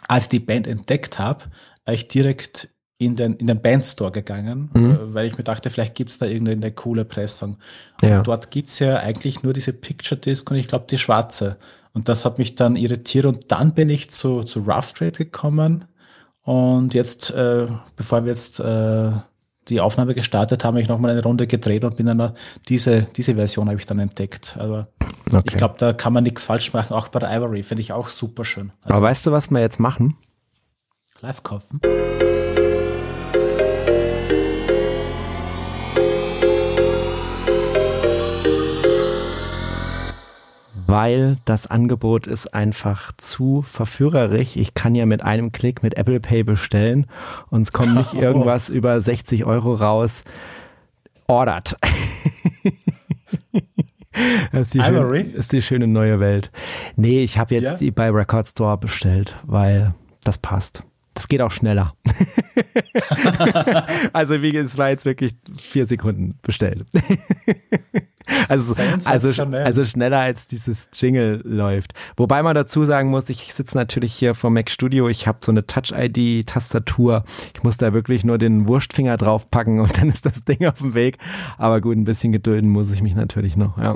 als 0.08 0.24
ich 0.24 0.30
die 0.30 0.40
Band 0.40 0.68
entdeckt 0.68 1.20
habe, 1.20 1.46
ich 1.90 2.08
direkt 2.08 2.70
in 3.00 3.16
den, 3.16 3.34
in 3.34 3.48
den 3.48 3.62
Bandstore 3.62 4.12
gegangen, 4.12 4.70
mhm. 4.74 4.92
Äh, 4.92 5.14
weil 5.14 5.28
ich 5.28 5.38
mir 5.38 5.44
dachte, 5.44 5.70
vielleicht 5.70 5.96
gibt 5.96 6.10
es 6.10 6.18
da 6.18 6.26
irgendeine 6.26 6.72
coole 6.72 7.06
Pressung. 7.06 7.58
Ja. 8.02 8.20
Und 8.20 8.28
dort 8.28 8.52
gibt 8.52 8.70
es 8.70 8.80
ja 8.80 8.98
eigentlich 8.98 9.44
nur 9.44 9.54
diese 9.54 9.74
Picture 9.74 10.20
Disc 10.20 10.50
und 10.50 10.58
ich 10.58 10.68
glaube 10.68 10.88
die 10.90 10.98
schwarze. 10.98 11.58
Und 11.94 12.10
das 12.10 12.26
hat 12.26 12.38
mich 12.38 12.56
dann 12.56 12.76
irritiert 12.76 13.26
und 13.26 13.52
dann 13.52 13.74
bin 13.74 13.90
ich 13.90 14.10
zu, 14.10 14.44
zu 14.44 14.60
Rough 14.60 14.94
Trade 14.94 15.12
gekommen 15.12 15.86
und 16.42 16.94
jetzt, 16.94 17.32
äh, 17.32 17.68
bevor 17.96 18.24
wir 18.24 18.30
jetzt 18.30 18.60
äh, 18.60 19.12
die 19.70 19.82
Aufnahme 19.82 20.14
gestartet 20.14 20.64
haben, 20.64 20.76
habe 20.76 20.82
ich 20.82 20.88
nochmal 20.88 21.12
eine 21.12 21.24
Runde 21.24 21.48
gedreht 21.48 21.84
und 21.84 21.96
bin 21.98 22.06
dann 22.06 22.34
diese, 22.70 23.04
diese 23.16 23.36
Version 23.36 23.68
habe 23.68 23.78
ich 23.78 23.86
dann 23.86 24.00
entdeckt. 24.00 24.58
Aber 24.60 24.88
okay. 25.28 25.42
ich 25.46 25.58
glaube, 25.58 25.76
da 25.78 25.94
kann 25.94 26.14
man 26.14 26.24
nichts 26.24 26.46
falsch 26.46 26.74
machen. 26.74 26.94
Auch 26.94 27.08
bei 27.10 27.20
der 27.20 27.36
Ivory 27.36 27.64
finde 27.64 27.82
ich 27.82 27.94
auch 27.94 28.10
super 28.10 28.46
schön. 28.46 28.72
Also 28.84 28.98
Aber 28.98 29.08
weißt 29.08 29.26
du, 29.26 29.32
was 29.32 29.50
wir 29.52 29.60
jetzt 29.60 29.80
machen? 29.80 30.18
Live 31.22 31.44
kaufen. 31.44 31.82
Weil 40.88 41.38
das 41.46 41.68
Angebot 41.68 42.28
ist 42.28 42.54
einfach 42.54 43.12
zu 43.18 43.62
verführerisch. 43.62 44.56
Ich 44.56 44.74
kann 44.74 44.96
ja 44.96 45.06
mit 45.06 45.24
einem 45.24 45.52
Klick 45.52 45.84
mit 45.84 45.96
Apple 45.96 46.20
Pay 46.20 46.44
bestellen 46.44 47.08
und 47.50 47.62
es 47.62 47.74
kommt 47.74 47.96
nicht 47.96 48.14
irgendwas 48.14 48.70
über 48.70 49.00
60 49.00 49.46
Euro 49.46 49.74
raus. 49.74 50.24
Ordert. 51.28 51.76
Das 54.52 54.62
ist, 54.62 54.74
die 54.74 54.82
schöne, 54.82 55.20
ist 55.20 55.52
die 55.52 55.62
schöne 55.62 55.86
neue 55.86 56.20
Welt. 56.20 56.52
Nee, 56.96 57.24
ich 57.24 57.38
habe 57.38 57.54
jetzt 57.54 57.64
ja? 57.64 57.78
die 57.78 57.92
bei 57.92 58.10
Record 58.10 58.48
Store 58.48 58.76
bestellt, 58.76 59.36
weil 59.44 59.94
das 60.24 60.40
passt. 60.40 60.82
Das 61.14 61.28
geht 61.28 61.40
auch 61.42 61.52
schneller. 61.52 61.94
also 64.14 64.42
wie 64.42 64.58
es 64.58 64.76
war 64.80 64.90
jetzt 64.90 65.06
wirklich 65.06 65.36
vier 65.60 65.86
Sekunden 65.86 66.34
bestellt. 66.42 66.88
Also, 68.50 68.82
also, 69.06 69.44
also 69.52 69.86
schneller 69.86 70.20
als 70.20 70.48
dieses 70.48 70.90
Jingle 70.94 71.42
läuft. 71.44 71.94
Wobei 72.16 72.44
man 72.44 72.56
dazu 72.56 72.86
sagen 72.86 73.10
muss, 73.10 73.30
ich 73.30 73.54
sitze 73.54 73.78
natürlich 73.78 74.14
hier 74.14 74.36
vor 74.36 74.50
Mac 74.50 74.70
Studio, 74.70 75.08
ich 75.10 75.28
habe 75.28 75.40
so 75.42 75.52
eine 75.52 75.66
Touch-ID-Tastatur. 75.66 77.24
Ich 77.54 77.64
muss 77.64 77.78
da 77.78 77.94
wirklich 77.94 78.24
nur 78.24 78.38
den 78.38 78.68
Wurstfinger 78.68 79.18
draufpacken 79.18 79.80
und 79.80 79.98
dann 80.02 80.10
ist 80.10 80.26
das 80.26 80.44
Ding 80.44 80.66
auf 80.66 80.80
dem 80.80 80.94
Weg. 80.94 81.18
Aber 81.58 81.82
gut, 81.82 81.98
ein 81.98 82.06
bisschen 82.06 82.32
gedulden 82.32 82.70
muss 82.70 82.92
ich 82.92 83.02
mich 83.02 83.16
natürlich 83.16 83.56
noch, 83.56 83.78
ja. 83.78 83.96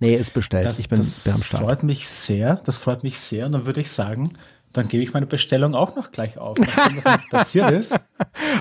Nee, 0.00 0.16
ist 0.16 0.34
bestellt. 0.34 0.64
Das, 0.64 0.78
ich 0.78 0.88
bin, 0.88 0.98
das 0.98 1.44
freut 1.44 1.82
mich 1.82 2.08
sehr. 2.08 2.60
Das 2.64 2.78
freut 2.78 3.04
mich 3.04 3.20
sehr. 3.20 3.46
Und 3.46 3.52
dann 3.52 3.66
würde 3.66 3.80
ich 3.80 3.90
sagen, 3.90 4.32
dann 4.72 4.88
gebe 4.88 5.02
ich 5.02 5.12
meine 5.12 5.26
Bestellung 5.26 5.74
auch 5.74 5.94
noch 5.96 6.12
gleich 6.12 6.38
auf, 6.38 6.56
nachdem 6.58 7.02
das 7.02 7.28
passiert 7.30 7.70
ist. 7.70 7.94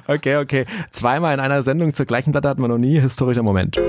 Okay, 0.07 0.37
okay. 0.37 0.65
Zweimal 0.89 1.33
in 1.33 1.39
einer 1.39 1.63
Sendung 1.63 1.93
zur 1.93 2.05
gleichen 2.05 2.31
Platte 2.31 2.49
hatten 2.49 2.61
wir 2.61 2.67
noch 2.67 2.77
nie. 2.77 2.99
Historischer 2.99 3.43
Moment. 3.43 3.79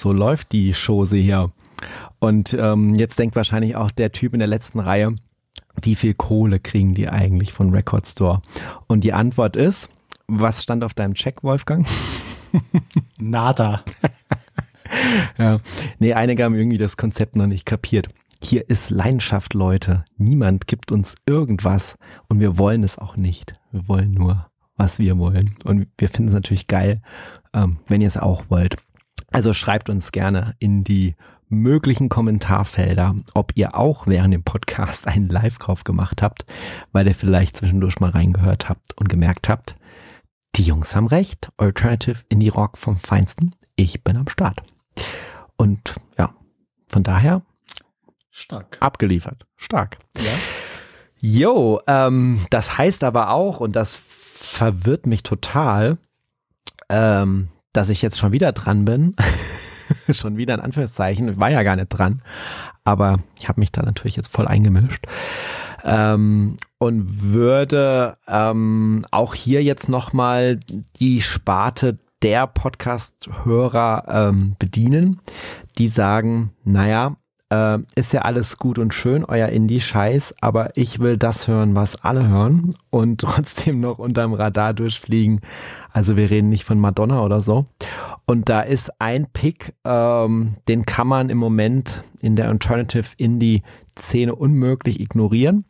So 0.00 0.14
läuft 0.14 0.52
die 0.52 0.72
Chose 0.72 1.16
hier. 1.16 1.50
Und 2.20 2.54
ähm, 2.58 2.94
jetzt 2.94 3.18
denkt 3.18 3.36
wahrscheinlich 3.36 3.76
auch 3.76 3.90
der 3.90 4.12
Typ 4.12 4.32
in 4.32 4.38
der 4.38 4.48
letzten 4.48 4.80
Reihe, 4.80 5.14
wie 5.82 5.94
viel 5.94 6.14
Kohle 6.14 6.58
kriegen 6.58 6.94
die 6.94 7.10
eigentlich 7.10 7.52
von 7.52 7.68
Record 7.68 8.06
Store? 8.06 8.40
Und 8.86 9.04
die 9.04 9.12
Antwort 9.12 9.56
ist, 9.56 9.90
was 10.26 10.62
stand 10.62 10.84
auf 10.84 10.94
deinem 10.94 11.12
Check, 11.12 11.42
Wolfgang? 11.42 11.86
Nada. 13.18 13.82
ja, 15.38 15.60
nee, 15.98 16.14
einige 16.14 16.44
haben 16.44 16.54
irgendwie 16.54 16.78
das 16.78 16.96
Konzept 16.96 17.36
noch 17.36 17.46
nicht 17.46 17.66
kapiert. 17.66 18.08
Hier 18.42 18.70
ist 18.70 18.88
Leidenschaft, 18.88 19.52
Leute. 19.52 20.06
Niemand 20.16 20.66
gibt 20.66 20.92
uns 20.92 21.14
irgendwas 21.26 21.96
und 22.26 22.40
wir 22.40 22.56
wollen 22.56 22.84
es 22.84 22.96
auch 22.96 23.18
nicht. 23.18 23.52
Wir 23.70 23.86
wollen 23.86 24.12
nur, 24.12 24.46
was 24.78 24.98
wir 24.98 25.18
wollen. 25.18 25.56
Und 25.64 25.88
wir 25.98 26.08
finden 26.08 26.28
es 26.28 26.34
natürlich 26.34 26.68
geil, 26.68 27.02
ähm, 27.52 27.80
wenn 27.86 28.00
ihr 28.00 28.08
es 28.08 28.16
auch 28.16 28.44
wollt. 28.48 28.78
Also 29.30 29.52
schreibt 29.52 29.88
uns 29.88 30.12
gerne 30.12 30.54
in 30.58 30.84
die 30.84 31.14
möglichen 31.48 32.08
Kommentarfelder, 32.08 33.16
ob 33.34 33.52
ihr 33.56 33.74
auch 33.76 34.06
während 34.06 34.32
dem 34.32 34.44
Podcast 34.44 35.06
einen 35.06 35.28
Live-Kauf 35.28 35.84
gemacht 35.84 36.22
habt, 36.22 36.44
weil 36.92 37.06
ihr 37.06 37.14
vielleicht 37.14 37.56
zwischendurch 37.56 38.00
mal 38.00 38.10
reingehört 38.10 38.68
habt 38.68 38.96
und 38.96 39.08
gemerkt 39.08 39.48
habt, 39.48 39.76
die 40.56 40.62
Jungs 40.62 40.96
haben 40.96 41.06
recht, 41.06 41.50
Alternative 41.56 42.18
Indie 42.28 42.48
Rock 42.48 42.78
vom 42.78 42.96
Feinsten, 42.98 43.54
ich 43.76 44.02
bin 44.02 44.16
am 44.16 44.28
Start. 44.28 44.62
Und 45.56 45.96
ja, 46.18 46.34
von 46.88 47.02
daher 47.02 47.42
stark 48.30 48.78
abgeliefert, 48.80 49.46
stark. 49.56 49.98
Ja. 50.18 50.32
Jo, 51.20 51.80
ähm, 51.86 52.46
das 52.50 52.78
heißt 52.78 53.04
aber 53.04 53.30
auch, 53.30 53.60
und 53.60 53.76
das 53.76 54.00
verwirrt 54.34 55.06
mich 55.06 55.22
total, 55.22 55.98
ähm, 56.88 57.48
dass 57.72 57.88
ich 57.88 58.02
jetzt 58.02 58.18
schon 58.18 58.32
wieder 58.32 58.52
dran 58.52 58.84
bin. 58.84 59.14
schon 60.10 60.36
wieder 60.36 60.54
in 60.54 60.60
Anführungszeichen. 60.60 61.28
Ich 61.28 61.40
war 61.40 61.50
ja 61.50 61.62
gar 61.62 61.76
nicht 61.76 61.88
dran. 61.88 62.22
Aber 62.84 63.16
ich 63.38 63.48
habe 63.48 63.60
mich 63.60 63.72
da 63.72 63.82
natürlich 63.82 64.16
jetzt 64.16 64.30
voll 64.30 64.46
eingemischt. 64.46 65.06
Ähm, 65.84 66.56
und 66.78 67.22
würde 67.22 68.16
ähm, 68.26 69.04
auch 69.10 69.34
hier 69.34 69.62
jetzt 69.62 69.88
nochmal 69.88 70.60
die 70.98 71.20
Sparte 71.20 71.98
der 72.22 72.46
Podcast-Hörer 72.46 74.04
ähm, 74.08 74.56
bedienen, 74.58 75.20
die 75.78 75.88
sagen, 75.88 76.52
naja, 76.64 77.16
äh, 77.50 77.78
ist 77.94 78.12
ja 78.12 78.22
alles 78.22 78.56
gut 78.56 78.78
und 78.78 78.94
schön, 78.94 79.24
euer 79.24 79.48
Indie-Scheiß, 79.48 80.34
aber 80.40 80.76
ich 80.76 81.00
will 81.00 81.16
das 81.16 81.48
hören, 81.48 81.74
was 81.74 82.02
alle 82.02 82.28
hören 82.28 82.74
und 82.90 83.20
trotzdem 83.20 83.80
noch 83.80 83.98
unterm 83.98 84.32
Radar 84.32 84.72
durchfliegen. 84.72 85.40
Also 85.92 86.16
wir 86.16 86.30
reden 86.30 86.48
nicht 86.48 86.64
von 86.64 86.78
Madonna 86.78 87.22
oder 87.22 87.40
so. 87.40 87.66
Und 88.26 88.48
da 88.48 88.60
ist 88.60 88.90
ein 89.00 89.26
Pick, 89.32 89.74
ähm, 89.84 90.56
den 90.68 90.86
kann 90.86 91.08
man 91.08 91.30
im 91.30 91.38
Moment 91.38 92.04
in 92.20 92.36
der 92.36 92.48
Alternative 92.48 93.08
Indie-Szene 93.16 94.34
unmöglich 94.34 95.00
ignorieren. 95.00 95.64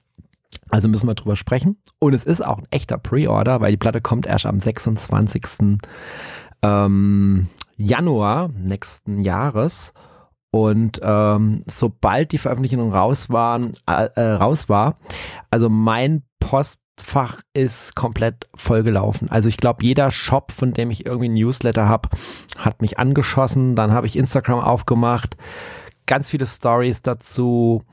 Also 0.69 0.89
müssen 0.89 1.09
wir 1.09 1.15
drüber 1.15 1.37
sprechen. 1.37 1.79
Und 1.99 2.15
es 2.15 2.25
ist 2.25 2.45
auch 2.45 2.59
ein 2.59 2.67
echter 2.71 2.99
Pre-Order, 2.99 3.61
weil 3.61 3.73
die 3.73 3.77
Platte 3.77 4.01
kommt 4.01 4.27
erst 4.27 4.47
am 4.47 4.61
26. 4.61 5.79
Ähm, 6.63 7.49
Januar 7.77 8.49
nächsten 8.49 9.21
Jahres. 9.21 9.95
Und 10.51 11.01
ähm, 11.05 11.63
sobald 11.67 12.33
die 12.33 12.39
Veröffentlichung 12.39 12.93
raus, 12.93 13.31
waren, 13.31 13.73
äh, 13.87 14.09
äh, 14.17 14.33
raus 14.33 14.69
war, 14.69 14.97
also 15.51 15.69
mein 15.69 16.23
Postfach 16.41 17.41
ist 17.55 17.95
komplett 17.95 18.49
vollgelaufen. 18.55 19.31
Also 19.31 19.49
ich 19.49 19.59
glaube, 19.59 19.85
jeder 19.85 20.11
Shop, 20.11 20.51
von 20.51 20.73
dem 20.73 20.91
ich 20.91 21.07
irgendwie 21.07 21.29
ein 21.29 21.35
Newsletter 21.35 21.89
habe, 21.89 22.09
hat 22.59 22.83
mich 22.83 22.99
angeschossen. 22.99 23.77
Dann 23.77 23.93
habe 23.93 24.07
ich 24.09 24.17
Instagram 24.17 24.59
aufgemacht, 24.59 25.37
ganz 26.07 26.29
viele 26.29 26.47
Stories 26.47 27.03
dazu. 27.03 27.85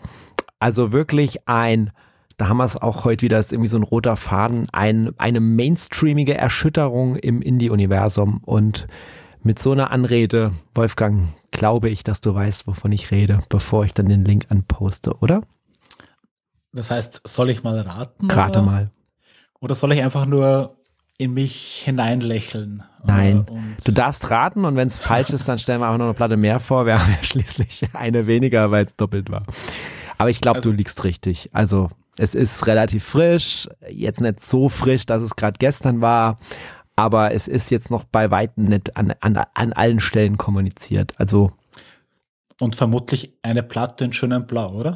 Also 0.58 0.92
wirklich 0.92 1.48
ein, 1.48 1.92
da 2.38 2.50
haben 2.50 2.58
wir 2.58 2.66
es 2.66 2.82
auch 2.82 3.06
heute 3.06 3.24
wieder, 3.24 3.38
ist 3.38 3.54
irgendwie 3.54 3.70
so 3.70 3.78
ein 3.78 3.84
roter 3.84 4.16
Faden, 4.16 4.64
ein, 4.72 5.12
eine 5.20 5.42
mainstreamige 5.42 6.34
Erschütterung 6.36 7.18
im 7.18 7.44
Indie-Universum. 7.44 8.42
Und 8.44 8.88
mit 9.44 9.60
so 9.60 9.72
einer 9.72 9.92
Anrede, 9.92 10.52
Wolfgang, 10.74 11.30
glaube 11.52 11.90
ich, 11.90 12.04
dass 12.04 12.22
du 12.22 12.34
weißt, 12.34 12.68
wovon 12.68 12.92
ich 12.92 13.12
rede, 13.12 13.42
bevor 13.50 13.86
ich 13.86 13.94
dann 13.94 14.08
den 14.08 14.26
Link 14.26 14.46
anposte, 14.50 15.18
oder? 15.20 15.42
Das 16.74 16.92
heißt, 16.92 17.22
soll 17.26 17.50
ich 17.50 17.64
mal 17.64 17.80
raten? 17.80 18.30
Rate 18.30 18.60
oder? 18.60 18.62
mal. 18.62 18.92
Oder 19.60 19.76
soll 19.76 19.92
ich 19.94 20.02
einfach 20.02 20.26
nur 20.26 20.78
in 21.18 21.34
mich 21.34 21.82
hineinlächeln? 21.84 22.84
Nein, 23.04 23.46
du 23.84 23.92
darfst 23.92 24.30
raten 24.30 24.66
und 24.66 24.76
wenn 24.76 24.88
es 24.88 25.00
falsch 25.00 25.32
ist, 25.32 25.48
dann 25.48 25.58
stellen 25.58 25.82
wir 25.82 25.90
auch 25.90 25.98
noch 25.98 26.06
eine 26.06 26.14
Platte 26.14 26.38
mehr 26.38 26.60
vor. 26.60 26.86
Wir 26.86 27.00
haben 27.04 27.12
ja 27.12 27.24
schließlich 27.24 27.90
eine 27.94 28.28
weniger, 28.28 28.70
weil 28.70 28.86
es 28.86 28.96
doppelt 28.96 29.32
war. 29.32 29.44
Aber 30.18 30.30
ich 30.30 30.42
glaube, 30.42 30.58
also, 30.58 30.72
du 30.72 30.76
liegst 30.76 31.04
richtig. 31.04 31.50
Also 31.54 31.90
es 32.18 32.36
ist 32.36 32.66
relativ 32.68 33.04
frisch, 33.04 33.68
jetzt 33.90 34.22
nicht 34.22 34.42
so 34.42 34.70
frisch, 34.70 35.06
dass 35.06 35.22
es 35.22 35.36
gerade 35.36 35.58
gestern 35.60 36.02
war, 36.02 36.40
aber 36.98 37.32
es 37.34 37.48
ist 37.48 37.72
jetzt 37.72 37.90
noch 37.90 38.04
bei 38.04 38.30
weitem 38.32 38.64
nicht 38.64 38.98
an, 38.98 39.14
an, 39.22 39.38
an 39.54 39.72
allen 39.72 40.02
Stellen 40.02 40.38
kommuniziert. 40.38 41.14
Also 41.18 41.52
und 42.60 42.76
vermutlich 42.76 43.34
eine 43.44 43.64
Platte 43.64 44.04
in 44.04 44.14
schönem 44.14 44.48
Blau, 44.48 44.72
oder? 44.74 44.94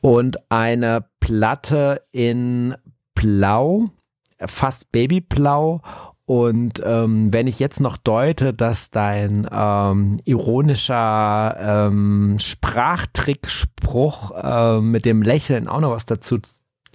Und 0.00 0.38
eine 0.50 1.06
Platte 1.18 2.02
in 2.12 2.74
Blau, 3.14 3.90
fast 4.38 4.92
Babyblau. 4.92 5.80
Und 6.26 6.82
ähm, 6.84 7.32
wenn 7.32 7.46
ich 7.46 7.58
jetzt 7.58 7.80
noch 7.80 7.96
deute, 7.96 8.52
dass 8.52 8.90
dein 8.90 9.48
ähm, 9.50 10.20
ironischer 10.24 11.56
ähm, 11.58 12.36
Sprachtrickspruch 12.38 14.32
äh, 14.36 14.80
mit 14.82 15.06
dem 15.06 15.22
Lächeln 15.22 15.68
auch 15.68 15.80
noch 15.80 15.92
was 15.92 16.04
dazu 16.04 16.38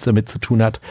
damit 0.05 0.29
zu 0.29 0.37
tun 0.37 0.61
hat, 0.61 0.81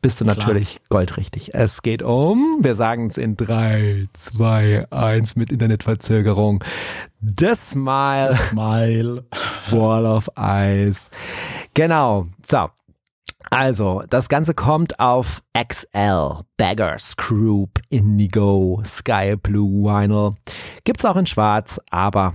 bist 0.00 0.20
du 0.20 0.24
natürlich 0.24 0.76
Klar. 0.76 1.00
goldrichtig. 1.00 1.54
Es 1.54 1.82
geht 1.82 2.02
um, 2.02 2.58
wir 2.60 2.74
sagen 2.74 3.08
es 3.08 3.18
in 3.18 3.36
3, 3.36 4.04
2, 4.12 4.86
1 4.90 5.36
mit 5.36 5.52
Internetverzögerung. 5.52 6.62
The 7.20 7.54
Smile. 7.54 8.32
The 8.32 8.38
Smile. 8.50 9.24
Wall 9.70 10.06
of 10.06 10.28
Ice. 10.36 11.10
Genau. 11.74 12.26
So. 12.44 12.68
Also, 13.50 14.02
das 14.10 14.28
Ganze 14.28 14.54
kommt 14.54 14.98
auf 14.98 15.40
XL, 15.56 16.40
Beggars 16.56 17.16
Group, 17.16 17.80
Indigo, 17.90 18.82
Sky 18.84 19.36
Blue 19.40 19.84
Vinyl. 19.84 20.34
Gibt's 20.84 21.04
auch 21.04 21.16
in 21.16 21.26
Schwarz, 21.26 21.80
aber 21.90 22.34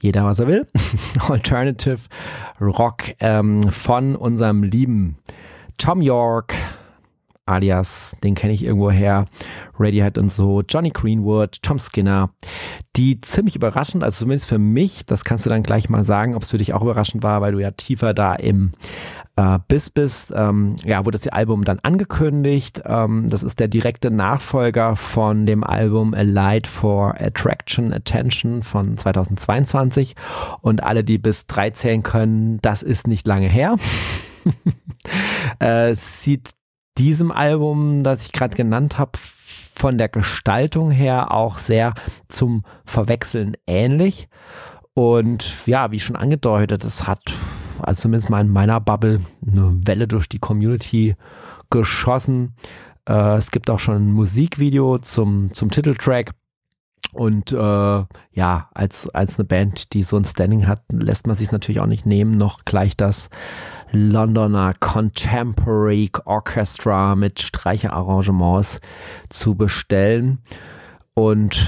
jeder 0.00 0.24
was 0.24 0.40
er 0.40 0.46
will. 0.46 0.66
Alternative 1.28 2.00
Rock 2.60 3.14
ähm, 3.20 3.70
von 3.70 4.16
unserem 4.16 4.62
lieben 4.62 5.18
Tom 5.76 6.00
York, 6.02 6.54
alias, 7.46 8.16
den 8.22 8.34
kenne 8.34 8.52
ich 8.52 8.64
irgendwo 8.64 8.90
her, 8.90 9.26
Radiohead 9.78 10.18
und 10.18 10.32
so, 10.32 10.62
Johnny 10.68 10.90
Greenwood, 10.90 11.62
Tom 11.62 11.78
Skinner, 11.78 12.30
die 12.96 13.20
ziemlich 13.20 13.56
überraschend, 13.56 14.04
also 14.04 14.18
zumindest 14.20 14.48
für 14.48 14.58
mich, 14.58 15.04
das 15.06 15.24
kannst 15.24 15.46
du 15.46 15.50
dann 15.50 15.62
gleich 15.62 15.88
mal 15.88 16.04
sagen, 16.04 16.34
ob 16.34 16.42
es 16.42 16.50
für 16.50 16.58
dich 16.58 16.74
auch 16.74 16.82
überraschend 16.82 17.22
war, 17.22 17.40
weil 17.40 17.52
du 17.52 17.58
ja 17.58 17.70
tiefer 17.72 18.14
da 18.14 18.34
im 18.34 18.72
äh, 19.36 19.58
Bis 19.68 19.90
bist, 19.90 20.32
ähm, 20.36 20.76
ja, 20.84 21.04
wurde 21.04 21.18
das 21.18 21.28
Album 21.28 21.64
dann 21.64 21.78
angekündigt. 21.80 22.82
Ähm, 22.84 23.26
das 23.28 23.42
ist 23.42 23.60
der 23.60 23.68
direkte 23.68 24.10
Nachfolger 24.10 24.96
von 24.96 25.46
dem 25.46 25.64
Album 25.64 26.14
A 26.14 26.22
Light 26.22 26.66
for 26.66 27.14
Attraction 27.20 27.92
Attention 27.92 28.62
von 28.62 28.96
2022 28.96 30.14
und 30.60 30.82
alle, 30.82 31.04
die 31.04 31.18
bis 31.18 31.46
drei 31.46 31.70
zählen 31.70 32.02
können, 32.02 32.58
das 32.62 32.82
ist 32.82 33.06
nicht 33.06 33.26
lange 33.26 33.48
her. 33.48 33.76
äh, 35.58 35.94
sieht 35.94 36.50
diesem 36.98 37.30
Album, 37.30 38.02
das 38.02 38.24
ich 38.24 38.32
gerade 38.32 38.56
genannt 38.56 38.98
habe, 38.98 39.12
von 39.74 39.96
der 39.96 40.08
Gestaltung 40.08 40.90
her 40.90 41.32
auch 41.32 41.58
sehr 41.58 41.94
zum 42.28 42.64
Verwechseln 42.84 43.56
ähnlich. 43.66 44.28
Und 44.94 45.66
ja, 45.66 45.90
wie 45.92 46.00
schon 46.00 46.16
angedeutet, 46.16 46.84
es 46.84 47.06
hat, 47.06 47.22
also 47.80 48.02
zumindest 48.02 48.28
mal 48.28 48.42
in 48.42 48.50
meiner 48.50 48.80
Bubble, 48.80 49.20
eine 49.46 49.80
Welle 49.86 50.06
durch 50.06 50.28
die 50.28 50.38
Community 50.38 51.16
geschossen. 51.70 52.54
Äh, 53.08 53.36
es 53.36 53.50
gibt 53.50 53.70
auch 53.70 53.78
schon 53.78 53.96
ein 53.96 54.12
Musikvideo 54.12 54.98
zum, 54.98 55.50
zum 55.52 55.70
Titeltrack. 55.70 56.32
Und 57.12 57.52
äh, 57.52 57.56
ja, 57.56 58.68
als, 58.74 59.08
als 59.08 59.38
eine 59.38 59.46
Band, 59.46 59.94
die 59.94 60.02
so 60.02 60.16
ein 60.16 60.24
Standing 60.24 60.66
hat, 60.66 60.82
lässt 60.92 61.26
man 61.26 61.34
sich 61.34 61.50
natürlich 61.50 61.80
auch 61.80 61.86
nicht 61.86 62.06
nehmen, 62.06 62.36
noch 62.36 62.64
gleich 62.64 62.96
das 62.96 63.30
Londoner 63.92 64.74
Contemporary 64.78 66.10
Orchestra 66.24 67.14
mit 67.14 67.40
Streicherarrangements 67.40 68.80
zu 69.28 69.54
bestellen. 69.54 70.38
Und 71.14 71.66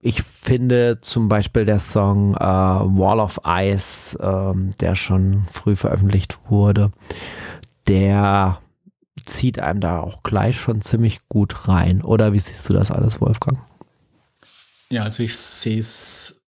ich 0.00 0.22
finde 0.22 1.00
zum 1.00 1.28
Beispiel 1.28 1.64
der 1.64 1.80
Song 1.80 2.34
äh, 2.34 2.38
Wall 2.38 3.20
of 3.20 3.40
Ice, 3.44 4.16
äh, 4.18 4.54
der 4.80 4.94
schon 4.94 5.46
früh 5.50 5.76
veröffentlicht 5.76 6.38
wurde, 6.48 6.92
der 7.88 8.60
zieht 9.24 9.58
einem 9.58 9.80
da 9.80 10.00
auch 10.00 10.22
gleich 10.22 10.60
schon 10.60 10.80
ziemlich 10.80 11.28
gut 11.28 11.68
rein. 11.68 12.02
Oder 12.02 12.32
wie 12.32 12.38
siehst 12.38 12.68
du 12.68 12.72
das 12.72 12.90
alles, 12.90 13.20
Wolfgang? 13.20 13.58
Ja, 14.90 15.02
also 15.02 15.22
ich 15.22 15.36
sehe 15.36 15.80
es 15.80 16.44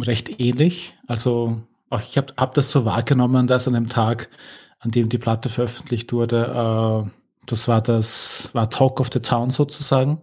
recht 0.00 0.40
ähnlich. 0.40 0.96
Also 1.06 1.60
auch 1.92 2.00
ich 2.00 2.16
habe 2.16 2.32
hab 2.36 2.54
das 2.54 2.70
so 2.70 2.84
wahrgenommen, 2.84 3.46
dass 3.46 3.68
an 3.68 3.74
dem 3.74 3.88
Tag, 3.88 4.30
an 4.78 4.90
dem 4.90 5.08
die 5.08 5.18
Platte 5.18 5.48
veröffentlicht 5.48 6.12
wurde, 6.12 7.06
äh, 7.06 7.10
das 7.46 7.68
war 7.68 7.82
das 7.82 8.50
war 8.54 8.70
Talk 8.70 9.00
of 9.00 9.10
the 9.12 9.20
Town 9.20 9.50
sozusagen. 9.50 10.20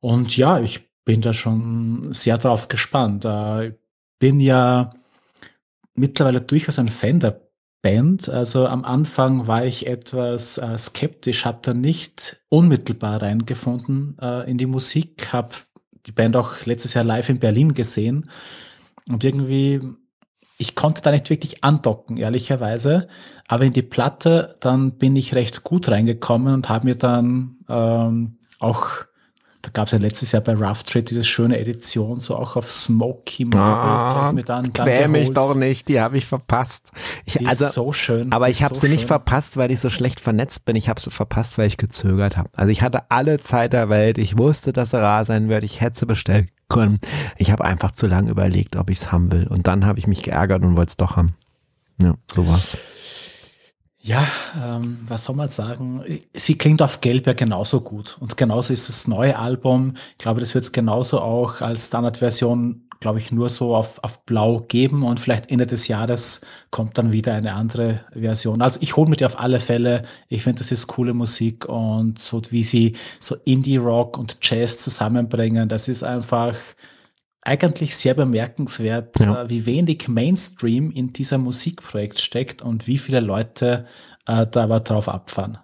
Und 0.00 0.36
ja, 0.36 0.60
ich 0.60 0.88
bin 1.04 1.20
da 1.20 1.32
schon 1.32 2.12
sehr 2.12 2.38
drauf 2.38 2.68
gespannt. 2.68 3.24
Äh, 3.24 3.74
bin 4.18 4.40
ja 4.40 4.90
mittlerweile 5.94 6.40
durchaus 6.40 6.78
ein 6.78 6.88
Fan 6.88 7.20
der 7.20 7.40
Band. 7.82 8.28
Also 8.28 8.66
am 8.66 8.84
Anfang 8.84 9.46
war 9.46 9.64
ich 9.64 9.86
etwas 9.86 10.58
äh, 10.58 10.76
skeptisch, 10.78 11.44
habe 11.44 11.60
da 11.62 11.74
nicht 11.74 12.42
unmittelbar 12.48 13.22
reingefunden 13.22 14.16
äh, 14.20 14.50
in 14.50 14.58
die 14.58 14.66
Musik, 14.66 15.32
habe 15.32 15.54
die 16.06 16.12
Band 16.12 16.36
auch 16.36 16.64
letztes 16.64 16.94
Jahr 16.94 17.04
live 17.04 17.28
in 17.28 17.40
Berlin 17.40 17.74
gesehen 17.74 18.30
und 19.08 19.24
irgendwie, 19.24 19.80
ich 20.60 20.74
konnte 20.74 21.00
da 21.00 21.10
nicht 21.10 21.30
wirklich 21.30 21.64
andocken, 21.64 22.18
ehrlicherweise, 22.18 23.08
aber 23.48 23.64
in 23.64 23.72
die 23.72 23.82
Platte, 23.82 24.56
dann 24.60 24.98
bin 24.98 25.16
ich 25.16 25.34
recht 25.34 25.64
gut 25.64 25.88
reingekommen 25.88 26.52
und 26.52 26.68
habe 26.68 26.86
mir 26.86 26.96
dann 26.96 27.56
ähm, 27.66 28.36
auch 28.58 29.06
da 29.62 29.70
gab 29.72 29.86
es 29.86 29.92
ja 29.92 29.98
letztes 29.98 30.32
Jahr 30.32 30.42
bei 30.42 30.54
Rough 30.54 30.84
Trade 30.84 31.04
diese 31.04 31.22
schöne 31.22 31.58
Edition, 31.58 32.20
so 32.20 32.34
auch 32.36 32.56
auf 32.56 32.72
Smoky 32.72 33.44
Marble. 33.44 33.60
Ah, 33.60 34.32
dann, 34.32 34.72
dann 34.72 35.10
mich 35.10 35.32
doch 35.32 35.54
nicht, 35.54 35.88
die 35.88 36.00
habe 36.00 36.16
ich 36.16 36.24
verpasst. 36.24 36.90
Ich, 37.26 37.34
die 37.34 37.46
also, 37.46 37.66
ist 37.66 37.74
so 37.74 37.92
schön. 37.92 38.32
Aber 38.32 38.48
ich 38.48 38.62
habe 38.62 38.74
so 38.74 38.80
sie 38.80 38.88
nicht 38.88 39.04
verpasst, 39.04 39.58
weil 39.58 39.70
ich 39.70 39.80
so 39.80 39.90
schlecht 39.90 40.20
vernetzt 40.20 40.64
bin. 40.64 40.76
Ich 40.76 40.88
habe 40.88 41.00
sie 41.00 41.10
verpasst, 41.10 41.58
weil 41.58 41.66
ich 41.66 41.76
gezögert 41.76 42.38
habe. 42.38 42.48
Also 42.54 42.70
ich 42.70 42.80
hatte 42.80 43.10
alle 43.10 43.40
Zeit 43.40 43.74
der 43.74 43.90
Welt. 43.90 44.16
Ich 44.16 44.38
wusste, 44.38 44.72
dass 44.72 44.94
er 44.94 45.02
rar 45.02 45.26
sein 45.26 45.50
wird. 45.50 45.62
Ich 45.62 45.82
hätte 45.82 45.98
sie 45.98 46.06
bestellen 46.06 46.48
können. 46.70 46.98
Ich 47.36 47.50
habe 47.50 47.64
einfach 47.64 47.92
zu 47.92 48.06
lange 48.06 48.30
überlegt, 48.30 48.76
ob 48.76 48.88
ich 48.88 48.98
es 48.98 49.12
haben 49.12 49.30
will. 49.30 49.46
Und 49.46 49.66
dann 49.66 49.84
habe 49.84 49.98
ich 49.98 50.06
mich 50.06 50.22
geärgert 50.22 50.62
und 50.62 50.78
wollte 50.78 50.90
es 50.90 50.96
doch 50.96 51.16
haben. 51.16 51.34
Ja, 52.00 52.14
sowas. 52.30 52.78
Ja, 54.02 54.26
ähm, 54.56 54.98
was 55.06 55.24
soll 55.24 55.36
man 55.36 55.50
sagen? 55.50 56.02
Sie 56.32 56.56
klingt 56.56 56.80
auf 56.80 57.02
Gelb 57.02 57.26
ja 57.26 57.34
genauso 57.34 57.82
gut. 57.82 58.16
Und 58.18 58.38
genauso 58.38 58.72
ist 58.72 58.88
das 58.88 59.06
neue 59.06 59.38
Album. 59.38 59.94
Ich 60.12 60.18
glaube, 60.18 60.40
das 60.40 60.54
wird 60.54 60.64
es 60.64 60.72
genauso 60.72 61.20
auch 61.20 61.60
als 61.60 61.88
Standardversion, 61.88 62.88
glaube 63.00 63.18
ich, 63.18 63.30
nur 63.30 63.50
so 63.50 63.76
auf, 63.76 64.02
auf 64.02 64.24
Blau 64.24 64.60
geben. 64.60 65.02
Und 65.02 65.20
vielleicht 65.20 65.50
Ende 65.50 65.66
des 65.66 65.86
Jahres 65.86 66.40
kommt 66.70 66.96
dann 66.96 67.12
wieder 67.12 67.34
eine 67.34 67.52
andere 67.52 68.06
Version. 68.14 68.62
Also 68.62 68.80
ich 68.82 68.96
hole 68.96 69.10
mir 69.10 69.16
die 69.16 69.26
auf 69.26 69.38
alle 69.38 69.60
Fälle. 69.60 70.04
Ich 70.28 70.44
finde, 70.44 70.60
das 70.60 70.72
ist 70.72 70.86
coole 70.86 71.12
Musik. 71.12 71.66
Und 71.66 72.18
so 72.18 72.40
wie 72.50 72.64
sie 72.64 72.96
so 73.18 73.36
Indie-Rock 73.44 74.16
und 74.16 74.38
Jazz 74.40 74.78
zusammenbringen, 74.78 75.68
das 75.68 75.88
ist 75.88 76.04
einfach 76.04 76.56
eigentlich 77.42 77.96
sehr 77.96 78.14
bemerkenswert, 78.14 79.20
ja. 79.20 79.42
äh, 79.42 79.50
wie 79.50 79.66
wenig 79.66 80.08
Mainstream 80.08 80.90
in 80.90 81.12
dieser 81.12 81.38
Musikprojekt 81.38 82.20
steckt 82.20 82.62
und 82.62 82.86
wie 82.86 82.98
viele 82.98 83.20
Leute 83.20 83.86
äh, 84.26 84.46
da 84.46 84.64
aber 84.64 84.80
drauf 84.80 85.08
abfahren. 85.08 85.58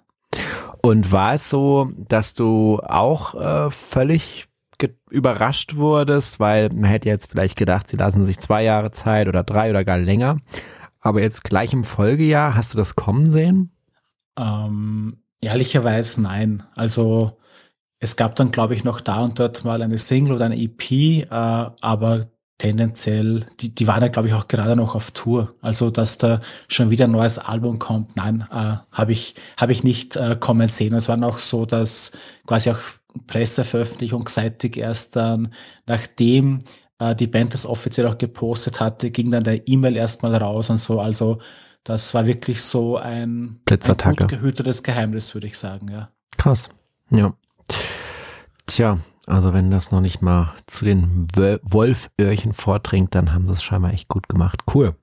Und 0.80 1.12
war 1.12 1.34
es 1.34 1.50
so, 1.50 1.90
dass 1.96 2.34
du 2.34 2.80
auch 2.80 3.34
äh, 3.34 3.70
völlig 3.70 4.48
überrascht 5.10 5.76
wurdest, 5.76 6.38
weil 6.38 6.68
man 6.70 6.84
hätte 6.84 7.08
jetzt 7.08 7.30
vielleicht 7.30 7.56
gedacht, 7.56 7.88
sie 7.88 7.96
lassen 7.96 8.26
sich 8.26 8.38
zwei 8.38 8.62
Jahre 8.62 8.90
Zeit 8.90 9.28
oder 9.28 9.42
drei 9.42 9.70
oder 9.70 9.84
gar 9.84 9.98
länger. 9.98 10.38
Aber 11.00 11.22
jetzt 11.22 11.44
gleich 11.44 11.72
im 11.72 11.84
Folgejahr, 11.84 12.54
hast 12.54 12.74
du 12.74 12.78
das 12.78 12.96
kommen 12.96 13.30
sehen? 13.30 13.70
Ähm, 14.38 15.18
ehrlicherweise 15.40 16.22
nein. 16.22 16.64
Also 16.74 17.38
es 18.06 18.16
gab 18.16 18.36
dann, 18.36 18.52
glaube 18.52 18.74
ich, 18.74 18.84
noch 18.84 19.00
da 19.00 19.20
und 19.20 19.40
dort 19.40 19.64
mal 19.64 19.82
eine 19.82 19.98
Single 19.98 20.36
oder 20.36 20.44
eine 20.44 20.56
EP, 20.56 20.92
äh, 20.92 21.26
aber 21.28 22.28
tendenziell, 22.56 23.46
die, 23.58 23.74
die 23.74 23.88
waren 23.88 24.00
ja, 24.00 24.08
glaube 24.08 24.28
ich, 24.28 24.34
auch 24.34 24.46
gerade 24.46 24.76
noch 24.76 24.94
auf 24.94 25.10
Tour. 25.10 25.54
Also, 25.60 25.90
dass 25.90 26.16
da 26.16 26.40
schon 26.68 26.90
wieder 26.90 27.06
ein 27.06 27.10
neues 27.10 27.38
Album 27.38 27.80
kommt, 27.80 28.16
nein, 28.16 28.46
äh, 28.52 28.76
habe 28.92 29.12
ich, 29.12 29.34
hab 29.56 29.70
ich 29.70 29.82
nicht 29.82 30.14
äh, 30.14 30.36
kommen 30.38 30.68
sehen. 30.68 30.94
Es 30.94 31.08
war 31.08 31.16
noch 31.16 31.40
so, 31.40 31.66
dass 31.66 32.12
quasi 32.46 32.70
auch 32.70 32.78
Presseveröffentlichung 33.26 34.28
seitig 34.28 34.76
erst 34.76 35.16
dann, 35.16 35.52
nachdem 35.86 36.60
äh, 37.00 37.16
die 37.16 37.26
Band 37.26 37.54
das 37.54 37.66
offiziell 37.66 38.06
auch 38.06 38.18
gepostet 38.18 38.78
hatte, 38.78 39.10
ging 39.10 39.32
dann 39.32 39.42
der 39.42 39.66
E-Mail 39.66 39.96
erstmal 39.96 40.36
raus 40.36 40.70
und 40.70 40.76
so. 40.76 41.00
Also, 41.00 41.40
das 41.82 42.14
war 42.14 42.24
wirklich 42.24 42.62
so 42.62 42.98
ein, 42.98 43.60
ein 43.68 44.16
gut 44.16 44.28
gehütetes 44.28 44.84
Geheimnis, 44.84 45.34
würde 45.34 45.48
ich 45.48 45.58
sagen, 45.58 45.88
ja. 45.90 46.10
Krass. 46.36 46.70
Ja. 47.10 47.34
Tja, 48.66 48.98
also 49.26 49.52
wenn 49.52 49.70
das 49.70 49.90
noch 49.90 50.00
nicht 50.00 50.22
mal 50.22 50.52
zu 50.66 50.84
den 50.84 51.26
Wolföhrchen 51.34 52.52
vordringt, 52.52 53.14
dann 53.14 53.32
haben 53.32 53.46
sie 53.46 53.52
es 53.52 53.62
scheinbar 53.62 53.92
echt 53.92 54.08
gut 54.08 54.28
gemacht. 54.28 54.62
Cool. 54.72 54.94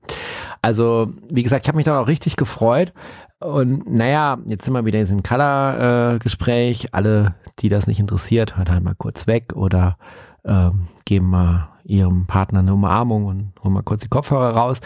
Also, 0.62 1.12
wie 1.30 1.42
gesagt, 1.42 1.64
ich 1.64 1.68
habe 1.68 1.76
mich 1.76 1.84
dann 1.84 1.98
auch 1.98 2.08
richtig 2.08 2.36
gefreut. 2.36 2.92
Und 3.40 3.92
naja, 3.92 4.38
jetzt 4.46 4.64
sind 4.64 4.72
wir 4.72 4.86
wieder 4.86 4.98
in 4.98 5.04
diesem 5.04 5.22
Color-Gespräch. 5.22 6.84
Äh, 6.84 6.88
Alle, 6.92 7.34
die 7.58 7.68
das 7.68 7.86
nicht 7.86 8.00
interessiert, 8.00 8.56
hört 8.56 8.70
halt 8.70 8.82
mal 8.82 8.94
kurz 8.94 9.26
weg 9.26 9.52
oder 9.54 9.98
ähm, 10.46 10.88
geben 11.04 11.28
mal 11.28 11.68
ihrem 11.84 12.26
Partner 12.26 12.60
eine 12.60 12.72
Umarmung 12.72 13.26
und 13.26 13.52
holen 13.62 13.74
mal 13.74 13.82
kurz 13.82 14.00
die 14.00 14.08
Kopfhörer 14.08 14.56
raus. 14.56 14.80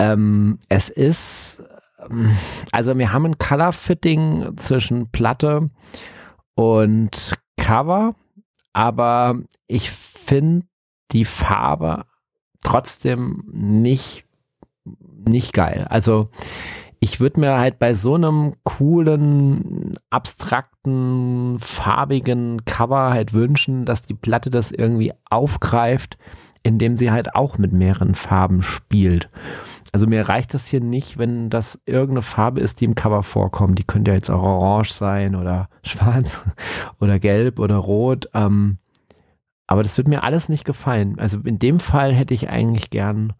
Ähm, 0.00 0.58
es 0.68 0.88
ist, 0.88 1.62
ähm, 2.10 2.36
also 2.72 2.98
wir 2.98 3.12
haben 3.12 3.26
ein 3.26 3.38
Color-Fitting 3.38 4.56
zwischen 4.56 5.10
Platte 5.12 5.70
und 6.54 7.34
Cover, 7.56 8.14
aber 8.72 9.36
ich 9.66 9.90
finde 9.90 10.66
die 11.10 11.24
Farbe 11.24 12.04
trotzdem 12.62 13.44
nicht, 13.52 14.24
nicht 15.26 15.52
geil. 15.52 15.86
Also 15.88 16.30
ich 17.00 17.18
würde 17.18 17.40
mir 17.40 17.58
halt 17.58 17.78
bei 17.78 17.94
so 17.94 18.14
einem 18.14 18.54
coolen, 18.62 19.92
abstrakten, 20.10 21.58
farbigen 21.58 22.64
Cover 22.64 23.10
halt 23.10 23.32
wünschen, 23.32 23.84
dass 23.84 24.02
die 24.02 24.14
Platte 24.14 24.50
das 24.50 24.70
irgendwie 24.70 25.12
aufgreift, 25.28 26.16
indem 26.62 26.96
sie 26.96 27.10
halt 27.10 27.34
auch 27.34 27.58
mit 27.58 27.72
mehreren 27.72 28.14
Farben 28.14 28.62
spielt. 28.62 29.28
Also 29.92 30.06
mir 30.06 30.26
reicht 30.26 30.54
das 30.54 30.66
hier 30.66 30.80
nicht, 30.80 31.18
wenn 31.18 31.50
das 31.50 31.78
irgendeine 31.84 32.22
Farbe 32.22 32.60
ist, 32.60 32.80
die 32.80 32.86
im 32.86 32.94
Cover 32.94 33.22
vorkommt. 33.22 33.78
Die 33.78 33.84
könnte 33.84 34.10
ja 34.10 34.14
jetzt 34.16 34.30
auch 34.30 34.42
orange 34.42 34.92
sein 34.92 35.36
oder 35.36 35.68
schwarz 35.84 36.40
oder 36.98 37.18
gelb 37.18 37.58
oder 37.58 37.76
rot. 37.76 38.28
Ähm, 38.32 38.78
Aber 39.66 39.82
das 39.82 39.98
wird 39.98 40.08
mir 40.08 40.24
alles 40.24 40.48
nicht 40.48 40.64
gefallen. 40.64 41.18
Also 41.18 41.38
in 41.44 41.58
dem 41.58 41.78
Fall 41.78 42.14
hätte 42.14 42.32
ich 42.32 42.48
eigentlich 42.48 42.88
gern 42.88 43.34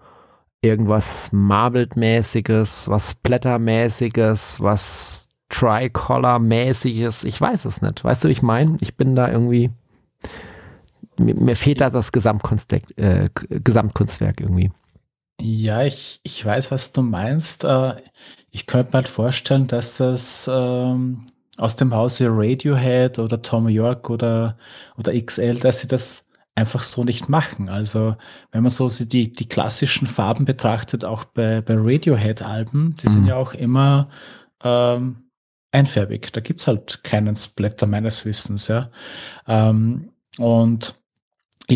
irgendwas 0.61 1.31
Marbled-mäßiges, 1.33 2.89
was 2.89 3.15
Blättermäßiges, 3.15 4.61
was 4.61 5.29
Tricolor-mäßiges. 5.49 7.25
Ich 7.25 7.41
weiß 7.41 7.65
es 7.65 7.83
nicht. 7.83 8.05
Weißt 8.05 8.25
du, 8.25 8.29
wie 8.29 8.33
ich 8.33 8.43
meine? 8.43 8.77
Ich 8.81 8.97
bin 8.97 9.15
da 9.15 9.31
irgendwie. 9.31 9.71
Mir, 11.19 11.35
mir 11.35 11.57
fehlt 11.57 11.81
da 11.81 11.91
das 11.91 12.11
äh, 12.13 13.29
Gesamtkunstwerk 13.35 14.41
irgendwie. 14.41 14.71
Ja, 15.41 15.83
ich, 15.83 16.21
ich 16.23 16.45
weiß, 16.45 16.71
was 16.71 16.93
du 16.93 17.03
meinst. 17.03 17.65
Äh, 17.65 17.95
ich 18.51 18.67
könnte 18.67 18.91
mir 18.91 18.99
halt 18.99 19.09
vorstellen, 19.09 19.67
dass 19.67 19.97
das 19.97 20.49
ähm, 20.53 21.25
aus 21.59 21.77
dem 21.77 21.95
Hause 21.95 22.29
Radiohead 22.31 23.19
oder 23.19 23.43
Tom 23.43 23.69
York 23.69 24.11
oder, 24.11 24.57
oder 24.97 25.13
XL, 25.19 25.59
dass 25.59 25.81
sie 25.81 25.89
das 25.89 26.29
einfach 26.55 26.83
so 26.83 27.03
nicht 27.05 27.29
machen. 27.29 27.69
Also 27.69 28.17
wenn 28.51 28.63
man 28.63 28.71
so 28.71 28.89
die, 28.89 29.33
die 29.33 29.49
klassischen 29.49 30.07
Farben 30.07 30.45
betrachtet, 30.45 31.05
auch 31.05 31.25
bei, 31.25 31.61
bei 31.61 31.75
Radiohead-Alben, 31.77 32.97
die 32.97 33.09
mhm. 33.09 33.13
sind 33.13 33.27
ja 33.27 33.37
auch 33.37 33.55
immer 33.55 34.11
ähm, 34.63 35.25
einfärbig. 35.73 36.33
Da 36.33 36.41
gibt's 36.41 36.67
halt 36.67 37.03
keinen 37.05 37.37
Splatter 37.37 37.87
meines 37.87 38.25
Wissens, 38.27 38.69
ja. 38.69 38.91
Ähm, 39.47 40.11
und 40.39 40.95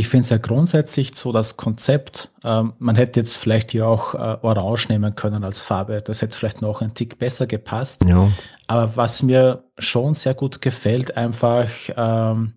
ich 0.01 0.09
finde 0.09 0.25
es 0.25 0.31
ja 0.31 0.39
grundsätzlich 0.39 1.15
so 1.15 1.33
das 1.33 1.57
Konzept, 1.57 2.31
ähm, 2.45 2.75
man 2.79 2.97
hätte 2.97 3.21
jetzt 3.21 3.37
vielleicht 3.37 3.71
hier 3.71 3.87
auch 3.87 4.15
äh, 4.15 4.39
Orange 4.43 4.89
nehmen 4.89 5.15
können 5.15 5.45
als 5.45 5.63
Farbe. 5.63 6.03
Das 6.03 6.23
hätte 6.23 6.37
vielleicht 6.37 6.63
noch 6.63 6.83
ein 6.83 6.95
Tick 6.95 7.19
besser 7.19 7.47
gepasst. 7.47 8.05
Ja. 8.05 8.31
Aber 8.67 8.97
was 8.97 9.23
mir 9.23 9.65
schon 9.79 10.15
sehr 10.15 10.35
gut 10.35 10.61
gefällt, 10.61 11.17
einfach 11.17 11.69
ähm, 11.97 12.55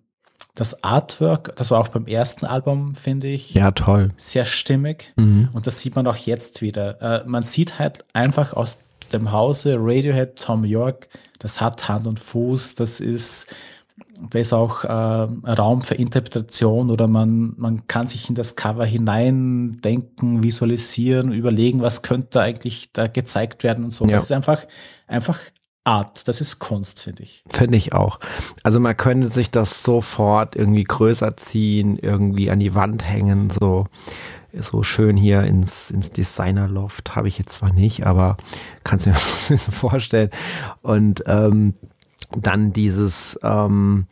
das 0.54 0.82
Artwork, 0.84 1.54
das 1.56 1.70
war 1.70 1.80
auch 1.80 1.88
beim 1.88 2.06
ersten 2.06 2.46
Album, 2.46 2.94
finde 2.94 3.28
ich. 3.28 3.54
Ja, 3.54 3.70
toll. 3.70 4.10
Sehr 4.16 4.44
stimmig. 4.44 5.12
Mhm. 5.16 5.48
Und 5.52 5.66
das 5.66 5.80
sieht 5.80 5.96
man 5.96 6.06
auch 6.06 6.16
jetzt 6.16 6.62
wieder. 6.62 7.00
Äh, 7.00 7.28
man 7.28 7.44
sieht 7.44 7.78
halt 7.78 8.04
einfach 8.12 8.52
aus 8.52 8.84
dem 9.12 9.32
Hause 9.32 9.76
Radiohead, 9.78 10.36
Tom 10.36 10.64
York, 10.64 11.08
das 11.38 11.60
hat 11.60 11.88
Hand 11.88 12.06
und 12.06 12.20
Fuß, 12.20 12.74
das 12.74 13.00
ist, 13.00 13.46
da 14.28 14.38
ist 14.38 14.52
auch 14.52 14.84
äh, 14.84 14.88
Raum 14.88 15.82
für 15.82 15.94
Interpretation 15.94 16.90
oder 16.90 17.08
man, 17.08 17.54
man 17.56 17.86
kann 17.86 18.06
sich 18.06 18.28
in 18.28 18.34
das 18.34 18.56
Cover 18.56 18.84
hineindenken, 18.84 20.42
visualisieren, 20.42 21.32
überlegen, 21.32 21.80
was 21.80 22.02
könnte 22.02 22.40
eigentlich 22.40 22.92
da 22.92 23.06
gezeigt 23.06 23.64
werden 23.64 23.84
und 23.84 23.92
so. 23.92 24.04
Ja. 24.04 24.12
Das 24.12 24.24
ist 24.24 24.32
einfach, 24.32 24.66
einfach 25.06 25.38
Art. 25.84 26.28
Das 26.28 26.40
ist 26.40 26.58
Kunst, 26.58 27.02
finde 27.02 27.22
ich. 27.22 27.42
Finde 27.48 27.76
ich 27.76 27.92
auch. 27.92 28.20
Also 28.62 28.80
man 28.80 28.96
könnte 28.96 29.28
sich 29.28 29.50
das 29.50 29.82
sofort 29.82 30.54
irgendwie 30.54 30.84
größer 30.84 31.36
ziehen, 31.36 31.96
irgendwie 31.96 32.50
an 32.50 32.60
die 32.60 32.74
Wand 32.74 33.02
hängen, 33.02 33.48
so, 33.48 33.86
so 34.52 34.82
schön 34.82 35.16
hier 35.16 35.42
ins, 35.42 35.90
ins 35.90 36.10
Designer-Loft. 36.10 37.16
Habe 37.16 37.28
ich 37.28 37.38
jetzt 37.38 37.54
zwar 37.54 37.72
nicht, 37.72 38.06
aber 38.06 38.36
kannst 38.84 39.06
mir 39.06 39.14
vorstellen. 39.58 40.30
Und 40.82 41.24
ähm, 41.26 41.74
dann 42.36 42.72
dieses, 42.72 43.38
ähm, 43.42 44.06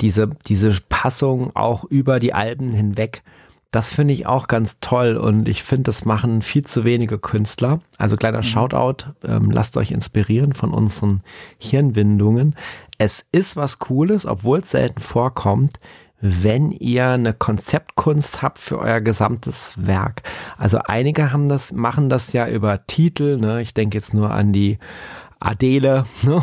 diese, 0.00 0.30
diese 0.46 0.78
Passung 0.88 1.54
auch 1.54 1.84
über 1.84 2.18
die 2.18 2.34
Alben 2.34 2.70
hinweg 2.72 3.22
das 3.70 3.92
finde 3.92 4.14
ich 4.14 4.26
auch 4.26 4.48
ganz 4.48 4.80
toll 4.80 5.16
und 5.16 5.48
ich 5.48 5.62
finde, 5.62 5.84
das 5.84 6.04
machen 6.04 6.42
viel 6.42 6.64
zu 6.64 6.84
wenige 6.84 7.18
Künstler. 7.18 7.80
Also 7.98 8.16
kleiner 8.16 8.38
mhm. 8.38 8.44
Shoutout, 8.44 9.04
ähm, 9.24 9.50
lasst 9.50 9.76
euch 9.76 9.92
inspirieren 9.92 10.54
von 10.54 10.72
unseren 10.72 11.22
Hirnwindungen. 11.58 12.56
Es 12.98 13.24
ist 13.30 13.56
was 13.56 13.78
Cooles, 13.78 14.26
obwohl 14.26 14.60
es 14.60 14.72
selten 14.72 15.00
vorkommt, 15.00 15.78
wenn 16.20 16.72
ihr 16.72 17.10
eine 17.10 17.32
Konzeptkunst 17.32 18.42
habt 18.42 18.58
für 18.58 18.78
euer 18.78 19.00
gesamtes 19.00 19.72
Werk. 19.76 20.22
Also 20.58 20.80
einige 20.84 21.32
haben 21.32 21.48
das, 21.48 21.72
machen 21.72 22.08
das 22.08 22.32
ja 22.32 22.48
über 22.48 22.86
Titel. 22.86 23.38
Ne? 23.38 23.62
Ich 23.62 23.72
denke 23.72 23.96
jetzt 23.96 24.12
nur 24.12 24.32
an 24.32 24.52
die 24.52 24.78
Adele. 25.38 26.06
Ne? 26.22 26.42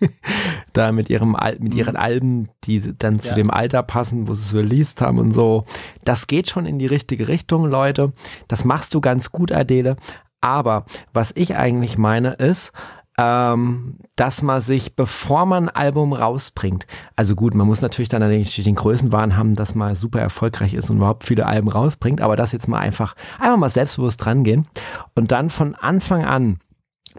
da 0.72 0.92
mit 0.92 1.10
ihrem 1.10 1.36
mit 1.58 1.74
ihren 1.74 1.94
mhm. 1.94 2.00
Alben, 2.00 2.48
die 2.64 2.80
dann 2.98 3.14
ja. 3.14 3.20
zu 3.20 3.34
dem 3.34 3.50
Alter 3.50 3.82
passen, 3.82 4.28
wo 4.28 4.34
sie 4.34 4.44
es 4.44 4.54
released 4.54 5.00
haben 5.00 5.18
und 5.18 5.32
so. 5.32 5.64
Das 6.04 6.26
geht 6.26 6.48
schon 6.48 6.66
in 6.66 6.78
die 6.78 6.86
richtige 6.86 7.28
Richtung, 7.28 7.66
Leute. 7.66 8.12
Das 8.48 8.64
machst 8.64 8.94
du 8.94 9.00
ganz 9.00 9.32
gut, 9.32 9.52
Adele. 9.52 9.96
Aber 10.40 10.84
was 11.12 11.32
ich 11.34 11.56
eigentlich 11.56 11.98
meine 11.98 12.34
ist, 12.34 12.72
ähm, 13.18 13.96
dass 14.16 14.42
man 14.42 14.60
sich, 14.60 14.94
bevor 14.94 15.46
man 15.46 15.68
ein 15.68 15.74
Album 15.74 16.12
rausbringt, 16.12 16.86
also 17.14 17.34
gut, 17.34 17.54
man 17.54 17.66
muss 17.66 17.80
natürlich 17.80 18.10
dann 18.10 18.20
den 18.20 18.74
Größenwahn 18.74 19.36
haben, 19.36 19.54
dass 19.56 19.74
man 19.74 19.94
super 19.94 20.20
erfolgreich 20.20 20.74
ist 20.74 20.90
und 20.90 20.98
überhaupt 20.98 21.24
viele 21.24 21.46
Alben 21.46 21.68
rausbringt, 21.68 22.20
aber 22.20 22.36
das 22.36 22.52
jetzt 22.52 22.68
mal 22.68 22.78
einfach, 22.78 23.14
einfach 23.38 23.56
mal 23.56 23.70
selbstbewusst 23.70 24.22
drangehen 24.24 24.66
und 25.14 25.32
dann 25.32 25.48
von 25.48 25.74
Anfang 25.74 26.24
an 26.24 26.58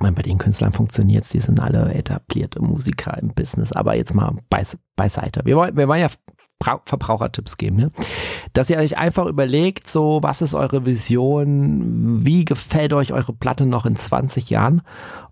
meine, 0.02 0.16
bei 0.16 0.22
den 0.22 0.38
Künstlern 0.38 0.74
funktioniert 0.74 1.24
es, 1.24 1.30
die 1.30 1.40
sind 1.40 1.60
alle 1.60 1.94
etablierte 1.94 2.62
Musiker 2.62 3.18
im 3.18 3.34
Business, 3.34 3.72
aber 3.72 3.96
jetzt 3.96 4.14
mal 4.14 4.38
beis 4.50 4.78
beiseite. 4.96 5.42
Wir 5.46 5.56
wollen, 5.56 5.78
wir 5.78 5.88
wollen 5.88 6.02
ja 6.02 6.10
Verbrauchertipps 6.60 7.58
geben, 7.58 7.76
ne? 7.76 7.92
dass 8.54 8.70
ihr 8.70 8.78
euch 8.78 8.98
einfach 8.98 9.28
überlegt, 9.28 9.88
so 9.88 10.20
was 10.24 10.42
ist 10.42 10.56
eure 10.56 10.86
Vision, 10.86 12.26
wie 12.26 12.46
gefällt 12.46 12.94
euch 12.94 13.14
eure 13.14 13.34
Platte 13.34 13.68
noch 13.68 13.86
in 13.86 13.96
20 13.96 14.50
Jahren 14.50 14.82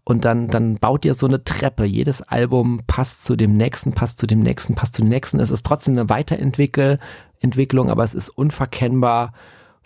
und 0.03 0.23
dann, 0.23 0.47
dann 0.49 0.75
baut 0.75 1.03
ihr 1.03 1.15
so 1.15 1.25
eine 1.25 1.43
Treppe. 1.43 1.83
Jedes 1.83 2.21
Album 2.21 2.81
passt 2.85 3.23
zu 3.23 3.35
dem 3.35 3.57
nächsten, 3.57 3.93
passt 3.93 4.19
zu 4.19 4.27
dem 4.27 4.41
nächsten, 4.41 4.75
passt 4.75 4.93
zu 4.93 5.01
dem 5.01 5.09
nächsten. 5.09 5.39
Es 5.39 5.49
ist 5.49 5.65
trotzdem 5.65 5.95
eine 5.95 6.09
Weiterentwicklung, 6.09 7.89
aber 7.89 8.03
es 8.03 8.13
ist 8.13 8.29
unverkennbar 8.29 9.33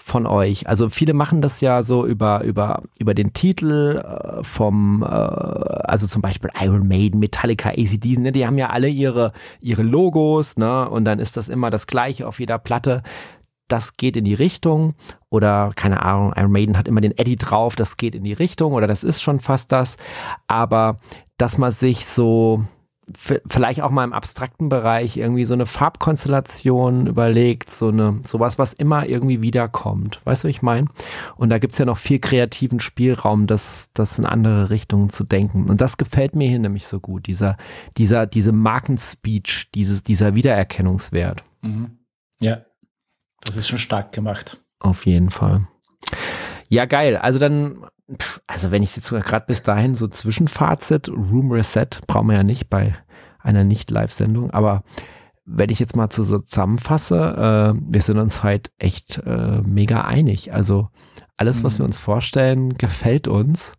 von 0.02 0.26
euch? 0.26 0.68
Also 0.68 0.90
viele 0.90 1.14
machen 1.14 1.42
das 1.42 1.62
ja 1.62 1.84
so 1.84 2.06
über, 2.06 2.44
über, 2.44 2.84
über 2.98 3.14
den 3.14 3.34
Titel 3.34 3.98
äh, 4.04 4.44
vom, 4.44 5.04
äh, 5.04 5.06
also 5.06 6.08
zum 6.08 6.22
Beispiel 6.22 6.50
Iron 6.60 6.88
Maiden, 6.88 7.20
Metallica, 7.20 7.70
ACDs, 7.70 8.20
ne? 8.20 8.32
die 8.32 8.48
haben 8.48 8.58
ja 8.58 8.70
alle 8.70 8.90
ihre, 8.90 9.34
ihre 9.60 9.84
Logos, 9.84 10.58
ne? 10.58 10.90
Und 10.90 11.06
dann 11.06 11.20
ist 11.20 11.38
das 11.38 11.50
immer 11.50 11.70
das 11.70 11.88
gleiche 11.88 12.28
auf 12.28 12.40
jeder 12.40 12.58
Platte. 12.58 13.02
Das 13.68 13.98
geht 13.98 14.18
in 14.18 14.26
die 14.26 14.34
Richtung 14.34 14.96
oder 15.30 15.70
keine 15.76 16.02
Ahnung, 16.02 16.34
Iron 16.36 16.52
Maiden 16.52 16.78
hat 16.78 16.88
immer 16.88 17.02
den 17.02 17.16
Eddie 17.16 17.36
drauf, 17.36 17.76
das 17.76 17.98
geht 17.98 18.16
in 18.16 18.24
die 18.24 18.34
Richtung 18.34 18.74
oder 18.74 18.88
das 18.88 19.04
ist 19.04 19.22
schon 19.22 19.40
fast 19.40 19.72
das. 19.72 19.98
Aber 20.48 20.98
dass 21.38 21.58
man 21.58 21.72
sich 21.72 22.06
so, 22.06 22.64
vielleicht 23.16 23.82
auch 23.82 23.92
mal 23.92 24.04
im 24.04 24.14
abstrakten 24.14 24.70
Bereich 24.70 25.18
irgendwie 25.18 25.46
so 25.46 25.54
eine 25.54 25.66
Farbkonstellation 25.66 27.08
überlegt, 27.08 27.72
so 27.72 27.90
eine, 27.90 28.20
sowas, 28.26 28.58
was 28.58 28.74
immer 28.74 29.06
irgendwie 29.06 29.42
wiederkommt. 29.42 30.22
Weißt 30.26 30.44
du, 30.44 30.48
was 30.48 30.56
ich 30.56 30.62
meine? 30.62 30.88
Und 31.36 31.50
da 31.50 31.60
gibt's 31.60 31.78
ja 31.78 31.86
noch 31.86 31.98
viel 31.98 32.20
kreativen 32.20 32.80
Spielraum, 32.80 33.48
das, 33.48 33.92
das 33.94 34.18
in 34.20 34.26
andere 34.26 34.70
Richtungen 34.70 35.10
zu 35.10 35.24
denken. 35.24 35.70
Und 35.70 35.82
das 35.82 35.98
gefällt 35.98 36.36
mir 36.36 36.48
hier 36.48 36.60
nämlich 36.60 36.88
so 36.88 37.00
gut, 37.00 37.28
dieser, 37.28 37.58
dieser, 37.98 38.26
diese 38.26 38.52
Markenspeech, 38.52 39.70
dieses, 39.74 40.04
dieser 40.04 40.36
Wiedererkennungswert. 40.36 41.44
Mhm. 41.62 42.00
Ja, 42.40 42.62
das 43.44 43.56
ist 43.56 43.68
schon 43.68 43.80
stark 43.80 44.12
gemacht. 44.12 44.62
Auf 44.80 45.06
jeden 45.06 45.30
Fall. 45.30 45.68
Ja, 46.70 46.86
geil. 46.86 47.18
Also 47.18 47.40
dann 47.40 47.86
also 48.48 48.72
wenn 48.72 48.84
ich 48.84 48.96
jetzt 48.96 49.10
gerade 49.10 49.46
bis 49.46 49.64
dahin 49.64 49.96
so 49.96 50.08
Zwischenfazit, 50.08 51.10
Room 51.10 51.52
Reset 51.52 51.88
brauchen 52.08 52.28
wir 52.28 52.38
ja 52.38 52.44
nicht 52.44 52.70
bei 52.70 52.96
einer 53.40 53.64
Nicht-Live-Sendung, 53.64 54.52
aber 54.52 54.84
wenn 55.52 55.70
ich 55.70 55.80
jetzt 55.80 55.96
mal 55.96 56.10
zusammenfasse, 56.10 57.74
äh, 57.76 57.80
wir 57.82 58.02
sind 58.02 58.20
uns 58.20 58.44
halt 58.44 58.70
echt 58.78 59.24
äh, 59.26 59.62
mega 59.62 60.02
einig. 60.02 60.54
Also 60.54 60.90
alles, 61.38 61.64
was 61.64 61.80
wir 61.80 61.84
mhm. 61.84 61.88
uns 61.88 61.98
vorstellen, 61.98 62.78
gefällt 62.78 63.28
uns. 63.28 63.74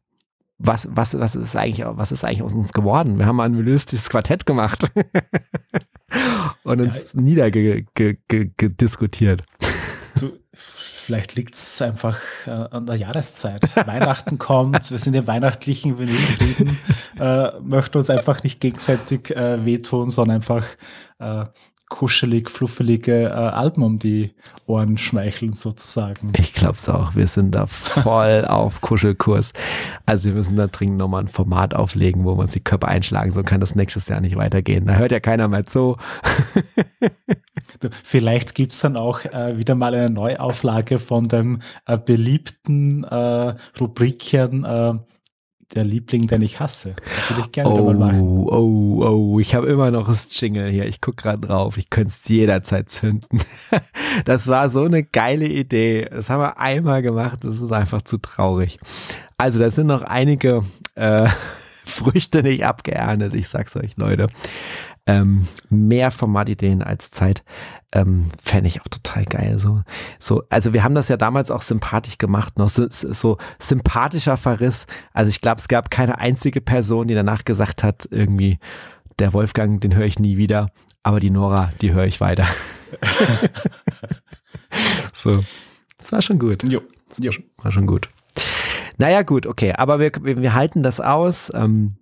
Was, 0.58 0.88
was, 0.90 1.16
was 1.18 1.36
ist 1.36 1.56
eigentlich, 1.56 1.86
was 1.86 2.12
ist 2.12 2.24
eigentlich 2.24 2.42
aus 2.42 2.54
uns 2.54 2.72
geworden? 2.72 3.18
Wir 3.18 3.26
haben 3.26 3.36
mal 3.36 3.44
ein 3.44 3.54
melodistisches 3.54 4.08
Quartett 4.10 4.46
gemacht 4.46 4.90
und 6.64 6.80
uns 6.80 7.12
ja. 7.14 7.20
niedergediskutiert. 7.20 9.44
So, 10.14 10.32
Vielleicht 11.10 11.34
liegt 11.34 11.56
es 11.56 11.82
einfach 11.82 12.20
äh, 12.46 12.50
an 12.50 12.86
der 12.86 12.94
Jahreszeit. 12.94 13.68
Weihnachten 13.84 14.38
kommt, 14.38 14.92
wir 14.92 14.98
sind 14.98 15.14
im 15.14 15.26
weihnachtlichen 15.26 15.98
Vinylfrieden, 15.98 16.78
äh, 17.18 17.50
möchten 17.62 17.98
uns 17.98 18.10
einfach 18.10 18.44
nicht 18.44 18.60
gegenseitig 18.60 19.34
äh, 19.34 19.64
wehtun, 19.64 20.08
sondern 20.08 20.36
einfach 20.36 20.64
äh, 21.18 21.46
kuschelig, 21.88 22.48
fluffelige 22.48 23.24
äh, 23.24 23.32
Alben 23.32 23.82
um 23.82 23.98
die 23.98 24.36
Ohren 24.66 24.98
schmeicheln 24.98 25.54
sozusagen. 25.54 26.32
Ich 26.38 26.54
glaube 26.54 26.74
es 26.74 26.88
auch. 26.88 27.16
Wir 27.16 27.26
sind 27.26 27.56
da 27.56 27.66
voll 27.66 28.44
auf 28.48 28.80
Kuschelkurs. 28.80 29.52
Also 30.06 30.28
wir 30.28 30.34
müssen 30.36 30.54
da 30.54 30.68
dringend 30.68 30.98
nochmal 30.98 31.24
ein 31.24 31.28
Format 31.28 31.74
auflegen, 31.74 32.24
wo 32.24 32.36
wir 32.36 32.42
uns 32.42 32.52
die 32.52 32.62
Köpfe 32.62 32.86
einschlagen. 32.86 33.32
So 33.32 33.42
kann 33.42 33.58
das 33.58 33.74
nächstes 33.74 34.06
Jahr 34.06 34.20
nicht 34.20 34.36
weitergehen. 34.36 34.86
Da 34.86 34.94
hört 34.94 35.10
ja 35.10 35.18
keiner 35.18 35.48
mehr 35.48 35.66
zu. 35.66 35.96
Vielleicht 38.02 38.54
gibt's 38.54 38.80
dann 38.80 38.96
auch 38.96 39.24
äh, 39.24 39.56
wieder 39.56 39.74
mal 39.74 39.94
eine 39.94 40.12
Neuauflage 40.12 40.98
von 40.98 41.28
dem 41.28 41.60
äh, 41.86 41.98
beliebten 41.98 43.04
äh, 43.04 43.54
Rubrikchen 43.78 44.64
äh, 44.64 44.94
der 45.74 45.84
Liebling, 45.84 46.26
den 46.26 46.42
ich 46.42 46.58
hasse. 46.58 46.96
Das 47.16 47.30
würde 47.30 47.42
ich 47.42 47.52
gerne 47.52 47.70
oh, 47.70 47.92
mal 47.92 47.94
machen. 47.94 48.20
Oh, 48.20 49.04
oh, 49.04 49.40
ich 49.40 49.54
habe 49.54 49.68
immer 49.68 49.90
noch 49.90 50.08
das 50.08 50.38
Jingle 50.38 50.70
hier. 50.70 50.86
Ich 50.86 51.00
gucke 51.00 51.22
gerade 51.22 51.46
drauf. 51.46 51.76
Ich 51.76 51.90
könnte 51.90 52.08
es 52.08 52.28
jederzeit 52.28 52.90
zünden. 52.90 53.40
Das 54.24 54.48
war 54.48 54.70
so 54.70 54.82
eine 54.82 55.04
geile 55.04 55.46
Idee. 55.46 56.04
Das 56.10 56.30
haben 56.30 56.40
wir 56.40 56.58
einmal 56.58 57.00
gemacht. 57.00 57.44
Das 57.44 57.60
ist 57.60 57.70
einfach 57.70 58.02
zu 58.02 58.18
traurig. 58.18 58.80
Also, 59.38 59.60
da 59.60 59.70
sind 59.70 59.86
noch 59.86 60.02
einige 60.02 60.64
äh, 60.96 61.28
Früchte 61.84 62.42
nicht 62.42 62.64
abgeerntet. 62.64 63.34
Ich 63.34 63.48
sag's 63.48 63.76
euch, 63.76 63.96
Leute. 63.96 64.26
Ähm, 65.06 65.48
mehr 65.70 66.10
Formatideen 66.10 66.82
als 66.82 67.10
Zeit 67.10 67.42
ähm, 67.92 68.26
fände 68.42 68.68
ich 68.68 68.80
auch 68.80 68.88
total 68.88 69.24
geil. 69.24 69.58
So, 69.58 69.82
so, 70.18 70.44
also 70.48 70.72
wir 70.72 70.84
haben 70.84 70.94
das 70.94 71.08
ja 71.08 71.16
damals 71.16 71.50
auch 71.50 71.62
sympathisch 71.62 72.18
gemacht, 72.18 72.58
noch 72.58 72.68
so, 72.68 72.86
so 72.88 73.38
sympathischer 73.58 74.36
Verriss. 74.36 74.86
Also 75.12 75.30
ich 75.30 75.40
glaube, 75.40 75.58
es 75.58 75.68
gab 75.68 75.90
keine 75.90 76.18
einzige 76.18 76.60
Person, 76.60 77.08
die 77.08 77.14
danach 77.14 77.44
gesagt 77.44 77.82
hat, 77.82 78.08
irgendwie, 78.10 78.58
der 79.18 79.32
Wolfgang, 79.32 79.80
den 79.80 79.94
höre 79.94 80.06
ich 80.06 80.18
nie 80.18 80.36
wieder, 80.36 80.70
aber 81.02 81.20
die 81.20 81.30
Nora, 81.30 81.72
die 81.80 81.92
höre 81.92 82.06
ich 82.06 82.20
weiter. 82.20 82.46
so, 85.12 85.32
das 85.98 86.12
war 86.12 86.22
schon 86.22 86.38
gut. 86.38 86.70
Jo, 86.70 86.80
jo. 87.18 87.32
War 87.58 87.72
schon 87.72 87.86
gut. 87.86 88.08
Naja, 88.98 89.22
gut, 89.22 89.46
okay, 89.46 89.72
aber 89.72 89.98
wir, 89.98 90.12
wir 90.14 90.54
halten 90.54 90.82
das 90.82 91.00
aus. 91.00 91.50
Ähm, 91.54 91.96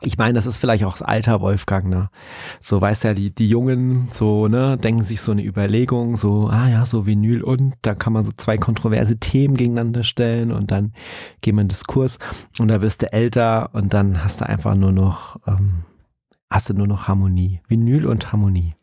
ich 0.00 0.16
meine, 0.16 0.34
das 0.34 0.46
ist 0.46 0.58
vielleicht 0.58 0.84
auch 0.84 0.92
das 0.92 1.02
Alter 1.02 1.40
Wolfgang, 1.40 1.88
ne? 1.88 2.08
So 2.60 2.80
weißt 2.80 3.02
ja, 3.02 3.14
die, 3.14 3.34
die 3.34 3.48
Jungen 3.48 4.08
so, 4.12 4.46
ne, 4.46 4.78
denken 4.78 5.02
sich 5.02 5.20
so 5.20 5.32
eine 5.32 5.44
Überlegung, 5.44 6.16
so, 6.16 6.48
ah 6.48 6.68
ja, 6.68 6.86
so 6.86 7.04
Vinyl 7.04 7.42
und 7.42 7.74
da 7.82 7.96
kann 7.96 8.12
man 8.12 8.22
so 8.22 8.30
zwei 8.36 8.58
kontroverse 8.58 9.18
Themen 9.18 9.56
gegeneinander 9.56 10.04
stellen 10.04 10.52
und 10.52 10.70
dann 10.70 10.92
gehen 11.40 11.56
wir 11.56 11.62
in 11.62 11.68
Diskurs 11.68 12.18
und 12.58 12.68
da 12.68 12.80
wirst 12.80 13.02
du 13.02 13.12
älter 13.12 13.70
und 13.72 13.92
dann 13.92 14.22
hast 14.22 14.40
du 14.40 14.46
einfach 14.46 14.76
nur 14.76 14.92
noch, 14.92 15.40
ähm, 15.48 15.84
hast 16.48 16.70
du 16.70 16.74
nur 16.74 16.86
noch 16.86 17.08
Harmonie. 17.08 17.60
Vinyl 17.66 18.06
und 18.06 18.30
Harmonie. 18.30 18.74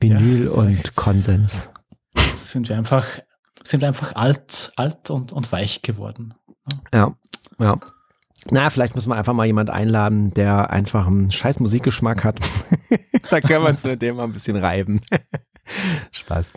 Vinyl 0.00 0.44
ja, 0.44 0.50
und 0.50 0.96
Konsens. 0.96 1.70
Sind 2.14 2.68
wir 2.68 2.76
einfach, 2.76 3.06
sind 3.64 3.80
wir 3.80 3.88
einfach 3.88 4.14
alt, 4.16 4.72
alt 4.76 5.08
und, 5.08 5.32
und 5.32 5.50
weich 5.50 5.80
geworden. 5.80 6.34
Ja, 6.92 7.14
ja. 7.58 7.78
Na, 8.50 8.70
vielleicht 8.70 8.94
muss 8.94 9.06
man 9.06 9.18
einfach 9.18 9.34
mal 9.34 9.46
jemand 9.46 9.70
einladen, 9.70 10.34
der 10.34 10.70
einfach 10.70 11.06
einen 11.06 11.30
scheiß 11.30 11.60
Musikgeschmack 11.60 12.24
hat. 12.24 12.40
da 13.30 13.40
können 13.40 13.62
wir 13.62 13.70
uns 13.70 13.84
mit 13.84 14.02
dem 14.02 14.16
mal 14.16 14.24
ein 14.24 14.32
bisschen 14.32 14.56
reiben. 14.56 15.00
Spaß. 16.10 16.52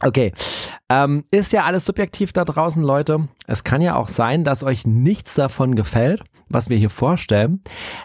Okay, 0.00 0.32
ähm, 0.88 1.24
ist 1.30 1.52
ja 1.52 1.64
alles 1.64 1.84
subjektiv 1.84 2.32
da 2.32 2.44
draußen, 2.44 2.82
Leute. 2.82 3.28
Es 3.46 3.64
kann 3.64 3.82
ja 3.82 3.96
auch 3.96 4.08
sein, 4.08 4.44
dass 4.44 4.62
euch 4.62 4.86
nichts 4.86 5.34
davon 5.34 5.74
gefällt, 5.74 6.22
was 6.48 6.68
wir 6.68 6.76
hier 6.76 6.90
vorstellen. 6.90 7.62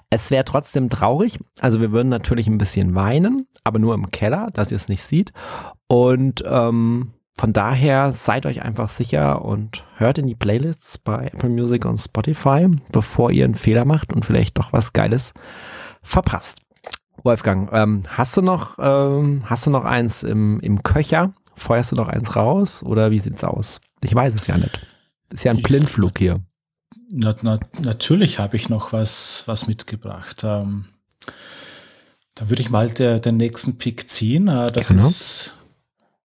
Es 0.09 0.31
wäre 0.31 0.45
trotzdem 0.45 0.89
traurig. 0.89 1.39
Also 1.59 1.81
wir 1.81 1.91
würden 1.91 2.09
natürlich 2.09 2.47
ein 2.47 2.57
bisschen 2.57 2.95
weinen, 2.95 3.47
aber 3.63 3.79
nur 3.79 3.93
im 3.93 4.11
Keller, 4.11 4.47
dass 4.53 4.71
ihr 4.71 4.77
es 4.77 4.89
nicht 4.89 5.03
sieht. 5.03 5.33
Und 5.87 6.43
ähm, 6.47 7.13
von 7.35 7.51
daher 7.51 8.13
seid 8.13 8.45
euch 8.45 8.61
einfach 8.61 8.89
sicher 8.89 9.43
und 9.43 9.83
hört 9.97 10.17
in 10.17 10.27
die 10.27 10.35
Playlists 10.35 10.97
bei 10.97 11.25
Apple 11.33 11.49
Music 11.49 11.85
und 11.85 11.97
Spotify, 11.97 12.67
bevor 12.91 13.31
ihr 13.31 13.45
einen 13.45 13.55
Fehler 13.55 13.85
macht 13.85 14.13
und 14.13 14.23
vielleicht 14.23 14.57
doch 14.57 14.71
was 14.71 14.93
Geiles 14.93 15.33
verpasst. 16.01 16.59
Wolfgang, 17.23 17.71
ähm, 17.73 18.03
hast 18.07 18.37
du 18.37 18.41
noch, 18.41 18.77
ähm, 18.79 19.43
hast 19.45 19.65
du 19.65 19.71
noch 19.71 19.85
eins 19.85 20.23
im, 20.23 20.59
im 20.59 20.83
Köcher? 20.83 21.33
Feuerst 21.55 21.91
du 21.91 21.95
noch 21.95 22.07
eins 22.07 22.35
raus 22.35 22.83
oder 22.83 23.11
wie 23.11 23.19
sieht's 23.19 23.43
aus? 23.43 23.79
Ich 24.03 24.13
weiß 24.13 24.35
es 24.35 24.47
ja 24.47 24.57
nicht. 24.57 24.79
Ist 25.31 25.43
ja 25.43 25.51
ein 25.51 25.59
ich, 25.59 25.63
Blindflug 25.63 26.17
hier. 26.17 26.41
Na, 27.09 27.35
na, 27.41 27.59
natürlich 27.81 28.39
habe 28.39 28.55
ich 28.55 28.69
noch 28.69 28.93
was, 28.93 29.43
was 29.45 29.67
mitgebracht. 29.67 30.41
Ähm, 30.43 30.85
dann 32.35 32.49
würde 32.49 32.61
ich 32.61 32.69
mal 32.69 32.89
der, 32.89 33.19
den 33.19 33.37
nächsten 33.37 33.77
Pick 33.77 34.09
ziehen. 34.09 34.47
Äh, 34.47 34.71
das 34.71 34.89
genau. 34.89 35.07
ist 35.07 35.53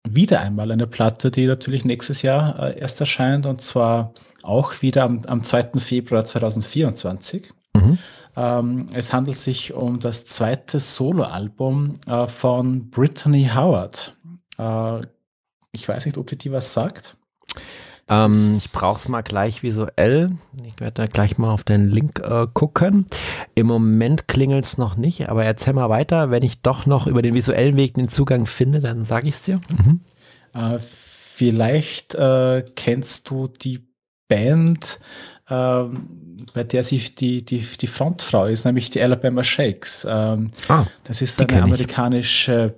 wieder 0.08 0.42
einmal 0.42 0.72
eine 0.72 0.88
Platte, 0.88 1.32
die 1.32 1.46
natürlich 1.46 1.86
nächstes 1.86 2.22
Jahr 2.22 2.60
äh, 2.60 2.80
erst 2.80 3.00
erscheint 3.00 3.46
und 3.46 3.62
zwar 3.62 4.14
auch 4.44 4.82
wieder 4.82 5.04
am, 5.04 5.26
am 5.26 5.44
2. 5.44 5.80
Februar 5.80 6.26
2024. 6.26 7.50
Mhm. 7.74 7.98
Ähm, 8.36 8.88
es 8.94 9.12
handelt 9.12 9.38
sich 9.38 9.74
um 9.74 10.00
das 10.00 10.26
zweite 10.26 10.80
Soloalbum 10.80 12.00
äh, 12.08 12.28
von 12.28 12.90
Brittany 12.90 13.50
Howard. 13.54 14.18
Äh, 14.58 15.02
ich 15.72 15.88
weiß 15.88 16.06
nicht, 16.06 16.18
ob 16.18 16.28
dir 16.28 16.38
die 16.38 16.52
was 16.52 16.74
sagt. 16.74 17.18
Ähm, 18.10 18.58
ich 18.58 18.72
brauche 18.72 19.00
es 19.00 19.08
mal 19.08 19.22
gleich 19.22 19.64
visuell. 19.64 20.32
Ich 20.66 20.80
werde 20.80 20.94
da 20.94 21.06
gleich 21.06 21.38
mal 21.38 21.52
auf 21.52 21.64
den 21.64 21.90
Link 21.90 22.20
äh, 22.20 22.48
gucken. 22.54 23.06
Im 23.56 23.68
Moment 23.68 24.28
klingelt 24.28 24.66
es 24.66 24.78
noch 24.78 24.96
nicht, 24.96 25.30
aber 25.30 25.46
erzähl 25.46 25.74
mal 25.74 25.90
weiter. 25.90 26.32
Wenn 26.32 26.44
ich 26.44 26.62
doch 26.62 26.86
noch 26.86 27.08
über 27.08 27.22
den 27.22 27.34
visuellen 27.34 27.76
Weg 27.76 27.94
den 27.94 28.10
Zugang 28.10 28.46
finde, 28.46 28.80
dann 28.80 29.06
sage 29.06 29.30
ich 29.30 29.36
es 29.36 29.42
dir. 29.44 29.62
Mhm. 29.70 30.02
Äh, 30.54 30.80
vielleicht 30.80 32.16
äh, 32.16 32.66
kennst 32.76 33.30
du 33.30 33.48
die 33.48 33.88
Band, 34.28 35.00
ähm, 35.50 36.38
bei 36.54 36.64
der 36.64 36.84
sich 36.84 37.16
die, 37.16 37.44
die, 37.44 37.60
die 37.60 37.88
Frontfrau 37.88 38.46
ist, 38.46 38.66
nämlich 38.66 38.90
die 38.90 39.02
Alabama 39.02 39.44
Shakes. 39.44 40.08
Ähm, 40.10 40.52
ah, 40.68 40.86
das 41.04 41.22
ist 41.22 41.40
eine 41.40 41.64
amerikanische, 41.64 42.76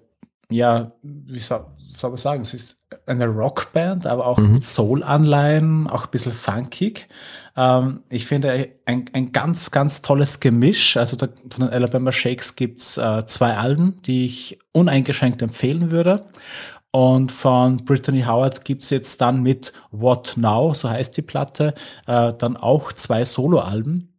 ja, 0.50 0.92
wie 1.04 1.40
soll, 1.40 1.66
man 2.10 2.18
sagen, 2.18 2.42
es 2.42 2.54
ist 2.54 2.82
eine 3.06 3.28
Rockband, 3.28 4.08
aber 4.08 4.26
auch 4.26 4.38
mhm. 4.38 4.54
mit 4.54 4.64
Soul-Anleihen, 4.64 5.88
auch 5.88 6.06
ein 6.06 6.12
bisschen 6.12 6.34
funkig. 6.34 7.08
Ähm, 7.56 8.02
ich 8.10 8.26
finde 8.26 8.70
ein, 8.86 9.06
ein 9.14 9.32
ganz, 9.32 9.72
ganz 9.72 10.02
tolles 10.02 10.40
Gemisch. 10.40 10.98
Also 10.98 11.16
da, 11.16 11.28
von 11.50 11.66
den 11.66 11.70
Alabama 11.70 12.12
Shakes 12.12 12.56
gibt's 12.56 12.98
äh, 12.98 13.26
zwei 13.28 13.56
Alben, 13.56 14.02
die 14.04 14.26
ich 14.26 14.60
uneingeschränkt 14.72 15.42
empfehlen 15.42 15.92
würde. 15.92 16.26
Und 16.92 17.32
von 17.32 17.78
Brittany 17.78 18.24
Howard 18.24 18.66
gibt's 18.66 18.90
jetzt 18.90 19.22
dann 19.22 19.42
mit 19.42 19.72
What 19.92 20.34
Now, 20.36 20.74
so 20.74 20.90
heißt 20.90 21.16
die 21.16 21.22
Platte, 21.22 21.74
äh, 22.06 22.34
dann 22.34 22.58
auch 22.58 22.92
zwei 22.92 23.24
Soloalben. 23.24 24.12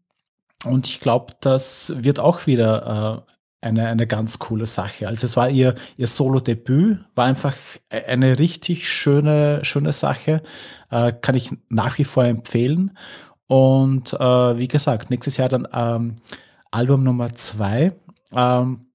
Und 0.64 0.86
ich 0.86 1.00
glaube, 1.00 1.34
das 1.40 1.92
wird 1.96 2.18
auch 2.18 2.46
wieder 2.46 3.24
äh, 3.26 3.31
eine, 3.62 3.86
eine 3.86 4.06
ganz 4.06 4.38
coole 4.38 4.66
Sache. 4.66 5.06
Also 5.06 5.24
es 5.24 5.36
war 5.36 5.48
ihr, 5.48 5.76
ihr 5.96 6.08
Solo-Debüt, 6.08 6.98
war 7.14 7.26
einfach 7.26 7.54
e-, 7.90 8.04
eine 8.04 8.38
richtig 8.38 8.90
schöne, 8.90 9.64
schöne 9.64 9.92
Sache. 9.92 10.42
Äh, 10.90 11.12
kann 11.12 11.36
ich 11.36 11.50
nach 11.68 11.96
wie 11.98 12.04
vor 12.04 12.24
empfehlen. 12.24 12.98
Und 13.46 14.12
äh, 14.14 14.58
wie 14.58 14.68
gesagt, 14.68 15.10
nächstes 15.10 15.36
Jahr 15.36 15.48
dann 15.48 15.68
ähm, 15.72 16.16
Album 16.70 17.04
Nummer 17.04 17.34
zwei. 17.34 17.92
Ähm, 18.34 18.86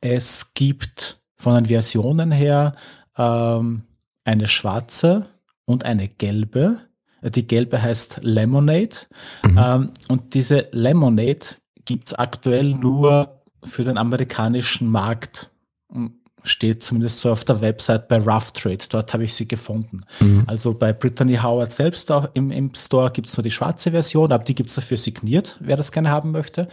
es 0.00 0.54
gibt 0.54 1.20
von 1.36 1.54
den 1.54 1.66
Versionen 1.66 2.32
her 2.32 2.74
ähm, 3.16 3.82
eine 4.24 4.48
schwarze 4.48 5.26
und 5.64 5.84
eine 5.84 6.08
gelbe. 6.08 6.80
Die 7.22 7.46
gelbe 7.46 7.82
heißt 7.82 8.20
Lemonade. 8.22 8.96
Mhm. 9.44 9.58
Ähm, 9.58 9.90
und 10.08 10.34
diese 10.34 10.68
Lemonade 10.72 11.56
gibt 11.84 12.08
es 12.08 12.14
aktuell 12.14 12.74
nur 12.74 13.41
für 13.64 13.84
den 13.84 13.98
amerikanischen 13.98 14.88
Markt 14.88 15.50
hm, 15.92 16.14
steht 16.44 16.82
zumindest 16.82 17.20
so 17.20 17.30
auf 17.30 17.44
der 17.44 17.60
Website 17.60 18.08
bei 18.08 18.18
Rough 18.18 18.52
Trade. 18.52 18.78
Dort 18.90 19.12
habe 19.12 19.24
ich 19.24 19.34
sie 19.34 19.46
gefunden. 19.46 20.02
Mhm. 20.20 20.44
Also 20.46 20.74
bei 20.74 20.92
Brittany 20.92 21.36
Howard 21.36 21.72
selbst 21.72 22.10
auch 22.10 22.28
im, 22.34 22.50
im 22.50 22.74
Store 22.74 23.10
gibt 23.10 23.28
es 23.28 23.36
nur 23.36 23.44
die 23.44 23.50
schwarze 23.50 23.92
Version, 23.92 24.32
aber 24.32 24.44
die 24.44 24.54
gibt 24.54 24.68
es 24.68 24.74
dafür 24.74 24.96
signiert, 24.96 25.56
wer 25.60 25.76
das 25.76 25.92
gerne 25.92 26.10
haben 26.10 26.32
möchte. 26.32 26.68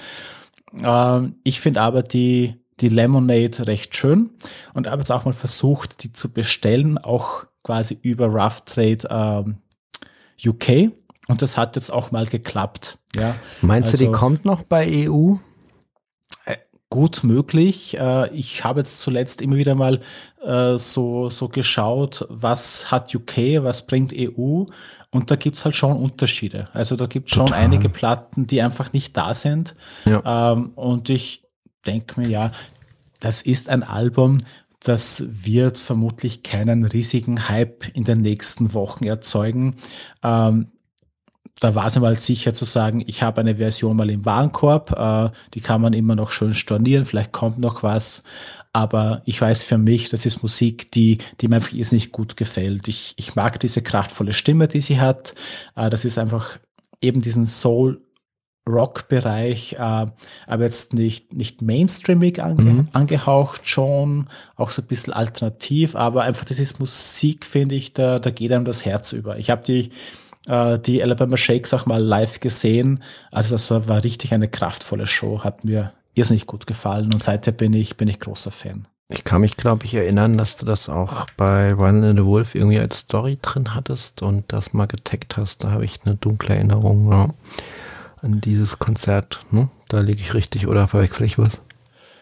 Ähm, 0.84 1.36
ich 1.44 1.60
finde 1.60 1.82
aber 1.82 2.02
die, 2.02 2.56
die 2.80 2.90
Lemonade 2.90 3.68
recht 3.68 3.96
schön 3.96 4.32
und 4.74 4.88
habe 4.88 5.02
jetzt 5.02 5.12
auch 5.12 5.26
mal 5.26 5.34
versucht, 5.34 6.04
die 6.04 6.14
zu 6.14 6.32
bestellen, 6.32 6.98
auch 6.98 7.46
quasi 7.64 7.98
über 8.02 8.28
Rough 8.28 8.62
Trade 8.66 9.08
ähm, 9.10 9.58
UK. 10.44 10.92
Und 11.28 11.44
das 11.44 11.58
hat 11.58 11.76
jetzt 11.76 11.92
auch 11.92 12.12
mal 12.12 12.26
geklappt. 12.26 12.98
Ja. 13.16 13.36
Meinst 13.62 13.92
also, 13.92 13.98
du, 13.98 14.04
die 14.04 14.08
also 14.08 14.20
kommt 14.20 14.46
noch 14.46 14.64
bei 14.64 15.08
EU? 15.08 15.36
Gut 16.90 17.24
möglich. 17.24 17.98
Äh, 17.98 18.34
ich 18.34 18.64
habe 18.64 18.82
jetzt 18.82 19.00
zuletzt 19.00 19.42
immer 19.42 19.56
wieder 19.56 19.76
mal 19.76 20.02
äh, 20.44 20.78
so, 20.78 21.30
so 21.30 21.50
geschaut, 21.50 22.26
was 22.30 22.92
hat 22.92 23.14
UK, 23.14 23.64
was 23.64 23.86
bringt 23.86 24.14
EU. 24.14 24.66
Und 25.12 25.32
da 25.32 25.36
gibt's 25.36 25.66
halt 25.66 25.76
schon 25.76 25.98
Unterschiede. 25.98 26.70
Also 26.74 26.96
da 26.96 27.08
gibt 27.08 27.30
schon 27.32 27.52
einige 27.52 27.90
Platten, 27.90 28.46
die 28.46 28.62
einfach 28.62 28.94
nicht 28.94 29.18
da 29.18 29.34
sind. 29.34 29.76
Ja. 30.06 30.52
Ähm, 30.52 30.72
und 30.76 31.10
ich 31.10 31.44
denke 31.86 32.20
mir, 32.20 32.28
ja, 32.28 32.52
das 33.20 33.42
ist 33.42 33.70
ein 33.70 33.84
Album, 33.84 34.38
das 34.82 35.26
wird 35.28 35.78
vermutlich 35.78 36.44
keinen 36.44 36.86
riesigen 36.86 37.50
Hype 37.50 37.90
in 37.94 38.04
den 38.04 38.22
nächsten 38.22 38.74
Wochen 38.74 39.04
erzeugen. 39.04 39.76
Ähm, 40.24 40.68
da 41.60 41.76
war 41.76 41.86
es 41.86 41.96
mir 41.96 42.02
mal 42.02 42.18
sicher 42.18 42.54
zu 42.54 42.66
sagen, 42.66 43.04
ich 43.06 43.22
habe 43.22 43.42
eine 43.42 43.56
Version 43.56 43.98
mal 43.98 44.10
im 44.10 44.26
Warenkorb, 44.26 44.92
äh, 44.98 45.30
die 45.54 45.62
kann 45.62 45.82
man 45.82 45.94
immer 45.94 46.16
noch 46.16 46.32
schön 46.32 46.54
stornieren, 46.54 47.06
vielleicht 47.06 47.32
kommt 47.32 47.60
noch 47.60 47.84
was, 47.84 48.24
aber 48.72 49.22
ich 49.26 49.40
weiß 49.42 49.64
für 49.64 49.78
mich, 49.78 50.10
das 50.10 50.26
ist 50.26 50.44
Musik, 50.44 50.92
die, 50.92 51.18
die 51.42 51.48
mir 51.48 51.58
einfach 51.58 51.74
nicht 51.74 52.12
gut 52.12 52.38
gefällt. 52.38 52.88
Ich, 52.88 53.14
ich 53.18 53.36
mag 53.36 53.60
diese 53.60 53.82
kraftvolle 53.82 54.34
Stimme, 54.34 54.68
die 54.68 54.82
sie 54.82 55.00
hat. 55.00 55.34
Äh, 55.76 55.90
das 55.90 56.06
ist 56.06 56.18
einfach 56.18 56.60
eben 57.02 57.22
diesen 57.22 57.46
Soul 57.46 58.02
Rock-Bereich, 58.68 59.74
äh, 59.74 59.78
aber 59.80 60.64
jetzt 60.64 60.94
nicht, 60.94 61.34
nicht 61.34 61.62
mainstreamig 61.62 62.44
ange 62.44 62.64
mhm. 62.64 62.88
angehaucht, 62.94 63.68
schon 63.68 64.28
auch 64.56 64.70
so 64.70 64.84
ein 64.84 64.88
bisschen 64.88 65.14
alternativ, 65.14 65.96
aber 65.96 66.22
einfach 66.24 66.46
das 66.46 66.60
ist 66.60 66.80
Musik, 66.80 67.46
finde 67.46 67.74
ich, 67.76 67.94
da, 67.94 68.20
da 68.20 68.30
geht 68.30 68.52
einem 68.52 68.66
das 68.66 68.86
Herz 68.86 69.12
über. 69.12 69.40
Ich 69.40 69.50
habe 69.50 69.64
die, 69.64 69.90
äh, 70.50 70.80
die 70.80 71.02
Alabama 71.02 71.38
Shakes 71.38 71.74
auch 71.74 71.86
mal 71.86 72.04
live 72.04 72.40
gesehen, 72.40 73.02
also 73.32 73.56
das 73.56 73.70
war, 73.72 73.88
war 73.88 74.04
richtig 74.04 74.34
eine 74.34 74.48
kraftvolle 74.48 75.08
Show, 75.08 75.44
hat 75.44 75.64
mir 75.64 75.94
irrsinnig 76.16 76.48
gut 76.48 76.68
gefallen 76.68 77.14
und 77.14 77.22
seither 77.22 77.52
bin 77.52 77.74
ich, 77.74 77.96
bin 77.96 78.08
ich 78.08 78.20
großer 78.20 78.52
Fan. 78.52 78.88
Ich 79.12 79.24
kann 79.24 79.42
mich, 79.42 79.58
glaube 79.58 79.86
ich, 79.86 79.96
erinnern, 79.96 80.38
dass 80.38 80.58
du 80.58 80.66
das 80.66 80.88
auch 80.88 81.26
bei 81.36 81.74
Run 81.74 82.04
in 82.04 82.18
the 82.18 82.26
Wolf 82.26 82.54
irgendwie 82.54 82.80
als 82.80 83.00
Story 83.00 83.40
drin 83.42 83.74
hattest 83.74 84.22
und 84.22 84.46
das 84.50 84.74
mal 84.74 84.86
getaggt 84.86 85.36
hast. 85.36 85.64
Da 85.64 85.72
habe 85.72 85.84
ich 85.86 86.02
eine 86.06 86.16
dunkle 86.16 86.56
Erinnerung 86.56 87.12
ja, 87.12 87.30
an 88.22 88.40
dieses 88.40 88.78
Konzert. 88.78 89.44
Ne? 89.50 89.70
Da 89.88 90.02
liege 90.02 90.22
ich 90.22 90.36
richtig 90.36 90.68
oder 90.68 90.88
verwechsel 90.88 91.26
ich 91.26 91.40
was? 91.40 91.60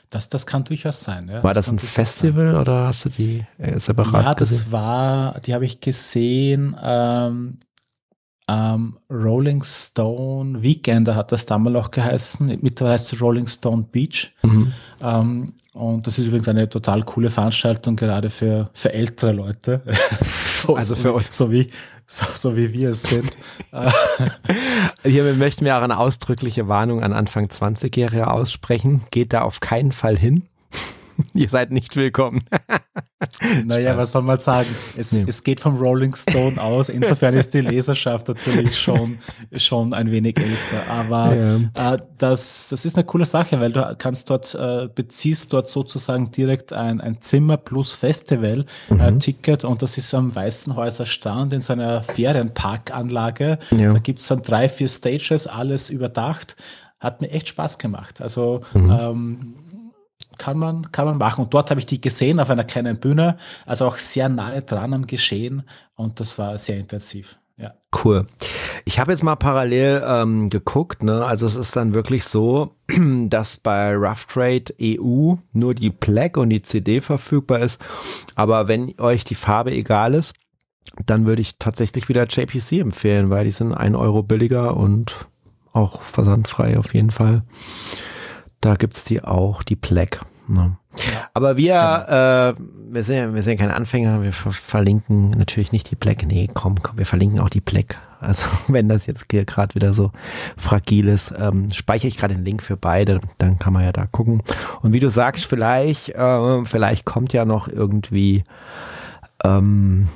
Das, 0.09 0.29
das 0.29 0.45
kann 0.45 0.63
durchaus 0.63 1.03
sein. 1.03 1.27
Ja. 1.27 1.43
War 1.43 1.53
das, 1.53 1.65
das 1.65 1.73
ein 1.73 1.79
Festival 1.79 2.53
sein. 2.53 2.61
oder 2.61 2.85
hast 2.87 3.03
du 3.03 3.09
die 3.09 3.45
äh, 3.57 3.77
separat 3.77 4.23
Ja, 4.23 4.35
das 4.35 4.49
gesehen? 4.49 4.71
war, 4.71 5.39
die 5.41 5.53
habe 5.53 5.65
ich 5.65 5.81
gesehen. 5.81 6.73
Ähm, 6.81 7.57
ähm, 8.49 8.97
Rolling 9.09 9.63
Stone 9.63 10.61
Weekender 10.61 11.15
hat 11.15 11.31
das 11.31 11.45
damals 11.45 11.75
auch 11.75 11.91
geheißen. 11.91 12.59
Mittlerweile 12.61 12.93
heißt 12.93 13.13
es 13.13 13.21
Rolling 13.21 13.47
Stone 13.47 13.85
Beach. 13.91 14.33
Mhm. 14.43 14.73
Ähm, 15.01 15.53
und 15.73 16.07
das 16.07 16.17
ist 16.17 16.27
übrigens 16.27 16.47
eine 16.47 16.67
total 16.69 17.03
coole 17.03 17.29
Veranstaltung, 17.29 17.95
gerade 17.95 18.29
für, 18.29 18.69
für 18.73 18.93
ältere 18.93 19.33
Leute. 19.33 19.81
so, 20.51 20.75
also 20.75 20.95
für 20.95 21.13
euch. 21.13 21.29
So 21.29 21.51
wie, 21.51 21.69
so, 22.07 22.25
so 22.33 22.55
wie 22.55 22.71
wir 22.73 22.91
es 22.91 23.03
sind. 23.03 23.31
Hier 25.03 25.33
möchten 25.35 25.65
wir 25.65 25.77
auch 25.77 25.83
eine 25.83 25.99
ausdrückliche 25.99 26.67
Warnung 26.67 27.03
an 27.03 27.13
Anfang 27.13 27.47
20-Jährige 27.47 28.31
aussprechen. 28.31 29.01
Geht 29.11 29.33
da 29.33 29.41
auf 29.41 29.59
keinen 29.59 29.91
Fall 29.91 30.17
hin. 30.17 30.43
Ihr 31.33 31.49
seid 31.49 31.71
nicht 31.71 31.95
willkommen. 31.95 32.43
naja, 33.65 33.93
Spaß. 33.93 34.03
was 34.03 34.11
soll 34.11 34.21
man 34.21 34.39
sagen? 34.39 34.69
Es, 34.95 35.11
nee. 35.13 35.25
es 35.27 35.43
geht 35.43 35.59
vom 35.59 35.77
Rolling 35.77 36.15
Stone 36.15 36.61
aus. 36.61 36.89
Insofern 36.89 37.33
ist 37.33 37.53
die 37.53 37.61
Leserschaft 37.61 38.27
natürlich 38.27 38.79
schon, 38.79 39.17
schon 39.55 39.93
ein 39.93 40.11
wenig 40.11 40.37
älter. 40.37 40.87
Aber 40.89 41.35
ja. 41.35 41.93
äh, 41.93 41.97
das, 42.17 42.69
das 42.69 42.85
ist 42.85 42.95
eine 42.95 43.05
coole 43.05 43.25
Sache, 43.25 43.59
weil 43.59 43.71
du 43.71 43.95
kannst 43.97 44.29
dort, 44.29 44.53
äh, 44.55 44.87
beziehst 44.93 45.53
dort 45.53 45.69
sozusagen 45.69 46.31
direkt 46.31 46.73
ein, 46.73 47.01
ein 47.01 47.21
Zimmer 47.21 47.57
plus 47.57 47.95
Festival-Ticket 47.95 49.63
äh, 49.63 49.65
mhm. 49.65 49.71
und 49.71 49.81
das 49.81 49.97
ist 49.97 50.13
am 50.13 50.33
Weißen 50.33 50.75
Häuser 50.75 51.05
Stand 51.05 51.53
in 51.53 51.61
so 51.61 51.73
einer 51.73 52.01
Ferienparkanlage. 52.01 53.59
Ja. 53.71 53.93
Da 53.93 53.99
gibt 53.99 54.19
es 54.19 54.27
dann 54.27 54.41
drei, 54.41 54.69
vier 54.69 54.87
Stages, 54.87 55.47
alles 55.47 55.89
überdacht. 55.89 56.55
Hat 56.99 57.21
mir 57.21 57.29
echt 57.29 57.47
Spaß 57.49 57.77
gemacht. 57.77 58.21
Also 58.21 58.61
mhm. 58.73 58.91
ähm, 58.91 59.55
kann 60.37 60.57
man, 60.57 60.91
kann 60.91 61.05
man 61.05 61.17
machen. 61.17 61.45
Und 61.45 61.53
dort 61.53 61.69
habe 61.69 61.79
ich 61.79 61.85
die 61.85 62.01
gesehen 62.01 62.39
auf 62.39 62.49
einer 62.49 62.63
kleinen 62.63 62.99
Bühne, 62.99 63.37
also 63.65 63.85
auch 63.85 63.97
sehr 63.97 64.29
nahe 64.29 64.61
dran 64.61 64.93
am 64.93 65.07
Geschehen 65.07 65.63
und 65.95 66.19
das 66.19 66.37
war 66.37 66.57
sehr 66.57 66.77
intensiv. 66.77 67.37
Ja. 67.57 67.73
Cool. 68.03 68.27
Ich 68.85 68.99
habe 68.99 69.11
jetzt 69.11 69.23
mal 69.23 69.35
parallel 69.35 70.03
ähm, 70.05 70.49
geguckt, 70.49 71.01
ne? 71.01 71.25
Also 71.25 71.47
es 71.47 71.55
ist 71.55 71.75
dann 71.75 71.95
wirklich 71.95 72.23
so, 72.23 72.75
dass 73.27 73.57
bei 73.57 73.95
Rough 73.95 74.25
Trade 74.25 74.75
EU 74.79 75.35
nur 75.53 75.73
die 75.73 75.89
Plaque 75.89 76.39
und 76.39 76.51
die 76.51 76.61
CD 76.61 77.01
verfügbar 77.01 77.59
ist. 77.61 77.81
Aber 78.35 78.67
wenn 78.67 78.93
euch 78.99 79.23
die 79.23 79.35
Farbe 79.35 79.71
egal 79.71 80.13
ist, 80.13 80.35
dann 81.05 81.25
würde 81.25 81.41
ich 81.41 81.57
tatsächlich 81.57 82.09
wieder 82.09 82.25
JPC 82.25 82.73
empfehlen, 82.73 83.31
weil 83.31 83.45
die 83.45 83.51
sind 83.51 83.73
ein 83.73 83.95
Euro 83.95 84.21
billiger 84.21 84.77
und 84.77 85.27
auch 85.73 86.01
versandfrei 86.01 86.77
auf 86.77 86.93
jeden 86.93 87.11
Fall. 87.11 87.43
Da 88.61 88.75
gibt's 88.75 89.03
die 89.03 89.23
auch, 89.23 89.63
die 89.63 89.75
Plaque. 89.75 90.21
Ne? 90.47 90.77
Ja. 90.95 91.29
Aber 91.33 91.57
wir, 91.57 91.73
genau. 91.73 92.49
äh, 92.49 92.55
wir, 92.91 93.03
sind, 93.03 93.35
wir 93.35 93.43
sind 93.43 93.57
keine 93.57 93.75
Anfänger, 93.75 94.21
wir 94.23 94.33
ver 94.33 94.51
verlinken 94.51 95.31
natürlich 95.31 95.71
nicht 95.71 95.91
die 95.91 95.95
Plaque. 95.95 96.25
Nee, 96.25 96.49
komm, 96.53 96.81
komm, 96.81 96.97
wir 96.97 97.05
verlinken 97.05 97.39
auch 97.39 97.49
die 97.49 97.61
Plaque. 97.61 97.97
Also 98.19 98.47
wenn 98.67 98.89
das 98.89 99.05
jetzt 99.05 99.27
hier 99.29 99.45
gerade 99.45 99.75
wieder 99.75 99.93
so 99.93 100.11
fragil 100.57 101.07
ist, 101.07 101.33
ähm, 101.37 101.71
speichere 101.71 102.07
ich 102.07 102.17
gerade 102.17 102.35
den 102.35 102.45
Link 102.45 102.63
für 102.63 102.77
beide, 102.77 103.19
dann 103.37 103.59
kann 103.59 103.73
man 103.73 103.83
ja 103.83 103.91
da 103.91 104.05
gucken. 104.05 104.41
Und 104.81 104.93
wie 104.93 104.99
du 104.99 105.09
sagst, 105.09 105.45
vielleicht, 105.45 106.09
äh, 106.09 106.65
vielleicht 106.65 107.05
kommt 107.05 107.33
ja 107.33 107.45
noch 107.45 107.67
irgendwie 107.67 108.43
ähm, 109.43 110.07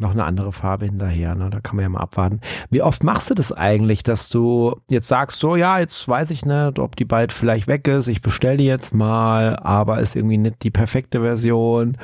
noch 0.00 0.10
eine 0.10 0.24
andere 0.24 0.52
Farbe 0.52 0.86
hinterher. 0.86 1.34
Ne? 1.34 1.50
Da 1.50 1.60
kann 1.60 1.76
man 1.76 1.84
ja 1.84 1.88
mal 1.88 2.00
abwarten. 2.00 2.40
Wie 2.70 2.82
oft 2.82 3.04
machst 3.04 3.30
du 3.30 3.34
das 3.34 3.52
eigentlich, 3.52 4.02
dass 4.02 4.28
du 4.28 4.76
jetzt 4.88 5.08
sagst, 5.08 5.38
so 5.38 5.56
ja, 5.56 5.78
jetzt 5.78 6.06
weiß 6.08 6.30
ich 6.30 6.44
nicht, 6.44 6.78
ob 6.78 6.96
die 6.96 7.04
bald 7.04 7.32
vielleicht 7.32 7.66
weg 7.66 7.86
ist, 7.88 8.08
ich 8.08 8.22
bestelle 8.22 8.56
die 8.56 8.64
jetzt 8.64 8.94
mal, 8.94 9.56
aber 9.56 10.00
ist 10.00 10.16
irgendwie 10.16 10.38
nicht 10.38 10.62
die 10.62 10.70
perfekte 10.70 11.20
Version. 11.20 11.96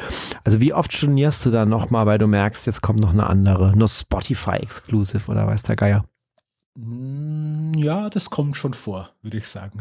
Also 0.44 0.60
wie 0.60 0.73
oft 0.73 0.93
stornierst 0.93 1.44
du 1.47 1.51
dann 1.51 1.68
nochmal, 1.68 2.06
weil 2.06 2.18
du 2.18 2.27
merkst, 2.27 2.66
jetzt 2.66 2.82
kommt 2.82 3.01
noch 3.01 3.12
eine 3.12 3.28
andere, 3.28 3.77
nur 3.77 3.89
Spotify-Exclusive 3.89 5.31
oder 5.31 5.47
weiß 5.47 5.64
der 5.64 5.77
Geier? 5.77 6.05
Mm, 6.76 7.72
ja, 7.74 8.10
das 8.10 8.28
kommt 8.28 8.56
schon 8.56 8.74
vor, 8.74 9.10
würde 9.22 9.38
ich 9.38 9.48
sagen. 9.48 9.80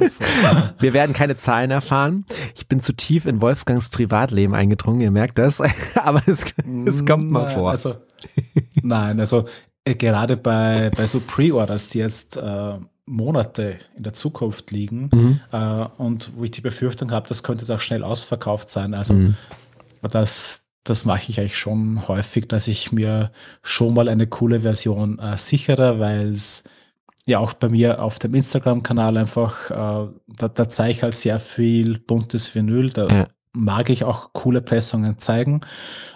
Wir 0.78 0.92
werden 0.92 1.14
keine 1.14 1.36
Zahlen 1.36 1.70
erfahren. 1.70 2.26
Ich 2.54 2.68
bin 2.68 2.80
zu 2.80 2.92
tief 2.92 3.24
in 3.24 3.40
Wolfgangs 3.40 3.88
Privatleben 3.88 4.54
eingedrungen, 4.54 5.00
ihr 5.00 5.10
merkt 5.10 5.38
das. 5.38 5.60
Aber 5.94 6.22
es, 6.26 6.44
es 6.84 7.06
kommt 7.06 7.30
mal 7.30 7.48
vor. 7.48 7.70
Also, 7.70 7.96
nein, 8.82 9.18
also 9.18 9.46
äh, 9.84 9.94
gerade 9.94 10.36
bei, 10.36 10.90
bei 10.94 11.06
so 11.06 11.20
Pre-Orders, 11.20 11.88
die 11.88 11.98
jetzt 11.98 12.36
äh, 12.36 12.74
Monate 13.06 13.78
in 13.96 14.02
der 14.02 14.12
Zukunft 14.12 14.70
liegen 14.70 15.10
mhm. 15.12 15.40
äh, 15.52 15.86
und 15.96 16.32
wo 16.36 16.44
ich 16.44 16.50
die 16.50 16.60
Befürchtung 16.60 17.12
habe, 17.12 17.28
das 17.28 17.42
könnte 17.42 17.62
jetzt 17.62 17.70
auch 17.70 17.80
schnell 17.80 18.04
ausverkauft 18.04 18.68
sein. 18.68 18.92
Also 18.92 19.14
mhm. 19.14 19.36
das, 20.02 20.64
das 20.84 21.04
mache 21.04 21.30
ich 21.30 21.38
eigentlich 21.38 21.58
schon 21.58 22.08
häufig, 22.08 22.48
dass 22.48 22.68
ich 22.68 22.92
mir 22.92 23.30
schon 23.62 23.94
mal 23.94 24.08
eine 24.08 24.26
coole 24.26 24.60
Version 24.60 25.18
äh, 25.18 25.36
sichere, 25.36 26.00
weil 26.00 26.32
es 26.32 26.64
ja 27.26 27.38
auch 27.38 27.52
bei 27.52 27.68
mir 27.68 28.02
auf 28.02 28.18
dem 28.18 28.34
Instagram-Kanal 28.34 29.16
einfach, 29.18 29.70
äh, 29.70 30.08
da, 30.26 30.48
da 30.48 30.68
zeige 30.68 30.92
ich 30.92 31.02
halt 31.02 31.16
sehr 31.16 31.38
viel 31.38 31.98
buntes 31.98 32.54
Vinyl. 32.54 32.90
Da 32.90 33.08
ja. 33.08 33.28
mag 33.52 33.90
ich 33.90 34.04
auch 34.04 34.32
coole 34.32 34.62
Pressungen 34.62 35.18
zeigen. 35.18 35.60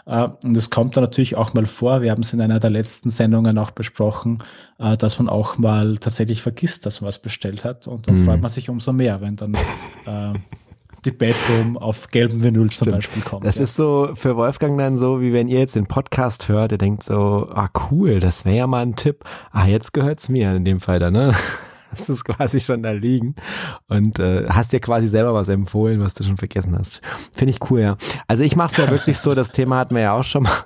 Äh, 0.06 0.28
und 0.44 0.56
es 0.56 0.70
kommt 0.70 0.96
dann 0.96 1.04
natürlich 1.04 1.36
auch 1.36 1.52
mal 1.52 1.66
vor, 1.66 2.00
wir 2.00 2.10
haben 2.10 2.22
es 2.22 2.32
in 2.32 2.40
einer 2.40 2.58
der 2.58 2.70
letzten 2.70 3.10
Sendungen 3.10 3.58
auch 3.58 3.70
besprochen, 3.70 4.42
äh, 4.78 4.96
dass 4.96 5.18
man 5.18 5.28
auch 5.28 5.58
mal 5.58 5.98
tatsächlich 5.98 6.40
vergisst, 6.40 6.86
dass 6.86 7.02
man 7.02 7.08
was 7.08 7.20
bestellt 7.20 7.64
hat. 7.64 7.86
Und 7.86 8.08
dann 8.08 8.20
mhm. 8.20 8.24
freut 8.24 8.40
man 8.40 8.50
sich 8.50 8.70
umso 8.70 8.92
mehr, 8.92 9.20
wenn 9.20 9.36
dann 9.36 9.54
äh, 10.06 10.32
die 11.04 11.10
Bedroom 11.10 11.76
auf 11.76 12.08
gelbem 12.08 12.42
Vinyl 12.42 12.70
zum 12.70 12.92
Beispiel 12.92 13.22
kommt. 13.22 13.44
Das 13.44 13.58
ja. 13.58 13.64
ist 13.64 13.76
so 13.76 14.10
für 14.14 14.36
Wolfgang 14.36 14.78
dann 14.78 14.98
so, 14.98 15.20
wie 15.20 15.32
wenn 15.32 15.48
ihr 15.48 15.58
jetzt 15.58 15.76
den 15.76 15.86
Podcast 15.86 16.48
hört, 16.48 16.72
ihr 16.72 16.78
denkt 16.78 17.02
so, 17.02 17.48
ah 17.52 17.68
cool, 17.90 18.20
das 18.20 18.44
wäre 18.44 18.56
ja 18.56 18.66
mal 18.66 18.82
ein 18.82 18.96
Tipp. 18.96 19.24
Ah, 19.52 19.66
jetzt 19.66 19.92
gehört's 19.92 20.28
mir 20.28 20.54
in 20.54 20.64
dem 20.64 20.80
Fall 20.80 20.98
dann, 20.98 21.12
ne? 21.12 21.34
Hast 21.92 22.08
du 22.08 22.12
es 22.12 22.24
quasi 22.24 22.58
schon 22.58 22.82
da 22.82 22.90
liegen 22.90 23.36
und 23.86 24.18
äh, 24.18 24.48
hast 24.48 24.72
dir 24.72 24.80
quasi 24.80 25.06
selber 25.06 25.32
was 25.32 25.48
empfohlen, 25.48 26.00
was 26.00 26.14
du 26.14 26.24
schon 26.24 26.36
vergessen 26.36 26.76
hast. 26.76 27.00
Finde 27.30 27.52
ich 27.52 27.70
cool, 27.70 27.80
ja. 27.80 27.96
Also 28.26 28.42
ich 28.42 28.56
mache 28.56 28.72
es 28.72 28.76
ja 28.78 28.90
wirklich 28.90 29.18
so, 29.18 29.34
das 29.34 29.52
Thema 29.52 29.76
hatten 29.76 29.94
wir 29.94 30.02
ja 30.02 30.12
auch 30.12 30.24
schon 30.24 30.42
mal. 30.42 30.64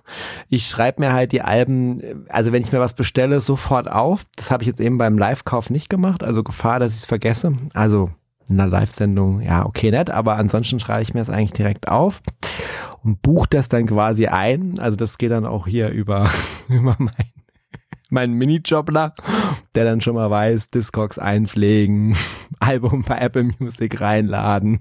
Ich 0.48 0.66
schreibe 0.66 1.02
mir 1.02 1.12
halt 1.12 1.32
die 1.32 1.42
Alben, 1.42 2.24
also 2.30 2.52
wenn 2.52 2.62
ich 2.62 2.72
mir 2.72 2.80
was 2.80 2.94
bestelle, 2.94 3.42
sofort 3.42 3.90
auf. 3.90 4.24
Das 4.36 4.50
habe 4.50 4.62
ich 4.62 4.68
jetzt 4.68 4.80
eben 4.80 4.96
beim 4.96 5.18
Live-Kauf 5.18 5.68
nicht 5.68 5.90
gemacht, 5.90 6.24
also 6.24 6.42
Gefahr, 6.42 6.80
dass 6.80 6.94
ich 6.94 7.00
es 7.00 7.06
vergesse. 7.06 7.52
Also 7.74 8.08
einer 8.50 8.66
Live-Sendung, 8.66 9.40
ja, 9.40 9.66
okay, 9.66 9.90
nett, 9.90 10.10
aber 10.10 10.36
ansonsten 10.36 10.80
schreibe 10.80 11.02
ich 11.02 11.14
mir 11.14 11.20
das 11.20 11.30
eigentlich 11.30 11.52
direkt 11.52 11.88
auf 11.88 12.22
und 13.02 13.22
buche 13.22 13.48
das 13.50 13.68
dann 13.68 13.86
quasi 13.86 14.26
ein. 14.26 14.78
Also 14.78 14.96
das 14.96 15.18
geht 15.18 15.30
dann 15.30 15.46
auch 15.46 15.66
hier 15.66 15.90
über, 15.90 16.30
über 16.68 16.96
mein, 16.98 17.32
meinen 18.10 18.34
Minijobler, 18.34 19.14
der 19.74 19.84
dann 19.84 20.00
schon 20.00 20.14
mal 20.14 20.30
weiß, 20.30 20.70
Discogs 20.70 21.18
einpflegen, 21.18 22.16
Album 22.60 23.02
bei 23.02 23.18
Apple 23.18 23.50
Music 23.58 24.00
reinladen, 24.00 24.80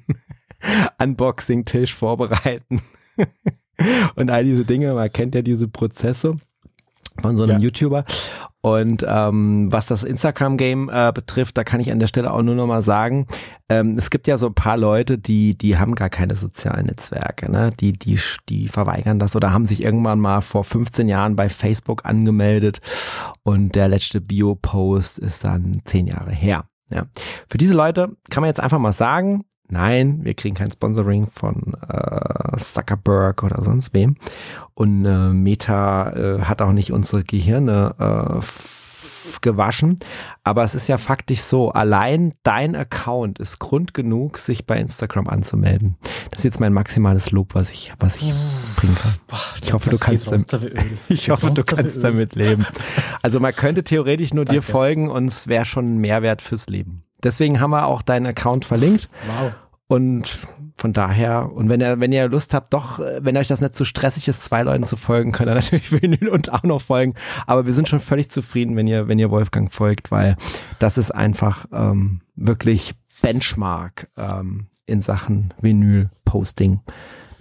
Unboxing-Tisch 1.00 1.94
vorbereiten 1.94 2.82
und 4.16 4.30
all 4.30 4.44
diese 4.44 4.66
Dinge. 4.66 4.94
Man 4.94 5.12
kennt 5.12 5.36
ja 5.36 5.42
diese 5.42 5.68
Prozesse 5.68 6.38
von 7.22 7.38
so 7.38 7.44
einem 7.44 7.54
ja. 7.54 7.60
YouTuber. 7.60 8.06
Und 8.62 9.06
ähm, 9.08 9.72
was 9.72 9.86
das 9.86 10.04
Instagram-Game 10.04 10.90
äh, 10.92 11.12
betrifft, 11.14 11.58
da 11.58 11.64
kann 11.64 11.80
ich 11.80 11.92
an 11.92 12.00
der 12.00 12.08
Stelle 12.08 12.34
auch 12.34 12.42
nur 12.42 12.56
noch 12.56 12.68
mal 12.68 12.82
sagen, 12.82 13.28
ähm, 13.70 13.96
es 13.98 14.10
gibt 14.10 14.28
ja 14.28 14.38
so 14.38 14.48
ein 14.48 14.56
paar 14.56 14.78
Leute, 14.78 15.18
die, 15.18 15.58
die 15.58 15.78
haben 15.78 15.96
gar 15.96 16.10
keine 16.10 16.36
sozialen 16.36 16.88
Netzwerke, 16.88 17.52
ne? 17.52 17.72
Die, 17.80 17.94
die, 17.94 18.20
die 18.50 18.68
verweigern 18.68 19.20
das 19.20 19.36
oder 19.36 19.54
haben 19.54 19.66
sich 19.66 19.84
irgendwann 19.84 20.20
mal 20.20 20.42
vor 20.42 20.64
15 20.64 21.08
Jahren 21.08 21.36
bei 21.36 21.50
Facebook 21.50 22.04
angemeldet 22.06 22.80
und 23.44 23.76
der 23.76 23.88
letzte 23.88 24.22
Bio-Post 24.22 25.20
ist 25.20 25.44
dann 25.46 25.82
zehn 25.86 26.08
Jahre 26.08 26.32
her. 26.32 26.66
Ja. 26.90 27.06
Für 27.50 27.58
diese 27.58 27.74
Leute 27.74 28.18
kann 28.30 28.42
man 28.42 28.50
jetzt 28.50 28.60
einfach 28.60 28.80
mal 28.80 28.94
sagen, 28.94 29.44
Nein, 29.70 30.24
wir 30.24 30.34
kriegen 30.34 30.56
kein 30.56 30.72
Sponsoring 30.72 31.28
von 31.28 31.76
äh, 31.90 32.58
Zuckerberg 32.58 33.44
oder 33.44 33.62
sonst 33.64 33.94
wem. 33.94 34.16
Und 34.74 35.06
äh, 35.06 35.30
Meta 35.30 36.12
äh, 36.12 36.42
hat 36.42 36.62
auch 36.62 36.72
nicht 36.72 36.92
unsere 36.94 37.24
Gehirne 37.24 37.96
äh, 38.00 38.46
gewaschen. 39.42 40.00
Aber 40.44 40.64
es 40.64 40.76
ist 40.76 40.88
ja 40.88 40.98
faktisch 40.98 41.42
so, 41.42 41.72
allein 41.72 42.34
dein 42.44 42.76
Account 42.76 43.40
ist 43.40 43.60
Grund 43.60 43.94
genug, 43.94 44.38
sich 44.38 44.66
bei 44.66 44.80
Instagram 44.80 45.28
anzumelden. 45.28 45.98
Das 46.32 46.40
ist 46.40 46.46
jetzt 46.46 46.60
mein 46.60 46.74
maximales 46.74 47.32
Lob, 47.32 47.54
was 47.54 47.70
ich, 47.70 47.94
was 48.00 48.16
ich 48.16 48.34
bringen 48.78 48.96
kann. 48.96 49.16
Ich 49.62 49.74
hoffe, 49.74 49.90
du 49.90 49.98
kannst, 49.98 50.32
ich 51.10 51.30
hoffe, 51.30 51.52
du 51.52 51.64
kannst 51.64 52.04
damit 52.04 52.36
leben. 52.36 52.66
Also 53.22 53.40
man 53.40 53.56
könnte 53.56 53.84
theoretisch 53.84 54.34
nur 54.34 54.46
dir 54.46 54.62
folgen 54.62 55.10
und 55.10 55.26
es 55.26 55.48
wäre 55.48 55.66
schon 55.66 55.96
ein 55.96 55.98
Mehrwert 55.98 56.42
fürs 56.42 56.68
Leben. 56.68 57.04
Deswegen 57.24 57.60
haben 57.60 57.72
wir 57.72 57.86
auch 57.86 58.02
deinen 58.02 58.28
Account 58.28 58.66
verlinkt. 58.66 59.10
Wow. 59.28 59.54
Und 59.88 60.38
von 60.78 60.94
daher, 60.94 61.52
und 61.52 61.70
wenn 61.70 61.82
ihr, 61.82 62.00
wenn 62.00 62.12
ihr 62.12 62.28
Lust 62.28 62.54
habt, 62.54 62.74
doch, 62.74 63.00
wenn 63.00 63.38
euch 63.38 63.48
das 63.48 63.62
nicht 63.62 63.76
zu 63.76 63.84
so 63.84 63.86
stressig 63.86 64.28
ist, 64.28 64.44
zwei 64.44 64.62
Leuten 64.64 64.84
zu 64.84 64.98
folgen, 64.98 65.32
könnt 65.32 65.50
ihr 65.50 65.56
natürlich 65.56 65.92
Vinyl 65.92 66.28
und 66.30 66.54
auch 66.54 66.64
noch 66.64 66.82
folgen. 66.82 67.16
Aber 67.48 67.66
wir 67.66 67.74
sind 67.74 67.90
schon 67.90 68.00
völlig 68.00 68.30
zufrieden, 68.30 68.76
wenn 68.76 68.88
ihr, 68.88 69.08
wenn 69.08 69.18
ihr 69.18 69.32
Wolfgang 69.32 69.72
folgt, 69.72 70.12
weil 70.12 70.36
das 70.80 70.98
ist 70.98 71.12
einfach 71.12 71.66
ähm, 71.72 72.22
wirklich 72.36 72.94
Benchmark 73.22 74.10
ähm, 74.18 74.68
in 74.86 75.02
Sachen 75.02 75.54
Vinyl-Posting. 75.62 76.82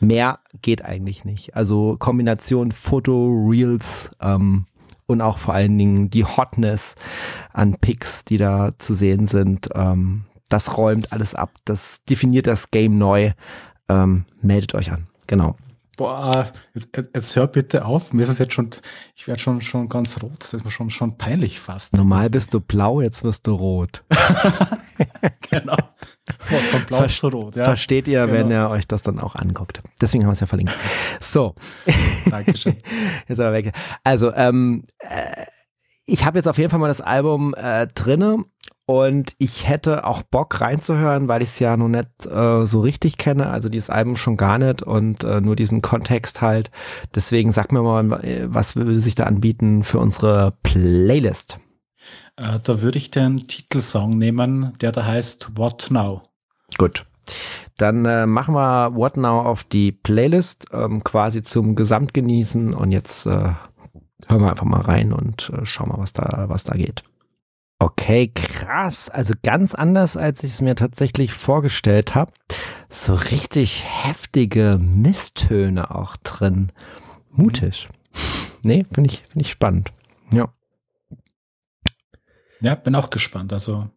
Mehr 0.00 0.38
geht 0.62 0.84
eigentlich 0.84 1.24
nicht. 1.24 1.56
Also 1.56 1.96
Kombination 1.98 2.72
Foto, 2.72 3.28
Reels 3.28 4.10
ähm, 4.20 4.66
und 5.06 5.20
auch 5.20 5.38
vor 5.38 5.54
allen 5.54 5.76
Dingen 5.78 6.10
die 6.10 6.24
Hotness 6.24 6.94
an 7.52 7.76
Pics, 7.80 8.24
die 8.24 8.38
da 8.38 8.72
zu 8.78 8.94
sehen 8.94 9.26
sind. 9.26 9.68
Ähm, 9.74 10.24
das 10.48 10.76
räumt 10.76 11.12
alles 11.12 11.34
ab. 11.34 11.50
Das 11.64 12.04
definiert 12.04 12.46
das 12.46 12.70
Game 12.70 12.98
neu. 12.98 13.32
Ähm, 13.88 14.24
meldet 14.40 14.74
euch 14.74 14.90
an. 14.92 15.06
Genau. 15.26 15.56
Boah, 15.96 16.52
jetzt, 16.74 16.90
jetzt 16.94 17.36
hör 17.36 17.46
bitte 17.46 17.86
auf. 17.86 18.12
Mir 18.12 18.24
ist 18.24 18.28
es 18.28 18.38
jetzt 18.38 18.52
schon, 18.52 18.70
ich 19.14 19.26
werde 19.26 19.40
schon, 19.40 19.62
schon 19.62 19.88
ganz 19.88 20.22
rot. 20.22 20.36
Das 20.40 20.52
ist 20.52 20.64
mir 20.64 20.70
schon, 20.70 20.90
schon 20.90 21.16
peinlich 21.16 21.58
fast. 21.58 21.96
Normal 21.96 22.28
bist 22.28 22.52
du 22.52 22.60
blau, 22.60 23.00
jetzt 23.00 23.24
wirst 23.24 23.46
du 23.46 23.54
rot. 23.54 24.04
genau. 25.50 25.76
Von, 26.38 26.58
von 26.58 26.84
blau 26.84 26.98
Ver 26.98 27.08
zu 27.08 27.28
rot, 27.28 27.56
ja. 27.56 27.64
Versteht 27.64 28.08
ihr, 28.08 28.22
genau. 28.22 28.34
wenn 28.34 28.50
ihr 28.50 28.68
euch 28.68 28.86
das 28.86 29.00
dann 29.00 29.18
auch 29.18 29.36
anguckt. 29.36 29.82
Deswegen 29.98 30.24
haben 30.24 30.28
wir 30.28 30.34
es 30.34 30.40
ja 30.40 30.46
verlinkt. 30.46 30.74
So. 31.18 31.54
Dankeschön. 32.30 32.76
jetzt 33.28 33.40
aber 33.40 33.54
weg. 33.54 33.72
Also, 34.04 34.34
ähm, 34.34 34.84
äh, 34.98 35.46
ich 36.04 36.24
habe 36.24 36.38
jetzt 36.38 36.46
auf 36.46 36.58
jeden 36.58 36.70
Fall 36.70 36.78
mal 36.78 36.88
das 36.88 37.00
Album 37.00 37.54
äh, 37.54 37.86
drinne 37.88 38.44
und 38.86 39.34
ich 39.38 39.68
hätte 39.68 40.04
auch 40.04 40.22
Bock 40.22 40.60
reinzuhören, 40.60 41.26
weil 41.26 41.42
ich 41.42 41.48
es 41.48 41.58
ja 41.58 41.76
noch 41.76 41.88
nicht 41.88 42.26
äh, 42.26 42.64
so 42.66 42.80
richtig 42.80 43.18
kenne, 43.18 43.50
also 43.50 43.68
dieses 43.68 43.90
Album 43.90 44.16
schon 44.16 44.36
gar 44.36 44.58
nicht 44.58 44.82
und 44.82 45.24
äh, 45.24 45.40
nur 45.40 45.56
diesen 45.56 45.82
Kontext 45.82 46.40
halt. 46.40 46.70
Deswegen 47.14 47.50
sag 47.50 47.72
mir 47.72 47.82
mal, 47.82 48.46
was 48.46 48.76
würde 48.76 49.00
sich 49.00 49.16
da 49.16 49.24
anbieten 49.24 49.82
für 49.82 49.98
unsere 49.98 50.54
Playlist? 50.62 51.58
Äh, 52.36 52.60
da 52.62 52.82
würde 52.82 52.98
ich 52.98 53.10
den 53.10 53.38
Titelsong 53.38 54.16
nehmen, 54.16 54.72
der 54.80 54.92
da 54.92 55.04
heißt 55.04 55.56
What 55.56 55.88
Now. 55.90 56.22
Gut. 56.78 57.06
Dann 57.76 58.04
äh, 58.04 58.26
machen 58.26 58.54
wir 58.54 58.94
What 58.94 59.16
Now 59.16 59.40
auf 59.40 59.64
die 59.64 59.90
Playlist, 59.90 60.66
ähm, 60.72 61.02
quasi 61.02 61.42
zum 61.42 61.74
Gesamtgenießen 61.74 62.72
und 62.72 62.92
jetzt 62.92 63.26
äh, 63.26 63.30
hören 64.28 64.42
wir 64.42 64.50
einfach 64.50 64.64
mal 64.64 64.80
rein 64.80 65.12
und 65.12 65.50
äh, 65.50 65.66
schauen 65.66 65.88
mal, 65.88 65.98
was 65.98 66.12
da, 66.12 66.44
was 66.48 66.62
da 66.62 66.74
geht. 66.74 67.02
Okay, 67.78 68.28
krass. 68.28 69.10
Also 69.10 69.34
ganz 69.42 69.74
anders, 69.74 70.16
als 70.16 70.42
ich 70.42 70.54
es 70.54 70.60
mir 70.62 70.76
tatsächlich 70.76 71.32
vorgestellt 71.32 72.14
habe. 72.14 72.32
So 72.88 73.14
richtig 73.14 73.84
heftige 73.84 74.78
Misstöne 74.80 75.94
auch 75.94 76.16
drin. 76.16 76.72
Mutig. 77.30 77.88
Nee, 78.62 78.86
finde 78.92 79.10
ich, 79.10 79.24
finde 79.28 79.44
ich 79.44 79.50
spannend. 79.50 79.92
Ja. 80.32 80.52
Ja, 82.60 82.74
bin 82.74 82.94
auch 82.94 83.10
gespannt. 83.10 83.52
Also, 83.52 83.90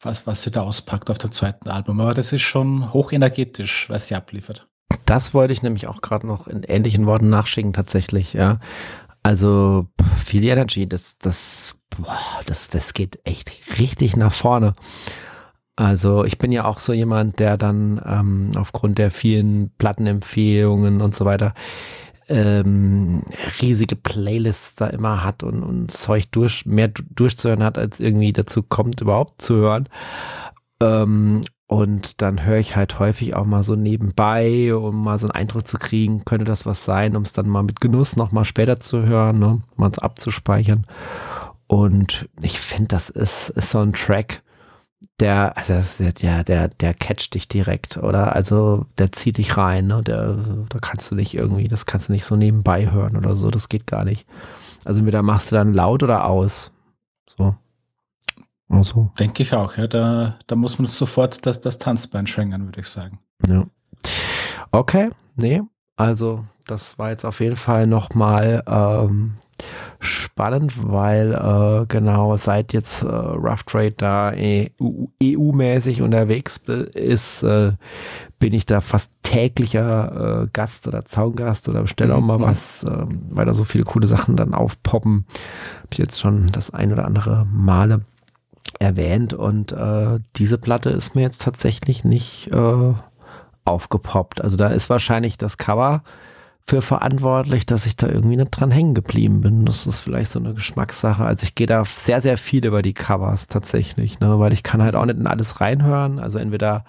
was, 0.00 0.26
was 0.26 0.42
sie 0.42 0.50
da 0.50 0.62
auspackt 0.62 1.10
auf 1.10 1.18
dem 1.18 1.32
zweiten 1.32 1.68
Album. 1.68 2.00
Aber 2.00 2.14
das 2.14 2.32
ist 2.32 2.42
schon 2.42 2.92
hochenergetisch, 2.92 3.90
was 3.90 4.06
sie 4.06 4.14
abliefert. 4.14 4.66
Das 5.04 5.34
wollte 5.34 5.52
ich 5.52 5.62
nämlich 5.62 5.86
auch 5.86 6.00
gerade 6.00 6.26
noch 6.26 6.46
in 6.46 6.62
ähnlichen 6.62 7.06
Worten 7.06 7.28
nachschicken, 7.28 7.72
tatsächlich, 7.72 8.32
ja. 8.32 8.60
Also, 9.22 9.86
viel 10.18 10.44
Energy, 10.44 10.88
das, 10.88 11.18
das 11.18 11.76
boah, 11.96 12.42
das, 12.46 12.68
das 12.68 12.94
geht 12.94 13.18
echt 13.24 13.78
richtig 13.78 14.16
nach 14.16 14.32
vorne. 14.32 14.74
Also 15.76 16.24
ich 16.24 16.38
bin 16.38 16.52
ja 16.52 16.64
auch 16.64 16.78
so 16.78 16.92
jemand, 16.92 17.38
der 17.38 17.56
dann 17.56 18.00
ähm, 18.04 18.50
aufgrund 18.56 18.98
der 18.98 19.10
vielen 19.10 19.70
Plattenempfehlungen 19.78 21.00
und 21.00 21.14
so 21.14 21.24
weiter 21.24 21.54
ähm, 22.28 23.22
riesige 23.60 23.96
Playlists 23.96 24.74
da 24.76 24.86
immer 24.86 25.24
hat 25.24 25.42
und, 25.42 25.62
und 25.62 25.90
Zeug 25.90 26.30
durch, 26.30 26.66
mehr 26.66 26.88
durchzuhören 26.88 27.62
hat, 27.62 27.78
als 27.78 28.00
irgendwie 28.00 28.32
dazu 28.32 28.62
kommt, 28.62 29.00
überhaupt 29.00 29.42
zu 29.42 29.56
hören. 29.56 29.88
Ähm, 30.80 31.42
und 31.66 32.20
dann 32.20 32.44
höre 32.44 32.58
ich 32.58 32.76
halt 32.76 32.98
häufig 32.98 33.34
auch 33.34 33.46
mal 33.46 33.62
so 33.62 33.76
nebenbei, 33.76 34.74
um 34.74 35.04
mal 35.04 35.18
so 35.18 35.26
einen 35.26 35.34
Eindruck 35.34 35.66
zu 35.66 35.78
kriegen, 35.78 36.24
könnte 36.24 36.44
das 36.44 36.66
was 36.66 36.84
sein, 36.84 37.16
um 37.16 37.22
es 37.22 37.32
dann 37.32 37.48
mal 37.48 37.62
mit 37.62 37.80
Genuss 37.80 38.16
nochmal 38.16 38.44
später 38.44 38.78
zu 38.78 39.04
hören, 39.04 39.38
ne? 39.38 39.62
mal 39.76 39.90
es 39.90 39.98
abzuspeichern. 39.98 40.86
Und 41.66 42.28
ich 42.42 42.60
finde, 42.60 42.88
das 42.88 43.10
ist, 43.10 43.50
ist 43.50 43.70
so 43.70 43.80
ein 43.80 43.92
Track, 43.92 44.42
der, 45.20 45.56
also 45.56 45.82
der, 46.20 46.44
der, 46.44 46.68
der 46.68 46.94
catcht 46.94 47.34
dich 47.34 47.48
direkt, 47.48 47.96
oder? 47.96 48.34
Also 48.34 48.86
der 48.98 49.12
zieht 49.12 49.38
dich 49.38 49.56
rein, 49.56 49.86
ne? 49.86 50.02
Der, 50.02 50.36
da 50.68 50.78
kannst 50.78 51.10
du 51.10 51.14
nicht 51.14 51.34
irgendwie, 51.34 51.68
das 51.68 51.86
kannst 51.86 52.08
du 52.08 52.12
nicht 52.12 52.24
so 52.24 52.36
nebenbei 52.36 52.90
hören 52.90 53.16
oder 53.16 53.36
so, 53.36 53.50
das 53.50 53.68
geht 53.68 53.86
gar 53.86 54.04
nicht. 54.04 54.26
Also 54.84 54.98
entweder 54.98 55.22
machst 55.22 55.50
du 55.50 55.56
dann 55.56 55.74
laut 55.74 56.02
oder 56.02 56.26
aus. 56.26 56.72
So. 57.36 57.54
Also. 58.68 59.10
Denke 59.18 59.42
ich 59.42 59.52
auch, 59.52 59.76
ja. 59.76 59.86
Da, 59.86 60.38
da 60.46 60.56
muss 60.56 60.78
man 60.78 60.86
sofort 60.86 61.44
das, 61.46 61.60
das 61.60 61.78
Tanzbein 61.78 62.26
schwingen, 62.26 62.64
würde 62.64 62.80
ich 62.80 62.88
sagen. 62.88 63.18
Ja. 63.46 63.66
Okay, 64.70 65.10
nee. 65.36 65.62
Also, 65.96 66.44
das 66.66 66.98
war 66.98 67.10
jetzt 67.10 67.24
auf 67.24 67.40
jeden 67.40 67.56
Fall 67.56 67.86
nochmal 67.86 68.62
ähm, 68.66 69.34
spannend, 70.00 70.72
weil 70.76 71.32
äh, 71.32 71.86
genau 71.86 72.36
seit 72.36 72.72
jetzt 72.72 73.02
äh, 73.02 73.06
Rough 73.06 73.64
Trade 73.64 73.92
da 73.92 74.32
EU-mäßig 74.32 75.98
e 76.00 76.02
unterwegs 76.02 76.60
ist, 76.94 77.42
äh, 77.42 77.72
bin 78.38 78.52
ich 78.54 78.66
da 78.66 78.80
fast 78.80 79.12
täglicher 79.22 80.42
äh, 80.42 80.48
Gast 80.52 80.88
oder 80.88 81.04
Zaungast 81.04 81.68
oder 81.68 81.82
bestelle 81.82 82.14
auch 82.14 82.20
mal 82.20 82.38
mhm. 82.38 82.42
was, 82.42 82.84
äh, 82.84 83.04
weil 83.30 83.46
da 83.46 83.54
so 83.54 83.64
viele 83.64 83.84
coole 83.84 84.08
Sachen 84.08 84.36
dann 84.36 84.54
aufpoppen. 84.54 85.26
Habe 85.78 85.88
ich 85.92 85.98
jetzt 85.98 86.20
schon 86.20 86.48
das 86.48 86.70
ein 86.70 86.92
oder 86.92 87.04
andere 87.04 87.46
Male 87.52 88.00
erwähnt 88.78 89.34
und 89.34 89.72
äh, 89.72 90.18
diese 90.36 90.58
Platte 90.58 90.90
ist 90.90 91.14
mir 91.14 91.22
jetzt 91.22 91.42
tatsächlich 91.42 92.04
nicht 92.04 92.48
äh, 92.52 92.94
aufgepoppt. 93.64 94.40
Also 94.40 94.56
da 94.56 94.68
ist 94.68 94.90
wahrscheinlich 94.90 95.38
das 95.38 95.56
Cover 95.56 96.02
für 96.66 96.82
verantwortlich, 96.82 97.66
dass 97.66 97.86
ich 97.86 97.96
da 97.96 98.08
irgendwie 98.08 98.36
nicht 98.36 98.50
dran 98.50 98.70
hängen 98.70 98.94
geblieben 98.94 99.40
bin. 99.40 99.66
Das 99.66 99.86
ist 99.86 100.00
vielleicht 100.00 100.30
so 100.30 100.38
eine 100.38 100.54
Geschmackssache. 100.54 101.24
Also 101.24 101.44
ich 101.44 101.54
gehe 101.54 101.66
da 101.66 101.84
sehr, 101.84 102.20
sehr 102.20 102.38
viel 102.38 102.64
über 102.64 102.82
die 102.82 102.94
Covers 102.94 103.48
tatsächlich, 103.48 104.20
ne? 104.20 104.38
weil 104.38 104.52
ich 104.52 104.62
kann 104.62 104.82
halt 104.82 104.94
auch 104.94 105.04
nicht 105.04 105.18
in 105.18 105.26
alles 105.26 105.60
reinhören. 105.60 106.18
Also 106.18 106.38
entweder 106.38 106.84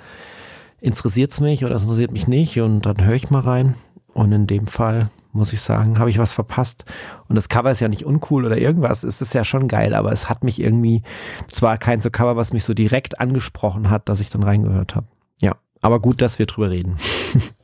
interessiert 0.79 1.31
es 1.31 1.41
mich 1.41 1.65
oder 1.65 1.75
es 1.75 1.83
interessiert 1.83 2.11
mich 2.11 2.27
nicht 2.27 2.59
und 2.59 2.85
dann 2.85 3.03
höre 3.03 3.15
ich 3.15 3.29
mal 3.29 3.41
rein. 3.41 3.75
Und 4.13 4.31
in 4.31 4.47
dem 4.47 4.67
Fall 4.67 5.09
muss 5.31 5.51
ich 5.51 5.61
sagen, 5.61 5.97
habe 5.97 6.11
ich 6.11 6.19
was 6.19 6.31
verpasst. 6.31 6.85
Und 7.27 7.35
das 7.35 7.49
Cover 7.49 7.71
ist 7.71 7.79
ja 7.79 7.87
nicht 7.87 8.05
uncool 8.05 8.45
oder 8.45 8.57
irgendwas. 8.57 9.03
Es 9.03 9.21
ist 9.21 9.33
ja 9.33 9.43
schon 9.43 9.67
geil, 9.67 9.95
aber 9.95 10.11
es 10.11 10.29
hat 10.29 10.43
mich 10.43 10.61
irgendwie, 10.61 11.01
zwar 11.47 11.79
kein 11.79 11.99
so 11.99 12.11
Cover, 12.11 12.35
was 12.35 12.53
mich 12.53 12.63
so 12.63 12.73
direkt 12.73 13.19
angesprochen 13.19 13.89
hat, 13.89 14.07
dass 14.07 14.19
ich 14.19 14.29
dann 14.29 14.43
reingehört 14.43 14.95
habe. 14.95 15.07
Ja, 15.39 15.55
aber 15.81 15.99
gut, 15.99 16.21
dass 16.21 16.37
wir 16.37 16.45
drüber 16.45 16.69
reden. 16.69 16.97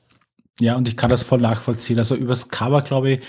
Ja, 0.60 0.76
und 0.76 0.88
ich 0.88 0.98
kann 0.98 1.10
das 1.10 1.24
voll 1.24 1.40
nachvollziehen. 1.40 1.98
Also 1.98 2.16
übers 2.16 2.50
Cover, 2.50 2.82
glaube 2.82 3.12
ich, 3.12 3.20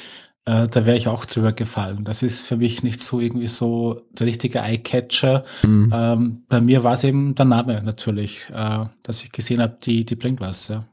äh, 0.46 0.68
da 0.68 0.86
wäre 0.86 0.96
ich 0.96 1.08
auch 1.08 1.24
drüber 1.24 1.52
gefallen. 1.52 2.04
Das 2.04 2.22
ist 2.22 2.46
für 2.46 2.56
mich 2.56 2.82
nicht 2.82 3.02
so 3.02 3.20
irgendwie 3.20 3.46
so 3.46 4.02
der 4.12 4.26
richtige 4.26 4.60
Eye-Catcher. 4.60 5.44
Mhm. 5.62 5.92
Ähm, 5.94 6.42
bei 6.48 6.60
mir 6.60 6.82
war 6.82 6.94
es 6.94 7.04
eben 7.04 7.34
der 7.34 7.44
Name 7.44 7.82
natürlich, 7.82 8.46
äh, 8.52 8.84
dass 9.02 9.22
ich 9.22 9.32
gesehen 9.32 9.60
habe, 9.60 9.76
die, 9.82 10.04
die 10.04 10.16
bringt 10.16 10.40
was. 10.40 10.68
Ja. 10.68 10.84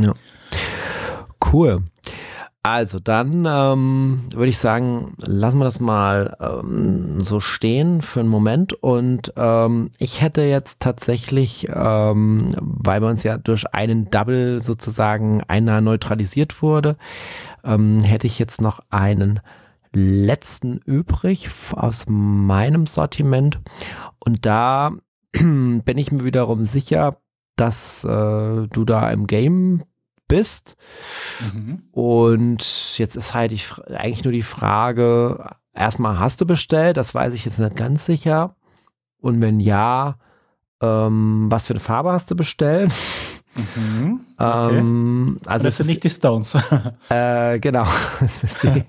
ja. 0.00 0.12
Cool. 1.52 1.82
Also 2.66 2.98
dann 2.98 3.46
ähm, 3.48 4.22
würde 4.34 4.48
ich 4.48 4.58
sagen, 4.58 5.14
lassen 5.24 5.60
wir 5.60 5.64
das 5.64 5.78
mal 5.78 6.36
ähm, 6.40 7.20
so 7.20 7.38
stehen 7.38 8.02
für 8.02 8.18
einen 8.18 8.28
Moment. 8.28 8.72
Und 8.72 9.32
ähm, 9.36 9.92
ich 10.00 10.20
hätte 10.20 10.42
jetzt 10.42 10.80
tatsächlich, 10.80 11.68
ähm, 11.72 12.48
weil 12.60 13.00
bei 13.00 13.08
uns 13.08 13.22
ja 13.22 13.38
durch 13.38 13.72
einen 13.72 14.10
Double 14.10 14.58
sozusagen 14.58 15.44
einer 15.44 15.80
neutralisiert 15.80 16.60
wurde, 16.60 16.96
ähm, 17.62 18.00
hätte 18.00 18.26
ich 18.26 18.40
jetzt 18.40 18.60
noch 18.60 18.80
einen 18.90 19.38
letzten 19.92 20.78
übrig 20.78 21.48
aus 21.70 22.06
meinem 22.08 22.86
Sortiment. 22.86 23.60
Und 24.18 24.44
da 24.44 24.90
bin 25.32 25.98
ich 25.98 26.10
mir 26.10 26.24
wiederum 26.24 26.64
sicher, 26.64 27.18
dass 27.54 28.02
äh, 28.02 28.08
du 28.66 28.84
da 28.84 29.08
im 29.12 29.28
Game 29.28 29.84
bist. 30.28 30.76
Mhm. 31.52 31.82
Und 31.92 32.98
jetzt 32.98 33.16
ist 33.16 33.34
halt 33.34 33.52
die, 33.52 33.60
eigentlich 33.94 34.24
nur 34.24 34.32
die 34.32 34.42
Frage, 34.42 35.56
erstmal 35.72 36.18
hast 36.18 36.40
du 36.40 36.46
bestellt, 36.46 36.96
das 36.96 37.14
weiß 37.14 37.34
ich 37.34 37.44
jetzt 37.44 37.58
nicht 37.58 37.76
ganz 37.76 38.04
sicher. 38.04 38.56
Und 39.20 39.40
wenn 39.40 39.60
ja, 39.60 40.18
ähm, 40.80 41.46
was 41.48 41.66
für 41.66 41.72
eine 41.72 41.80
Farbe 41.80 42.12
hast 42.12 42.30
du 42.30 42.36
bestellt? 42.36 42.92
Mhm. 43.54 44.20
Okay. 44.38 44.76
Ähm, 44.76 45.40
also 45.46 45.64
das 45.64 45.78
sind 45.78 45.86
nicht 45.86 46.04
die 46.04 46.10
Stones. 46.10 46.54
äh, 47.08 47.58
genau, 47.58 47.86
es 48.20 48.44
ist 48.44 48.62
die, 48.62 48.84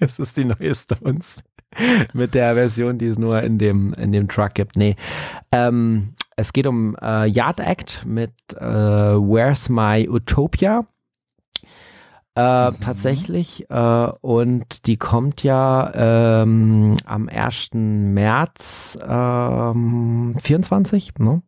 es 0.00 0.18
ist 0.18 0.36
die 0.36 0.46
neue 0.46 0.74
Stones 0.74 1.44
mit 2.12 2.34
der 2.34 2.54
Version, 2.54 2.98
die 2.98 3.06
es 3.06 3.18
nur 3.18 3.42
in 3.42 3.58
dem, 3.58 3.92
in 3.94 4.12
dem 4.12 4.28
Truck 4.28 4.54
gibt. 4.54 4.76
Nee. 4.76 4.96
Ähm, 5.52 6.14
es 6.36 6.52
geht 6.52 6.66
um 6.66 6.96
äh, 7.00 7.26
Yard 7.26 7.60
Act 7.60 8.04
mit 8.06 8.32
äh, 8.56 8.64
Where's 8.64 9.68
My 9.68 10.08
Utopia. 10.08 10.86
Äh, 12.36 12.70
mhm. 12.70 12.80
Tatsächlich. 12.80 13.70
Äh, 13.70 14.08
und 14.20 14.86
die 14.86 14.96
kommt 14.96 15.42
ja 15.42 16.42
ähm, 16.42 16.96
am 17.04 17.28
1. 17.28 17.70
März 17.74 18.98
ähm, 19.06 20.34
24. 20.42 21.12
Ne? 21.18 21.42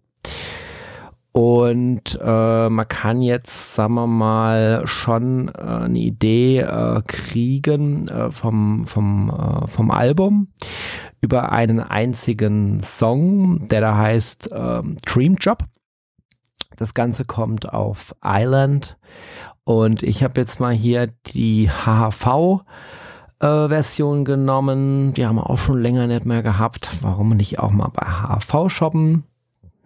Und 1.36 2.18
äh, 2.18 2.68
man 2.70 2.88
kann 2.88 3.20
jetzt, 3.20 3.74
sagen 3.74 3.92
wir 3.92 4.06
mal, 4.06 4.86
schon 4.86 5.48
äh, 5.48 5.60
eine 5.60 5.98
Idee 5.98 6.60
äh, 6.60 7.02
kriegen 7.06 8.08
äh, 8.08 8.30
vom, 8.30 8.86
vom, 8.86 9.28
äh, 9.28 9.66
vom 9.66 9.90
Album 9.90 10.48
über 11.20 11.52
einen 11.52 11.80
einzigen 11.80 12.80
Song, 12.80 13.68
der 13.68 13.82
da 13.82 13.98
heißt 13.98 14.50
äh, 14.50 14.80
Dream 15.04 15.34
Job. 15.34 15.64
Das 16.74 16.94
Ganze 16.94 17.26
kommt 17.26 17.70
auf 17.70 18.14
Island. 18.24 18.96
Und 19.64 20.02
ich 20.02 20.24
habe 20.24 20.40
jetzt 20.40 20.58
mal 20.58 20.72
hier 20.72 21.08
die 21.26 21.68
HHV. 21.68 22.62
Äh, 23.40 23.68
Version 23.68 24.24
genommen. 24.24 25.12
Die 25.12 25.26
haben 25.26 25.36
wir 25.36 25.50
auch 25.50 25.58
schon 25.58 25.82
länger 25.82 26.06
nicht 26.06 26.24
mehr 26.24 26.42
gehabt. 26.42 26.88
Warum 27.02 27.28
nicht 27.36 27.58
auch 27.58 27.72
mal 27.72 27.90
bei 27.92 28.06
HV 28.06 28.70
shoppen? 28.70 29.24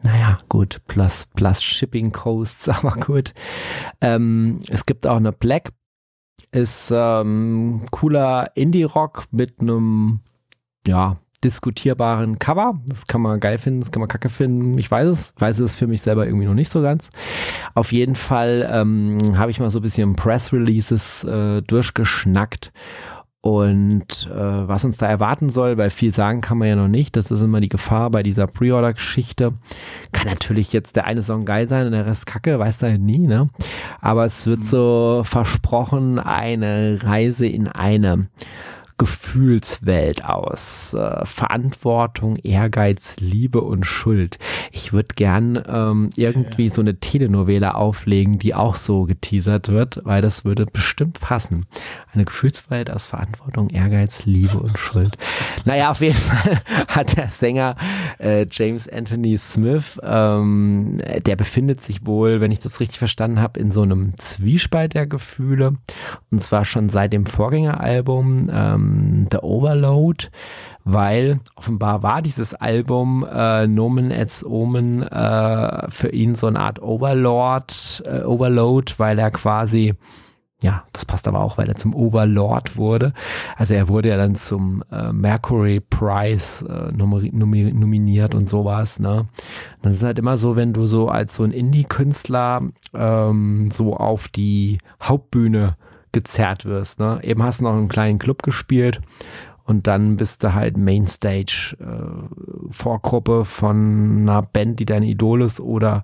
Naja, 0.03 0.39
gut, 0.49 0.81
plus, 0.87 1.27
plus 1.35 1.63
Shipping 1.63 2.13
Costs, 2.13 2.69
aber 2.69 2.93
gut. 2.93 3.35
Ähm, 4.01 4.61
es 4.69 4.87
gibt 4.87 5.07
auch 5.07 5.17
eine 5.17 5.33
Black, 5.33 5.73
ist 6.53 6.93
ähm, 6.95 7.83
cooler 7.91 8.51
Indie-Rock 8.55 9.27
mit 9.31 9.61
einem, 9.61 10.21
ja, 10.87 11.19
diskutierbaren 11.45 12.39
Cover. 12.39 12.81
Das 12.87 13.07
kann 13.07 13.23
man 13.23 13.41
geil 13.41 13.59
finden, 13.59 13.81
das 13.81 13.91
kann 13.91 14.01
man 14.01 14.09
kacke 14.09 14.29
finden. 14.29 14.77
Ich 14.79 14.91
weiß 14.91 15.09
es, 15.09 15.35
weiß 15.39 15.59
es 15.61 15.75
für 15.75 15.87
mich 15.87 16.03
selber 16.03 16.27
irgendwie 16.27 16.47
noch 16.47 16.55
nicht 16.55 16.71
so 16.71 16.83
ganz. 16.83 17.09
Auf 17.75 17.93
jeden 17.93 18.15
Fall 18.15 18.69
ähm, 18.71 19.39
habe 19.39 19.51
ich 19.51 19.61
mal 19.61 19.71
so 19.71 19.79
ein 19.79 19.83
bisschen 19.83 20.17
Press 20.17 20.53
Releases 20.53 21.25
äh, 21.25 21.63
durchgeschnackt 21.63 22.73
und 23.43 24.29
äh, 24.31 24.69
was 24.69 24.85
uns 24.85 24.99
da 24.99 25.07
erwarten 25.07 25.49
soll, 25.49 25.79
weil 25.79 25.89
viel 25.89 26.13
sagen 26.13 26.43
kann 26.43 26.59
man 26.59 26.69
ja 26.69 26.77
noch 26.77 26.89
nicht. 26.89 27.17
Das 27.17 27.31
ist 27.31 27.41
immer 27.41 27.61
die 27.61 27.71
Gefahr 27.71 28.11
bei 28.11 28.23
dieser 28.23 28.47
Pre-Order-Geschichte. 28.47 29.53
Kann 30.13 30.27
natürlich 30.27 30.73
jetzt 30.75 30.97
der 30.97 31.07
eine 31.07 31.23
Song 31.23 31.47
geil 31.47 31.67
sein 31.67 31.87
und 31.87 31.93
der 31.93 32.05
Rest 32.05 32.27
kacke, 32.27 32.59
weiß 32.59 32.79
da 32.79 32.91
nie, 32.99 33.27
ne? 33.27 33.49
Aber 34.01 34.27
es 34.27 34.47
wird 34.47 34.59
mhm. 34.61 34.65
so 34.65 35.23
versprochen, 35.25 36.19
eine 36.19 36.99
Reise 37.03 37.47
in 37.47 37.69
eine 37.69 38.29
Gefühlswelt 39.01 40.27
aus. 40.27 40.93
Äh, 40.93 41.25
Verantwortung, 41.25 42.37
Ehrgeiz, 42.37 43.17
Liebe 43.19 43.63
und 43.63 43.87
Schuld. 43.87 44.39
Ich 44.73 44.93
würde 44.93 45.15
gern 45.15 45.59
ähm, 45.67 46.11
irgendwie 46.17 46.69
so 46.69 46.83
eine 46.83 47.01
Telenovela 47.01 47.71
auflegen, 47.71 48.39
die 48.39 48.55
auch 48.55 48.75
so 48.75 49.05
geteasert 49.05 49.69
wird, 49.69 50.03
weil 50.05 50.21
das 50.21 50.45
würde 50.45 50.67
bestimmt 50.67 51.19
passen. 51.19 51.65
Eine 52.13 52.27
Gefühlswelt 52.27 52.91
aus 52.91 53.07
Verantwortung, 53.07 53.71
Ehrgeiz, 53.71 54.27
Liebe 54.27 54.61
und 54.61 54.79
Schuld. 54.79 55.17
Naja, 55.65 55.93
auf 55.93 56.03
jeden 56.03 56.19
Fall 56.19 56.61
hat 56.89 57.17
der 57.17 57.29
Sänger 57.29 57.77
äh, 58.19 58.45
James 58.51 58.87
Anthony 58.87 59.39
Smith, 59.39 59.99
ähm, 60.03 60.99
der 61.25 61.37
befindet 61.37 61.81
sich 61.81 62.05
wohl, 62.05 62.43
wenn 62.43 62.53
ich 62.53 62.61
das 62.61 62.81
richtig 62.81 62.99
verstanden 62.99 63.41
habe, 63.41 63.59
in 63.59 63.71
so 63.71 63.81
einem 63.81 64.13
Zwiespalt 64.19 64.93
der 64.93 65.07
Gefühle. 65.07 65.77
Und 66.31 66.43
zwar 66.43 66.67
schon 66.67 66.91
seit 66.91 67.15
dem 67.15 67.25
Vorgängeralbum. 67.25 68.51
Ähm, 68.53 68.90
ähm, 68.91 69.27
The 69.31 69.39
Overload, 69.39 70.29
weil 70.85 71.41
offenbar 71.57 72.03
war 72.03 72.23
dieses 72.23 72.55
Album 72.55 73.27
äh, 73.31 73.67
Nomen 73.67 74.13
as 74.13 74.45
Omen 74.45 75.03
äh, 75.03 75.91
für 75.91 76.11
ihn 76.11 76.35
so 76.35 76.47
eine 76.47 76.61
Art 76.61 76.83
Overlord, 76.83 78.03
äh, 78.07 78.23
Overload, 78.23 78.95
weil 78.99 79.19
er 79.19 79.31
quasi 79.31 79.95
ja, 80.63 80.85
das 80.93 81.07
passt 81.07 81.27
aber 81.27 81.41
auch, 81.41 81.57
weil 81.57 81.69
er 81.69 81.77
zum 81.77 81.95
Overlord 81.95 82.77
wurde. 82.77 83.15
Also 83.57 83.73
er 83.73 83.89
wurde 83.89 84.11
ja 84.11 84.19
dann 84.19 84.35
zum 84.35 84.85
äh, 84.93 85.11
Mercury 85.11 85.81
Prize 85.81 86.67
äh, 86.69 86.93
nominiert 86.93 88.35
und 88.35 88.49
sowas. 88.49 88.99
Ne? 88.99 89.27
Das 89.81 89.97
ist 89.97 90.03
halt 90.03 90.19
immer 90.19 90.37
so, 90.37 90.57
wenn 90.57 90.75
du 90.75 90.87
so 90.87 91.09
als 91.09 91.35
so 91.35 91.45
ein 91.45 91.53
Indie-Künstler 91.53 92.63
ähm, 92.93 93.71
so 93.71 93.97
auf 93.97 94.29
die 94.29 94.79
Hauptbühne 95.03 95.77
gezerrt 96.13 96.65
wirst. 96.65 97.01
Ne? 97.01 97.21
Eben 97.23 97.43
hast 97.43 97.61
du 97.61 97.65
noch 97.65 97.73
einen 97.73 97.89
kleinen 97.89 98.19
Club 98.19 98.43
gespielt 98.43 99.01
und 99.65 99.87
dann 99.87 100.17
bist 100.17 100.43
du 100.43 100.53
halt 100.53 100.77
Mainstage 100.77 101.77
äh, 101.79 102.73
Vorgruppe 102.73 103.45
von 103.45 104.23
einer 104.23 104.43
Band, 104.43 104.81
die 104.81 104.85
dein 104.87 105.05
Idol 105.05 105.43
ist 105.43 105.61
oder 105.61 106.03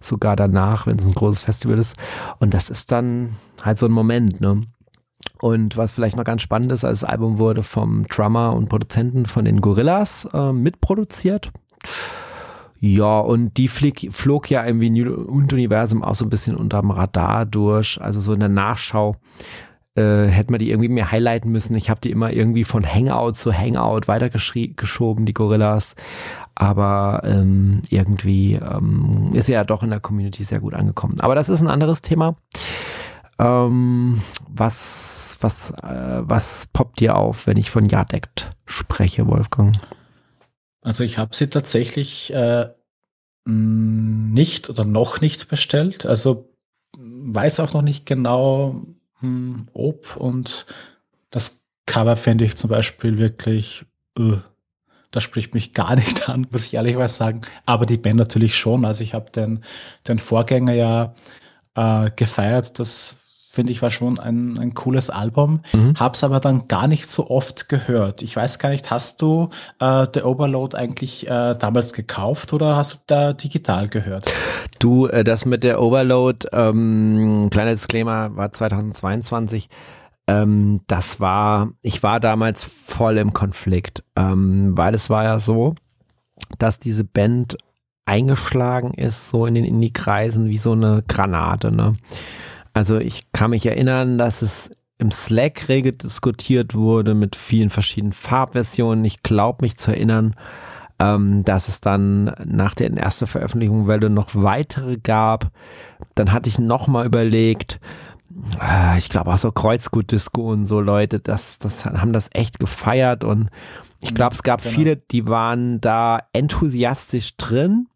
sogar 0.00 0.36
danach, 0.36 0.86
wenn 0.86 0.98
es 0.98 1.06
ein 1.06 1.14
großes 1.14 1.42
Festival 1.42 1.78
ist. 1.78 1.96
Und 2.38 2.52
das 2.52 2.68
ist 2.68 2.92
dann 2.92 3.36
halt 3.62 3.78
so 3.78 3.86
ein 3.86 3.92
Moment, 3.92 4.40
ne? 4.40 4.62
Und 5.40 5.76
was 5.76 5.92
vielleicht 5.92 6.16
noch 6.16 6.24
ganz 6.24 6.42
spannend 6.42 6.70
ist, 6.70 6.84
das 6.84 7.02
Album 7.02 7.38
wurde 7.38 7.62
vom 7.62 8.04
Drummer 8.06 8.52
und 8.52 8.68
Produzenten 8.68 9.26
von 9.26 9.44
den 9.44 9.60
Gorillas 9.60 10.28
äh, 10.32 10.52
mitproduziert. 10.52 11.50
Ja, 12.80 13.20
und 13.20 13.56
die 13.56 13.68
flieg, 13.68 14.08
flog 14.12 14.50
ja 14.50 14.62
im 14.62 14.80
Vinyl-Universum 14.80 16.04
auch 16.04 16.14
so 16.14 16.24
ein 16.24 16.30
bisschen 16.30 16.56
unterm 16.56 16.90
Radar 16.90 17.44
durch. 17.44 18.00
Also 18.00 18.20
so 18.20 18.32
in 18.32 18.40
der 18.40 18.48
Nachschau 18.48 19.16
äh, 19.96 20.28
hätte 20.28 20.52
man 20.52 20.60
die 20.60 20.70
irgendwie 20.70 20.88
mehr 20.88 21.10
highlighten 21.10 21.50
müssen. 21.50 21.76
Ich 21.76 21.90
habe 21.90 22.00
die 22.00 22.12
immer 22.12 22.32
irgendwie 22.32 22.62
von 22.62 22.86
Hangout 22.86 23.32
zu 23.32 23.52
Hangout 23.52 24.02
weitergeschoben, 24.06 25.26
die 25.26 25.34
Gorillas. 25.34 25.96
Aber 26.54 27.22
ähm, 27.24 27.82
irgendwie 27.90 28.54
ähm, 28.54 29.30
ist 29.32 29.48
ja 29.48 29.64
doch 29.64 29.82
in 29.82 29.90
der 29.90 30.00
Community 30.00 30.44
sehr 30.44 30.60
gut 30.60 30.74
angekommen. 30.74 31.20
Aber 31.20 31.34
das 31.34 31.48
ist 31.48 31.60
ein 31.60 31.68
anderes 31.68 32.00
Thema. 32.00 32.36
Ähm, 33.40 34.22
was, 34.48 35.36
was, 35.40 35.70
äh, 35.82 36.20
was 36.22 36.68
poppt 36.72 37.00
dir 37.00 37.16
auf, 37.16 37.46
wenn 37.48 37.56
ich 37.56 37.70
von 37.70 37.88
Act 37.90 38.50
spreche, 38.66 39.26
Wolfgang? 39.26 39.72
Also 40.80 41.04
ich 41.04 41.18
habe 41.18 41.34
sie 41.34 41.48
tatsächlich 41.48 42.32
äh, 42.32 42.68
nicht 43.44 44.68
oder 44.68 44.84
noch 44.84 45.20
nicht 45.20 45.48
bestellt. 45.48 46.06
Also 46.06 46.54
weiß 46.96 47.60
auch 47.60 47.72
noch 47.72 47.82
nicht 47.82 48.06
genau, 48.06 48.82
hm, 49.20 49.68
ob 49.72 50.16
und 50.16 50.66
das 51.30 51.62
Cover 51.86 52.16
fände 52.16 52.44
ich 52.44 52.56
zum 52.56 52.70
Beispiel 52.70 53.18
wirklich, 53.18 53.84
uh, 54.18 54.38
das 55.10 55.22
spricht 55.22 55.54
mich 55.54 55.72
gar 55.72 55.96
nicht 55.96 56.28
an, 56.28 56.46
muss 56.50 56.66
ich 56.66 56.74
ehrlich 56.74 56.96
was 56.96 57.16
sagen. 57.16 57.40
Aber 57.66 57.86
die 57.86 57.98
Band 57.98 58.16
natürlich 58.16 58.56
schon. 58.56 58.84
Also 58.84 59.02
ich 59.04 59.14
habe 59.14 59.30
den, 59.30 59.64
den 60.06 60.18
Vorgänger 60.18 60.74
ja 60.74 61.14
äh, 61.74 62.10
gefeiert. 62.14 62.78
Das 62.78 63.27
finde 63.58 63.72
ich, 63.72 63.82
war 63.82 63.90
schon 63.90 64.20
ein, 64.20 64.56
ein 64.56 64.72
cooles 64.72 65.10
Album. 65.10 65.62
Mhm. 65.72 65.94
Hab's 65.98 66.22
aber 66.22 66.38
dann 66.38 66.68
gar 66.68 66.86
nicht 66.86 67.08
so 67.08 67.28
oft 67.28 67.68
gehört. 67.68 68.22
Ich 68.22 68.36
weiß 68.36 68.60
gar 68.60 68.68
nicht, 68.68 68.88
hast 68.88 69.20
du 69.20 69.48
äh, 69.80 70.06
The 70.14 70.22
Overload 70.22 70.76
eigentlich 70.76 71.26
äh, 71.26 71.56
damals 71.58 71.92
gekauft 71.92 72.52
oder 72.52 72.76
hast 72.76 72.94
du 72.94 72.98
da 73.08 73.32
digital 73.32 73.88
gehört? 73.88 74.30
Du, 74.78 75.08
äh, 75.08 75.24
das 75.24 75.44
mit 75.44 75.64
der 75.64 75.82
Overload, 75.82 76.46
ähm, 76.52 77.48
kleiner 77.50 77.72
Disclaimer, 77.72 78.36
war 78.36 78.52
2022. 78.52 79.68
Ähm, 80.28 80.82
das 80.86 81.18
war, 81.18 81.72
ich 81.82 82.04
war 82.04 82.20
damals 82.20 82.62
voll 82.62 83.18
im 83.18 83.32
Konflikt, 83.32 84.04
ähm, 84.14 84.78
weil 84.78 84.94
es 84.94 85.10
war 85.10 85.24
ja 85.24 85.40
so, 85.40 85.74
dass 86.60 86.78
diese 86.78 87.02
Band 87.02 87.56
eingeschlagen 88.04 88.94
ist, 88.94 89.30
so 89.30 89.46
in 89.46 89.56
den 89.56 89.64
Indie-Kreisen 89.64 90.48
wie 90.48 90.58
so 90.58 90.70
eine 90.70 91.02
Granate, 91.08 91.72
ne? 91.72 91.96
Also 92.78 92.98
ich 92.98 93.32
kann 93.32 93.50
mich 93.50 93.66
erinnern, 93.66 94.18
dass 94.18 94.40
es 94.40 94.70
im 94.98 95.10
Slack 95.10 95.68
rege 95.68 95.92
diskutiert 95.92 96.76
wurde 96.76 97.14
mit 97.14 97.34
vielen 97.34 97.70
verschiedenen 97.70 98.12
Farbversionen. 98.12 99.04
Ich 99.04 99.24
glaube 99.24 99.62
mich 99.62 99.78
zu 99.78 99.90
erinnern, 99.90 100.36
ähm, 101.00 101.44
dass 101.44 101.66
es 101.66 101.80
dann 101.80 102.26
nach 102.44 102.76
der 102.76 102.92
ersten 102.92 103.26
Veröffentlichung 103.26 103.88
Welle 103.88 104.10
noch 104.10 104.28
weitere 104.32 104.96
gab. 104.96 105.50
Dann 106.14 106.32
hatte 106.32 106.48
ich 106.48 106.60
nochmal 106.60 107.04
überlegt, 107.04 107.80
äh, 108.62 108.96
ich 108.96 109.08
glaube 109.08 109.32
auch 109.32 109.38
so 109.38 109.50
Kreuzgut-Disco 109.50 110.52
und 110.52 110.64
so 110.64 110.80
Leute, 110.80 111.18
das, 111.18 111.58
das 111.58 111.84
haben 111.84 112.12
das 112.12 112.30
echt 112.32 112.60
gefeiert 112.60 113.24
und 113.24 113.50
ich 114.00 114.14
glaube, 114.14 114.36
es 114.36 114.44
gab 114.44 114.62
genau. 114.62 114.72
viele, 114.72 114.96
die 114.96 115.26
waren 115.26 115.80
da 115.80 116.20
enthusiastisch 116.32 117.36
drin 117.38 117.88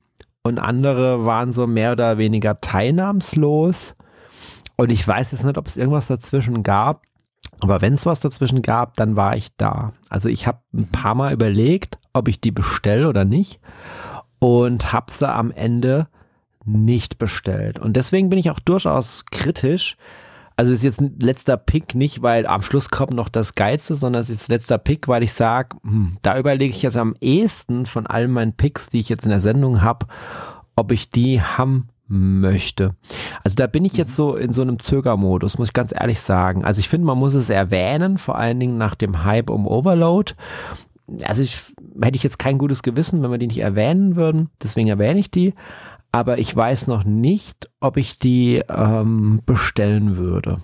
und 0.43 0.59
andere 0.59 1.25
waren 1.25 1.53
so 1.53 1.69
mehr 1.69 1.93
oder 1.93 2.19
weniger 2.19 2.61
teilnahmslos. 2.61 3.95
Und 4.83 4.91
ich 4.91 5.07
weiß 5.07 5.31
jetzt 5.31 5.45
nicht, 5.45 5.59
ob 5.59 5.69
es 5.69 5.77
irgendwas 5.77 6.09
dazwischen 6.09 6.65
gab. 6.65 7.03
Aber 7.61 7.81
wenn 7.81 7.95
es 7.95 8.05
was 8.05 8.19
dazwischen 8.19 8.63
gab, 8.63 8.95
dann 8.95 9.15
war 9.15 9.37
ich 9.37 9.57
da. 9.57 9.93
Also 10.09 10.29
ich 10.29 10.49
habe 10.49 10.59
ein 10.75 10.89
mhm. 10.89 10.93
paar 10.93 11.15
Mal 11.15 11.33
überlegt, 11.33 11.99
ob 12.13 12.27
ich 12.27 12.41
die 12.41 12.51
bestelle 12.51 13.09
oder 13.09 13.25
nicht. 13.25 13.61
Und 14.41 14.93
habe 14.93 15.13
sie 15.13 15.33
am 15.33 15.53
Ende 15.53 16.09
nicht 16.65 17.19
bestellt. 17.19 17.79
Und 17.79 17.93
deswegen 17.93 18.29
bin 18.29 18.41
ich 18.41 18.51
auch 18.51 18.59
durchaus 18.59 19.25
kritisch. 19.27 19.97
Also 20.57 20.73
ist 20.73 20.83
jetzt 20.83 21.01
ein 21.01 21.17
letzter 21.21 21.57
Pick 21.57 21.95
nicht, 21.95 22.23
weil 22.23 22.45
am 22.45 22.63
Schluss 22.63 22.91
kommt 22.91 23.13
noch 23.13 23.29
das 23.29 23.55
Geilste, 23.55 23.95
sondern 23.95 24.21
es 24.21 24.31
ist 24.31 24.49
letzter 24.49 24.79
Pick, 24.79 25.07
weil 25.07 25.23
ich 25.23 25.33
sage, 25.33 25.77
hm, 25.85 26.17
da 26.23 26.37
überlege 26.37 26.75
ich 26.75 26.83
jetzt 26.83 26.97
am 26.97 27.15
ehesten 27.21 27.87
von 27.87 28.09
all 28.09 28.27
meinen 28.27 28.55
Picks, 28.55 28.89
die 28.89 28.99
ich 28.99 29.09
jetzt 29.09 29.23
in 29.23 29.31
der 29.31 29.41
Sendung 29.41 29.81
habe, 29.81 30.07
ob 30.75 30.91
ich 30.91 31.09
die 31.09 31.41
haben 31.41 31.89
möchte. 32.13 32.95
Also 33.43 33.57
da 33.57 33.67
bin 33.67 33.85
ich 33.85 33.95
jetzt 33.95 34.15
so 34.15 34.37
in 34.37 34.53
so 34.53 34.63
einem 34.63 34.79
Zögermodus, 34.79 35.59
muss 35.59 35.69
ich 35.69 35.75
ganz 35.75 35.93
ehrlich 35.93 36.21
sagen. 36.21 36.65
Also 36.65 36.81
ich 36.81 36.89
finde, 36.89 37.07
man 37.07 37.19
muss 37.19 37.35
es 37.35 37.51
erwähnen, 37.51 38.19
vor 38.19 38.37
allen 38.37 38.61
Dingen 38.61 38.79
nach 38.79 38.95
dem 38.95 39.25
Hype 39.25 39.51
um 39.51 39.67
Overload. 39.67 40.35
Also 41.25 41.43
ich, 41.43 41.61
hätte 42.01 42.17
ich 42.17 42.23
jetzt 42.23 42.39
kein 42.39 42.59
gutes 42.59 42.83
Gewissen, 42.83 43.23
wenn 43.23 43.31
wir 43.31 43.39
die 43.39 43.49
nicht 43.49 43.59
erwähnen 43.59 44.17
würden. 44.17 44.51
Deswegen 44.63 44.89
erwähne 44.89 45.21
ich 45.21 45.31
die 45.31 45.55
aber 46.13 46.39
ich 46.39 46.55
weiß 46.55 46.87
noch 46.87 47.05
nicht, 47.05 47.71
ob 47.81 47.97
ich 47.97 48.19
die 48.19 48.63
ähm, 48.69 49.41
bestellen 49.47 50.17
würde. 50.17 50.63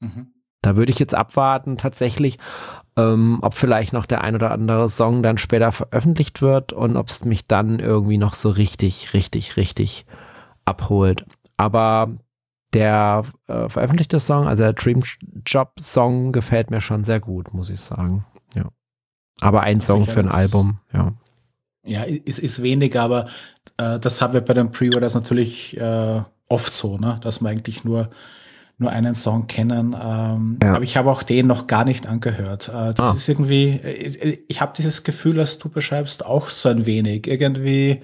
Mhm. 0.00 0.32
Da 0.60 0.76
würde 0.76 0.90
ich 0.90 0.98
jetzt 0.98 1.14
abwarten, 1.14 1.76
tatsächlich, 1.76 2.38
ähm, 2.96 3.38
ob 3.42 3.54
vielleicht 3.54 3.92
noch 3.92 4.06
der 4.06 4.22
ein 4.22 4.34
oder 4.34 4.50
andere 4.50 4.88
Song 4.88 5.22
dann 5.22 5.38
später 5.38 5.72
veröffentlicht 5.72 6.42
wird 6.42 6.72
und 6.72 6.96
ob 6.96 7.08
es 7.08 7.24
mich 7.24 7.46
dann 7.46 7.78
irgendwie 7.78 8.18
noch 8.18 8.34
so 8.34 8.50
richtig, 8.50 9.14
richtig, 9.14 9.56
richtig 9.56 10.04
abholt. 10.64 11.24
Aber 11.56 12.10
der 12.72 13.24
äh, 13.46 13.68
veröffentlichte 13.68 14.18
Song, 14.18 14.46
also 14.48 14.62
der 14.62 14.72
Dream 14.72 15.02
Job 15.44 15.72
Song, 15.78 16.32
gefällt 16.32 16.70
mir 16.70 16.80
schon 16.80 17.04
sehr 17.04 17.20
gut, 17.20 17.52
muss 17.52 17.70
ich 17.70 17.80
sagen. 17.80 18.24
Ja. 18.54 18.68
Aber 19.40 19.62
ein 19.62 19.80
Song 19.80 20.06
für 20.06 20.20
ein 20.20 20.30
Album, 20.30 20.78
ja. 20.92 21.12
Ja, 21.84 22.02
ist, 22.02 22.38
ist 22.38 22.62
wenig, 22.62 22.98
aber 22.98 23.26
äh, 23.76 23.98
das 23.98 24.22
haben 24.22 24.34
wir 24.34 24.40
bei 24.40 24.54
den 24.54 24.70
Pre-Orders 24.70 25.14
natürlich 25.14 25.76
äh, 25.76 26.22
oft 26.48 26.72
so, 26.72 26.96
ne? 26.96 27.18
dass 27.22 27.40
wir 27.40 27.48
eigentlich 27.48 27.82
nur, 27.82 28.10
nur 28.78 28.90
einen 28.90 29.16
Song 29.16 29.48
kennen. 29.48 29.96
Ähm, 30.00 30.58
ja. 30.62 30.74
Aber 30.74 30.84
ich 30.84 30.96
habe 30.96 31.10
auch 31.10 31.24
den 31.24 31.48
noch 31.48 31.66
gar 31.66 31.84
nicht 31.84 32.06
angehört. 32.06 32.68
Äh, 32.68 32.94
das 32.94 33.10
ah. 33.10 33.14
ist 33.14 33.28
irgendwie, 33.28 33.80
äh, 33.82 34.38
ich 34.46 34.60
habe 34.60 34.74
dieses 34.76 35.02
Gefühl, 35.02 35.34
das 35.34 35.58
du 35.58 35.68
beschreibst, 35.68 36.24
auch 36.24 36.50
so 36.50 36.68
ein 36.68 36.86
wenig. 36.86 37.26
Irgendwie 37.26 38.02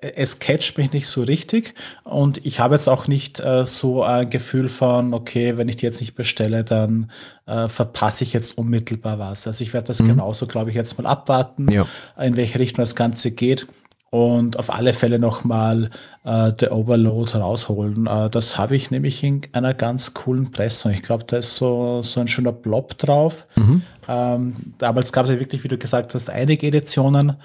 es 0.00 0.38
catcht 0.38 0.76
mich 0.76 0.92
nicht 0.92 1.08
so 1.08 1.22
richtig 1.22 1.74
und 2.04 2.44
ich 2.44 2.60
habe 2.60 2.74
jetzt 2.74 2.88
auch 2.88 3.06
nicht 3.06 3.40
äh, 3.40 3.64
so 3.64 4.02
ein 4.02 4.28
Gefühl 4.28 4.68
von, 4.68 5.14
okay, 5.14 5.56
wenn 5.56 5.68
ich 5.68 5.76
die 5.76 5.86
jetzt 5.86 6.00
nicht 6.00 6.14
bestelle, 6.14 6.64
dann 6.64 7.10
äh, 7.46 7.68
verpasse 7.68 8.24
ich 8.24 8.32
jetzt 8.32 8.58
unmittelbar 8.58 9.18
was. 9.18 9.46
Also 9.46 9.64
ich 9.64 9.72
werde 9.72 9.88
das 9.88 10.00
mhm. 10.00 10.08
genauso, 10.08 10.46
glaube 10.46 10.70
ich, 10.70 10.76
jetzt 10.76 10.98
mal 10.98 11.08
abwarten, 11.08 11.70
ja. 11.70 11.86
in 12.20 12.36
welche 12.36 12.58
Richtung 12.58 12.82
das 12.82 12.94
Ganze 12.94 13.30
geht 13.30 13.66
und 14.10 14.58
auf 14.58 14.70
alle 14.70 14.92
Fälle 14.92 15.18
nochmal 15.18 15.90
äh, 16.24 16.52
The 16.58 16.68
Overload 16.68 17.38
rausholen. 17.38 18.06
Äh, 18.06 18.28
das 18.28 18.58
habe 18.58 18.76
ich 18.76 18.90
nämlich 18.90 19.22
in 19.22 19.42
einer 19.52 19.72
ganz 19.72 20.14
coolen 20.14 20.50
Pressung. 20.50 20.92
Ich 20.92 21.02
glaube, 21.02 21.24
da 21.24 21.38
ist 21.38 21.56
so, 21.56 22.02
so 22.02 22.20
ein 22.20 22.28
schöner 22.28 22.52
Blob 22.52 22.98
drauf. 22.98 23.46
Mhm. 23.56 23.82
Ähm, 24.08 24.56
damals 24.78 25.12
gab 25.12 25.24
es 25.24 25.30
ja 25.30 25.38
wirklich, 25.38 25.64
wie 25.64 25.68
du 25.68 25.78
gesagt 25.78 26.12
hast, 26.14 26.28
einige 26.28 26.66
Editionen 26.66 27.36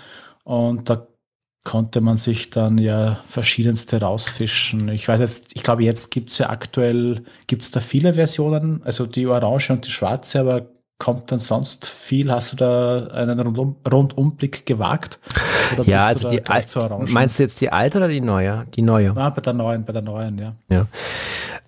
und 0.43 0.89
da 0.89 1.07
konnte 1.65 1.99
man 1.99 2.15
sich 2.15 2.51
dann 2.51 2.77
ja 2.77 3.19
verschiedenste 3.27 3.99
rausfischen. 3.99 4.87
Ich 4.89 5.07
weiß 5.07 5.19
jetzt, 5.19 5.51
ich 5.55 5.63
glaube, 5.63 5.83
jetzt 5.83 6.11
gibt 6.11 6.29
es 6.31 6.37
ja 6.37 6.49
aktuell, 6.49 7.23
gibt 7.47 7.63
es 7.63 7.71
da 7.71 7.81
viele 7.81 8.13
Versionen, 8.13 8.81
also 8.85 9.05
die 9.05 9.27
orange 9.27 9.71
und 9.71 9.85
die 9.85 9.91
schwarze, 9.91 10.39
aber 10.39 10.67
kommt 10.97 11.31
dann 11.31 11.39
sonst 11.39 11.85
viel? 11.85 12.31
Hast 12.31 12.53
du 12.53 12.55
da 12.55 13.07
einen 13.07 13.39
Rundum, 13.39 13.75
Rundumblick 13.91 14.65
gewagt? 14.65 15.19
ja, 15.85 16.05
also 16.05 16.29
die 16.29 16.41
meinst 17.11 17.39
du 17.39 17.43
jetzt 17.43 17.59
die 17.59 17.71
alte 17.71 17.97
oder 17.97 18.07
die 18.07 18.21
neue? 18.21 18.65
Die 18.75 18.81
neue. 18.81 19.11
Ah, 19.15 19.29
bei 19.29 19.41
der 19.41 19.53
neuen, 19.53 19.83
bei 19.83 19.91
der 19.91 20.01
neuen, 20.01 20.37
ja. 20.37 20.55
Ja. 20.69 20.85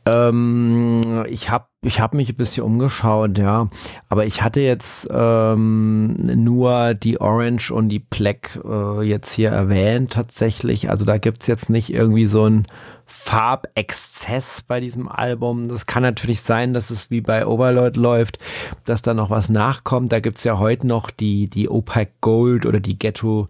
Ähm, 0.08 1.26
ich 1.30 1.50
habe 1.50 1.66
ich 1.82 2.00
hab 2.00 2.14
mich 2.14 2.30
ein 2.30 2.36
bisschen 2.36 2.64
umgeschaut, 2.64 3.38
ja. 3.38 3.70
Aber 4.10 4.26
ich 4.26 4.42
hatte 4.42 4.62
jetzt 4.62 5.08
ähm, 5.12 6.14
nur 6.14 6.94
die 6.94 7.20
Orange 7.22 7.72
und 7.72 7.90
die 7.90 8.00
Black 8.00 8.60
äh, 8.66 9.02
jetzt 9.04 9.34
hier 9.34 9.50
erwähnt 9.50 10.14
tatsächlich. 10.14 10.90
Also 10.90 11.06
da 11.06 11.18
gibt 11.18 11.42
es 11.42 11.48
jetzt 11.48 11.70
nicht 11.70 11.94
irgendwie 11.94 12.26
so 12.26 12.46
ein 12.46 12.68
Farbexzess 13.06 14.64
bei 14.64 14.80
diesem 14.80 15.08
Album. 15.08 15.70
Das 15.70 15.86
kann 15.86 16.04
natürlich 16.04 16.42
sein, 16.42 16.74
dass 16.74 16.90
es 16.90 17.10
wie 17.10 17.22
bei 17.22 17.46
Overlord 17.46 17.96
läuft, 17.96 18.38
dass 18.84 19.02
da 19.02 19.14
noch 19.14 19.30
was 19.30 19.50
nachkommt. 19.50 20.12
Da 20.12 20.20
gibt 20.20 20.38
es 20.38 20.44
ja 20.44 20.60
heute 20.60 20.88
noch 20.88 21.10
die, 21.10 21.50
die 21.50 21.70
Opaque 21.70 22.14
Gold 22.22 22.66
oder 22.66 22.80
die 22.80 23.00
Ghetto 23.00 23.48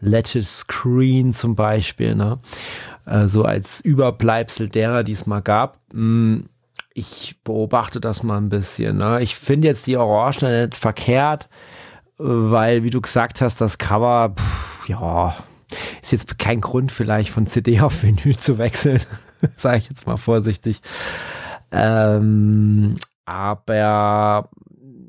Lettuce 0.00 0.60
Screen 0.60 1.34
zum 1.34 1.54
Beispiel. 1.56 2.14
Ne? 2.14 2.38
Äh, 3.06 3.28
so 3.28 3.44
als 3.44 3.80
Überbleibsel 3.80 4.68
derer, 4.68 5.02
die 5.02 5.12
es 5.12 5.26
mal 5.26 5.40
gab. 5.40 5.78
Hm, 5.92 6.46
ich 6.94 7.36
beobachte 7.44 8.00
das 8.00 8.22
mal 8.22 8.36
ein 8.36 8.48
bisschen. 8.48 8.98
Ne? 8.98 9.22
Ich 9.22 9.36
finde 9.36 9.68
jetzt 9.68 9.86
die 9.86 9.96
Orange 9.96 10.44
nicht 10.44 10.76
verkehrt, 10.76 11.48
weil, 12.18 12.82
wie 12.82 12.90
du 12.90 13.00
gesagt 13.00 13.40
hast, 13.40 13.60
das 13.60 13.78
Cover, 13.78 14.34
pff, 14.36 14.88
ja, 14.88 15.36
ist 16.02 16.12
jetzt 16.12 16.38
kein 16.38 16.60
Grund 16.60 16.92
vielleicht 16.92 17.30
von 17.30 17.46
CD 17.46 17.80
auf 17.80 18.02
Vinyl 18.02 18.36
zu 18.36 18.58
wechseln, 18.58 19.00
sage 19.56 19.78
ich 19.78 19.88
jetzt 19.88 20.06
mal 20.06 20.16
vorsichtig. 20.16 20.82
Ähm, 21.70 22.96
aber 23.24 24.50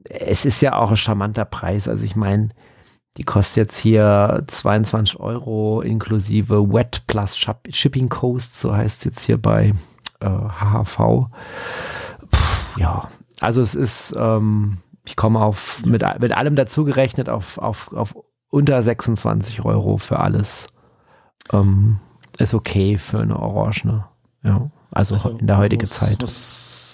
es 0.07 0.45
ist 0.45 0.61
ja 0.61 0.75
auch 0.75 0.91
ein 0.91 0.97
charmanter 0.97 1.45
Preis. 1.45 1.87
Also 1.87 2.03
ich 2.03 2.15
meine, 2.15 2.49
die 3.17 3.23
kostet 3.23 3.57
jetzt 3.57 3.77
hier 3.77 4.43
22 4.47 5.19
Euro 5.19 5.81
inklusive 5.81 6.71
Wet 6.71 7.03
plus 7.07 7.37
Shipping 7.37 8.09
Cost, 8.09 8.59
so 8.59 8.75
heißt 8.75 8.99
es 8.99 9.03
jetzt 9.03 9.23
hier 9.25 9.37
bei 9.37 9.73
äh, 10.21 10.29
HHV. 10.29 10.97
Puh, 10.97 12.37
ja, 12.77 13.09
also 13.41 13.61
es 13.61 13.75
ist, 13.75 14.13
ähm, 14.17 14.77
ich 15.05 15.15
komme 15.15 15.41
auf, 15.41 15.81
mit, 15.85 16.03
mit 16.19 16.31
allem 16.31 16.55
dazu 16.55 16.85
gerechnet, 16.85 17.27
auf, 17.27 17.57
auf, 17.57 17.91
auf 17.93 18.15
unter 18.49 18.81
26 18.81 19.65
Euro 19.65 19.97
für 19.97 20.19
alles. 20.19 20.67
Ähm, 21.51 21.99
ist 22.37 22.53
okay 22.53 22.97
für 22.97 23.19
eine 23.19 23.37
Orange, 23.37 24.03
Ja, 24.43 24.71
also, 24.91 25.15
also 25.15 25.29
in 25.31 25.47
der 25.47 25.57
heutigen 25.57 25.85
Zeit. 25.85 26.21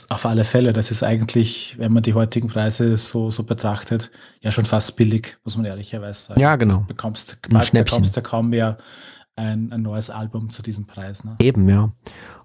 Auf 0.10 0.26
alle 0.26 0.44
Fälle. 0.44 0.74
Das 0.74 0.92
ist 0.92 1.04
eigentlich, 1.04 1.76
wenn 1.78 1.92
man 1.92 2.04
die 2.04 2.14
heutigen 2.14 2.48
Preise 2.48 2.96
so, 2.98 3.30
so 3.30 3.44
betrachtet, 3.44 4.12
ja 4.42 4.52
schon 4.52 4.66
fast 4.66 4.96
billig, 4.96 5.38
muss 5.44 5.58
man 5.58 5.66
ehrlicherweise 5.66 6.22
sagen. 6.22 6.40
Ja, 6.40 6.56
genau. 6.56 6.78
Du 6.78 6.88
bekommst, 6.88 7.38
bekommst 7.42 8.16
du 8.16 8.22
kaum 8.22 8.50
mehr 8.50 8.78
ein, 9.36 9.72
ein 9.72 9.82
neues 9.82 10.10
Album 10.10 10.50
zu 10.50 10.62
diesem 10.62 10.88
Preis. 10.88 11.24
Ne? 11.24 11.36
Eben, 11.40 11.70
ja. 11.70 11.92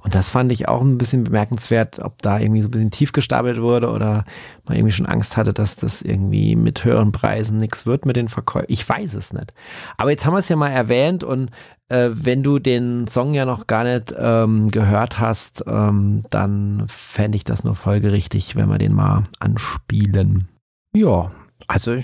Und 0.02 0.16
das 0.16 0.30
fand 0.30 0.50
ich 0.50 0.68
auch 0.68 0.80
ein 0.80 0.98
bisschen 0.98 1.24
bemerkenswert, 1.24 2.00
ob 2.00 2.20
da 2.22 2.38
irgendwie 2.38 2.60
so 2.60 2.68
ein 2.68 2.72
bisschen 2.72 2.90
tief 2.90 3.12
gestapelt 3.12 3.60
wurde 3.60 3.90
oder 3.90 4.24
man 4.64 4.76
irgendwie 4.76 4.92
schon 4.92 5.06
Angst 5.06 5.36
hatte, 5.36 5.52
dass 5.52 5.76
das 5.76 6.02
irgendwie 6.02 6.56
mit 6.56 6.84
höheren 6.84 7.12
Preisen 7.12 7.58
nichts 7.58 7.86
wird 7.86 8.04
mit 8.04 8.16
den 8.16 8.28
Verkäufen. 8.28 8.66
Ich 8.68 8.88
weiß 8.88 9.14
es 9.14 9.32
nicht. 9.32 9.54
Aber 9.96 10.10
jetzt 10.10 10.26
haben 10.26 10.34
wir 10.34 10.38
es 10.38 10.48
ja 10.48 10.56
mal 10.56 10.70
erwähnt 10.70 11.22
und 11.22 11.50
äh, 11.88 12.10
wenn 12.12 12.42
du 12.42 12.58
den 12.58 13.06
Song 13.06 13.34
ja 13.34 13.44
noch 13.44 13.68
gar 13.68 13.84
nicht 13.84 14.12
ähm, 14.18 14.72
gehört 14.72 15.20
hast, 15.20 15.64
ähm, 15.68 16.24
dann 16.30 16.84
fände 16.88 17.36
ich 17.36 17.44
das 17.44 17.62
nur 17.62 17.76
folgerichtig, 17.76 18.56
wenn 18.56 18.68
wir 18.68 18.78
den 18.78 18.94
mal 18.94 19.24
anspielen. 19.38 20.48
Ja, 20.94 21.30
also 21.68 22.02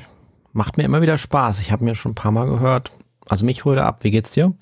macht 0.52 0.76
mir 0.76 0.84
immer 0.84 1.02
wieder 1.02 1.18
Spaß. 1.18 1.60
Ich 1.60 1.72
habe 1.72 1.84
mir 1.84 1.96
schon 1.96 2.12
ein 2.12 2.16
paar 2.16 2.32
Mal 2.32 2.46
gehört. 2.46 2.92
Also 3.26 3.44
mich 3.44 3.64
holt 3.64 3.78
er 3.78 3.86
ab. 3.86 4.04
Wie 4.04 4.12
geht's 4.12 4.30
dir? 4.30 4.54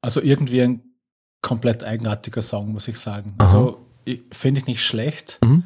Also 0.00 0.22
irgendwie 0.22 0.62
ein 0.62 0.87
komplett 1.42 1.84
eigenartiger 1.84 2.42
Song, 2.42 2.72
muss 2.72 2.88
ich 2.88 2.98
sagen. 2.98 3.34
Aha. 3.38 3.44
Also 3.44 3.86
finde 4.32 4.60
ich 4.60 4.66
nicht 4.66 4.82
schlecht, 4.82 5.38
mhm. 5.44 5.64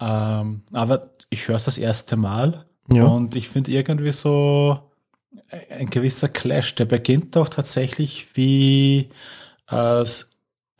ähm, 0.00 0.62
aber 0.72 1.10
ich 1.30 1.46
höre 1.48 1.56
es 1.56 1.64
das 1.64 1.78
erste 1.78 2.16
Mal 2.16 2.64
ja. 2.92 3.04
und 3.04 3.36
ich 3.36 3.48
finde 3.48 3.70
irgendwie 3.70 4.12
so 4.12 4.78
ein 5.70 5.90
gewisser 5.90 6.28
Clash. 6.28 6.74
Der 6.74 6.84
beginnt 6.84 7.36
doch 7.36 7.48
tatsächlich 7.48 8.28
wie 8.34 9.10
äh, 9.68 10.04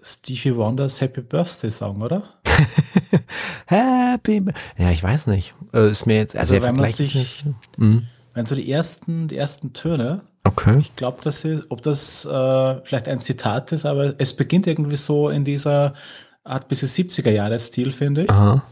Stevie 0.03 0.57
Wonders 0.57 1.01
Happy 1.01 1.21
Birthday 1.21 1.71
Song, 1.71 2.03
oder? 2.03 2.23
Happy. 3.67 4.45
Ja, 4.77 4.91
ich 4.91 5.03
weiß 5.03 5.27
nicht. 5.27 5.55
Äh, 5.73 5.91
ist 5.91 6.07
mir 6.07 6.17
jetzt 6.17 6.37
also, 6.37 6.55
also 6.55 6.67
wenn 6.67 6.77
man 6.77 6.91
sich, 6.91 7.45
mhm. 7.77 8.07
wenn 8.35 8.47
so 8.47 8.55
die 8.55 8.71
ersten, 8.71 9.29
die 9.29 9.37
ersten 9.37 9.73
Töne 9.73 10.23
Okay. 10.45 10.79
Ich 10.79 10.97
glaube, 10.97 11.19
dass 11.23 11.47
ob 11.69 11.83
das 11.83 12.25
äh, 12.25 12.81
vielleicht 12.85 13.09
ein 13.09 13.21
Zitat 13.21 13.73
ist, 13.73 13.85
aber 13.85 14.15
es 14.19 14.35
beginnt 14.35 14.67
irgendwie 14.67 14.97
so 14.97 15.29
in 15.29 15.45
dieser 15.45 15.95
Art 16.45 16.69
bis 16.69 16.83
70er 16.83 17.31
Jahre 17.31 17.59
Stil, 17.59 17.91
finde 17.91 18.25
ich. 18.25 18.31
Aha. 18.31 18.63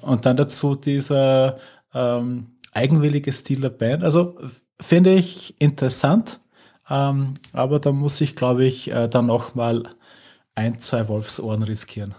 Und 0.00 0.24
dann 0.24 0.36
dazu 0.36 0.74
dieser 0.74 1.58
ähm, 1.92 2.46
eigenwillige 2.72 3.32
Stil 3.32 3.60
der 3.60 3.70
Band. 3.70 4.04
Also 4.04 4.38
finde 4.80 5.14
ich 5.14 5.60
interessant, 5.60 6.40
ähm, 6.88 7.34
aber 7.52 7.80
da 7.80 7.92
muss 7.92 8.20
ich, 8.20 8.36
glaube 8.36 8.64
ich, 8.64 8.90
äh, 8.90 9.08
dann 9.08 9.26
noch 9.26 9.54
mal 9.54 9.88
ein, 10.54 10.80
zwei 10.80 11.08
Wolfsohren 11.08 11.62
riskieren. 11.62 12.14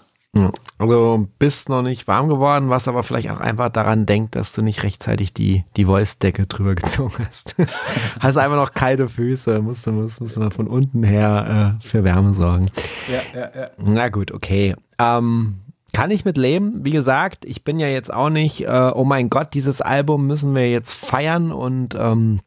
Also 0.77 1.27
bist 1.39 1.69
noch 1.69 1.81
nicht 1.81 2.07
warm 2.07 2.29
geworden, 2.29 2.69
was 2.69 2.87
aber 2.87 3.03
vielleicht 3.03 3.29
auch 3.31 3.39
einfach 3.39 3.69
daran 3.69 4.05
denkt, 4.05 4.35
dass 4.35 4.53
du 4.53 4.61
nicht 4.61 4.83
rechtzeitig 4.83 5.33
die, 5.33 5.63
die 5.75 5.87
Wolfsdecke 5.87 6.45
drüber 6.47 6.75
gezogen 6.75 7.25
hast. 7.27 7.55
hast 8.19 8.37
einfach 8.37 8.57
noch 8.57 8.73
kalte 8.73 9.09
Füße, 9.09 9.61
musst 9.61 9.85
du, 9.87 9.91
musst, 9.91 10.21
musst 10.21 10.35
du 10.35 10.41
noch 10.41 10.53
von 10.53 10.67
unten 10.67 11.03
her 11.03 11.77
äh, 11.81 11.87
für 11.87 12.03
Wärme 12.03 12.33
sorgen. 12.33 12.69
Ja, 13.07 13.39
ja, 13.39 13.49
ja. 13.61 13.69
Na 13.83 14.09
gut, 14.09 14.31
okay. 14.31 14.75
Ähm, 14.99 15.59
kann 15.93 16.11
ich 16.11 16.25
mit 16.25 16.37
leben. 16.37 16.85
Wie 16.85 16.91
gesagt, 16.91 17.45
ich 17.45 17.63
bin 17.63 17.79
ja 17.79 17.87
jetzt 17.87 18.13
auch 18.13 18.29
nicht, 18.29 18.61
äh, 18.61 18.91
oh 18.93 19.05
mein 19.05 19.29
Gott, 19.29 19.53
dieses 19.53 19.81
Album 19.81 20.27
müssen 20.27 20.53
wir 20.53 20.69
jetzt 20.69 20.93
feiern 20.93 21.51
und 21.51 21.95
ähm, 21.95 22.39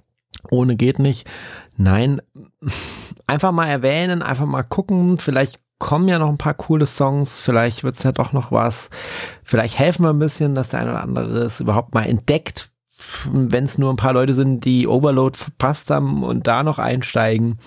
ohne 0.50 0.76
geht 0.76 0.98
nicht. 0.98 1.28
Nein, 1.76 2.20
einfach 3.26 3.52
mal 3.52 3.66
erwähnen, 3.66 4.22
einfach 4.22 4.46
mal 4.46 4.62
gucken. 4.62 5.18
Vielleicht 5.18 5.58
kommen 5.80 6.08
ja 6.08 6.20
noch 6.20 6.28
ein 6.28 6.38
paar 6.38 6.54
coole 6.54 6.86
Songs, 6.86 7.40
vielleicht 7.40 7.82
wird 7.82 7.96
es 7.96 8.04
ja 8.04 8.12
doch 8.12 8.32
noch 8.32 8.52
was. 8.52 8.90
Vielleicht 9.42 9.78
helfen 9.78 10.04
wir 10.04 10.10
ein 10.10 10.18
bisschen, 10.20 10.54
dass 10.54 10.68
der 10.68 10.80
eine 10.80 10.90
oder 10.90 11.02
andere 11.02 11.38
es 11.38 11.58
überhaupt 11.58 11.94
mal 11.94 12.04
entdeckt, 12.04 12.70
wenn 13.32 13.64
es 13.64 13.78
nur 13.78 13.90
ein 13.90 13.96
paar 13.96 14.12
Leute 14.12 14.34
sind, 14.34 14.64
die 14.66 14.86
Overload 14.86 15.36
verpasst 15.36 15.90
haben 15.90 16.22
und 16.22 16.46
da 16.46 16.62
noch 16.62 16.78
einsteigen, 16.78 17.58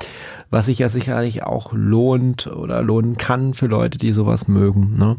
was 0.52 0.68
sich 0.68 0.78
ja 0.78 0.90
sicherlich 0.90 1.42
auch 1.42 1.74
lohnt 1.74 2.46
oder 2.48 2.84
lohnen 2.84 3.18
kann 3.18 3.56
für 3.56 3.66
Leute, 3.66 3.98
die 3.98 4.14
sowas 4.14 4.48
mögen. 4.48 4.96
Ne? 4.96 5.18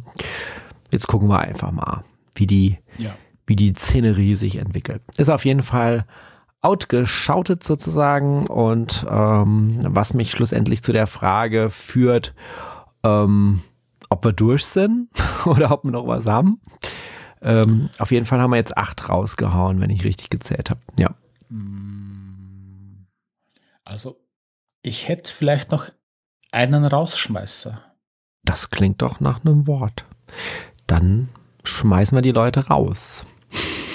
Jetzt 0.93 1.09
gucken 1.09 1.29
wir 1.29 1.41
einfach 1.41 1.73
mal, 1.73 2.05
wie 2.37 2.47
die, 2.47 2.79
ja. 2.97 3.11
wie 3.45 3.57
die 3.57 3.73
Szenerie 3.73 4.37
sich 4.37 4.57
entwickelt. 4.57 5.03
Ist 5.17 5.31
auf 5.31 5.45
jeden 5.45 5.63
Fall 5.63 6.07
outgeschautet 6.63 7.65
sozusagen 7.65 8.47
und 8.47 9.05
ähm, 9.11 9.81
was 9.87 10.15
mich 10.15 10.31
schlussendlich 10.31 10.83
zu 10.85 10.93
der 10.93 11.09
Frage 11.09 11.71
führt, 11.71 12.35
ähm, 13.05 13.63
ob 14.09 14.25
wir 14.25 14.33
durch 14.33 14.65
sind 14.65 15.09
oder 15.45 15.71
ob 15.71 15.85
wir 15.85 15.93
noch 15.93 16.07
was 16.07 16.27
haben. 16.27 16.61
Ähm, 17.43 17.91
auf 17.99 18.11
jeden 18.11 18.27
Fall 18.27 18.41
haben 18.41 18.51
wir 18.51 18.57
jetzt 18.57 18.77
acht 18.77 19.09
rausgehauen, 19.09 19.81
wenn 19.81 19.91
ich 19.91 20.05
richtig 20.05 20.31
gezählt 20.31 20.71
habe. 20.71 20.81
Ja. 20.99 21.15
Also, 23.85 24.19
ich 24.83 25.09
hätte 25.09 25.33
vielleicht 25.33 25.71
noch 25.71 25.91
einen 26.53 26.85
Rausschmeißer. 26.87 27.79
Das 28.45 28.71
klingt 28.71 29.03
doch 29.03 29.21
nach 29.21 29.45
einem 29.45 29.67
Wort. 29.67 30.07
Dann 30.87 31.29
schmeißen 31.65 32.17
wir 32.17 32.23
die 32.23 32.33
Leute 32.33 32.67
raus. 32.69 33.27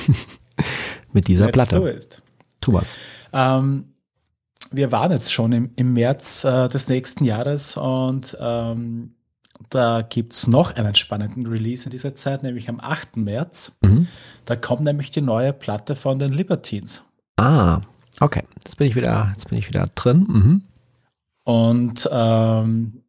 Mit 1.13 1.27
dieser 1.27 1.45
Let's 1.45 1.53
Platte. 1.53 1.79
Do 1.79 1.87
it. 1.87 2.21
Tu 2.61 2.73
was. 2.73 2.97
Ähm, 3.33 3.88
wir 4.71 4.91
waren 4.91 5.11
jetzt 5.11 5.31
schon 5.31 5.51
im, 5.51 5.71
im 5.75 5.93
März 5.93 6.43
äh, 6.43 6.67
des 6.67 6.89
nächsten 6.89 7.25
Jahres 7.25 7.77
und 7.77 8.37
ähm, 8.39 9.15
da 9.69 10.01
gibt 10.01 10.33
es 10.33 10.47
noch 10.47 10.75
einen 10.75 10.95
spannenden 10.95 11.45
Release 11.45 11.85
in 11.85 11.91
dieser 11.91 12.15
Zeit, 12.15 12.43
nämlich 12.43 12.69
am 12.69 12.79
8. 12.79 13.17
März. 13.17 13.73
Mhm. 13.81 14.07
Da 14.45 14.55
kommt 14.55 14.81
nämlich 14.81 15.11
die 15.11 15.21
neue 15.21 15.53
Platte 15.53 15.95
von 15.95 16.17
den 16.17 16.31
Libertines. 16.31 17.03
Ah, 17.37 17.81
okay. 18.19 18.43
Jetzt 18.55 18.77
bin 18.77 18.87
ich 18.87 18.95
wieder, 18.95 19.29
jetzt 19.33 19.49
bin 19.49 19.57
ich 19.57 19.67
wieder 19.67 19.87
drin. 19.95 20.25
Mhm. 20.27 20.61
Und 21.43 22.09
ähm, 22.11 23.03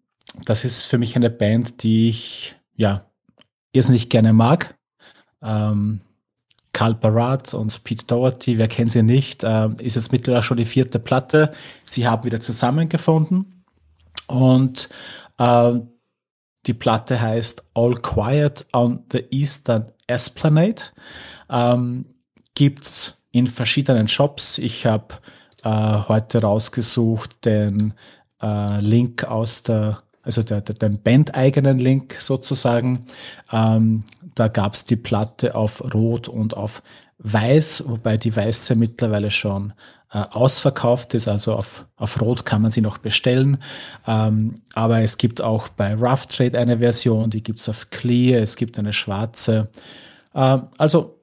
das 0.44 0.64
ist 0.64 0.82
für 0.82 0.98
mich 0.98 1.16
eine 1.16 1.30
Band, 1.30 1.82
die 1.82 2.08
ich 2.08 2.56
ja 2.74 3.04
irrsinnig 3.72 4.08
gerne 4.08 4.32
mag. 4.32 4.76
Ähm, 5.42 6.00
Carl 6.81 6.94
Barat 6.94 7.52
und 7.52 7.85
Pete 7.85 8.07
Doherty, 8.07 8.57
wer 8.57 8.66
kennt 8.66 8.90
sie 8.90 9.02
nicht, 9.02 9.44
äh, 9.44 9.69
ist 9.82 9.97
jetzt 9.97 10.12
mittlerweile 10.12 10.43
schon 10.43 10.57
die 10.57 10.65
vierte 10.65 10.98
Platte. 10.98 11.52
Sie 11.85 12.09
haben 12.09 12.24
wieder 12.24 12.40
zusammengefunden 12.40 13.66
und 14.28 14.89
äh, 15.36 15.74
die 16.66 16.73
Platte 16.73 17.20
heißt 17.20 17.66
All 17.74 17.97
Quiet 17.97 18.65
on 18.73 19.05
the 19.12 19.27
Eastern 19.31 19.93
Esplanade. 20.07 20.85
Ähm, 21.51 22.07
es 22.59 23.15
in 23.31 23.47
verschiedenen 23.47 24.09
Shops. 24.09 24.57
Ich 24.57 24.86
habe 24.86 25.16
äh, 25.62 25.69
heute 26.09 26.40
rausgesucht 26.40 27.44
den 27.44 27.93
äh, 28.40 28.81
Link 28.81 29.24
aus 29.24 29.62
der 29.65 30.02
also 30.23 30.43
der, 30.43 30.61
der, 30.61 30.74
den 30.74 31.02
bandeigenen 31.02 31.78
Link 31.78 32.16
sozusagen. 32.20 33.07
Ähm, 33.52 34.05
da 34.35 34.48
gab 34.48 34.74
es 34.74 34.85
die 34.85 34.97
Platte 34.97 35.55
auf 35.55 35.82
Rot 35.94 36.28
und 36.28 36.57
auf 36.57 36.82
Weiß, 37.23 37.85
wobei 37.86 38.16
die 38.16 38.35
Weiße 38.35 38.77
mittlerweile 38.77 39.31
schon 39.31 39.74
äh, 40.12 40.24
ausverkauft 40.31 41.15
ist. 41.15 41.28
Also 41.28 41.55
auf, 41.55 41.86
auf 41.97 42.20
Rot 42.20 42.47
kann 42.47 42.62
man 42.62 42.70
sie 42.70 42.81
noch 42.81 42.98
bestellen. 42.98 43.62
Ähm, 44.07 44.55
aber 44.74 45.02
es 45.02 45.19
gibt 45.19 45.43
auch 45.43 45.69
bei 45.69 45.94
Rough 45.94 46.27
Trade 46.27 46.59
eine 46.59 46.78
Version, 46.78 47.31
die 47.31 47.43
gibt 47.43 47.61
es 47.61 47.69
auf 47.69 47.90
Clear, 47.90 48.43
es 48.43 48.57
gibt 48.57 48.78
eine 48.78 48.93
schwarze. 48.93 49.69
Äh, 50.35 50.59
also 50.78 51.20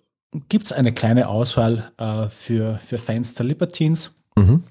gibt 0.50 0.68
es 0.68 0.72
eine 0.72 0.94
kleine 0.94 1.28
Auswahl 1.28 1.92
äh, 1.98 2.30
für, 2.30 2.78
für 2.78 2.98
Fans 2.98 3.34
der 3.34 3.46
Libertines. 3.46 4.16
Mhm. 4.36 4.64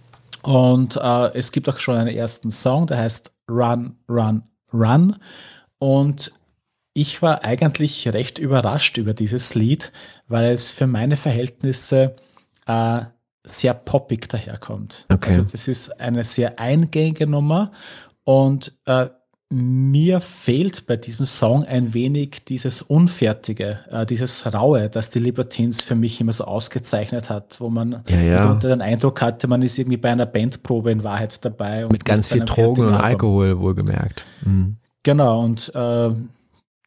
Und 0.42 0.96
äh, 0.96 1.34
es 1.34 1.50
gibt 1.50 1.68
auch 1.68 1.78
schon 1.78 1.96
einen 1.96 2.14
ersten 2.14 2.50
Song, 2.50 2.86
der 2.86 2.98
heißt 2.98 3.32
Run, 3.50 3.96
Run, 4.08 4.44
Run. 4.72 5.16
Und 5.78 6.32
ich 6.96 7.20
war 7.20 7.44
eigentlich 7.44 8.08
recht 8.08 8.38
überrascht 8.38 8.96
über 8.96 9.12
dieses 9.12 9.54
Lied, 9.54 9.92
weil 10.28 10.46
es 10.46 10.70
für 10.70 10.86
meine 10.86 11.18
Verhältnisse 11.18 12.16
äh, 12.66 13.00
sehr 13.44 13.74
poppig 13.74 14.30
daherkommt. 14.30 15.04
Okay. 15.12 15.30
Also 15.30 15.42
das 15.42 15.68
ist 15.68 16.00
eine 16.00 16.24
sehr 16.24 16.58
eingängige 16.58 17.26
Nummer 17.26 17.72
und 18.24 18.72
äh, 18.86 19.08
mir 19.50 20.20
fehlt 20.22 20.86
bei 20.86 20.96
diesem 20.96 21.26
Song 21.26 21.64
ein 21.64 21.92
wenig 21.92 22.44
dieses 22.48 22.80
Unfertige, 22.80 23.80
äh, 23.90 24.06
dieses 24.06 24.52
Raue, 24.52 24.88
das 24.88 25.10
die 25.10 25.20
Libertines 25.20 25.82
für 25.82 25.94
mich 25.94 26.18
immer 26.20 26.32
so 26.32 26.44
ausgezeichnet 26.44 27.28
hat, 27.28 27.60
wo 27.60 27.68
man 27.68 28.04
ja, 28.08 28.20
ja. 28.20 28.54
den 28.54 28.80
Eindruck 28.80 29.20
hatte, 29.20 29.48
man 29.48 29.60
ist 29.60 29.78
irgendwie 29.78 29.98
bei 29.98 30.10
einer 30.10 30.26
Bandprobe 30.26 30.90
in 30.92 31.04
Wahrheit 31.04 31.44
dabei. 31.44 31.86
Mit 31.88 32.06
ganz 32.06 32.26
viel 32.26 32.46
Drogen 32.46 32.86
und 32.86 32.94
Alkohol 32.94 33.58
wohlgemerkt. 33.58 34.24
Mhm. 34.44 34.78
Genau, 35.04 35.44
und 35.44 35.70
äh, 35.74 36.10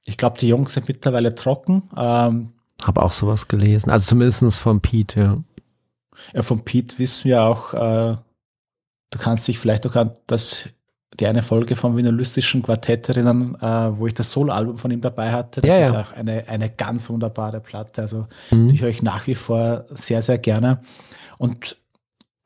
ich 0.10 0.18
glaube, 0.18 0.38
die 0.38 0.48
Jungs 0.48 0.74
sind 0.74 0.88
mittlerweile 0.88 1.36
trocken. 1.36 1.84
Ähm, 1.96 2.52
Habe 2.84 3.04
auch 3.04 3.12
sowas 3.12 3.48
gelesen, 3.48 3.90
also 3.90 4.08
zumindest 4.08 4.58
von 4.58 4.82
Pete, 4.82 5.20
ja. 5.20 5.38
Ja, 6.34 6.42
von 6.42 6.66
Pete 6.66 7.00
wissen 7.00 7.26
wir 7.26 7.44
auch, 7.44 7.74
äh, 7.74 8.18
du 9.12 9.20
kannst 9.20 9.48
dich 9.48 9.58
vielleicht 9.58 9.88
auch 9.88 9.96
an 9.96 10.12
das 10.28 10.70
die 11.20 11.28
eine 11.28 11.42
Folge 11.42 11.76
vom 11.76 11.98
Vinylistischen 11.98 12.64
Quartett 12.64 13.10
erinnern, 13.10 13.56
äh, 13.62 13.98
wo 13.98 14.08
ich 14.08 14.14
das 14.14 14.32
Soloalbum 14.32 14.78
von 14.78 14.92
ihm 14.92 15.02
dabei 15.02 15.32
hatte. 15.32 15.62
Das 15.62 15.76
ja, 15.76 15.82
ist 15.82 15.92
ja. 15.92 16.02
auch 16.02 16.14
eine, 16.14 16.48
eine 16.48 16.70
ganz 16.70 17.10
wunderbare 17.10 17.60
Platte. 17.60 18.02
Also 18.02 18.28
mhm. 18.52 18.70
die 18.70 18.80
höre 18.80 18.90
ich 18.90 19.02
nach 19.02 19.28
wie 19.28 19.36
vor 19.36 19.86
sehr, 19.90 20.22
sehr 20.22 20.38
gerne. 20.38 20.80
Und 21.38 21.78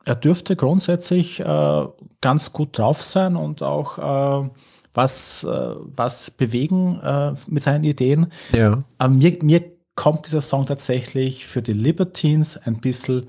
er 0.04 0.16
dürfte 0.16 0.56
grundsätzlich 0.56 1.40
äh, 1.40 1.86
ganz 2.20 2.52
gut 2.52 2.76
drauf 2.76 3.02
sein 3.02 3.36
und 3.36 3.62
auch 3.62 4.44
äh, 4.44 4.50
was, 4.94 5.44
äh, 5.44 5.48
was 5.48 6.30
bewegen 6.30 7.00
äh, 7.00 7.34
mit 7.46 7.62
seinen 7.62 7.84
Ideen. 7.84 8.28
Ja. 8.52 8.84
Aber 8.98 9.12
mir, 9.12 9.36
mir 9.42 9.62
kommt 9.96 10.26
dieser 10.26 10.40
Song 10.40 10.66
tatsächlich 10.66 11.46
für 11.46 11.62
die 11.62 11.72
Libertines 11.72 12.56
ein 12.56 12.80
bisschen 12.80 13.28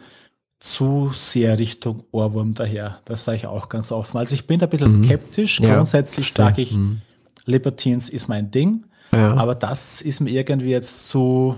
zu 0.60 1.12
sehr 1.14 1.60
Richtung 1.60 2.04
Ohrwurm 2.12 2.54
daher. 2.54 3.02
Das 3.06 3.26
sage 3.26 3.38
ich 3.38 3.48
auch 3.48 3.70
ganz 3.70 3.92
offen. 3.92 4.18
Also 4.18 4.36
ich 4.36 4.48
bin 4.48 4.60
da 4.60 4.68
ein 4.68 4.70
bisschen 4.70 5.00
mhm. 5.00 5.04
skeptisch. 5.04 5.60
Ja, 5.60 5.76
Grundsätzlich 5.76 6.32
sage 6.32 6.62
ich, 6.62 6.74
mhm. 6.74 7.02
Libertines 7.46 8.10
ist 8.10 8.28
mein 8.28 8.52
Ding. 8.52 8.86
Ja. 9.14 9.36
Aber 9.36 9.56
das 9.56 10.02
ist 10.02 10.22
mir 10.22 10.32
irgendwie 10.32 10.70
jetzt 10.70 11.08
zu, 11.08 11.56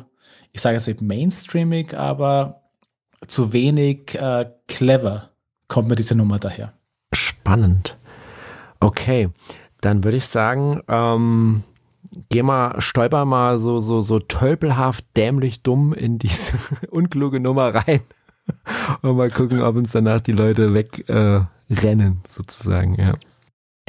ich 0.51 0.61
sage 0.61 0.75
jetzt 0.75 0.87
eben 0.87 1.07
mainstreamig, 1.07 1.93
aber 1.95 2.63
zu 3.27 3.53
wenig 3.53 4.15
äh, 4.15 4.49
clever 4.67 5.29
kommt 5.67 5.87
mir 5.87 5.95
diese 5.95 6.15
Nummer 6.15 6.39
daher. 6.39 6.73
Spannend. 7.13 7.97
Okay, 8.79 9.29
dann 9.87 10.03
würde 10.03 10.17
ich 10.17 10.25
sagen, 10.25 10.81
ähm, 10.89 11.63
geh 12.27 12.43
mal, 12.43 12.81
stolper 12.81 13.23
mal 13.23 13.57
so, 13.57 13.79
so, 13.79 14.01
so 14.01 14.19
tölpelhaft, 14.19 15.05
dämlich 15.15 15.63
dumm 15.63 15.93
in 15.93 16.19
diese 16.19 16.53
unkluge 16.91 17.39
Nummer 17.39 17.73
rein. 17.73 18.01
Und 19.01 19.15
mal 19.15 19.31
gucken, 19.31 19.61
ob 19.61 19.77
uns 19.77 19.93
danach 19.93 20.19
die 20.19 20.33
Leute 20.33 20.73
wegrennen, 20.73 22.21
äh, 22.25 22.29
sozusagen, 22.29 22.95
ja. 22.99 23.13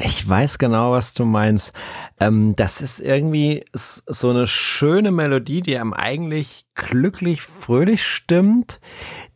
Ich 0.00 0.28
weiß 0.28 0.58
genau, 0.58 0.92
was 0.92 1.14
du 1.14 1.24
meinst. 1.24 1.72
Ähm, 2.20 2.54
das 2.54 2.80
ist 2.80 3.00
irgendwie 3.00 3.64
so 3.74 4.30
eine 4.30 4.46
schöne 4.46 5.10
Melodie, 5.10 5.62
die 5.62 5.76
einem 5.76 5.92
eigentlich 5.92 6.62
glücklich, 6.76 7.42
fröhlich 7.42 8.06
stimmt, 8.06 8.78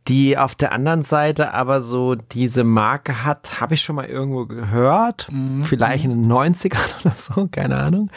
die 0.09 0.37
auf 0.37 0.55
der 0.55 0.73
anderen 0.73 1.03
Seite 1.03 1.55
aber 1.55 1.81
so 1.81 2.15
diese 2.15 2.65
Marke 2.65 3.25
hat, 3.25 3.61
habe 3.61 3.75
ich 3.75 3.83
schon 3.83 3.97
mal 3.97 4.07
irgendwo 4.07 4.47
gehört, 4.47 5.29
mhm. 5.31 5.65
vielleicht 5.65 6.05
in 6.05 6.11
den 6.11 6.31
90ern 6.31 7.01
oder 7.05 7.15
so, 7.17 7.49
keine 7.51 7.77
Ahnung. 7.79 8.11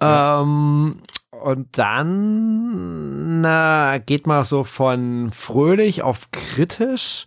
Ja. 0.00 0.42
Ähm, 0.42 0.96
und 1.30 1.78
dann 1.78 3.40
na, 3.40 3.98
geht 3.98 4.26
man 4.26 4.44
so 4.44 4.64
von 4.64 5.30
fröhlich 5.32 6.02
auf 6.02 6.30
kritisch. 6.32 7.26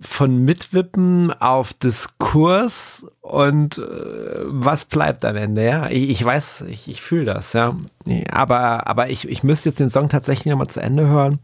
Von 0.00 0.44
Mitwippen 0.44 1.30
auf 1.40 1.74
Diskurs 1.74 3.06
und 3.20 3.76
äh, 3.76 3.82
was 4.46 4.86
bleibt 4.86 5.24
am 5.26 5.36
Ende, 5.36 5.64
ja? 5.64 5.90
Ich, 5.90 6.08
ich 6.08 6.24
weiß, 6.24 6.64
ich, 6.68 6.88
ich 6.88 7.02
fühle 7.02 7.26
das, 7.26 7.52
ja. 7.52 7.76
Aber, 8.32 8.86
aber 8.86 9.10
ich, 9.10 9.28
ich 9.28 9.42
müsste 9.42 9.68
jetzt 9.68 9.78
den 9.78 9.90
Song 9.90 10.08
tatsächlich 10.08 10.46
nochmal 10.46 10.68
zu 10.68 10.80
Ende 10.80 11.06
hören. 11.06 11.38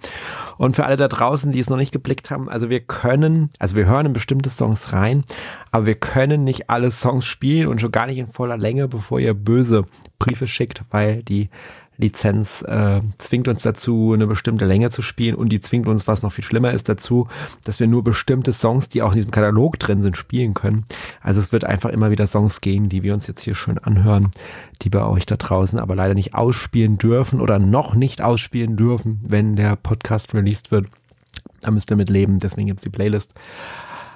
Und 0.57 0.75
für 0.75 0.87
alle 0.87 0.97
da 0.97 1.09
draußen, 1.09 1.53
die 1.53 1.61
es 1.61 1.69
noch 1.69 1.77
nicht 1.77 1.93
geblickt 1.93 2.31
haben, 2.31 2.49
also 2.49 2.71
wir 2.71 2.81
können, 2.81 3.51
also 3.59 3.77
wir 3.77 3.85
hören 3.85 4.07
in 4.07 4.13
bestimmte 4.15 4.49
Songs 4.49 4.93
rein, 4.93 5.25
aber 5.71 5.85
wir 5.85 5.95
können 5.95 6.43
nicht 6.43 6.71
alle 6.71 6.91
Songs 6.91 7.27
spielen 7.27 7.69
und 7.69 7.83
schon 7.83 7.93
gar 7.93 8.07
nicht 8.07 8.19
in 8.19 8.29
voller 8.29 8.57
Länge, 8.57 8.89
bevor 8.89 9.21
ihr 9.21 9.35
böse 9.35 9.85
Briefe 10.19 10.47
schickt, 10.47 10.83
weil 10.91 11.23
die 11.23 11.51
Lizenz 11.99 12.63
äh, 12.63 13.01
zwingt 13.19 13.49
uns 13.49 13.63
dazu, 13.63 14.13
eine 14.13 14.27
bestimmte 14.27 14.67
Länge 14.67 14.91
zu 14.91 15.03
spielen 15.03 15.35
und 15.35 15.51
die 15.51 15.61
zwingt 15.61 15.89
uns, 15.89 16.07
was 16.07 16.23
noch 16.23 16.33
viel 16.33 16.45
schlimmer 16.45 16.73
ist, 16.73 16.89
dazu, 16.89 17.29
dass 17.65 17.81
wir 17.81 17.87
nur 17.87 18.05
bestimmte 18.05 18.53
Songs, 18.53 18.89
die 18.89 19.03
auch 19.03 19.11
in 19.11 19.17
diesem 19.17 19.31
Katalog 19.31 19.79
drin 19.79 20.03
sind, 20.03 20.17
spielen 20.17 20.55
können. 20.55 20.85
Also 21.23 21.41
es 21.41 21.53
wird 21.53 21.65
einfach 21.65 21.91
immer 21.91 22.11
wieder 22.11 22.27
Songs 22.27 22.61
gehen, 22.61 22.89
die 22.89 23.03
wir 23.03 23.15
uns 23.15 23.27
jetzt 23.27 23.43
hier 23.43 23.55
schön 23.55 23.79
anhören, 23.79 24.31
die 24.83 24.91
bei 24.91 25.05
euch 25.05 25.27
da 25.27 25.37
draußen 25.37 25.79
aber 25.79 25.95
leider 25.95 26.15
nicht 26.15 26.35
ausspielen 26.35 26.99
dürfen 26.99 27.41
oder 27.41 27.59
noch 27.59 27.95
nicht 27.95 28.23
ausspielen 28.23 28.77
dürfen, 28.77 29.21
wenn 29.27 29.57
der 29.57 29.77
Podcast 29.77 30.35
released 30.35 30.71
wird. 30.71 30.87
Da 31.63 31.71
müsst 31.71 31.91
ihr 31.91 31.97
mit 31.97 32.11
leben, 32.11 32.39
deswegen 32.39 32.67
gibt's 32.67 32.83
die 32.83 32.91
Playlist. 32.91 33.35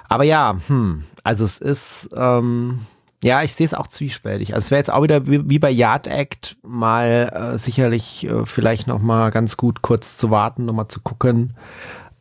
Aber 0.07 0.23
ja, 0.23 0.57
hm, 0.67 1.05
also 1.23 1.45
es 1.45 1.57
ist, 1.57 2.09
ähm, 2.15 2.81
ja, 3.23 3.43
ich 3.43 3.53
sehe 3.53 3.65
es 3.65 3.73
auch 3.73 3.87
zwiespältig. 3.87 4.53
Also 4.53 4.65
es 4.65 4.71
wäre 4.71 4.79
jetzt 4.79 4.91
auch 4.91 5.03
wieder 5.03 5.27
wie, 5.27 5.47
wie, 5.49 5.59
bei 5.59 5.69
Yard 5.69 6.07
Act 6.07 6.57
mal 6.63 7.53
äh, 7.53 7.57
sicherlich 7.57 8.25
äh, 8.25 8.45
vielleicht 8.45 8.87
noch 8.87 8.99
mal 8.99 9.29
ganz 9.29 9.57
gut 9.57 9.81
kurz 9.81 10.17
zu 10.17 10.31
warten, 10.31 10.65
noch 10.65 10.73
mal 10.73 10.89
zu 10.89 11.01
gucken, 11.01 11.53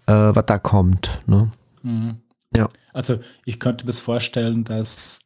äh, 0.07 0.13
was 0.13 0.47
da 0.47 0.59
kommt. 0.59 1.21
Ne? 1.27 1.51
Mhm. 1.83 2.17
Ja. 2.55 2.69
Also 2.93 3.21
ich 3.45 3.61
könnte 3.61 3.87
mir 3.87 3.93
vorstellen, 3.93 4.65
dass 4.65 5.21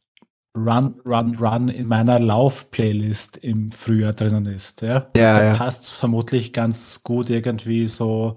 Run, 0.57 1.01
Run, 1.05 1.37
Run 1.37 1.69
in 1.69 1.89
meiner 1.89 2.21
Lauf-Playlist 2.21 3.39
im 3.39 3.73
Frühjahr 3.73 4.13
drinnen 4.13 4.47
ist. 4.47 4.83
Ja, 4.83 5.09
ja, 5.17 5.35
da 5.35 5.45
ja. 5.45 5.55
passt 5.55 5.95
vermutlich 5.95 6.53
ganz 6.53 7.03
gut 7.03 7.31
irgendwie 7.31 7.89
so 7.89 8.37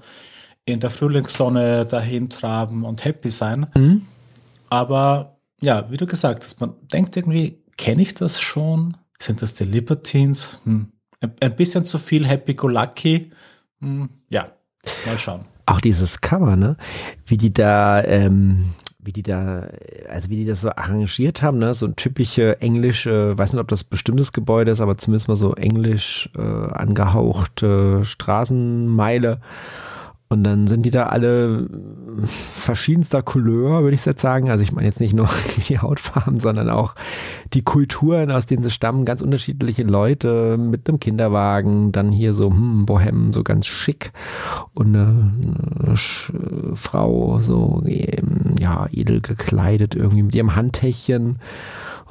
in 0.65 0.79
der 0.79 0.89
Frühlingssonne 0.89 1.85
dahin 1.85 2.29
traben 2.29 2.83
und 2.83 3.05
happy 3.05 3.29
sein. 3.29 3.67
Mhm. 3.75 4.07
Aber 4.69 5.36
ja, 5.61 5.89
wie 5.89 5.97
du 5.97 6.05
gesagt 6.05 6.43
hast, 6.43 6.59
man 6.59 6.73
denkt 6.91 7.17
irgendwie, 7.17 7.63
kenne 7.77 8.01
ich 8.01 8.13
das 8.13 8.39
schon? 8.39 8.97
Sind 9.19 9.41
das 9.41 9.53
die 9.53 9.63
Libertines? 9.63 10.61
Hm. 10.63 10.91
Ein, 11.19 11.33
ein, 11.41 11.55
bisschen 11.55 11.85
zu 11.85 11.97
viel 11.97 12.27
Happy 12.27 12.53
Go 12.53 12.67
Lucky. 12.67 13.31
Hm. 13.81 14.09
Ja, 14.29 14.51
mal 15.05 15.17
schauen. 15.17 15.45
Auch 15.65 15.81
dieses 15.81 16.21
Cover, 16.21 16.55
ne? 16.55 16.77
Wie 17.25 17.37
die 17.37 17.51
da, 17.51 18.03
ähm, 18.03 18.73
wie 18.99 19.11
die 19.11 19.23
da, 19.23 19.67
also 20.09 20.29
wie 20.29 20.37
die 20.37 20.45
das 20.45 20.61
so 20.61 20.69
arrangiert 20.69 21.41
haben, 21.41 21.57
ne? 21.57 21.73
So 21.73 21.87
ein 21.87 21.95
typische 21.95 22.61
englische, 22.61 23.37
weiß 23.37 23.53
nicht, 23.53 23.61
ob 23.61 23.67
das 23.67 23.83
bestimmtes 23.83 24.31
Gebäude 24.31 24.71
ist, 24.71 24.81
aber 24.81 24.97
zumindest 24.97 25.27
mal 25.27 25.35
so 25.35 25.55
englisch 25.55 26.29
äh, 26.37 26.41
angehauchte 26.41 28.05
Straßenmeile. 28.05 29.41
Und 30.29 30.43
dann 30.43 30.67
sind 30.67 30.85
die 30.85 30.89
da 30.89 31.05
alle 31.05 31.69
verschiedenster 32.27 33.21
Couleur, 33.21 33.83
würde 33.83 33.95
ich 33.95 34.05
jetzt 34.05 34.21
sagen. 34.21 34.49
Also 34.49 34.61
ich 34.61 34.73
meine 34.73 34.87
jetzt 34.87 34.99
nicht 34.99 35.13
nur 35.13 35.29
die 35.69 35.79
Hautfarben, 35.79 36.39
sondern 36.41 36.69
auch 36.69 36.95
die 37.53 37.61
Kulturen, 37.61 38.31
aus 38.31 38.45
denen 38.45 38.61
sie 38.61 38.71
stammen. 38.71 39.05
Ganz 39.05 39.21
unterschiedliche 39.21 39.83
Leute 39.83 40.57
mit 40.57 40.89
einem 40.89 40.99
Kinderwagen, 40.99 41.93
dann 41.93 42.11
hier 42.11 42.33
so 42.33 42.49
hm, 42.49 42.85
Bohem, 42.85 43.31
so 43.31 43.43
ganz 43.43 43.67
schick 43.67 44.11
und 44.73 44.87
eine, 44.87 45.31
eine 45.79 45.95
Frau 46.75 47.39
so 47.39 47.83
ja 48.59 48.87
edel 48.91 49.21
gekleidet 49.21 49.95
irgendwie 49.95 50.23
mit 50.23 50.35
ihrem 50.35 50.55
Handtäschchen 50.55 51.39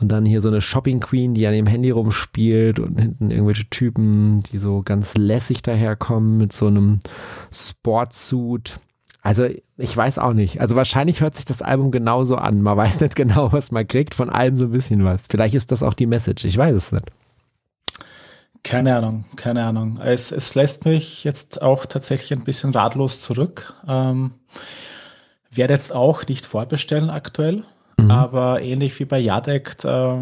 und 0.01 0.13
dann 0.13 0.25
hier 0.25 0.41
so 0.41 0.49
eine 0.49 0.61
Shopping 0.61 1.01
Queen, 1.01 1.35
die 1.35 1.47
an 1.47 1.55
ihrem 1.55 1.67
Handy 1.67 1.91
rumspielt 1.91 2.79
und 2.79 2.99
hinten 2.99 3.31
irgendwelche 3.31 3.69
Typen, 3.71 4.41
die 4.53 4.59
so 4.59 4.83
ganz 4.83 5.15
lässig 5.17 5.63
daherkommen 5.63 6.37
mit 6.37 6.53
so 6.53 6.67
einem 6.67 6.99
Sportsuit. 7.53 8.79
Also 9.23 9.49
ich 9.77 9.97
weiß 9.97 10.19
auch 10.19 10.35
nicht. 10.35 10.61
Also 10.61 10.77
wahrscheinlich 10.77 11.21
hört 11.21 11.35
sich 11.35 11.45
das 11.45 11.61
Album 11.61 11.91
genauso 11.91 12.37
an. 12.37 12.63
Man 12.63 12.77
weiß 12.77 13.01
nicht 13.01 13.17
genau, 13.17 13.53
was 13.53 13.73
man 13.73 13.89
kriegt. 13.89 14.15
Von 14.15 14.31
allem 14.31 14.57
so 14.57 14.67
ein 14.67 14.71
bisschen 14.71 15.05
was. 15.05 15.25
Vielleicht 15.29 15.55
ist 15.55 15.73
das 15.73 15.83
auch 15.83 15.95
die 15.95 16.07
Message. 16.07 16.45
Ich 16.45 16.57
weiß 16.57 16.75
es 16.75 16.93
nicht. 16.93 17.07
Keine 18.63 18.97
Ahnung, 18.97 19.25
keine 19.37 19.65
Ahnung. 19.65 20.01
Es, 20.03 20.33
es 20.33 20.55
lässt 20.55 20.85
mich 20.85 21.25
jetzt 21.25 21.63
auch 21.63 21.87
tatsächlich 21.87 22.37
ein 22.37 22.45
bisschen 22.45 22.73
ratlos 22.73 23.21
zurück. 23.21 23.75
Ähm, 23.87 24.33
werde 25.51 25.75
jetzt 25.75 25.95
auch 25.95 26.27
nicht 26.27 26.47
vorbestellen 26.47 27.11
aktuell. 27.11 27.65
Mhm. 28.07 28.11
Aber 28.11 28.63
ähnlich 28.63 28.99
wie 28.99 29.05
bei 29.05 29.19
Jadek, 29.19 29.85
äh, 29.85 30.17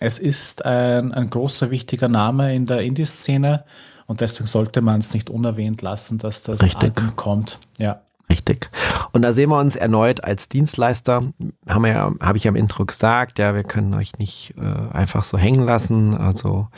es 0.00 0.18
ist 0.18 0.64
ein, 0.64 1.12
ein 1.12 1.30
großer, 1.30 1.70
wichtiger 1.70 2.08
Name 2.08 2.54
in 2.54 2.66
der 2.66 2.80
Indie-Szene 2.80 3.64
und 4.06 4.20
deswegen 4.20 4.46
sollte 4.46 4.80
man 4.80 5.00
es 5.00 5.12
nicht 5.12 5.28
unerwähnt 5.28 5.82
lassen, 5.82 6.18
dass 6.18 6.42
das 6.42 6.62
Richtig. 6.62 6.82
Album 6.82 7.16
kommt. 7.16 7.58
Ja. 7.78 8.02
Richtig. 8.30 8.70
Und 9.12 9.22
da 9.22 9.32
sehen 9.32 9.48
wir 9.48 9.58
uns 9.58 9.74
erneut 9.74 10.22
als 10.22 10.48
Dienstleister. 10.48 11.32
Haben 11.66 11.84
wir 11.84 11.92
ja, 11.92 12.12
habe 12.20 12.36
ich 12.36 12.44
ja 12.44 12.50
im 12.50 12.56
Intro 12.56 12.84
gesagt, 12.84 13.38
ja, 13.38 13.54
wir 13.54 13.64
können 13.64 13.94
euch 13.94 14.18
nicht 14.18 14.54
äh, 14.58 14.94
einfach 14.94 15.24
so 15.24 15.38
hängen 15.38 15.64
lassen. 15.64 16.14
Also 16.14 16.68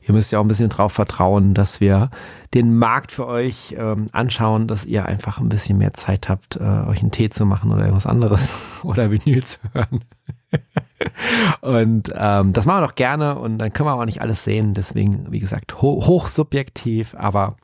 ihr 0.00 0.14
müsst 0.14 0.32
ja 0.32 0.38
auch 0.38 0.44
ein 0.44 0.48
bisschen 0.48 0.70
drauf 0.70 0.92
vertrauen, 0.92 1.52
dass 1.52 1.80
wir 1.80 2.10
den 2.54 2.78
Markt 2.78 3.12
für 3.12 3.26
euch 3.26 3.76
ähm, 3.78 4.06
anschauen, 4.12 4.68
dass 4.68 4.86
ihr 4.86 5.04
einfach 5.04 5.38
ein 5.38 5.50
bisschen 5.50 5.76
mehr 5.76 5.92
Zeit 5.92 6.30
habt, 6.30 6.56
äh, 6.56 6.88
euch 6.88 7.02
einen 7.02 7.10
Tee 7.10 7.28
zu 7.28 7.44
machen 7.44 7.70
oder 7.70 7.82
irgendwas 7.82 8.06
anderes 8.06 8.54
oder 8.82 9.10
Vinyl 9.10 9.44
zu 9.44 9.58
hören. 9.74 10.02
und 11.60 12.10
ähm, 12.14 12.54
das 12.54 12.64
machen 12.64 12.80
wir 12.80 12.86
doch 12.86 12.94
gerne 12.94 13.38
und 13.38 13.58
dann 13.58 13.72
können 13.72 13.88
wir 13.88 13.94
auch 13.94 14.04
nicht 14.06 14.22
alles 14.22 14.44
sehen. 14.44 14.72
Deswegen, 14.72 15.30
wie 15.30 15.40
gesagt, 15.40 15.82
ho 15.82 16.06
hochsubjektiv, 16.06 17.14
aber 17.18 17.56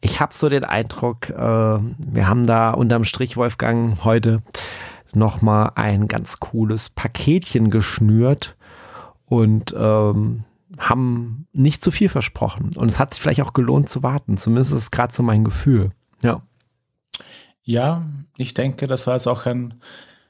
ich 0.00 0.20
habe 0.20 0.34
so 0.34 0.48
den 0.48 0.64
Eindruck, 0.64 1.30
äh, 1.30 1.34
wir 1.34 2.28
haben 2.28 2.46
da 2.46 2.70
unterm 2.70 3.04
Strich, 3.04 3.36
Wolfgang, 3.36 4.02
heute 4.04 4.42
nochmal 5.12 5.72
ein 5.74 6.08
ganz 6.08 6.40
cooles 6.40 6.90
Paketchen 6.90 7.70
geschnürt 7.70 8.56
und 9.26 9.74
ähm, 9.76 10.44
haben 10.78 11.46
nicht 11.52 11.82
zu 11.82 11.90
viel 11.90 12.08
versprochen. 12.08 12.70
Und 12.76 12.90
es 12.90 12.98
hat 12.98 13.12
sich 13.12 13.22
vielleicht 13.22 13.42
auch 13.42 13.52
gelohnt 13.52 13.88
zu 13.88 14.02
warten. 14.02 14.36
Zumindest 14.36 14.72
ist 14.72 14.82
es 14.82 14.90
gerade 14.90 15.12
so 15.12 15.22
mein 15.22 15.44
Gefühl. 15.44 15.90
Ja. 16.22 16.42
Ja, 17.62 18.06
ich 18.36 18.54
denke, 18.54 18.86
das 18.86 19.06
war 19.06 19.14
jetzt 19.14 19.26
auch 19.26 19.46
ein, 19.46 19.74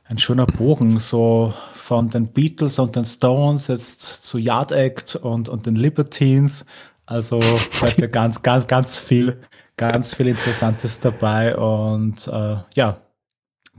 ein 0.04 0.18
schöner 0.18 0.46
Bogen, 0.46 0.98
so 0.98 1.54
von 1.72 2.10
den 2.10 2.28
Beatles 2.28 2.78
und 2.78 2.96
den 2.96 3.04
Stones 3.04 3.68
jetzt 3.68 4.00
zu 4.00 4.38
Yard 4.38 4.72
Act 4.72 5.16
und, 5.16 5.48
und 5.48 5.66
den 5.66 5.76
Libertines. 5.76 6.64
Also 7.06 7.40
heute 7.80 8.08
ganz, 8.10 8.42
ganz, 8.42 8.66
ganz 8.66 8.96
viel 8.96 9.40
ganz 9.88 10.14
viel 10.14 10.28
Interessantes 10.28 11.00
dabei 11.00 11.56
und 11.56 12.28
äh, 12.28 12.56
ja, 12.74 12.98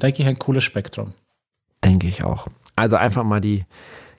denke 0.01 0.23
ich, 0.23 0.27
ein 0.27 0.39
cooles 0.39 0.63
Spektrum. 0.63 1.13
Denke 1.83 2.07
ich 2.07 2.23
auch. 2.23 2.47
Also 2.75 2.95
einfach 2.95 3.23
mal 3.23 3.39
die 3.39 3.65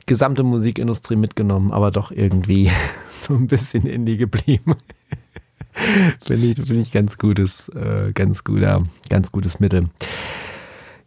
gesamte 0.06 0.44
Musikindustrie 0.44 1.16
mitgenommen, 1.16 1.72
aber 1.72 1.90
doch 1.90 2.12
irgendwie 2.12 2.70
so 3.12 3.34
ein 3.34 3.48
bisschen 3.48 3.86
indie 3.86 4.16
geblieben. 4.16 4.76
Finde 6.24 6.46
ich, 6.46 6.56
find 6.56 6.78
ich 6.78 6.92
ganz 6.92 7.18
gutes, 7.18 7.68
äh, 7.70 8.12
ganz 8.12 8.44
guter, 8.44 8.84
ganz 9.09 9.32
gutes 9.32 9.59
Mittel. 9.59 9.88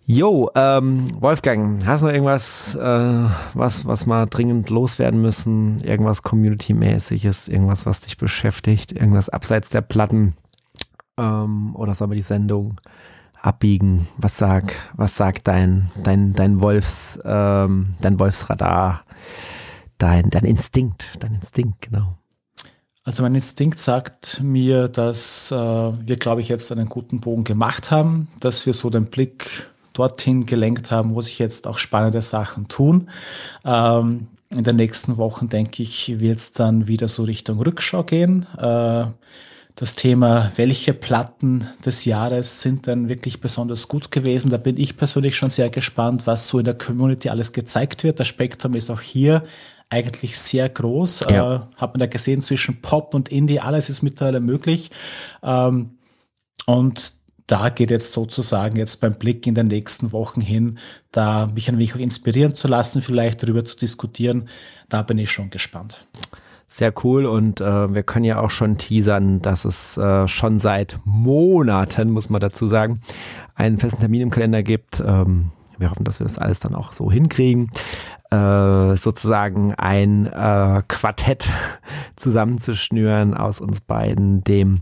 Jo, 0.08 0.52
ähm, 0.56 1.06
Wolfgang, 1.22 1.86
hast 1.86 2.02
du 2.02 2.08
noch 2.08 2.14
irgendwas, 2.14 2.76
äh, 2.76 3.24
was, 3.54 3.86
was 3.86 4.06
mal 4.06 4.26
dringend 4.26 4.70
loswerden 4.70 5.22
müssen? 5.22 5.80
Irgendwas 5.84 6.22
Community-mäßiges, 6.22 7.48
irgendwas, 7.48 7.86
was 7.86 8.02
dich 8.02 8.18
beschäftigt? 8.18 8.92
Irgendwas 8.92 9.30
abseits 9.30 9.70
der 9.70 9.82
Platten? 9.82 10.36
Ähm, 11.18 11.76
oder 11.76 11.94
sollen 11.94 12.12
wir 12.12 12.16
die 12.16 12.22
Sendung 12.22 12.80
abbiegen? 13.42 14.08
Was 14.18 14.38
sagt, 14.38 14.76
was 14.94 15.16
sagt 15.16 15.48
dein, 15.48 15.92
dein, 16.04 16.34
dein 16.34 16.62
Wolfs, 16.62 17.20
ähm, 17.24 17.96
dein 18.02 18.20
Wolfsradar, 18.20 19.04
dein, 19.98 20.30
dein 20.30 20.46
Instinkt, 20.46 21.18
dein 21.20 21.36
Instinkt, 21.36 21.82
genau. 21.82 22.18
Also 23.04 23.22
mein 23.22 23.36
Instinkt 23.36 23.78
sagt 23.78 24.42
mir, 24.42 24.88
dass 24.88 25.52
äh, 25.52 25.56
wir, 25.56 26.18
glaube 26.18 26.42
ich, 26.42 26.50
jetzt 26.50 26.72
einen 26.72 26.90
guten 26.90 27.22
Bogen 27.22 27.44
gemacht 27.44 27.92
haben, 27.92 28.28
dass 28.40 28.66
wir 28.66 28.74
so 28.74 28.90
den 28.90 29.06
Blick 29.06 29.70
dorthin 29.94 30.48
gelenkt 30.48 30.90
haben, 30.90 31.14
wo 31.14 31.22
sich 31.22 31.38
jetzt 31.38 31.68
auch 31.68 31.78
spannende 31.78 32.24
Sachen 32.24 32.68
tun. 32.68 33.10
Ähm, 33.64 34.28
in 34.50 34.64
den 34.64 34.76
nächsten 34.76 35.18
Wochen, 35.18 35.50
denke 35.50 35.84
ich, 35.84 36.20
wird 36.20 36.40
es 36.40 36.52
dann 36.52 36.88
wieder 36.88 37.08
so 37.08 37.24
Richtung 37.24 37.60
Rückschau 37.60 38.04
gehen. 38.04 38.48
Äh, 38.58 39.06
das 39.76 39.94
Thema, 39.94 40.52
welche 40.56 40.94
Platten 40.94 41.68
des 41.86 42.06
Jahres 42.06 42.62
sind 42.62 42.88
denn 42.88 43.10
wirklich 43.10 43.42
besonders 43.42 43.90
gut 43.90 44.10
gewesen. 44.10 44.50
Da 44.50 44.58
bin 44.58 44.78
ich 44.78 44.96
persönlich 44.96 45.36
schon 45.36 45.50
sehr 45.50 45.70
gespannt, 45.70 46.26
was 46.28 46.48
so 46.48 46.60
in 46.60 46.66
der 46.66 46.78
Community 46.78 47.30
alles 47.30 47.52
gezeigt 47.52 48.04
wird. 48.04 48.20
Das 48.20 48.28
Spektrum 48.28 48.74
ist 48.76 48.90
auch 48.90 49.02
hier 49.02 49.44
eigentlich 49.90 50.40
sehr 50.40 50.70
groß. 50.70 51.26
Ja. 51.30 51.56
Äh, 51.56 51.60
hat 51.76 51.94
man 51.94 52.00
da 52.00 52.08
gesehen, 52.08 52.42
zwischen 52.42 52.82
Pop 52.82 53.14
und 53.14 53.30
Indie, 53.30 53.60
alles 53.60 53.90
ist 53.90 54.02
mittlerweile 54.02 54.40
möglich. 54.40 54.92
Ähm, 55.44 55.98
und 56.66 57.14
da 57.48 57.70
geht 57.70 57.92
jetzt 57.92 58.14
sozusagen 58.14 58.78
jetzt 58.78 59.02
beim 59.02 59.16
Blick 59.16 59.46
in 59.46 59.56
den 59.56 59.68
nächsten 59.68 60.12
Wochen 60.14 60.42
hin, 60.42 60.80
da 61.12 61.48
mich 61.48 61.70
ein 61.70 61.78
wenig 61.78 61.94
auch 61.94 62.00
inspirieren 62.00 62.56
zu 62.56 62.68
lassen, 62.68 63.02
vielleicht 63.02 63.44
darüber 63.44 63.64
zu 63.66 63.76
diskutieren. 63.76 64.48
Da 64.90 65.04
bin 65.04 65.18
ich 65.18 65.32
schon 65.32 65.50
gespannt. 65.50 66.06
Sehr 66.68 66.94
cool 67.04 67.26
und 67.26 67.62
äh, 67.62 67.94
wir 67.94 68.04
können 68.04 68.26
ja 68.26 68.40
auch 68.40 68.50
schon 68.50 68.78
teasern, 68.78 69.42
dass 69.42 69.66
es 69.66 69.98
äh, 69.98 70.28
schon 70.28 70.60
seit 70.60 71.00
Monaten, 71.06 72.10
muss 72.10 72.30
man 72.30 72.42
dazu 72.42 72.68
sagen, 72.68 73.02
einen 73.54 73.78
festen 73.78 74.00
Termin 74.00 74.22
im 74.22 74.32
Kalender 74.32 74.64
gibt. 74.64 75.04
Ähm, 75.06 75.52
wir 75.78 75.92
hoffen, 75.92 76.06
dass 76.06 76.20
wir 76.20 76.26
das 76.26 76.40
alles 76.40 76.60
dann 76.60 76.74
auch 76.74 76.92
so 76.92 77.12
hinkriegen. 77.12 77.70
Äh, 78.32 78.96
sozusagen 78.96 79.76
ein 79.76 80.26
äh, 80.26 80.82
Quartett 80.88 81.48
zusammenzuschnüren 82.16 83.36
aus 83.36 83.62
uns 83.62 83.82
beiden, 83.82 84.44
dem 84.44 84.82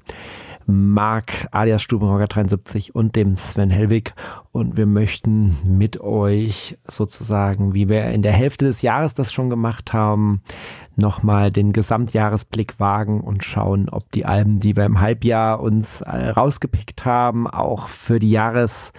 Marc 0.66 1.48
alias 1.52 1.82
Stubenrocker 1.82 2.28
73 2.28 2.96
und 2.96 3.16
dem 3.16 3.38
Sven 3.38 3.70
Hellwig. 3.70 4.14
Und 4.52 4.78
wir 4.78 4.86
möchten 4.86 5.58
mit 5.64 6.02
euch 6.02 6.78
sozusagen, 6.88 7.74
wie 7.74 7.90
wir 7.90 8.06
in 8.06 8.22
der 8.22 8.34
Hälfte 8.34 8.66
des 8.66 8.82
Jahres 8.82 9.14
das 9.14 9.34
schon 9.34 9.50
gemacht 9.50 9.94
haben, 9.94 10.42
nochmal 10.96 11.52
den 11.52 11.74
Gesamtjahresblick 11.74 12.80
wagen 12.80 13.22
und 13.22 13.44
schauen, 13.44 13.90
ob 13.90 14.12
die 14.12 14.26
Alben, 14.26 14.60
die 14.60 14.76
wir 14.76 14.86
im 14.86 15.02
Halbjahr 15.02 15.60
uns 15.60 16.02
äh, 16.02 16.30
rausgepickt 16.30 17.06
haben, 17.06 17.48
auch 17.48 17.88
für 17.88 18.20
die 18.20 18.32
Jahres 18.32 18.94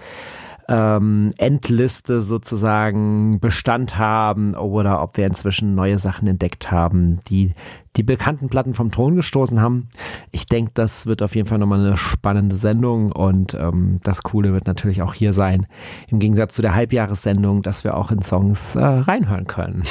ähm, 0.67 1.31
Endliste 1.37 2.21
sozusagen 2.21 3.39
Bestand 3.39 3.97
haben 3.97 4.55
oder 4.55 5.01
ob 5.01 5.17
wir 5.17 5.25
inzwischen 5.25 5.75
neue 5.75 5.99
Sachen 5.99 6.27
entdeckt 6.27 6.71
haben, 6.71 7.19
die 7.29 7.53
die 7.95 8.03
bekannten 8.03 8.49
Platten 8.49 8.73
vom 8.73 8.91
Thron 8.91 9.15
gestoßen 9.15 9.61
haben. 9.61 9.89
Ich 10.31 10.47
denke, 10.47 10.71
das 10.73 11.05
wird 11.05 11.21
auf 11.21 11.35
jeden 11.35 11.47
Fall 11.47 11.59
nochmal 11.59 11.79
eine 11.79 11.97
spannende 11.97 12.57
Sendung 12.57 13.11
und 13.11 13.53
ähm, 13.53 13.99
das 14.03 14.21
Coole 14.23 14.51
wird 14.53 14.67
natürlich 14.67 15.01
auch 15.01 15.13
hier 15.13 15.33
sein, 15.33 15.67
im 16.07 16.19
Gegensatz 16.19 16.55
zu 16.55 16.61
der 16.61 16.75
Halbjahressendung, 16.75 17.61
dass 17.61 17.83
wir 17.83 17.95
auch 17.95 18.11
in 18.11 18.21
Songs 18.21 18.75
äh, 18.75 18.83
reinhören 18.83 19.47
können. 19.47 19.83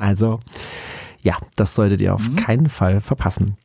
Also 0.00 0.40
ja, 1.20 1.36
das 1.56 1.74
solltet 1.74 2.00
ihr 2.00 2.14
auf 2.14 2.28
mhm. 2.28 2.36
keinen 2.36 2.68
Fall 2.68 3.00
verpassen. 3.00 3.56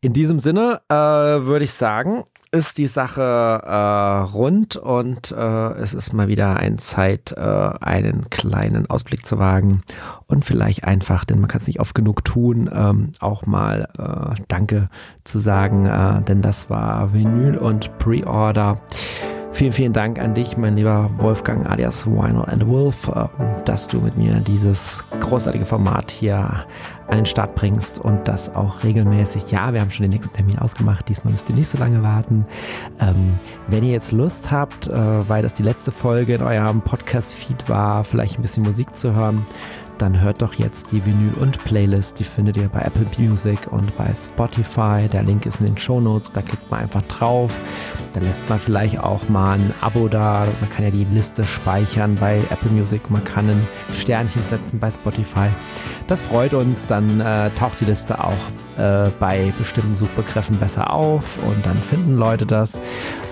In 0.00 0.12
diesem 0.12 0.40
Sinne 0.40 0.80
äh, 0.88 0.94
würde 0.94 1.64
ich 1.64 1.72
sagen, 1.72 2.24
ist 2.52 2.76
die 2.76 2.86
Sache 2.86 3.22
äh, 3.22 4.30
rund 4.30 4.76
und 4.76 5.32
äh, 5.32 5.72
es 5.78 5.94
ist 5.94 6.12
mal 6.12 6.28
wieder 6.28 6.56
ein 6.58 6.76
Zeit, 6.76 7.32
äh, 7.32 7.40
einen 7.40 8.28
kleinen 8.28 8.88
Ausblick 8.90 9.24
zu 9.24 9.38
wagen 9.38 9.82
und 10.26 10.44
vielleicht 10.44 10.84
einfach, 10.84 11.24
denn 11.24 11.40
man 11.40 11.48
kann 11.48 11.62
es 11.62 11.66
nicht 11.66 11.80
oft 11.80 11.94
genug 11.94 12.26
tun, 12.26 12.70
ähm, 12.72 13.12
auch 13.20 13.46
mal 13.46 13.88
äh, 13.98 14.42
Danke 14.48 14.90
zu 15.24 15.38
sagen, 15.38 15.86
äh, 15.86 16.20
denn 16.22 16.42
das 16.42 16.68
war 16.68 17.14
Vinyl 17.14 17.56
und 17.56 17.96
Pre-Order. 17.98 18.82
Vielen, 19.52 19.72
vielen 19.72 19.92
Dank 19.92 20.18
an 20.18 20.34
dich, 20.34 20.56
mein 20.56 20.76
lieber 20.76 21.10
Wolfgang 21.18 21.68
alias 21.68 22.06
Vinyl 22.06 22.44
and 22.46 22.66
Wolf, 22.66 23.08
äh, 23.08 23.28
dass 23.64 23.88
du 23.88 24.00
mit 24.00 24.18
mir 24.18 24.34
dieses 24.46 25.04
großartige 25.20 25.64
Format 25.64 26.10
hier 26.10 26.66
an 27.12 27.18
den 27.18 27.26
Start 27.26 27.54
bringst 27.54 27.98
und 27.98 28.26
das 28.26 28.54
auch 28.54 28.84
regelmäßig. 28.84 29.50
Ja, 29.50 29.74
wir 29.74 29.82
haben 29.82 29.90
schon 29.90 30.04
den 30.04 30.12
nächsten 30.12 30.34
Termin 30.34 30.58
ausgemacht. 30.58 31.06
Diesmal 31.10 31.32
müsst 31.32 31.48
ihr 31.50 31.54
nicht 31.54 31.68
so 31.68 31.76
lange 31.76 32.02
warten. 32.02 32.46
Ähm, 33.00 33.34
wenn 33.68 33.84
ihr 33.84 33.92
jetzt 33.92 34.12
Lust 34.12 34.50
habt, 34.50 34.86
äh, 34.86 35.28
weil 35.28 35.42
das 35.42 35.52
die 35.52 35.62
letzte 35.62 35.92
Folge 35.92 36.36
in 36.36 36.42
eurem 36.42 36.80
Podcast-Feed 36.80 37.68
war, 37.68 38.04
vielleicht 38.04 38.38
ein 38.38 38.42
bisschen 38.42 38.62
Musik 38.62 38.96
zu 38.96 39.14
hören, 39.14 39.44
dann 40.02 40.20
hört 40.20 40.42
doch 40.42 40.54
jetzt 40.54 40.90
die 40.90 41.04
Vinyl 41.06 41.32
und 41.40 41.62
Playlist. 41.64 42.18
Die 42.18 42.24
findet 42.24 42.56
ihr 42.56 42.68
bei 42.68 42.80
Apple 42.80 43.06
Music 43.18 43.72
und 43.72 43.96
bei 43.96 44.12
Spotify. 44.12 45.08
Der 45.08 45.22
Link 45.22 45.46
ist 45.46 45.60
in 45.60 45.66
den 45.66 45.76
Show 45.76 46.00
Notes. 46.00 46.32
Da 46.32 46.42
klickt 46.42 46.68
man 46.72 46.80
einfach 46.80 47.02
drauf. 47.02 47.56
Da 48.12 48.18
lässt 48.18 48.48
man 48.48 48.58
vielleicht 48.58 48.98
auch 48.98 49.28
mal 49.28 49.52
ein 49.58 49.72
Abo 49.80 50.08
da. 50.08 50.44
Man 50.60 50.70
kann 50.70 50.84
ja 50.84 50.90
die 50.90 51.04
Liste 51.04 51.44
speichern 51.44 52.16
bei 52.16 52.38
Apple 52.50 52.72
Music. 52.72 53.10
Man 53.10 53.22
kann 53.22 53.48
ein 53.48 53.68
Sternchen 53.94 54.42
setzen 54.50 54.80
bei 54.80 54.90
Spotify. 54.90 55.48
Das 56.08 56.20
freut 56.20 56.52
uns. 56.52 56.84
Dann 56.84 57.20
äh, 57.20 57.50
taucht 57.50 57.80
die 57.80 57.84
Liste 57.84 58.18
auch 58.18 58.32
äh, 58.78 59.08
bei 59.20 59.52
bestimmten 59.56 59.94
Suchbegriffen 59.94 60.58
besser 60.58 60.92
auf 60.92 61.38
und 61.44 61.64
dann 61.64 61.76
finden 61.76 62.16
Leute 62.16 62.44
das. 62.44 62.80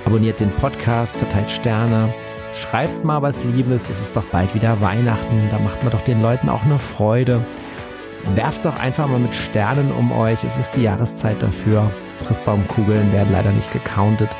Abonniert 0.04 0.38
den 0.38 0.52
Podcast, 0.52 1.16
verteilt 1.16 1.50
Sterne. 1.50 2.14
Schreibt 2.54 3.04
mal 3.04 3.22
was 3.22 3.44
Liebes. 3.44 3.90
Es 3.90 4.00
ist 4.00 4.16
doch 4.16 4.24
bald 4.24 4.54
wieder 4.54 4.80
Weihnachten. 4.80 5.48
Da 5.50 5.58
macht 5.58 5.82
man 5.82 5.92
doch 5.92 6.02
den 6.04 6.20
Leuten 6.20 6.48
auch 6.48 6.64
eine 6.64 6.78
Freude. 6.78 7.40
Werft 8.34 8.64
doch 8.64 8.78
einfach 8.78 9.08
mal 9.08 9.20
mit 9.20 9.34
Sternen 9.34 9.92
um 9.92 10.12
euch. 10.12 10.44
Es 10.44 10.58
ist 10.58 10.72
die 10.76 10.82
Jahreszeit 10.82 11.40
dafür. 11.40 11.90
Christbaumkugeln 12.26 13.12
werden 13.12 13.32
leider 13.32 13.50
nicht 13.52 13.72
gecountet. 13.72 14.30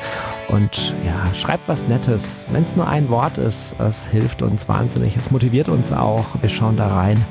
Und 0.49 0.93
ja, 1.05 1.33
schreibt 1.33 1.67
was 1.67 1.87
Nettes. 1.87 2.45
Wenn 2.49 2.63
es 2.63 2.75
nur 2.75 2.87
ein 2.87 3.09
Wort 3.09 3.37
ist, 3.37 3.75
es 3.79 4.07
hilft 4.07 4.41
uns 4.41 4.67
wahnsinnig. 4.67 5.15
Es 5.15 5.31
motiviert 5.31 5.69
uns 5.69 5.91
auch. 5.91 6.25
Wir 6.41 6.49
schauen 6.49 6.75
da 6.75 6.87
rein, 6.87 7.25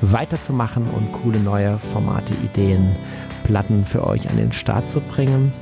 weiterzumachen 0.00 0.88
und 0.88 1.12
coole 1.12 1.38
neue 1.38 1.78
Formate, 1.78 2.32
Ideen, 2.42 2.96
Platten 3.42 3.84
für 3.84 4.06
euch 4.06 4.28
an 4.28 4.36
den 4.36 4.52
Start 4.52 4.88
zu 4.88 5.00
bringen. 5.00 5.52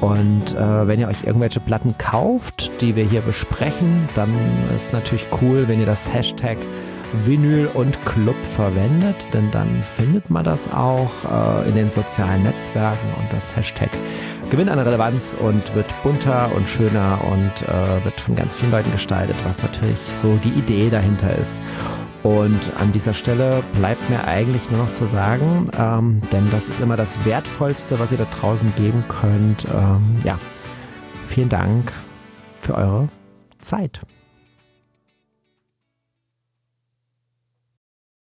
Und 0.00 0.52
äh, 0.52 0.86
wenn 0.88 0.98
ihr 0.98 1.08
euch 1.08 1.24
irgendwelche 1.24 1.60
Platten 1.60 1.96
kauft, 1.96 2.70
die 2.80 2.96
wir 2.96 3.04
hier 3.04 3.20
besprechen, 3.20 4.08
dann 4.14 4.30
ist 4.76 4.92
natürlich 4.92 5.26
cool, 5.40 5.68
wenn 5.68 5.80
ihr 5.80 5.86
das 5.86 6.12
Hashtag 6.12 6.58
Vinyl 7.24 7.68
und 7.74 8.04
Club 8.06 8.36
verwendet, 8.42 9.16
denn 9.32 9.50
dann 9.50 9.68
findet 9.82 10.30
man 10.30 10.44
das 10.44 10.72
auch 10.72 11.10
äh, 11.30 11.68
in 11.68 11.74
den 11.76 11.90
sozialen 11.90 12.42
Netzwerken 12.42 13.06
und 13.18 13.32
das 13.32 13.54
Hashtag 13.54 13.90
gewinnt 14.50 14.70
an 14.70 14.78
Relevanz 14.78 15.36
und 15.38 15.74
wird 15.74 15.86
bunter 16.02 16.50
und 16.54 16.68
schöner 16.68 17.18
und 17.30 17.68
äh, 17.68 18.04
wird 18.04 18.20
von 18.20 18.34
ganz 18.34 18.56
vielen 18.56 18.72
Leuten 18.72 18.90
gestaltet, 18.92 19.36
was 19.44 19.62
natürlich 19.62 20.00
so 20.20 20.38
die 20.44 20.50
Idee 20.50 20.90
dahinter 20.90 21.36
ist. 21.36 21.60
Und 22.22 22.60
an 22.78 22.92
dieser 22.92 23.14
Stelle 23.14 23.64
bleibt 23.74 24.08
mir 24.08 24.24
eigentlich 24.24 24.70
nur 24.70 24.84
noch 24.84 24.92
zu 24.92 25.06
sagen, 25.06 25.68
ähm, 25.76 26.22
denn 26.30 26.48
das 26.52 26.68
ist 26.68 26.80
immer 26.80 26.96
das 26.96 27.24
Wertvollste, 27.24 27.98
was 27.98 28.12
ihr 28.12 28.18
da 28.18 28.26
draußen 28.40 28.72
geben 28.76 29.02
könnt. 29.08 29.64
Ähm, 29.64 30.18
ja, 30.24 30.38
vielen 31.26 31.48
Dank 31.48 31.92
für 32.60 32.74
eure 32.74 33.08
Zeit. 33.60 34.00